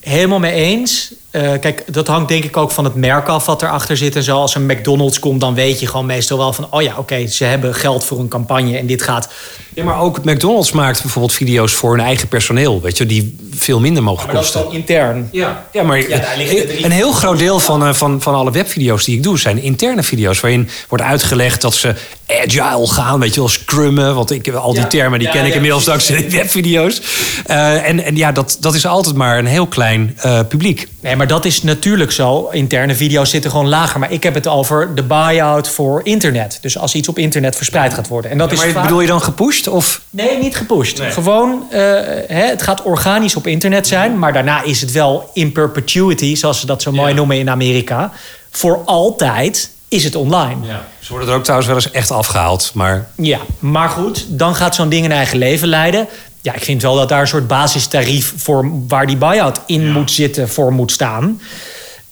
Helemaal 0.00 0.38
mee 0.38 0.52
eens. 0.52 1.12
Eh, 1.30 1.50
kijk, 1.60 1.82
dat 1.86 2.06
hangt 2.06 2.28
denk 2.28 2.44
ik 2.44 2.56
ook 2.56 2.70
van 2.70 2.84
het 2.84 2.94
merk 2.94 3.28
af 3.28 3.46
wat 3.46 3.62
erachter 3.62 3.96
zit 3.96 4.16
en 4.16 4.22
zo. 4.22 4.36
Als 4.36 4.54
een 4.54 4.66
McDonald's 4.66 5.18
komt, 5.18 5.40
dan 5.40 5.54
weet 5.54 5.80
je 5.80 5.86
gewoon 5.86 6.06
meestal 6.06 6.38
wel 6.38 6.52
van... 6.52 6.66
oh 6.70 6.82
ja, 6.82 6.94
oké, 6.96 7.26
ze 7.26 7.44
hebben 7.44 7.74
geld 7.74 8.04
voor 8.04 8.18
een 8.18 8.28
campagne 8.28 8.78
en 8.78 8.86
dit 8.86 9.02
gaat... 9.02 9.28
Ja, 9.74 9.84
maar 9.84 10.00
ook 10.00 10.24
McDonald's 10.24 10.72
maakt 10.72 11.02
bijvoorbeeld 11.02 11.34
video's 11.34 11.74
voor 11.74 11.96
hun 11.96 12.04
eigen 12.06 12.28
personeel, 12.28 12.80
weet 12.80 12.98
je, 12.98 13.06
die 13.06 13.36
veel 13.54 13.80
minder 13.80 14.02
mogen 14.02 14.26
Maar 14.26 14.34
dat 14.34 14.44
is 14.44 14.50
kosten. 14.50 14.70
dan 14.70 14.80
intern. 14.80 15.28
Ja, 15.32 15.64
ja 15.72 15.82
maar 15.82 15.98
Ja, 16.08 16.18
daar 16.18 16.34
liggen 16.36 16.56
de 16.56 16.66
drie- 16.66 16.84
een 16.84 16.90
heel 16.90 17.12
groot 17.12 17.38
deel 17.38 17.60
van, 17.60 17.86
eh, 17.86 17.92
van, 17.94 18.22
van 18.22 18.34
alle 18.34 18.50
webvideo's 18.50 19.04
die 19.04 19.16
ik 19.16 19.22
doe 19.22 19.38
zijn 19.38 19.62
interne 19.62 20.02
video's. 20.02 20.40
Waarin 20.40 20.68
wordt 20.88 21.04
uitgelegd 21.04 21.60
dat 21.60 21.74
ze 21.74 21.94
agile 22.26 22.86
gaan, 22.88 23.20
weet 23.20 23.34
je 23.34 23.40
wel, 23.40 23.48
scrummen. 23.48 24.14
Want 24.14 24.30
ik, 24.30 24.48
al 24.48 24.72
die 24.72 24.80
Ja. 24.82 24.86
termen 24.86 25.18
die 25.18 25.28
Ja, 25.28 25.34
ken 25.34 25.42
ik 25.44 25.48
ja, 25.48 25.54
inmiddels 25.54 25.84
dankzij 25.84 26.30
webvideo's. 26.30 27.00
Eh, 27.46 27.88
en, 27.88 28.04
en 28.04 28.16
ja, 28.16 28.32
dat, 28.32 28.56
dat 28.60 28.74
is 28.74 28.86
altijd 28.86 29.14
maar 29.14 29.38
een 29.38 29.46
heel 29.46 29.66
klein 29.66 30.14
eh, 30.16 30.40
publiek. 30.48 30.88
Nee, 31.00 31.16
maar 31.18 31.26
dat 31.26 31.44
is 31.44 31.62
natuurlijk 31.62 32.12
zo. 32.12 32.48
Interne 32.52 32.94
video's 32.94 33.30
zitten 33.30 33.50
gewoon 33.50 33.68
lager. 33.68 34.00
Maar 34.00 34.12
ik 34.12 34.22
heb 34.22 34.34
het 34.34 34.46
over 34.46 34.94
de 34.94 35.02
buy-out 35.02 35.68
voor 35.68 36.00
internet. 36.04 36.58
Dus 36.60 36.78
als 36.78 36.94
iets 36.94 37.08
op 37.08 37.18
internet 37.18 37.56
verspreid 37.56 37.94
gaat 37.94 38.08
worden. 38.08 38.30
En 38.30 38.38
dat 38.38 38.52
is 38.52 38.58
maar 38.58 38.68
vaak- 38.68 38.82
bedoel 38.82 39.00
je 39.00 39.06
dan 39.06 39.22
gepusht? 39.22 39.68
Of? 39.68 40.00
Nee, 40.10 40.38
niet 40.38 40.56
gepusht. 40.56 41.00
Gewoon, 41.00 41.62
eh, 41.70 41.78
hè, 42.26 42.44
het 42.46 42.62
gaat 42.62 42.82
organisch 42.82 43.36
op 43.36 43.46
internet 43.46 43.86
zijn. 43.86 44.18
Maar 44.18 44.32
daarna 44.32 44.62
is 44.62 44.80
het 44.80 44.92
wel 44.92 45.30
in 45.34 45.52
perpetuity, 45.52 46.34
zoals 46.36 46.60
ze 46.60 46.66
dat 46.66 46.82
zo 46.82 46.92
mooi 46.92 47.14
noemen 47.14 47.38
in 47.38 47.50
Amerika. 47.50 48.12
Voor 48.50 48.82
altijd 48.84 49.70
is 49.88 50.04
het 50.04 50.14
online. 50.14 50.56
Ze 51.00 51.10
worden 51.10 51.28
er 51.28 51.34
ook 51.34 51.42
trouwens 51.42 51.68
wel 51.70 51.78
eens 51.78 51.90
echt 51.90 52.10
afgehaald. 52.10 52.70
Maar 52.74 53.08
Ja, 53.16 53.38
maar 53.58 53.88
goed, 53.88 54.24
dan 54.28 54.54
gaat 54.54 54.74
zo'n 54.74 54.88
ding 54.88 55.04
een 55.04 55.12
eigen 55.12 55.38
leven 55.38 55.68
leiden. 55.68 56.08
Ja, 56.40 56.54
ik 56.54 56.64
vind 56.64 56.82
wel 56.82 56.96
dat 56.96 57.08
daar 57.08 57.20
een 57.20 57.28
soort 57.28 57.46
basistarief 57.46 58.34
voor 58.36 58.70
waar 58.88 59.06
die 59.06 59.16
buy-out 59.16 59.60
in 59.66 59.92
moet 59.92 60.10
zitten, 60.10 60.48
voor 60.48 60.72
moet 60.72 60.92
staan. 60.92 61.40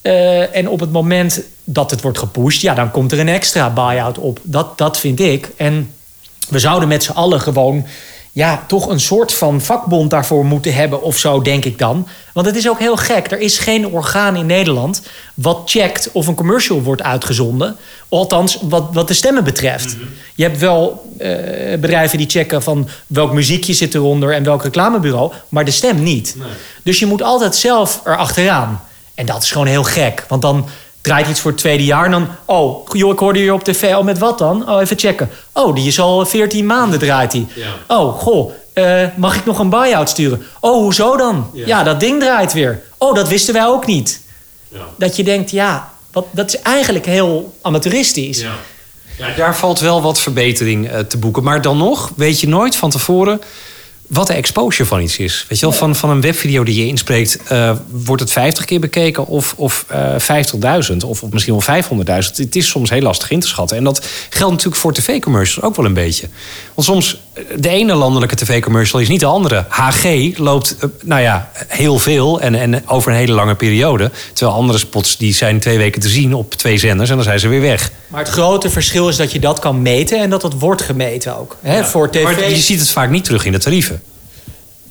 Eh, 0.01 0.57
en 0.57 0.69
op 0.69 0.81
het 0.81 0.93
moment 0.93 1.43
dat 1.65 1.91
het 1.91 2.01
wordt 2.01 2.19
gepusht, 2.19 2.61
ja, 2.61 2.75
dan 2.75 2.91
komt 2.91 3.13
er 3.13 3.19
een 3.19 3.29
extra 3.29 3.71
buy-out 3.71 4.19
op. 4.19 4.41
Dat, 4.43 4.79
dat 4.79 4.99
vind 4.99 5.21
ik. 5.21 5.51
En 5.57 5.91
we 6.49 6.59
zouden 6.59 6.89
met 6.89 7.03
z'n 7.03 7.13
allen 7.13 7.41
gewoon 7.41 7.87
ja, 8.37 8.65
toch 8.67 8.89
een 8.89 9.01
soort 9.01 9.33
van 9.33 9.61
vakbond 9.61 10.11
daarvoor 10.11 10.45
moeten 10.45 10.75
hebben 10.75 11.03
of 11.03 11.19
zo, 11.19 11.43
denk 11.43 11.65
ik 11.65 11.79
dan. 11.79 12.09
Want 12.33 12.47
het 12.47 12.57
is 12.57 12.69
ook 12.69 12.79
heel 12.79 12.97
gek. 12.97 13.31
Er 13.31 13.41
is 13.41 13.59
geen 13.59 13.87
orgaan 13.87 14.37
in 14.37 14.47
Nederland 14.47 15.03
wat 15.35 15.63
checkt 15.65 16.11
of 16.13 16.27
een 16.27 16.35
commercial 16.35 16.83
wordt 16.83 17.03
uitgezonden. 17.03 17.77
Althans, 18.09 18.59
wat, 18.63 18.89
wat 18.93 19.09
de 19.09 19.15
stemmen 19.15 19.45
betreft. 19.45 19.97
Je 20.35 20.43
hebt 20.43 20.59
wel 20.59 21.11
eh, 21.19 21.31
bedrijven 21.79 22.19
die 22.19 22.31
checken 22.31 22.63
van 22.63 22.89
welk 23.07 23.33
muziekje 23.33 23.73
zit 23.73 23.95
eronder 23.95 24.33
en 24.33 24.45
welk 24.45 24.63
reclamebureau, 24.63 25.33
maar 25.49 25.65
de 25.65 25.71
stem 25.71 26.03
niet. 26.03 26.37
Dus 26.83 26.99
je 26.99 27.07
moet 27.07 27.23
altijd 27.23 27.57
zelf 27.57 28.01
erachteraan. 28.05 28.83
En 29.15 29.27
dat 29.27 29.43
is 29.43 29.51
gewoon 29.51 29.67
heel 29.67 29.85
gek. 29.85 30.25
Want 30.29 30.43
dan 30.43 30.69
draait 31.07 31.29
iets 31.29 31.41
voor 31.41 31.51
het 31.51 31.61
tweede 31.61 31.85
jaar 31.85 32.05
en 32.05 32.11
dan... 32.11 32.29
Oh, 32.45 32.89
joh, 32.93 33.13
ik 33.13 33.19
hoorde 33.19 33.39
je 33.45 33.53
op 33.53 33.65
tv. 33.65 33.95
Oh, 33.95 34.05
met 34.05 34.19
wat 34.19 34.39
dan? 34.39 34.69
Oh, 34.71 34.81
even 34.81 34.99
checken. 34.99 35.31
Oh, 35.53 35.75
die 35.75 35.87
is 35.87 36.01
al 36.01 36.27
14 36.27 36.67
maanden 36.67 36.99
draait 36.99 37.31
die. 37.31 37.47
Oh, 37.87 38.19
goh, 38.19 38.53
eh, 38.73 39.03
mag 39.17 39.37
ik 39.37 39.45
nog 39.45 39.59
een 39.59 39.71
buy-out 39.71 40.09
sturen? 40.09 40.43
Oh, 40.61 40.83
hoezo 40.83 41.17
dan? 41.17 41.51
Ja. 41.53 41.83
dat 41.83 42.01
ding 42.01 42.21
draait 42.21 42.53
weer. 42.53 42.83
Oh, 42.99 43.15
dat 43.15 43.29
wisten 43.29 43.55
wij 43.55 43.67
ook 43.67 43.87
niet. 43.87 44.21
Dat 44.99 45.17
je 45.17 45.25
denkt, 45.25 45.51
ja, 45.51 45.93
wat, 46.13 46.27
dat 46.31 46.55
is 46.55 46.63
eigenlijk 46.63 47.07
heel 47.07 47.55
amateuristisch. 47.63 48.45
daar 49.37 49.57
valt 49.57 49.81
wel 49.81 50.03
wat 50.03 50.21
verbetering 50.21 50.91
eh, 50.91 50.99
te 50.99 51.19
boeken. 51.19 51.43
Maar 51.43 51.63
dan 51.63 51.77
nog 51.77 52.13
weet 52.17 52.41
je 52.41 52.49
nooit 52.49 52.77
van 52.77 52.91
tevoren 52.91 53.41
wat 54.09 54.27
de 54.27 54.33
exposure 54.33 54.89
van 54.89 55.01
iets 55.01 55.19
is. 55.19 55.45
Weet 55.49 55.59
je 55.59 55.67
wel, 55.67 55.75
van, 55.75 55.97
van 55.97 56.11
een 56.11 56.21
webvideo 56.21 56.65
die 56.65 56.75
je 56.75 56.87
inspreekt, 56.87 57.39
eh, 57.43 57.77
wordt 57.91 58.23
het 58.23 58.33
50 58.33 58.65
keer 58.65 58.81
bekeken 58.81 59.27
of, 59.27 59.55
of 59.57 59.85
eh 59.89 60.15
50.000 60.91 60.97
of, 61.07 61.23
of 61.23 61.31
misschien 61.31 61.61
wel 61.67 61.83
500.000. 62.25 62.37
Het 62.37 62.57
is 62.57 62.69
soms 62.69 62.91
heel 62.91 63.01
lastig 63.01 63.31
in 63.31 63.41
te 63.41 63.47
schatten. 63.47 63.77
En 63.77 63.85
dat 63.85 64.07
geldt 64.31 64.53
natuurlijk 64.53 64.81
voor 64.81 64.93
tv-commercials 64.93 65.65
ook 65.65 65.77
wel 65.77 65.85
een 65.85 65.95
beetje. 65.95 66.29
Want 66.75 66.87
soms, 66.87 67.15
eh, 67.15 67.21
de 67.57 67.69
ene 67.69 67.95
landelijke 67.95 68.37
tv-commercial 68.37 69.01
is 69.01 69.09
niet 69.09 69.21
de 69.21 69.27
andere. 69.27 69.65
HG 69.69 70.39
loopt, 70.39 70.77
eh, 70.81 70.89
nou 71.05 71.21
ja, 71.21 71.51
heel 71.69 71.99
veel 71.99 72.41
en, 72.41 72.55
en 72.55 72.89
over 72.89 73.11
een 73.11 73.19
hele 73.19 73.33
lange 73.33 73.55
periode. 73.55 74.11
Terwijl 74.33 74.57
andere 74.57 74.79
spots, 74.79 75.17
die 75.17 75.35
zijn 75.35 75.61
twee 75.61 75.79
weken 75.79 76.01
te 76.01 76.09
zien 76.09 76.35
op 76.35 76.55
twee 76.55 76.79
zenders 76.79 77.11
en 77.11 77.17
dan 77.17 77.25
zijn 77.25 77.41
ze 77.41 77.49
weer 77.49 77.61
weg. 77.61 77.91
Maar 78.07 78.21
het 78.21 78.29
grote 78.29 78.71
verschil 78.71 79.09
is 79.09 79.17
dat 79.17 79.33
je 79.33 79.41
dat 79.41 79.59
kan 79.59 79.83
meten 79.83 80.21
en 80.21 80.31
dat 80.31 80.43
het 80.43 80.59
wordt 80.59 80.83
gemeten 80.83 81.39
ook. 81.39 81.57
Hè, 81.61 81.85
Voor 81.85 82.11
tv. 82.11 82.23
Maar 82.23 82.51
je 82.51 82.57
ziet 82.57 82.81
het 82.81 82.91
vaak 82.91 83.11
niet 83.11 83.25
terug 83.25 83.45
in 83.45 83.53
de 83.53 83.59
tarieven. 83.59 84.03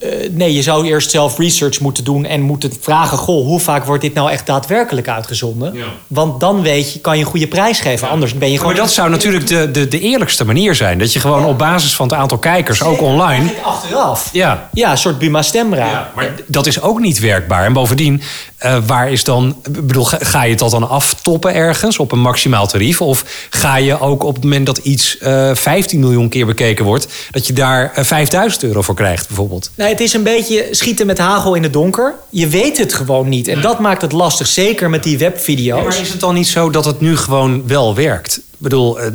Eh, 0.05 0.29
nee, 0.31 0.53
je 0.53 0.61
zou 0.61 0.85
eerst 0.85 1.11
zelf 1.11 1.37
research 1.37 1.79
moeten 1.79 2.03
doen 2.03 2.25
en 2.25 2.41
moeten 2.41 2.73
vragen: 2.79 3.17
goh, 3.17 3.45
hoe 3.45 3.59
vaak 3.59 3.85
wordt 3.85 4.01
dit 4.01 4.13
nou 4.13 4.31
echt 4.31 4.45
daadwerkelijk 4.45 5.09
uitgezonden? 5.09 5.73
Want 6.07 6.39
dan 6.39 6.61
weet 6.61 6.93
je, 6.93 6.99
kan 6.99 7.17
je 7.17 7.23
een 7.23 7.29
goede 7.29 7.47
prijs 7.47 7.79
geven. 7.79 8.09
Anders 8.09 8.33
ben 8.33 8.51
je 8.51 8.57
gewoon. 8.57 8.73
Maar 8.73 8.81
dat 8.81 8.91
zou 8.91 9.09
natuurlijk 9.09 9.47
de, 9.47 9.71
de, 9.71 9.87
de 9.87 9.99
eerlijkste 9.99 10.45
manier 10.45 10.75
zijn. 10.75 10.97
Dat 10.97 11.13
je 11.13 11.19
gewoon 11.19 11.45
op 11.45 11.57
basis 11.57 11.95
van 11.95 12.07
het 12.07 12.17
aantal 12.17 12.37
kijkers, 12.37 12.83
ook 12.83 13.01
online. 13.01 13.49
Achteraf. 13.63 14.29
Ja. 14.33 14.69
Ja, 14.73 14.91
een 14.91 14.97
soort 14.97 15.19
Buma 15.19 15.41
Stemra. 15.41 16.11
Maar 16.15 16.33
dat 16.47 16.65
is 16.65 16.81
ook 16.81 16.99
niet 16.99 17.19
werkbaar. 17.19 17.65
En 17.65 17.73
bovendien, 17.73 18.21
eh, 18.57 18.77
waar 18.85 19.11
is 19.11 19.23
dan. 19.23 19.55
Ik 19.63 19.85
bedoel, 19.85 20.05
ga, 20.05 20.17
ga 20.21 20.43
je 20.43 20.49
het 20.49 20.59
dan 20.59 20.89
aftoppen 20.89 21.53
ergens 21.53 21.99
op 21.99 22.11
een 22.11 22.19
maximaal 22.19 22.67
tarief? 22.67 23.01
Of 23.01 23.47
ga 23.49 23.75
je 23.75 23.99
ook 23.99 24.23
op 24.23 24.35
het 24.35 24.43
moment 24.43 24.65
dat 24.65 24.77
iets 24.77 25.17
eh 25.17 25.51
15 25.53 25.99
miljoen 25.99 26.29
keer 26.29 26.45
bekeken 26.45 26.85
wordt, 26.85 27.07
dat 27.31 27.47
je 27.47 27.53
daar 27.53 27.91
eh, 27.93 28.03
5000 28.03 28.63
euro 28.63 28.81
voor 28.81 28.95
krijgt, 28.95 29.27
bijvoorbeeld? 29.27 29.71
Nee, 29.75 29.94
het 29.95 30.03
is 30.03 30.13
een 30.13 30.23
beetje 30.23 30.67
schieten 30.71 31.05
met 31.05 31.17
hagel 31.17 31.55
in 31.55 31.63
het 31.63 31.73
donker. 31.73 32.15
Je 32.29 32.47
weet 32.47 32.77
het 32.77 32.93
gewoon 32.93 33.29
niet. 33.29 33.47
En 33.47 33.61
dat 33.61 33.79
maakt 33.79 34.01
het 34.01 34.11
lastig, 34.11 34.47
zeker 34.47 34.89
met 34.89 35.03
die 35.03 35.17
webvideo's. 35.17 35.83
maar 35.83 36.01
is 36.01 36.11
het 36.11 36.19
dan 36.19 36.33
niet 36.33 36.47
zo 36.47 36.69
dat 36.69 36.85
het 36.85 37.01
nu 37.01 37.17
gewoon 37.17 37.67
wel 37.67 37.95
werkt? 37.95 38.37
Ik 38.37 38.43
bedoel, 38.57 38.99
eh, 38.99 39.11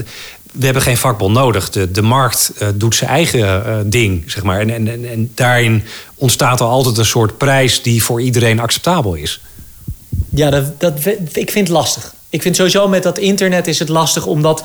we 0.52 0.64
hebben 0.64 0.82
geen 0.82 0.96
vakbond 0.96 1.34
nodig. 1.34 1.70
De, 1.70 1.90
de 1.90 2.02
markt 2.02 2.52
eh, 2.58 2.68
doet 2.74 2.94
zijn 2.94 3.10
eigen 3.10 3.66
eh, 3.66 3.76
ding, 3.84 4.30
zeg 4.30 4.42
maar. 4.42 4.60
En, 4.60 4.70
en, 4.70 4.88
en, 4.88 5.10
en 5.10 5.32
daarin 5.34 5.84
ontstaat 6.14 6.60
er 6.60 6.66
altijd 6.66 6.98
een 6.98 7.04
soort 7.04 7.38
prijs 7.38 7.82
die 7.82 8.02
voor 8.02 8.22
iedereen 8.22 8.60
acceptabel 8.60 9.14
is. 9.14 9.40
Ja, 10.34 10.50
dat, 10.50 10.80
dat, 10.80 11.06
ik 11.32 11.50
vind 11.50 11.68
het 11.68 11.76
lastig. 11.76 12.14
Ik 12.28 12.42
vind 12.42 12.56
sowieso 12.56 12.88
met 12.88 13.02
dat 13.02 13.18
internet 13.18 13.66
is 13.66 13.78
het 13.78 13.88
lastig 13.88 14.26
omdat... 14.26 14.64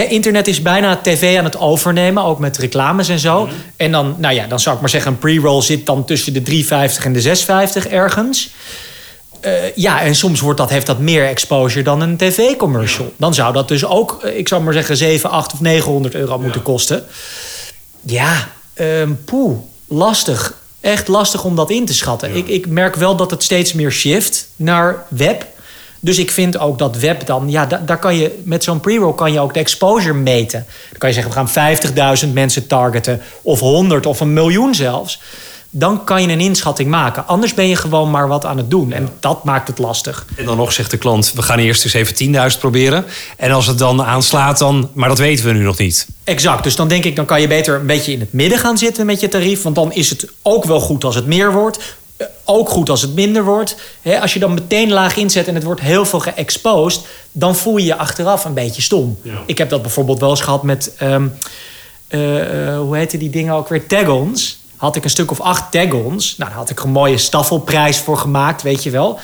Internet 0.00 0.46
is 0.46 0.62
bijna 0.62 0.96
tv 0.96 1.38
aan 1.38 1.44
het 1.44 1.58
overnemen, 1.58 2.24
ook 2.24 2.38
met 2.38 2.58
reclames 2.58 3.08
en 3.08 3.18
zo. 3.18 3.48
En 3.76 3.92
dan, 3.92 4.14
nou 4.18 4.34
ja, 4.34 4.46
dan 4.46 4.60
zou 4.60 4.74
ik 4.74 4.80
maar 4.80 4.90
zeggen, 4.90 5.12
een 5.12 5.18
pre-roll 5.18 5.62
zit 5.62 5.86
dan 5.86 6.04
tussen 6.04 6.32
de 6.32 6.64
3,50 6.64 7.04
en 7.04 7.12
de 7.12 7.22
6,50 7.84 7.90
ergens. 7.90 8.50
Eh, 9.40 9.52
ja, 9.74 10.02
en 10.02 10.14
soms 10.14 10.40
wordt 10.40 10.58
dat, 10.58 10.70
heeft 10.70 10.86
dat 10.86 10.98
meer 10.98 11.26
exposure 11.26 11.82
dan 11.82 12.00
een 12.00 12.16
tv-commercial. 12.16 13.12
Dan 13.16 13.34
zou 13.34 13.52
dat 13.52 13.68
dus 13.68 13.84
ook, 13.84 14.18
eh, 14.22 14.38
ik 14.38 14.48
zou 14.48 14.62
maar 14.62 14.72
zeggen, 14.72 14.96
7, 14.96 15.30
8 15.30 15.52
of 15.52 15.60
900 15.60 16.14
euro 16.14 16.38
moeten 16.38 16.62
kosten. 16.62 17.04
Ja, 18.00 18.48
ehm 18.74 19.12
poeh, 19.24 19.58
lastig. 19.88 20.54
Echt 20.80 21.08
lastig 21.08 21.44
om 21.44 21.56
dat 21.56 21.70
in 21.70 21.84
te 21.86 21.94
schatten. 21.94 22.36
Ik, 22.36 22.48
ik 22.48 22.66
merk 22.66 22.94
wel 22.94 23.16
dat 23.16 23.30
het 23.30 23.42
steeds 23.42 23.72
meer 23.72 23.92
shift 23.92 24.48
naar 24.56 25.04
web. 25.08 25.46
Dus 26.04 26.18
ik 26.18 26.30
vind 26.30 26.58
ook 26.58 26.78
dat 26.78 26.96
web 26.96 27.26
dan, 27.26 27.50
ja, 27.50 27.66
da- 27.66 27.82
daar 27.86 27.98
kan 27.98 28.16
je 28.16 28.40
met 28.44 28.64
zo'n 28.64 28.80
pre-roll 28.80 29.14
kan 29.14 29.32
je 29.32 29.40
ook 29.40 29.54
de 29.54 29.60
exposure 29.60 30.14
meten. 30.14 30.66
Dan 30.90 30.98
kan 30.98 31.08
je 31.08 31.14
zeggen, 31.14 31.32
we 31.32 31.38
gaan 31.38 31.48
50.000 32.26 32.32
mensen 32.32 32.66
targeten, 32.66 33.20
of 33.42 33.60
100 33.60 34.06
of 34.06 34.20
een 34.20 34.32
miljoen 34.32 34.74
zelfs. 34.74 35.20
Dan 35.74 36.04
kan 36.04 36.22
je 36.22 36.28
een 36.28 36.40
inschatting 36.40 36.88
maken. 36.90 37.26
Anders 37.26 37.54
ben 37.54 37.68
je 37.68 37.76
gewoon 37.76 38.10
maar 38.10 38.28
wat 38.28 38.44
aan 38.44 38.56
het 38.56 38.70
doen. 38.70 38.92
En 38.92 39.08
dat 39.20 39.44
maakt 39.44 39.68
het 39.68 39.78
lastig. 39.78 40.26
En 40.36 40.44
dan 40.44 40.56
nog 40.56 40.72
zegt 40.72 40.90
de 40.90 40.96
klant, 40.96 41.32
we 41.32 41.42
gaan 41.42 41.58
eerst 41.58 41.84
eens 41.84 41.94
even 41.94 42.14
10.000 42.54 42.60
proberen. 42.60 43.04
En 43.36 43.50
als 43.52 43.66
het 43.66 43.78
dan 43.78 44.02
aanslaat, 44.02 44.58
dan... 44.58 44.90
Maar 44.94 45.08
dat 45.08 45.18
weten 45.18 45.44
we 45.44 45.52
nu 45.52 45.62
nog 45.62 45.78
niet. 45.78 46.06
Exact. 46.24 46.64
Dus 46.64 46.76
dan 46.76 46.88
denk 46.88 47.04
ik, 47.04 47.16
dan 47.16 47.24
kan 47.24 47.40
je 47.40 47.46
beter 47.48 47.74
een 47.80 47.86
beetje 47.86 48.12
in 48.12 48.20
het 48.20 48.32
midden 48.32 48.58
gaan 48.58 48.78
zitten 48.78 49.06
met 49.06 49.20
je 49.20 49.28
tarief. 49.28 49.62
Want 49.62 49.74
dan 49.74 49.92
is 49.92 50.10
het 50.10 50.26
ook 50.42 50.64
wel 50.64 50.80
goed 50.80 51.04
als 51.04 51.14
het 51.14 51.26
meer 51.26 51.52
wordt. 51.52 51.96
Ook 52.44 52.68
goed 52.68 52.90
als 52.90 53.02
het 53.02 53.14
minder 53.14 53.44
wordt. 53.44 53.76
Als 54.20 54.32
je 54.32 54.38
dan 54.38 54.54
meteen 54.54 54.92
laag 54.92 55.16
inzet 55.16 55.48
en 55.48 55.54
het 55.54 55.64
wordt 55.64 55.80
heel 55.80 56.04
veel 56.04 56.20
geëxposed... 56.20 57.04
dan 57.32 57.56
voel 57.56 57.76
je 57.76 57.84
je 57.84 57.96
achteraf 57.96 58.44
een 58.44 58.54
beetje 58.54 58.82
stom. 58.82 59.18
Ik 59.46 59.58
heb 59.58 59.70
dat 59.70 59.82
bijvoorbeeld 59.82 60.20
wel 60.20 60.30
eens 60.30 60.40
gehad 60.40 60.62
met... 60.62 60.94
ehm, 60.96 61.26
eh, 62.12 62.68
eh, 62.68 62.78
hoe 62.78 62.96
heette 62.96 63.18
die 63.18 63.30
dingen 63.30 63.54
ook 63.54 63.68
weer? 63.68 63.86
Tag-ons. 63.86 64.60
Had 64.76 64.96
ik 64.96 65.04
een 65.04 65.10
stuk 65.10 65.30
of 65.30 65.40
acht 65.40 65.72
tag-ons. 65.72 66.36
Nou, 66.36 66.50
daar 66.50 66.58
had 66.58 66.70
ik 66.70 66.80
een 66.80 66.90
mooie 66.90 67.18
staffelprijs 67.18 67.98
voor 67.98 68.16
gemaakt, 68.16 68.62
weet 68.62 68.82
je 68.82 68.90
wel. 68.90 69.18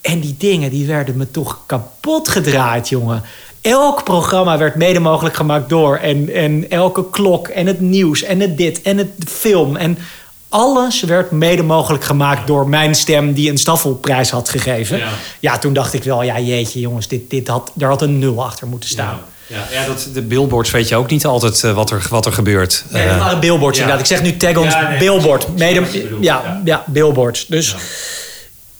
En 0.00 0.20
die 0.20 0.34
dingen, 0.38 0.70
die 0.70 0.86
werden 0.86 1.16
me 1.16 1.30
toch 1.30 1.60
kapot 1.66 2.28
gedraaid, 2.28 2.88
jongen. 2.88 3.22
Elk 3.60 4.04
programma 4.04 4.58
werd 4.58 4.74
mede 4.74 5.00
mogelijk 5.00 5.36
gemaakt 5.36 5.68
door. 5.68 5.96
En, 5.96 6.34
en 6.34 6.70
elke 6.70 7.10
klok 7.10 7.48
en 7.48 7.66
het 7.66 7.80
nieuws 7.80 8.22
en 8.22 8.40
het 8.40 8.56
dit 8.56 8.82
en 8.82 8.98
het 8.98 9.10
film. 9.26 9.76
En 9.76 9.98
alles 10.54 11.02
werd 11.02 11.30
mede 11.30 11.62
mogelijk 11.62 12.04
gemaakt 12.04 12.46
door 12.46 12.68
mijn 12.68 12.94
stem... 12.94 13.32
die 13.32 13.50
een 13.50 13.58
staffelprijs 13.58 14.30
had 14.30 14.48
gegeven. 14.48 15.00
Ja, 15.40 15.58
toen 15.58 15.72
dacht 15.72 15.92
ik 15.92 16.04
wel, 16.04 16.22
ja 16.22 16.38
jeetje 16.38 16.80
jongens, 16.80 17.08
dit, 17.08 17.30
dit 17.30 17.48
had, 17.48 17.70
daar 17.74 17.88
had 17.88 18.02
een 18.02 18.18
nul 18.18 18.44
achter 18.44 18.66
moeten 18.66 18.88
staan. 18.88 19.20
Ja, 19.46 19.64
ja 19.72 19.86
dat, 19.86 20.08
de 20.14 20.22
billboards 20.22 20.70
weet 20.70 20.88
je 20.88 20.96
ook 20.96 21.10
niet 21.10 21.26
altijd 21.26 21.64
eh, 21.64 21.74
wat, 21.74 21.90
er, 21.90 22.06
wat 22.10 22.26
er 22.26 22.32
gebeurt. 22.32 22.84
Nee, 22.90 23.04
dat 23.06 23.14
Eh, 23.14 23.20
waren 23.20 23.40
billboards 23.40 23.78
ja. 23.78 23.84
inderdaad. 23.84 24.10
Ik 24.10 24.16
zeg 24.16 24.24
nu 24.26 24.36
tag-ons, 24.36 24.72
Ja, 24.72 24.88
nee, 24.88 24.98
billboard. 24.98 25.58
Mede, 25.58 25.82
ja, 26.20 26.42
ja. 26.44 26.60
ja. 26.64 26.84
billboards. 26.86 27.46
Dus 27.46 27.76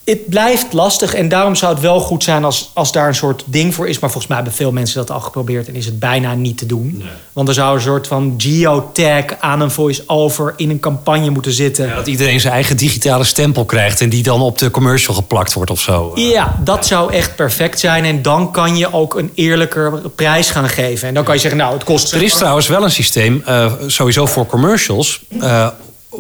Het 0.05 0.29
blijft 0.29 0.73
lastig 0.73 1.15
en 1.15 1.29
daarom 1.29 1.55
zou 1.55 1.73
het 1.73 1.83
wel 1.83 2.01
goed 2.01 2.25
zijn 2.25 2.45
als, 2.45 2.71
als 2.73 2.93
daar 2.93 3.09
een 3.09 3.15
soort 3.15 3.43
ding 3.47 3.75
voor 3.75 3.89
is. 3.89 3.99
Maar 3.99 4.11
volgens 4.11 4.27
mij 4.27 4.37
hebben 4.37 4.55
veel 4.57 4.73
mensen 4.73 4.97
dat 4.97 5.11
al 5.11 5.21
geprobeerd 5.21 5.69
en 5.69 5.75
is 5.75 5.87
het 5.87 5.99
bijna 5.99 6.35
niet 6.35 6.59
te 6.59 6.67
doen. 6.67 7.03
Want 7.33 7.49
er 7.49 7.55
zou 7.55 7.75
een 7.77 7.83
soort 7.83 8.07
van 8.07 8.35
geotag 8.37 9.25
aan 9.41 9.61
een 9.61 9.71
voice-over 9.71 10.55
in 10.57 10.71
een 10.71 10.81
campagne 10.81 11.31
moeten 11.31 11.53
zitten. 11.53 11.87
Ja, 11.87 11.95
dat 11.95 12.07
iedereen 12.07 12.41
zijn 12.41 12.53
eigen 12.53 12.77
digitale 12.77 13.25
stempel 13.25 13.65
krijgt 13.65 14.01
en 14.01 14.09
die 14.09 14.23
dan 14.23 14.41
op 14.41 14.59
de 14.59 14.71
commercial 14.71 15.15
geplakt 15.15 15.53
wordt 15.53 15.71
of 15.71 15.81
zo. 15.81 16.13
Ja, 16.15 16.57
dat 16.65 16.87
zou 16.87 17.13
echt 17.13 17.37
perfect 17.37 17.81
zijn. 17.81 18.05
En 18.05 18.23
dan 18.23 18.53
kan 18.53 18.77
je 18.77 18.93
ook 18.93 19.15
een 19.15 19.31
eerlijker 19.35 19.93
prijs 20.15 20.51
gaan 20.51 20.69
geven. 20.69 21.09
En 21.09 21.15
dan 21.15 21.25
kan 21.25 21.35
je 21.35 21.41
zeggen, 21.41 21.59
nou, 21.61 21.75
het 21.75 21.85
kost... 21.85 22.13
Er 22.13 22.23
is 22.23 22.35
trouwens 22.35 22.69
wel 22.69 22.83
een 22.83 22.91
systeem, 22.91 23.43
eh, 23.47 23.73
sowieso 23.87 24.27
voor 24.27 24.47
commercials. 24.47 25.23
eh, 25.41 25.69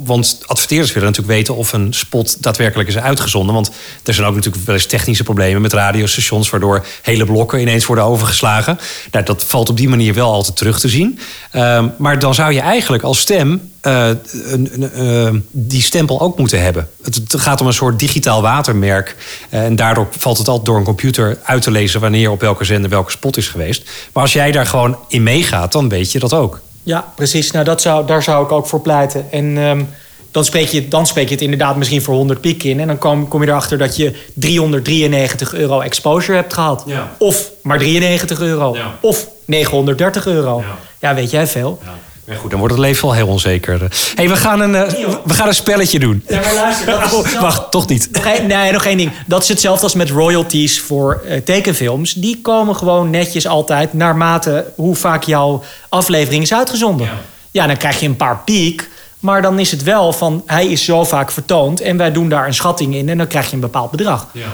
want 0.05 0.43
adverteerders 0.47 0.93
willen 0.93 1.09
natuurlijk 1.09 1.37
weten 1.37 1.57
of 1.57 1.73
een 1.73 1.95
spot 1.95 2.43
daadwerkelijk 2.43 2.89
is 2.89 2.99
uitgezonden. 2.99 3.55
Want 3.55 3.71
er 4.05 4.15
zijn 4.15 4.27
ook 4.27 4.35
natuurlijk 4.35 4.65
wel 4.65 4.75
eens 4.75 4.87
technische 4.87 5.23
problemen 5.23 5.63
met 5.63 5.73
radiostations... 5.73 6.51
waardoor 6.51 6.87
hele 7.03 7.25
blokken 7.25 7.61
ineens 7.61 7.87
worden 7.87 8.05
overgeslagen. 8.05 8.79
Nou, 9.11 9.25
dat 9.25 9.45
valt 9.47 9.69
op 9.69 9.77
die 9.77 9.89
manier 9.89 10.15
wel 10.15 10.33
altijd 10.33 10.57
terug 10.57 10.81
te 10.81 10.89
zien. 10.89 11.19
Ehm, 11.51 11.89
maar 11.99 12.19
dan 12.19 12.35
zou 12.35 12.53
je 12.53 12.61
eigenlijk 12.61 13.03
als 13.03 13.19
stem 13.19 13.73
eh, 13.81 14.11
eh, 14.11 15.35
die 15.51 15.83
stempel 15.83 16.21
ook 16.21 16.39
moeten 16.39 16.63
hebben. 16.63 16.89
Het, 17.03 17.15
het 17.15 17.41
gaat 17.41 17.61
om 17.61 17.67
een 17.67 17.73
soort 17.73 17.99
digitaal 17.99 18.43
watermerk. 18.43 19.17
Eh, 19.51 19.65
en 19.65 19.77
daardoor 19.77 20.09
valt 20.19 20.39
het 20.39 20.49
altijd 20.49 20.67
door 20.67 20.77
een 20.77 20.85
computer 20.85 21.39
uit 21.43 21.63
te 21.63 21.71
lezen... 21.71 22.01
wanneer 22.01 22.31
op 22.31 22.41
welke 22.41 22.65
zender 22.65 22.91
welke 22.91 23.11
spot 23.11 23.37
is 23.37 23.49
geweest. 23.49 23.91
Maar 24.13 24.23
als 24.23 24.33
jij 24.33 24.53
daar 24.53 24.67
gewoon 24.67 24.99
in 25.09 25.23
meegaat, 25.23 25.73
dan 25.73 25.89
weet 25.89 26.13
je 26.13 26.19
dat 26.19 26.33
ook. 26.33 26.61
Ja, 26.85 27.13
precies. 27.17 27.51
Nou, 27.51 27.65
dat 27.65 27.81
zou, 27.81 28.07
daar 28.07 28.23
zou 28.23 28.45
ik 28.45 28.53
ook 28.53 28.67
voor 28.67 28.81
pleiten. 28.81 29.27
En 29.31 29.59
ehm, 29.59 29.83
dan, 30.31 30.45
spreek 30.45 30.69
je, 30.69 30.89
dan 30.89 31.07
spreek 31.07 31.27
je 31.27 31.35
het 31.35 31.43
inderdaad 31.43 31.77
misschien 31.77 32.03
voor 32.03 32.15
100 32.15 32.41
piek 32.41 32.63
in. 32.63 32.81
En 32.81 32.87
dan 32.87 32.99
kom, 32.99 33.29
kom 33.29 33.43
je 33.43 33.49
erachter 33.49 33.79
dat 33.79 33.97
je 33.97 34.15
393 34.35 35.55
euro 35.55 35.81
exposure 35.81 36.37
hebt 36.37 36.55
gehad. 36.55 36.83
Ja. 36.87 37.17
Of 37.19 37.51
maar 37.63 37.79
93 37.79 38.41
euro. 38.41 38.75
Ja. 38.75 38.95
Of 39.01 39.29
930 39.45 40.27
euro. 40.27 40.59
Ja. 40.59 40.79
Ja, 40.99 41.15
weet 41.15 41.31
jij 41.31 41.47
veel. 41.47 41.79
Maar 42.27 42.37
goed, 42.37 42.51
dan 42.51 42.59
wordt 42.59 42.75
het 42.75 42.83
leven 42.85 43.05
wel 43.07 43.15
heel 43.15 43.27
onzeker. 43.27 43.81
hey, 44.15 44.29
we, 44.29 44.37
gaan 44.37 44.61
een, 44.61 44.75
eh, 44.75 45.09
we 45.25 45.35
gaan 45.35 45.49
een 45.49 45.55
spelletje 45.55 45.99
doen. 45.99 46.25
Ja, 46.29 46.41
maar 46.41 46.55
luister, 46.55 46.87
dat 46.87 47.05
is 47.05 47.13
Oh, 47.35 47.41
wacht, 47.41 47.71
toch 47.71 47.87
niet. 47.89 48.09
Één- 48.25 48.47
nee, 48.47 48.73
nog 48.73 48.85
één 48.85 48.97
ding. 48.97 49.13
Dat 49.27 49.43
is 49.43 49.49
hetzelfde 49.49 49.83
als 49.83 49.95
met 49.95 50.11
royalties 50.11 50.81
voor 50.81 51.23
eh, 51.27 51.41
tekenfilms. 51.41 52.13
Die 52.13 52.41
komen 52.43 52.77
gewoon 52.77 53.11
netjes 53.11 53.47
altijd 53.47 53.93
naarmate 53.93 54.73
hoe 54.77 54.95
vaak 54.97 55.23
jouw 55.23 55.63
aflevering 55.89 56.43
is 56.43 56.55
uitgezonden. 56.55 57.07
Ja. 57.07 57.13
Ja, 57.51 57.67
dan 57.67 57.77
krijg 57.77 58.01
je 58.01 58.07
een 58.07 58.17
paar 58.17 58.39
piek. 58.45 58.89
Maar 59.19 59.43
dan 59.43 59.59
is 59.59 59.71
het 59.71 59.83
wel 59.83 60.13
van 60.13 60.43
hij 60.47 60.67
is 60.67 60.85
zo 60.85 61.05
vaak 61.05 61.31
vertoond 61.31 61.81
en 61.81 61.97
wij 61.97 62.13
doen 62.13 62.29
daar 62.29 62.47
een 62.47 62.55
schatting 62.55 62.95
in 62.95 63.09
en 63.09 63.19
dan 63.19 63.27
krijg 63.27 63.49
je 63.49 63.55
een 63.55 63.61
bepaald 63.61 63.91
bedrag. 63.91 64.27
Ja, 64.33 64.47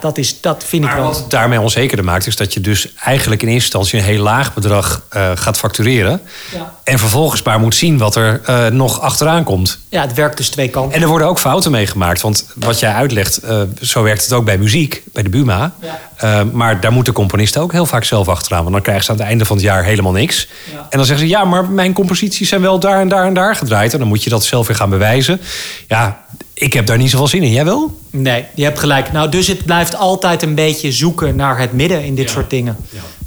dat, 0.00 0.18
is, 0.18 0.40
dat 0.40 0.64
vind 0.66 0.84
ik 0.84 0.90
wel. 0.90 1.02
wat 1.02 1.16
het 1.16 1.30
daarmee 1.30 1.60
onzekerder 1.60 2.04
maakt, 2.04 2.26
is 2.26 2.36
dat 2.36 2.54
je 2.54 2.60
dus 2.60 2.94
eigenlijk 2.94 3.42
in 3.42 3.48
eerste 3.48 3.64
instantie 3.64 3.98
een 3.98 4.04
heel 4.04 4.22
laag 4.22 4.54
bedrag 4.54 5.02
eh, 5.10 5.30
gaat 5.34 5.58
factureren. 5.58 6.20
Ja. 6.52 6.74
En 6.84 6.98
vervolgens 6.98 7.42
maar 7.42 7.60
moet 7.60 7.74
zien 7.74 7.98
wat 7.98 8.16
er 8.16 8.40
eh, 8.44 8.66
nog 8.66 9.00
achteraan 9.00 9.44
komt. 9.44 9.78
Ja, 9.88 10.00
het 10.00 10.14
werkt 10.14 10.36
dus 10.36 10.48
twee 10.48 10.68
kanten. 10.68 10.94
En 10.96 11.02
er 11.02 11.08
worden 11.08 11.26
ook 11.26 11.38
fouten 11.38 11.70
meegemaakt. 11.70 12.20
Want 12.20 12.46
wat 12.54 12.78
jij 12.78 12.92
uitlegt, 12.92 13.36
eh, 13.36 13.62
zo 13.80 14.02
werkt 14.02 14.22
het 14.22 14.32
ook 14.32 14.44
bij 14.44 14.58
muziek, 14.58 15.02
bij 15.12 15.22
de 15.22 15.28
Buma. 15.28 15.74
Ja. 15.80 16.44
Maar 16.52 16.80
daar 16.80 16.92
moeten 16.92 17.12
componisten 17.12 17.60
ook 17.60 17.72
heel 17.72 17.86
vaak 17.86 18.04
zelf 18.04 18.28
achteraan. 18.28 18.60
Want 18.60 18.72
dan 18.72 18.82
krijgen 18.82 19.04
ze 19.04 19.10
aan 19.10 19.16
het 19.16 19.26
einde 19.26 19.44
van 19.44 19.56
het 19.56 19.64
jaar 19.64 19.84
helemaal 19.84 20.12
niks. 20.12 20.48
Ja. 20.72 20.78
En 20.78 20.98
dan 20.98 21.06
zeggen 21.06 21.26
ze, 21.26 21.32
ja, 21.32 21.44
maar 21.44 21.68
mijn 21.68 21.92
composities 21.92 22.48
zijn 22.48 22.60
wel 22.60 22.78
daar 22.78 23.00
en 23.00 23.08
daar 23.08 23.26
en 23.26 23.34
daar 23.34 23.56
gedraaid. 23.56 23.92
En 23.92 23.98
dan 23.98 24.08
moet 24.08 24.22
je 24.22 24.30
dat 24.30 24.44
zelf 24.44 24.66
weer 24.66 24.76
gaan 24.76 24.90
bewijzen. 24.90 25.40
Ja, 25.88 26.24
ik 26.54 26.72
heb 26.72 26.86
daar 26.86 26.98
niet 26.98 27.10
zoveel 27.10 27.28
zin 27.28 27.42
in. 27.42 27.52
Jij 27.52 27.64
wel? 27.64 28.00
Nee, 28.10 28.44
je 28.54 28.64
hebt 28.64 28.78
gelijk. 28.78 29.12
Nou, 29.12 29.30
dus 29.30 29.46
het 29.46 29.64
blijft 29.64 29.96
altijd 29.96 30.42
een 30.42 30.54
beetje 30.54 30.92
zoeken 30.92 31.36
naar 31.36 31.58
het 31.58 31.72
midden 31.72 32.04
in 32.04 32.14
dit 32.14 32.30
soort 32.30 32.50
dingen. 32.50 32.76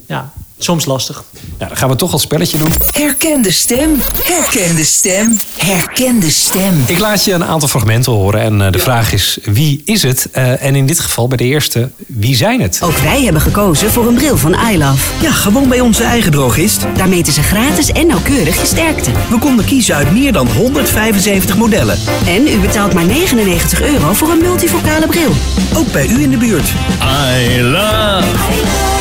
Ja. 0.05 0.33
Soms 0.57 0.85
lastig. 0.85 1.23
Nou, 1.57 1.69
dan 1.69 1.77
gaan 1.77 1.89
we 1.89 1.95
toch 1.95 2.11
al 2.11 2.19
spelletje 2.19 2.57
doen. 2.57 2.73
Herken 2.91 3.41
de 3.41 3.51
stem. 3.51 4.01
Herken 4.23 4.75
de 4.75 4.85
stem. 4.85 5.39
Herken 5.57 6.19
de 6.19 6.29
stem. 6.29 6.83
Ik 6.87 6.99
laat 6.99 7.23
je 7.23 7.33
een 7.33 7.43
aantal 7.43 7.67
fragmenten 7.67 8.11
horen. 8.11 8.41
En 8.41 8.61
eh, 8.61 8.71
de 8.71 8.79
vraag 8.79 9.13
is, 9.13 9.37
wie 9.43 9.81
is 9.85 10.03
het? 10.03 10.27
Eh, 10.31 10.63
en 10.63 10.75
in 10.75 10.85
dit 10.85 10.99
geval 10.99 11.27
bij 11.27 11.37
de 11.37 11.43
eerste, 11.43 11.91
wie 12.07 12.35
zijn 12.35 12.61
het? 12.61 12.79
Ook 12.83 12.97
wij 12.97 13.23
hebben 13.23 13.41
gekozen 13.41 13.91
voor 13.91 14.07
een 14.07 14.15
bril 14.15 14.37
van 14.37 14.55
iLove. 14.71 15.11
Ja, 15.21 15.31
gewoon 15.31 15.69
bij 15.69 15.79
onze 15.79 16.03
eigen 16.03 16.31
drogist. 16.31 16.85
Daar 16.95 17.09
meten 17.09 17.33
ze 17.33 17.41
gratis 17.41 17.91
en 17.91 18.07
nauwkeurig 18.07 18.59
je 18.59 18.65
sterkte. 18.65 19.11
We 19.29 19.39
konden 19.39 19.65
kiezen 19.65 19.95
uit 19.95 20.11
meer 20.11 20.33
dan 20.33 20.47
175 20.47 21.57
modellen. 21.57 21.99
En 22.27 22.47
u 22.47 22.59
betaalt 22.59 22.93
maar 22.93 23.05
99 23.05 23.81
euro 23.81 24.13
voor 24.13 24.29
een 24.29 24.41
multifocale 24.41 25.07
bril. 25.07 25.31
Ook 25.75 25.91
bij 25.91 26.07
u 26.07 26.21
in 26.21 26.29
de 26.29 26.37
buurt. 26.37 26.67
I 26.67 27.61
love, 27.61 28.27
I 28.27 28.61
love, 28.61 28.96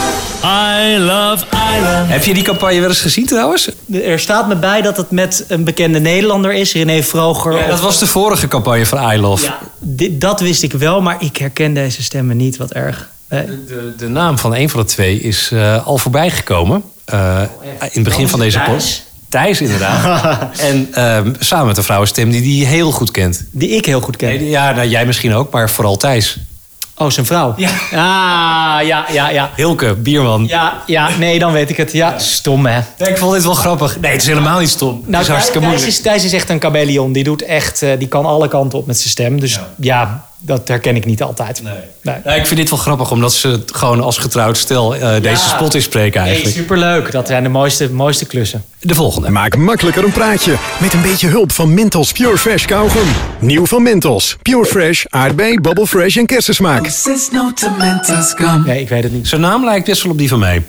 I 0.46 0.98
love. 0.98 1.44
Heb 2.06 2.24
je 2.24 2.34
die 2.34 2.42
campagne 2.42 2.80
wel 2.80 2.88
eens 2.88 3.00
gezien 3.00 3.26
trouwens? 3.26 3.68
Er 4.04 4.18
staat 4.20 4.48
me 4.48 4.56
bij 4.56 4.82
dat 4.82 4.96
het 4.96 5.10
met 5.10 5.44
een 5.48 5.64
bekende 5.64 5.98
Nederlander 6.00 6.52
is, 6.52 6.72
René 6.72 7.02
Vroger. 7.02 7.52
Ja, 7.58 7.66
dat 7.66 7.80
was 7.80 7.98
de 7.98 8.06
vorige 8.06 8.48
campagne 8.48 8.86
van 8.86 9.12
I 9.12 9.18
Love. 9.20 9.44
Ja, 9.44 9.58
dit- 9.78 10.20
dat 10.20 10.40
wist 10.40 10.62
ik 10.62 10.72
wel, 10.72 11.00
maar 11.02 11.16
ik 11.18 11.36
herken 11.36 11.74
deze 11.74 12.02
stemmen 12.02 12.36
niet. 12.36 12.56
Wat 12.56 12.72
erg. 12.72 13.08
Eh, 13.28 13.40
De, 13.66 13.94
de 13.96 14.08
naam 14.08 14.38
van 14.38 14.54
een 14.54 14.70
van 14.70 14.80
de 14.80 14.86
twee 14.86 15.20
is 15.20 15.50
eh, 15.52 15.86
al 15.86 15.98
voorbij 15.98 16.30
gekomen. 16.30 16.82
eh, 17.04 17.40
in 17.80 17.88
het 17.92 18.02
begin 18.02 18.28
van 18.28 18.38
deze 18.40 18.58
post. 18.60 19.04
Thijs, 19.28 19.60
inderdaad. 19.60 20.58
en 20.60 20.88
ehm, 20.92 21.32
samen 21.38 21.66
met 21.66 21.76
een 21.76 21.82
vrouwenstem 21.84 22.30
die 22.30 22.42
die 22.42 22.66
heel 22.66 22.90
goed 22.92 23.10
kent. 23.10 23.44
die 23.50 23.68
ik 23.68 23.86
heel 23.86 24.00
goed 24.00 24.16
ken. 24.16 24.28
Nee, 24.28 24.48
ja, 24.48 24.72
nou, 24.72 24.88
jij 24.88 25.06
misschien 25.06 25.34
ook, 25.34 25.52
maar 25.52 25.70
vooral 25.70 25.96
Thijs. 25.96 26.36
Oh, 26.98 27.10
zijn 27.10 27.26
vrouw. 27.26 27.54
Ja. 27.56 27.68
Ah, 27.92 28.86
ja, 28.86 29.04
ja, 29.12 29.28
ja. 29.28 29.50
Hilke, 29.56 29.94
bierman. 29.94 30.44
Ja, 30.46 30.82
ja, 30.86 31.08
nee, 31.18 31.38
dan 31.38 31.52
weet 31.52 31.70
ik 31.70 31.76
het. 31.76 31.92
Ja, 31.92 32.18
stom 32.18 32.66
hè. 32.66 32.80
Ja, 32.96 33.06
ik 33.06 33.16
vond 33.18 33.32
dit 33.32 33.44
wel 33.44 33.54
grappig. 33.54 34.00
Nee, 34.00 34.12
het 34.12 34.22
is 34.22 34.28
helemaal 34.28 34.58
niet 34.58 34.68
stom. 34.68 35.04
het 35.10 35.20
is 35.20 35.28
hartstikke 35.28 35.58
Thijs 35.58 35.70
moeilijk. 35.70 35.92
is, 35.92 36.00
Thijs 36.00 36.24
is 36.24 36.32
echt 36.32 36.50
een 36.50 36.60
chameleon. 36.60 37.12
Die 37.12 37.24
doet 37.24 37.42
echt, 37.42 37.82
eh, 37.82 37.90
die 37.98 38.08
kan 38.08 38.26
alle 38.26 38.48
kanten 38.48 38.78
op 38.78 38.86
met 38.86 38.98
zijn 38.98 39.08
stem. 39.08 39.40
Dus 39.40 39.60
ja, 39.76 40.26
dat 40.38 40.68
herken 40.68 40.96
ik 40.96 41.04
niet 41.04 41.22
altijd. 41.22 41.62
Nee. 41.62 42.14
Ja, 42.24 42.34
ik 42.34 42.46
vind 42.46 42.60
dit 42.60 42.70
wel 42.70 42.78
grappig, 42.78 43.10
omdat 43.10 43.32
ze 43.32 43.48
het 43.48 43.70
gewoon 43.74 44.00
als 44.00 44.18
getrouwd 44.18 44.56
stel 44.56 44.96
eh, 44.96 45.22
deze 45.22 45.48
spot 45.48 45.74
inspreken 45.74 46.20
Nee, 46.20 46.28
eigenlijk. 46.30 46.56
superleuk. 46.58 47.10
Dat 47.10 47.26
zijn 47.26 47.42
de 47.42 47.48
mooiste, 47.48 47.90
mooiste 47.92 48.26
klussen. 48.26 48.64
De 48.80 48.94
volgende. 48.94 49.30
Maak 49.30 49.56
makkelijker 49.56 50.04
een 50.04 50.12
praatje 50.12 50.54
met 50.80 50.92
een 50.92 51.02
beetje 51.02 51.28
hulp 51.28 51.52
van 51.52 51.74
Mentos 51.74 52.12
Pure 52.12 52.38
Fresh 52.38 52.64
kauwgom. 52.64 53.08
Nieuw 53.40 53.66
van 53.66 53.82
Mentos. 53.82 54.36
Pure 54.42 54.64
Fresh, 54.66 55.04
aardbei, 55.08 55.60
bubble 55.60 55.86
fresh 55.86 56.16
en 56.16 56.26
kersensmaak. 56.26 56.90
Nee, 58.64 58.80
ik 58.80 58.88
weet 58.88 59.02
het 59.02 59.12
niet. 59.12 59.28
Zijn 59.28 59.40
naam 59.40 59.64
lijkt 59.64 59.86
best 59.86 60.02
wel 60.02 60.12
op 60.12 60.18
die 60.18 60.28
van 60.28 60.38
mij. 60.38 60.62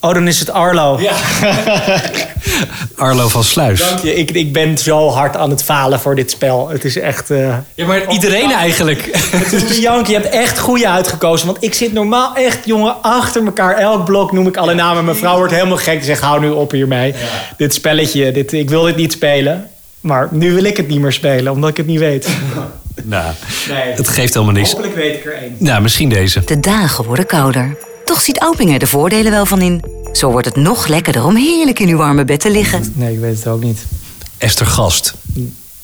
Oh, 0.00 0.14
dan 0.14 0.26
is 0.28 0.40
het 0.40 0.50
Arlo. 0.50 1.00
Ja. 1.00 1.12
Arlo 2.96 3.28
van 3.28 3.44
Sluis. 3.44 3.80
Dank 3.80 3.98
je. 3.98 4.14
Ik, 4.14 4.30
ik 4.30 4.52
ben 4.52 4.78
zo 4.78 5.08
hard 5.08 5.36
aan 5.36 5.50
het 5.50 5.62
falen 5.62 6.00
voor 6.00 6.14
dit 6.14 6.30
spel. 6.30 6.68
Het 6.68 6.84
is 6.84 6.98
echt... 6.98 7.30
eh, 7.30 7.56
Ja, 7.74 7.86
maar 7.86 8.10
iedereen 8.12 8.52
eigenlijk. 8.52 9.18
Jank, 9.80 10.06
je 10.06 10.12
hebt 10.12 10.28
echt 10.28 10.58
goede 10.58 10.88
uitgekozen. 10.88 11.46
Want 11.46 11.62
ik 11.64 11.74
zit 11.74 11.92
normaal 11.92 12.34
echt, 12.34 12.58
jongen, 12.64 13.02
achter 13.02 13.44
elkaar. 13.44 13.76
Elk 13.76 14.04
blok 14.04 14.32
noem 14.32 14.46
ik 14.46 14.56
alle 14.56 14.74
namen. 14.74 15.04
Mijn 15.04 15.16
vrouw 15.16 15.36
wordt 15.36 15.52
helemaal 15.52 15.76
gek. 15.76 15.94
Die 15.96 16.04
zegt, 16.04 16.20
hou 16.22 16.40
nu 16.40 16.48
op 16.50 16.70
hiermee. 16.70 17.14
Dit 17.56 17.74
spelletje, 17.74 18.32
dit, 18.32 18.52
ik 18.52 18.68
wil 18.70 18.82
dit 18.82 18.96
niet 18.96 19.12
spelen. 19.12 19.68
Maar 20.00 20.28
nu 20.30 20.54
wil 20.54 20.64
ik 20.64 20.76
het 20.76 20.88
niet 20.88 21.00
meer 21.00 21.12
spelen, 21.12 21.52
omdat 21.52 21.70
ik 21.70 21.76
het 21.76 21.86
niet 21.86 21.98
weet. 21.98 22.28
nou, 23.04 23.32
Nee. 23.68 23.92
het 23.94 24.08
geeft 24.08 24.34
helemaal 24.34 24.54
niks. 24.54 24.70
Hopelijk 24.70 24.94
weet 24.94 25.14
ik 25.14 25.24
er 25.24 25.32
één. 25.34 25.56
Nou, 25.58 25.82
misschien 25.82 26.08
deze. 26.08 26.42
De 26.44 26.60
dagen 26.60 27.04
worden 27.04 27.26
kouder. 27.26 27.76
Toch 28.08 28.20
ziet 28.20 28.38
Auping 28.38 28.72
er 28.72 28.78
de 28.78 28.86
voordelen 28.86 29.32
wel 29.32 29.46
van 29.46 29.60
in. 29.60 29.82
Zo 30.12 30.30
wordt 30.30 30.46
het 30.46 30.56
nog 30.56 30.86
lekkerder 30.86 31.24
om 31.24 31.36
heerlijk 31.36 31.78
in 31.78 31.88
uw 31.88 31.96
warme 31.96 32.24
bed 32.24 32.40
te 32.40 32.50
liggen. 32.50 32.92
Nee, 32.94 33.12
ik 33.12 33.20
weet 33.20 33.36
het 33.36 33.46
ook 33.46 33.62
niet. 33.62 33.86
Esther 34.38 34.66
Gast. 34.66 35.14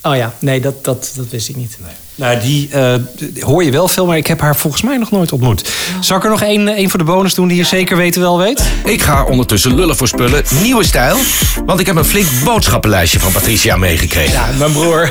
Oh 0.03 0.17
ja, 0.17 0.35
nee, 0.39 0.61
dat, 0.61 0.85
dat, 0.85 1.13
dat 1.17 1.29
wist 1.31 1.49
ik 1.49 1.57
niet. 1.57 1.79
Nou, 2.15 2.41
die 2.41 2.69
eh, 2.71 2.95
hoor 3.41 3.65
je 3.65 3.71
wel 3.71 3.89
veel, 3.89 4.07
maar 4.07 4.17
ik 4.17 4.27
heb 4.27 4.41
haar 4.41 4.57
volgens 4.57 4.83
mij 4.83 4.97
nog 4.97 5.11
nooit 5.11 5.33
ontmoet. 5.33 5.73
Zal 6.01 6.17
ik 6.17 6.25
er 6.25 6.31
nog 6.31 6.43
één 6.43 6.69
één 6.69 6.91
voor 6.91 6.99
de 6.99 7.05
bonus 7.05 7.35
doen 7.35 7.49
die 7.49 7.57
je 7.57 7.65
zeker 7.65 7.97
weten 7.97 8.21
wel 8.21 8.39
weet? 8.39 8.63
Ik 8.85 9.03
ga 9.03 9.25
ondertussen 9.25 9.75
lullen 9.75 9.97
voor 9.97 10.09
spullen. 10.09 10.43
Nieuwe 10.63 10.85
stijl. 10.85 11.17
Want 11.67 11.81
ik 11.81 11.87
heb 11.87 11.97
een 11.97 12.05
flink 12.05 12.27
boodschappenlijstje 12.45 13.21
van 13.21 13.33
Patricia 13.33 13.77
meegekregen. 13.77 14.33
Ja, 14.33 14.49
mijn 14.59 14.73
broer. 14.73 15.11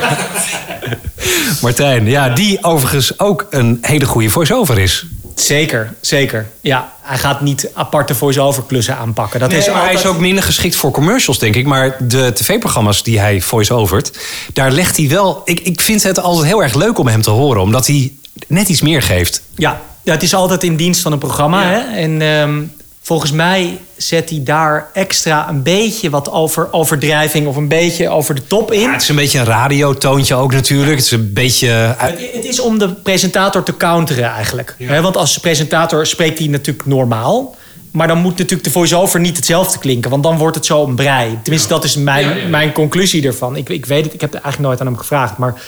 Martijn, 1.61 2.05
ja, 2.05 2.29
die 2.29 2.63
overigens 2.63 3.19
ook 3.19 3.47
een 3.49 3.77
hele 3.81 4.05
goede 4.05 4.29
voice-over 4.29 4.79
is. 4.79 5.05
Zeker, 5.35 5.93
zeker. 6.01 6.47
Ja, 6.61 6.93
hij 7.01 7.17
gaat 7.17 7.41
niet 7.41 7.71
aparte 7.73 8.15
voice-over 8.15 8.63
klussen 8.63 8.97
aanpakken. 8.97 9.39
Dat 9.39 9.49
Nee, 9.49 9.59
is 9.59 9.65
hij 9.65 9.93
is 9.93 10.05
ook 10.05 10.19
minder 10.19 10.43
geschikt 10.43 10.75
voor 10.75 10.91
commercials, 10.91 11.39
denk 11.39 11.55
ik. 11.55 11.65
Maar 11.65 11.95
de 11.99 12.31
tv-programma's 12.33 13.03
die 13.03 13.19
hij 13.19 13.41
voice-overt, 13.41 14.17
daar 14.53 14.71
legt 14.71 14.97
hij 14.97 15.09
wel... 15.09 15.41
Ik, 15.45 15.59
ik 15.59 15.81
vind 15.81 16.03
het 16.03 16.19
altijd 16.19 16.47
heel 16.47 16.63
erg 16.63 16.73
leuk 16.73 16.97
om 16.97 17.07
hem 17.07 17.21
te 17.21 17.29
horen, 17.29 17.61
omdat 17.61 17.87
hij 17.87 18.11
net 18.47 18.69
iets 18.69 18.81
meer 18.81 19.01
geeft. 19.01 19.41
Ja, 19.55 19.81
ja, 20.03 20.11
het 20.11 20.23
is 20.23 20.33
altijd 20.33 20.63
in 20.63 20.75
dienst 20.75 21.01
van 21.01 21.11
een 21.11 21.19
programma. 21.19 21.63
Hè? 21.63 21.79
En 21.79 22.21
ehm, 22.21 22.61
volgens 23.03 23.31
mij 23.31 23.79
zet 23.97 24.29
hij 24.29 24.43
daar 24.43 24.89
extra 24.93 25.49
een 25.49 25.63
beetje 25.63 26.09
wat 26.09 26.31
over, 26.31 26.67
overdrijving 26.71 27.47
of 27.47 27.55
een 27.55 27.67
beetje 27.67 28.09
over 28.09 28.35
de 28.35 28.47
top 28.47 28.71
in. 28.71 28.79
Ja, 28.79 28.91
het 28.91 29.01
is 29.01 29.09
een 29.09 29.15
beetje 29.15 29.39
een 29.39 29.45
radiotoontje 29.45 30.35
ook 30.35 30.53
natuurlijk. 30.53 30.95
Het 30.95 31.05
is 31.05 31.11
een 31.11 31.33
beetje... 31.33 31.67
Het, 31.67 32.31
het 32.33 32.45
is 32.45 32.59
om 32.59 32.79
de 32.79 32.93
presentator 32.93 33.63
te 33.63 33.77
counteren 33.77 34.29
eigenlijk. 34.29 34.75
Want 35.01 35.17
als 35.17 35.37
presentator 35.37 36.05
spreekt 36.05 36.39
hij 36.39 36.47
natuurlijk 36.47 36.85
normaal. 36.85 37.55
Maar 37.91 38.07
dan 38.07 38.17
moet 38.17 38.37
natuurlijk 38.37 38.63
de 38.63 38.71
voice-over 38.71 39.19
niet 39.19 39.35
hetzelfde 39.35 39.79
klinken. 39.79 40.09
Want 40.09 40.23
dan 40.23 40.37
wordt 40.37 40.55
het 40.55 40.65
zo 40.65 40.85
een 40.85 40.95
brei. 40.95 41.39
Tenminste, 41.43 41.69
dat 41.69 41.83
is 41.83 41.95
mijn, 41.95 42.49
mijn 42.49 42.71
conclusie 42.71 43.25
ervan. 43.25 43.55
Ik, 43.55 43.69
ik 43.69 43.85
weet 43.85 44.05
het, 44.05 44.13
ik 44.13 44.21
heb 44.21 44.31
het 44.31 44.41
eigenlijk 44.41 44.69
nooit 44.69 44.79
aan 44.79 44.93
hem 44.93 44.97
gevraagd. 44.97 45.37
Maar 45.37 45.61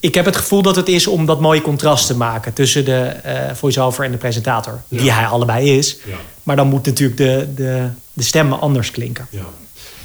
ik 0.00 0.14
heb 0.14 0.24
het 0.24 0.36
gevoel 0.36 0.62
dat 0.62 0.76
het 0.76 0.88
is 0.88 1.06
om 1.06 1.26
dat 1.26 1.40
mooie 1.40 1.62
contrast 1.62 2.06
te 2.06 2.16
maken... 2.16 2.52
tussen 2.52 2.84
de 2.84 2.98
eh 2.98 3.34
voice-over 3.54 4.04
en 4.04 4.10
de 4.10 4.16
presentator. 4.16 4.80
Die 4.88 5.12
hij 5.12 5.26
allebei 5.26 5.78
is. 5.78 5.96
Maar 6.42 6.56
dan 6.56 6.68
moet 6.68 6.86
natuurlijk 6.86 7.18
de, 7.18 7.48
de, 7.54 7.88
de 8.12 8.22
stemmen 8.22 8.60
anders 8.60 8.90
klinken. 8.90 9.28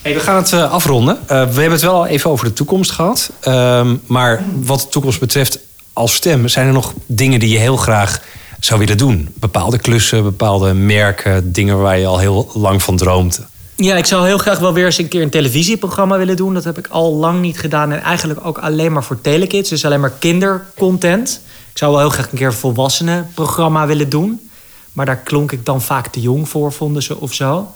Hey, 0.01 0.13
we 0.13 0.19
gaan 0.19 0.35
het 0.35 0.53
eh, 0.53 0.71
afronden. 0.71 1.17
Eh, 1.21 1.27
we 1.27 1.35
hebben 1.35 1.71
het 1.71 1.81
wel 1.81 1.93
al 1.93 2.05
even 2.05 2.29
over 2.31 2.45
de 2.45 2.53
toekomst 2.53 2.91
gehad. 2.91 3.31
Ehm, 3.39 3.95
maar 4.05 4.43
wat 4.55 4.79
de 4.81 4.87
toekomst 4.87 5.19
betreft 5.19 5.59
als 5.93 6.13
stem... 6.13 6.47
zijn 6.47 6.67
er 6.67 6.73
nog 6.73 6.93
dingen 7.05 7.39
die 7.39 7.49
je 7.49 7.57
heel 7.57 7.77
graag 7.77 8.21
zou 8.59 8.79
willen 8.79 8.97
doen? 8.97 9.29
Bepaalde 9.33 9.77
klussen, 9.77 10.23
bepaalde 10.23 10.73
merken... 10.73 11.51
dingen 11.51 11.81
waar 11.81 11.99
je 11.99 12.05
al 12.05 12.19
heel 12.19 12.51
lang 12.53 12.83
van 12.83 12.97
droomt. 12.97 13.41
Ja, 13.77 13.95
ik 13.95 14.05
zou 14.05 14.25
heel 14.25 14.37
graag 14.37 14.59
wel 14.59 14.73
weer 14.73 14.85
eens 14.85 14.97
een 14.97 15.07
keer 15.07 15.21
een 15.21 15.29
televisieprogramma 15.29 16.17
willen 16.17 16.35
doen. 16.35 16.53
Dat 16.53 16.63
heb 16.63 16.77
ik 16.77 16.87
al 16.87 17.13
lang 17.13 17.41
niet 17.41 17.59
gedaan. 17.59 17.91
En 17.91 18.01
eigenlijk 18.01 18.45
ook 18.45 18.57
alleen 18.57 18.91
maar 18.91 19.03
voor 19.03 19.21
telekids. 19.21 19.69
Dus 19.69 19.85
alleen 19.85 19.99
maar 19.99 20.13
kindercontent. 20.19 21.41
Ik 21.71 21.77
zou 21.77 21.91
wel 21.91 21.99
heel 21.99 22.09
graag 22.09 22.31
een 22.31 22.37
keer 22.37 22.47
een 22.47 22.53
volwassenenprogramma 22.53 23.87
willen 23.87 24.09
doen. 24.09 24.49
Maar 24.93 25.05
daar 25.05 25.17
klonk 25.17 25.51
ik 25.51 25.65
dan 25.65 25.81
vaak 25.81 26.07
te 26.07 26.21
jong 26.21 26.49
voor, 26.49 26.73
vonden 26.73 27.03
ze 27.03 27.19
of 27.19 27.33
zo. 27.33 27.71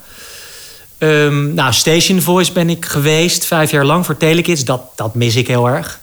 Ehm, 1.00 1.54
nou, 1.54 1.72
Station 1.72 2.20
Voice 2.20 2.52
ben 2.52 2.70
ik 2.70 2.84
geweest, 2.84 3.46
vijf 3.46 3.70
jaar 3.70 3.84
lang 3.84 4.06
voor 4.06 4.16
telekids. 4.16 4.64
Dat, 4.64 4.82
dat 4.96 5.14
mis 5.14 5.36
ik 5.36 5.46
heel 5.46 5.68
erg. 5.68 6.00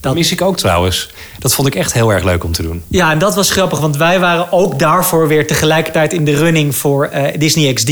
Dat 0.00 0.14
mis 0.14 0.32
ik 0.32 0.42
ook 0.42 0.56
trouwens. 0.56 1.10
Dat 1.38 1.54
vond 1.54 1.68
ik 1.68 1.74
echt 1.74 1.92
heel 1.92 2.12
erg 2.12 2.24
leuk 2.24 2.44
om 2.44 2.52
te 2.52 2.62
doen. 2.62 2.82
Ja, 2.88 3.10
en 3.10 3.18
dat 3.18 3.34
was 3.34 3.50
grappig, 3.50 3.80
want 3.80 3.96
wij 3.96 4.20
waren 4.20 4.52
ook 4.52 4.78
daarvoor 4.78 5.28
weer 5.28 5.46
tegelijkertijd 5.46 6.12
in 6.12 6.24
de 6.24 6.36
running 6.36 6.76
voor 6.76 7.06
eh, 7.06 7.38
Disney 7.38 7.72
XD. 7.72 7.90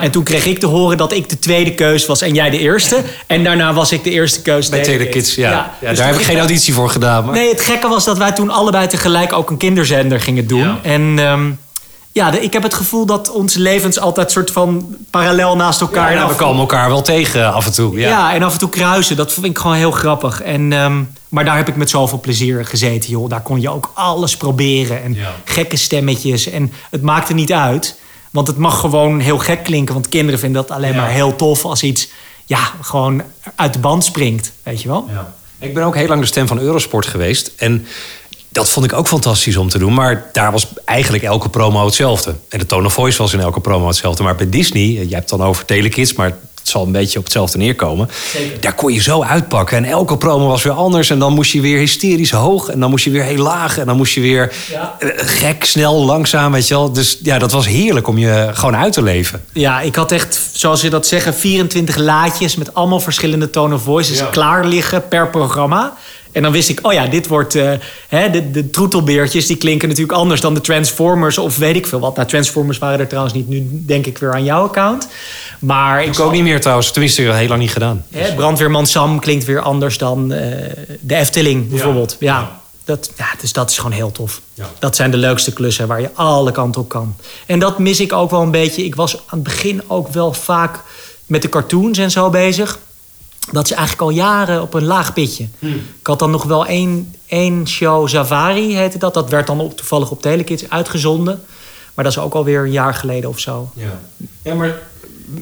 En 0.00 0.10
toen 0.10 0.24
kreeg 0.24 0.46
ik 0.46 0.58
te 0.58 0.66
horen 0.66 0.96
dat 0.96 1.12
ik 1.12 1.28
de 1.28 1.38
tweede 1.38 1.74
keus 1.74 2.06
was 2.06 2.22
en 2.22 2.34
jij 2.34 2.50
de 2.50 2.58
eerste. 2.58 3.02
En 3.26 3.44
daarna 3.44 3.72
was 3.72 3.92
ik 3.92 4.04
de 4.04 4.10
eerste 4.10 4.42
keus. 4.42 4.68
Bij 4.68 4.82
Telekids. 4.82 5.34
Ja. 5.34 5.50
ja. 5.80 5.88
dus 5.88 5.98
daar 5.98 6.06
heb 6.06 6.16
ik 6.16 6.24
geen 6.24 6.38
auditie 6.38 6.74
voor 6.74 6.90
gedaan. 6.90 7.24
Maar... 7.24 7.34
Nee, 7.34 7.48
het 7.48 7.60
gekke 7.60 7.88
was 7.88 8.04
dat 8.04 8.18
wij 8.18 8.32
toen 8.32 8.50
allebei 8.50 8.86
tegelijk 8.86 9.32
ook 9.32 9.50
een 9.50 9.56
kinderzender 9.56 10.20
gingen 10.20 10.46
doen. 10.46 10.82
En 10.82 11.18
ehm, 11.18 11.50
ja, 12.12 12.30
de- 12.30 12.42
ik 12.42 12.52
heb 12.52 12.62
het 12.62 12.74
gevoel 12.74 13.06
dat 13.06 13.30
onze 13.30 13.60
levens 13.60 13.98
altijd 13.98 14.30
soort 14.30 14.50
van 14.50 14.96
parallel 15.10 15.56
naast 15.56 15.80
elkaar... 15.80 16.12
Ja, 16.12 16.28
we 16.28 16.34
komen 16.34 16.60
elkaar 16.60 16.88
wel 16.88 17.02
tegen 17.02 17.52
af 17.52 17.66
en 17.66 17.72
toe. 17.72 17.98
Ja. 17.98 18.08
ja. 18.08 18.34
en 18.34 18.42
af 18.42 18.52
en 18.52 18.58
toe 18.58 18.68
kruisen. 18.68 19.16
Dat 19.16 19.32
vind 19.32 19.46
ik 19.46 19.58
gewoon 19.58 19.76
heel 19.76 19.90
grappig. 19.90 20.42
En, 20.42 20.72
ehm, 20.72 21.02
maar 21.28 21.44
daar 21.44 21.56
heb 21.56 21.68
ik 21.68 21.76
met 21.76 21.90
zoveel 21.90 22.20
plezier 22.20 22.66
gezeten, 22.66 23.10
joh. 23.10 23.28
Daar 23.28 23.42
kon 23.42 23.60
je 23.60 23.70
ook 23.70 23.90
alles 23.94 24.36
proberen. 24.36 25.02
En 25.02 25.16
gekke 25.44 25.76
stemmetjes. 25.76 26.46
En 26.50 26.72
het 26.90 27.02
maakte 27.02 27.34
niet 27.34 27.52
uit. 27.52 27.98
Want 28.30 28.46
het 28.46 28.56
mag 28.56 28.80
gewoon 28.80 29.20
heel 29.20 29.38
gek 29.38 29.62
klinken. 29.64 29.94
Want 29.94 30.08
kinderen 30.08 30.40
vinden 30.40 30.62
dat 30.66 30.76
alleen 30.76 30.96
maar 30.96 31.08
heel 31.10 31.36
tof 31.36 31.64
als 31.64 31.82
iets... 31.82 32.08
ja, 32.46 32.58
gewoon 32.80 33.22
uit 33.54 33.72
de 33.72 33.78
band 33.78 34.04
springt. 34.04 34.52
Weet 34.62 34.82
je 34.82 34.88
wel? 34.88 35.08
Ik 35.58 35.74
ben 35.74 35.82
ook 35.84 35.94
heel 35.96 36.08
lang 36.08 36.20
de 36.20 36.26
stem 36.26 36.46
van 36.46 36.58
Eurosport 36.58 37.06
geweest. 37.06 37.52
En 37.56 37.86
dat 38.48 38.70
vond 38.70 38.86
ik 38.86 38.92
ook 38.92 39.08
fantastisch 39.08 39.56
om 39.56 39.68
te 39.68 39.78
doen. 39.78 39.94
Maar 39.94 40.26
daar 40.32 40.52
was 40.52 40.66
eigenlijk 40.84 41.24
elke 41.24 41.48
promo 41.48 41.84
hetzelfde. 41.84 42.34
En 42.48 42.58
de 42.58 42.66
tone 42.66 42.86
of 42.86 42.92
voice 42.92 43.18
was 43.18 43.32
in 43.32 43.40
elke 43.40 43.60
promo 43.60 43.86
hetzelfde. 43.86 44.22
Maar 44.22 44.34
bij 44.34 44.48
Disney, 44.48 44.82
je 44.82 44.98
hebt 44.98 45.30
het 45.30 45.38
dan 45.38 45.42
over 45.42 45.64
Telekids... 45.64 46.12
maar 46.12 46.26
het 46.58 46.68
zal 46.76 46.86
een 46.86 46.92
beetje 46.92 47.18
op 47.18 47.24
hetzelfde 47.24 47.58
neerkomen. 47.58 48.08
Daar 48.60 48.74
kon 48.74 48.92
je 48.92 49.00
zo 49.00 49.22
uitpakken. 49.22 49.76
En 49.76 49.84
elke 49.84 50.16
promo 50.16 50.46
was 50.46 50.62
weer 50.62 50.72
anders. 50.72 51.10
En 51.10 51.18
dan 51.18 51.32
moest 51.32 51.52
je 51.52 51.60
weer 51.60 51.78
hysterisch 51.78 52.30
hoog. 52.30 52.68
En 52.68 52.80
dan 52.80 52.90
moest 52.90 53.04
je 53.04 53.10
weer 53.10 53.22
heel 53.22 53.42
laag. 53.42 53.78
En 53.78 53.86
dan 53.86 53.96
moest 53.96 54.14
je 54.14 54.20
weer 54.20 54.52
eh, 54.98 55.08
gek, 55.16 55.64
snel, 55.64 56.04
langzaam, 56.04 56.52
weet 56.52 56.68
je 56.68 56.74
wel. 56.74 56.92
Dus 56.92 57.18
ja, 57.22 57.38
dat 57.38 57.52
was 57.52 57.66
heerlijk 57.66 58.08
om 58.08 58.18
je 58.18 58.50
gewoon 58.52 58.76
uit 58.76 58.92
te 58.92 59.02
leven. 59.02 59.44
Ja, 59.52 59.80
ik 59.80 59.94
had 59.94 60.12
echt, 60.12 60.40
zoals 60.52 60.80
je 60.80 60.90
dat 60.90 61.06
zeggen, 61.06 61.34
24 61.34 61.96
laadjes 61.96 62.56
met 62.56 62.74
allemaal 62.74 63.00
verschillende 63.00 63.50
tone 63.50 63.74
of 63.74 63.82
voices 63.82 64.22
klaar 64.30 64.64
liggen 64.64 65.08
per 65.08 65.28
programma. 65.28 65.96
En 66.32 66.42
dan 66.42 66.52
wist 66.52 66.68
ik, 66.68 66.86
oh 66.86 66.92
ja, 66.92 67.06
dit 67.06 67.26
wordt. 67.26 67.54
eh, 67.54 67.72
hè, 68.08 68.30
de, 68.30 68.50
de 68.50 68.70
troetelbeertjes 68.70 69.46
die 69.46 69.56
klinken 69.56 69.88
natuurlijk 69.88 70.18
anders 70.18 70.40
dan 70.40 70.54
de 70.54 70.60
Transformers 70.60 71.38
of 71.38 71.56
weet 71.58 71.76
ik 71.76 71.86
veel 71.86 72.00
wat. 72.00 72.16
Nou, 72.16 72.28
Transformers 72.28 72.78
waren 72.78 73.00
er 73.00 73.06
trouwens 73.08 73.34
niet. 73.34 73.48
Nu 73.48 73.68
denk 73.72 74.06
ik 74.06 74.18
weer 74.18 74.32
aan 74.32 74.44
jouw 74.44 74.64
account. 74.64 75.08
Maar 75.58 76.02
ik 76.02 76.08
Ik 76.08 76.20
ook 76.20 76.32
niet 76.32 76.42
meer 76.42 76.60
trouwens. 76.60 76.90
Tenminste, 76.90 77.22
heel 77.22 77.48
lang 77.48 77.60
niet 77.60 77.72
gedaan. 77.72 78.04
Hè, 78.10 78.34
brandweerman 78.34 78.86
Sam 78.86 79.20
klinkt 79.20 79.44
weer 79.44 79.60
anders 79.60 79.98
dan 79.98 80.32
eh, 80.32 80.70
de 81.00 81.14
Efteling 81.14 81.68
bijvoorbeeld. 81.68 82.16
Ja, 82.20 82.60
Dat, 82.84 83.10
ja, 83.16 83.26
dus 83.40 83.52
dat 83.52 83.70
is 83.70 83.76
gewoon 83.78 83.92
heel 83.92 84.12
tof. 84.12 84.40
Dat 84.78 84.96
zijn 84.96 85.10
de 85.10 85.16
leukste 85.16 85.52
klussen 85.52 85.86
waar 85.86 86.00
je 86.00 86.10
alle 86.14 86.52
kanten 86.52 86.80
op 86.80 86.88
kan. 86.88 87.16
En 87.46 87.58
dat 87.58 87.78
mis 87.78 88.00
ik 88.00 88.12
ook 88.12 88.30
wel 88.30 88.42
een 88.42 88.50
beetje. 88.50 88.84
Ik 88.84 88.94
was 88.94 89.14
aan 89.16 89.22
het 89.28 89.42
begin 89.42 89.82
ook 89.86 90.08
wel 90.08 90.32
vaak 90.32 90.80
met 91.26 91.42
de 91.42 91.48
cartoons 91.48 91.98
en 91.98 92.10
zo 92.10 92.30
bezig. 92.30 92.78
Dat 93.50 93.64
is 93.64 93.70
eigenlijk 93.70 94.00
al 94.02 94.10
jaren 94.10 94.62
op 94.62 94.74
een 94.74 94.84
laag 94.84 95.12
pitje. 95.12 95.48
Ik 96.00 96.06
had 96.06 96.18
dan 96.18 96.30
nog 96.30 96.44
wel 96.44 96.66
één, 96.66 97.14
één 97.26 97.68
show, 97.68 98.08
Zavari 98.08 98.76
heette 98.76 98.98
dat. 98.98 99.14
Dat 99.14 99.30
werd 99.30 99.46
dan 99.46 99.60
op, 99.60 99.76
toevallig 99.76 100.10
op 100.10 100.22
Telekids 100.22 100.70
uitgezonden. 100.70 101.42
Maar 101.94 102.04
dat 102.04 102.16
is 102.16 102.22
ook 102.22 102.34
alweer 102.34 102.60
een 102.60 102.70
jaar 102.70 102.94
geleden 102.94 103.30
of 103.30 103.38
zo. 103.38 103.70
Ja. 103.74 104.00
ja, 104.42 104.54
maar 104.54 104.78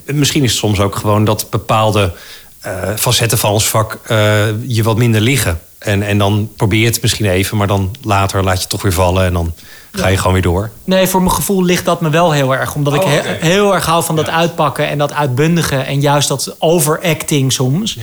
misschien 0.04 0.42
is 0.42 0.50
het 0.50 0.58
soms 0.58 0.80
ook 0.80 0.96
gewoon 0.96 1.24
dat 1.24 1.46
bepaalde 1.50 2.12
eh, 2.60 2.94
facetten 2.96 3.38
van 3.38 3.50
ons 3.50 3.68
vak 3.68 3.98
eh, 4.02 4.44
je 4.66 4.82
wat 4.82 4.96
minder 4.96 5.20
liggen. 5.20 5.60
En, 5.78 6.02
en 6.02 6.18
dan 6.18 6.50
probeer 6.56 6.80
je 6.80 6.86
het 6.86 7.02
misschien 7.02 7.26
even, 7.26 7.56
maar 7.56 7.66
dan 7.66 7.96
later 8.02 8.42
laat 8.44 8.54
je 8.54 8.60
het 8.60 8.68
toch 8.68 8.82
weer 8.82 8.92
vallen 8.92 9.24
en 9.26 9.32
dan 9.32 9.52
ga 9.92 10.06
je 10.06 10.16
gewoon 10.16 10.32
weer 10.32 10.42
door. 10.42 10.70
Nee, 10.84 11.06
voor 11.06 11.20
mijn 11.22 11.32
gevoel 11.34 11.62
ligt 11.62 11.84
dat 11.84 12.00
me 12.00 12.10
wel 12.10 12.32
heel 12.32 12.54
erg. 12.54 12.74
Omdat 12.74 12.94
ik 12.94 13.02
Oh, 13.02 13.08
he- 13.08 13.18
oké. 13.18 13.46
heel 13.46 13.74
erg 13.74 13.86
hou 13.86 14.04
van 14.04 14.16
dat 14.16 14.28
uitpakken 14.28 14.88
en 14.88 14.98
dat 14.98 15.12
uitbundigen. 15.12 15.86
En 15.86 16.00
juist 16.00 16.28
dat 16.28 16.56
overacting 16.58 17.52
soms. 17.52 17.98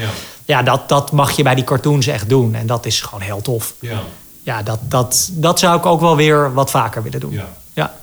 Ja, 0.46 0.64
dat, 0.64 0.90
dat 0.90 1.12
mag 1.12 1.32
je 1.32 1.44
bij 1.44 1.56
die 1.56 1.64
cartoons 1.64 2.08
echt 2.08 2.30
doen. 2.30 2.56
En 2.56 2.68
dat 2.68 2.86
is 2.86 3.02
gewoon 3.02 3.22
heel 3.22 3.42
tof. 3.42 3.74
Ja. 3.80 4.00
Ja, 4.44 4.64
dat, 4.64 4.80
dat, 4.82 5.30
dat 5.34 5.60
zou 5.60 5.78
ik 5.78 5.86
ook 5.86 6.00
wel 6.02 6.16
weer 6.16 6.54
wat 6.54 6.70
vaker 6.72 7.04
willen 7.04 7.20
doen. 7.20 7.42
Ja. 7.74 7.94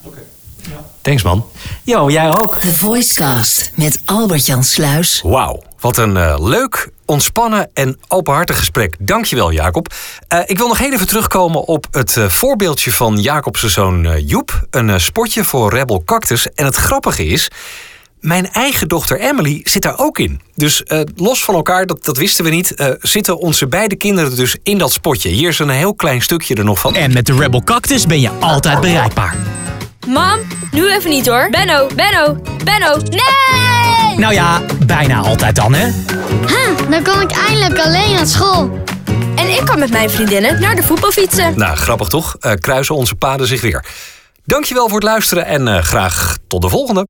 Thanks 1.03 1.23
man. 1.23 1.45
Jo, 1.83 2.11
jij 2.11 2.29
ook. 2.29 2.59
The 2.61 2.75
Voicecast 2.75 3.71
met 3.75 4.03
Albert-Jan 4.05 4.65
Sluis. 4.65 5.21
Wauw, 5.25 5.63
wat 5.81 5.97
een 5.97 6.17
eh, 6.17 6.35
leuk, 6.39 6.91
ontspannen 7.11 7.71
en 7.75 7.99
openhartig 8.09 8.59
gesprek. 8.59 8.97
Dankjewel, 8.99 9.53
Jacob. 9.53 9.95
Eh, 10.29 10.39
ik 10.47 10.59
wil 10.59 10.69
nog 10.69 10.79
heel 10.79 10.93
even 10.93 11.07
terugkomen 11.07 11.65
op 11.65 11.87
het 11.91 12.17
eh, 12.17 12.29
voorbeeldje 12.29 12.93
van 12.93 13.21
Jacob's 13.21 13.63
zoon 13.63 14.07
eh, 14.07 14.29
Joep. 14.29 14.67
Een 14.71 15.01
spotje 15.01 15.45
voor 15.45 15.75
Rebel 15.75 16.03
Cactus. 16.05 16.49
En 16.55 16.65
het 16.65 16.77
grappige 16.77 17.27
is, 17.27 17.51
mijn 18.21 18.51
eigen 18.51 18.89
dochter 18.89 19.21
Emily 19.21 19.61
zit 19.65 19.83
daar 19.83 19.99
ook 19.99 20.19
in. 20.19 20.41
Dus 20.55 20.83
los 21.17 21.45
van 21.45 21.55
elkaar, 21.55 21.87
dat, 21.87 22.05
dat 22.05 22.17
wisten 22.17 22.45
we 22.45 22.51
niet, 22.51 22.97
zitten 23.01 23.39
onze 23.39 23.67
beide 23.67 23.97
kinderen 23.97 24.37
dus 24.37 24.57
in 24.63 24.79
dat 24.79 24.93
spotje. 24.93 25.29
Hier 25.29 25.49
is 25.49 25.59
een 25.59 25.69
heel 25.69 25.95
klein 25.95 26.23
stukje 26.23 26.55
er 26.55 26.65
nog 26.65 26.79
van. 26.79 26.95
En 26.95 27.13
met 27.13 27.27
de 27.27 27.35
Rebel 27.35 27.63
Cactus 27.65 28.07
ben 28.07 28.21
je 28.21 28.31
altijd 28.31 28.81
bereikbaar. 28.81 29.37
Mam, 30.09 30.39
nu 30.71 30.91
even 30.93 31.11
niet 31.11 31.27
hoor. 31.27 31.49
Benno, 31.51 31.87
Benno, 31.95 32.37
Benno. 32.65 32.97
Nee! 32.97 34.19
Nou 34.19 34.35
ja, 34.35 34.61
bijna 34.87 35.19
altijd 35.21 35.57
dan, 35.57 35.75
hè? 35.75 35.91
Ha, 36.47 36.89
dan 36.91 37.03
kan 37.03 37.21
ik 37.21 37.31
eindelijk 37.33 37.79
alleen 37.79 38.13
naar 38.13 38.27
school. 38.27 38.79
En 39.37 39.49
ik 39.49 39.63
kan 39.65 39.79
met 39.79 39.91
mijn 39.91 40.11
vriendinnen 40.11 40.61
naar 40.61 40.75
de 40.75 40.83
voetbal 40.83 41.11
fietsen. 41.11 41.59
Nou, 41.59 41.77
grappig 41.77 42.09
toch? 42.09 42.37
Eh, 42.41 42.53
kruisen 42.53 42.95
onze 42.95 43.15
paden 43.15 43.47
zich 43.47 43.61
weer. 43.61 43.85
Dankjewel 44.45 44.89
voor 44.89 44.99
het 44.99 45.09
luisteren 45.09 45.47
en 45.47 45.69
eh, 45.69 45.83
graag 45.83 46.37
tot 46.49 46.63
de 46.63 46.69
volgende. 46.69 47.07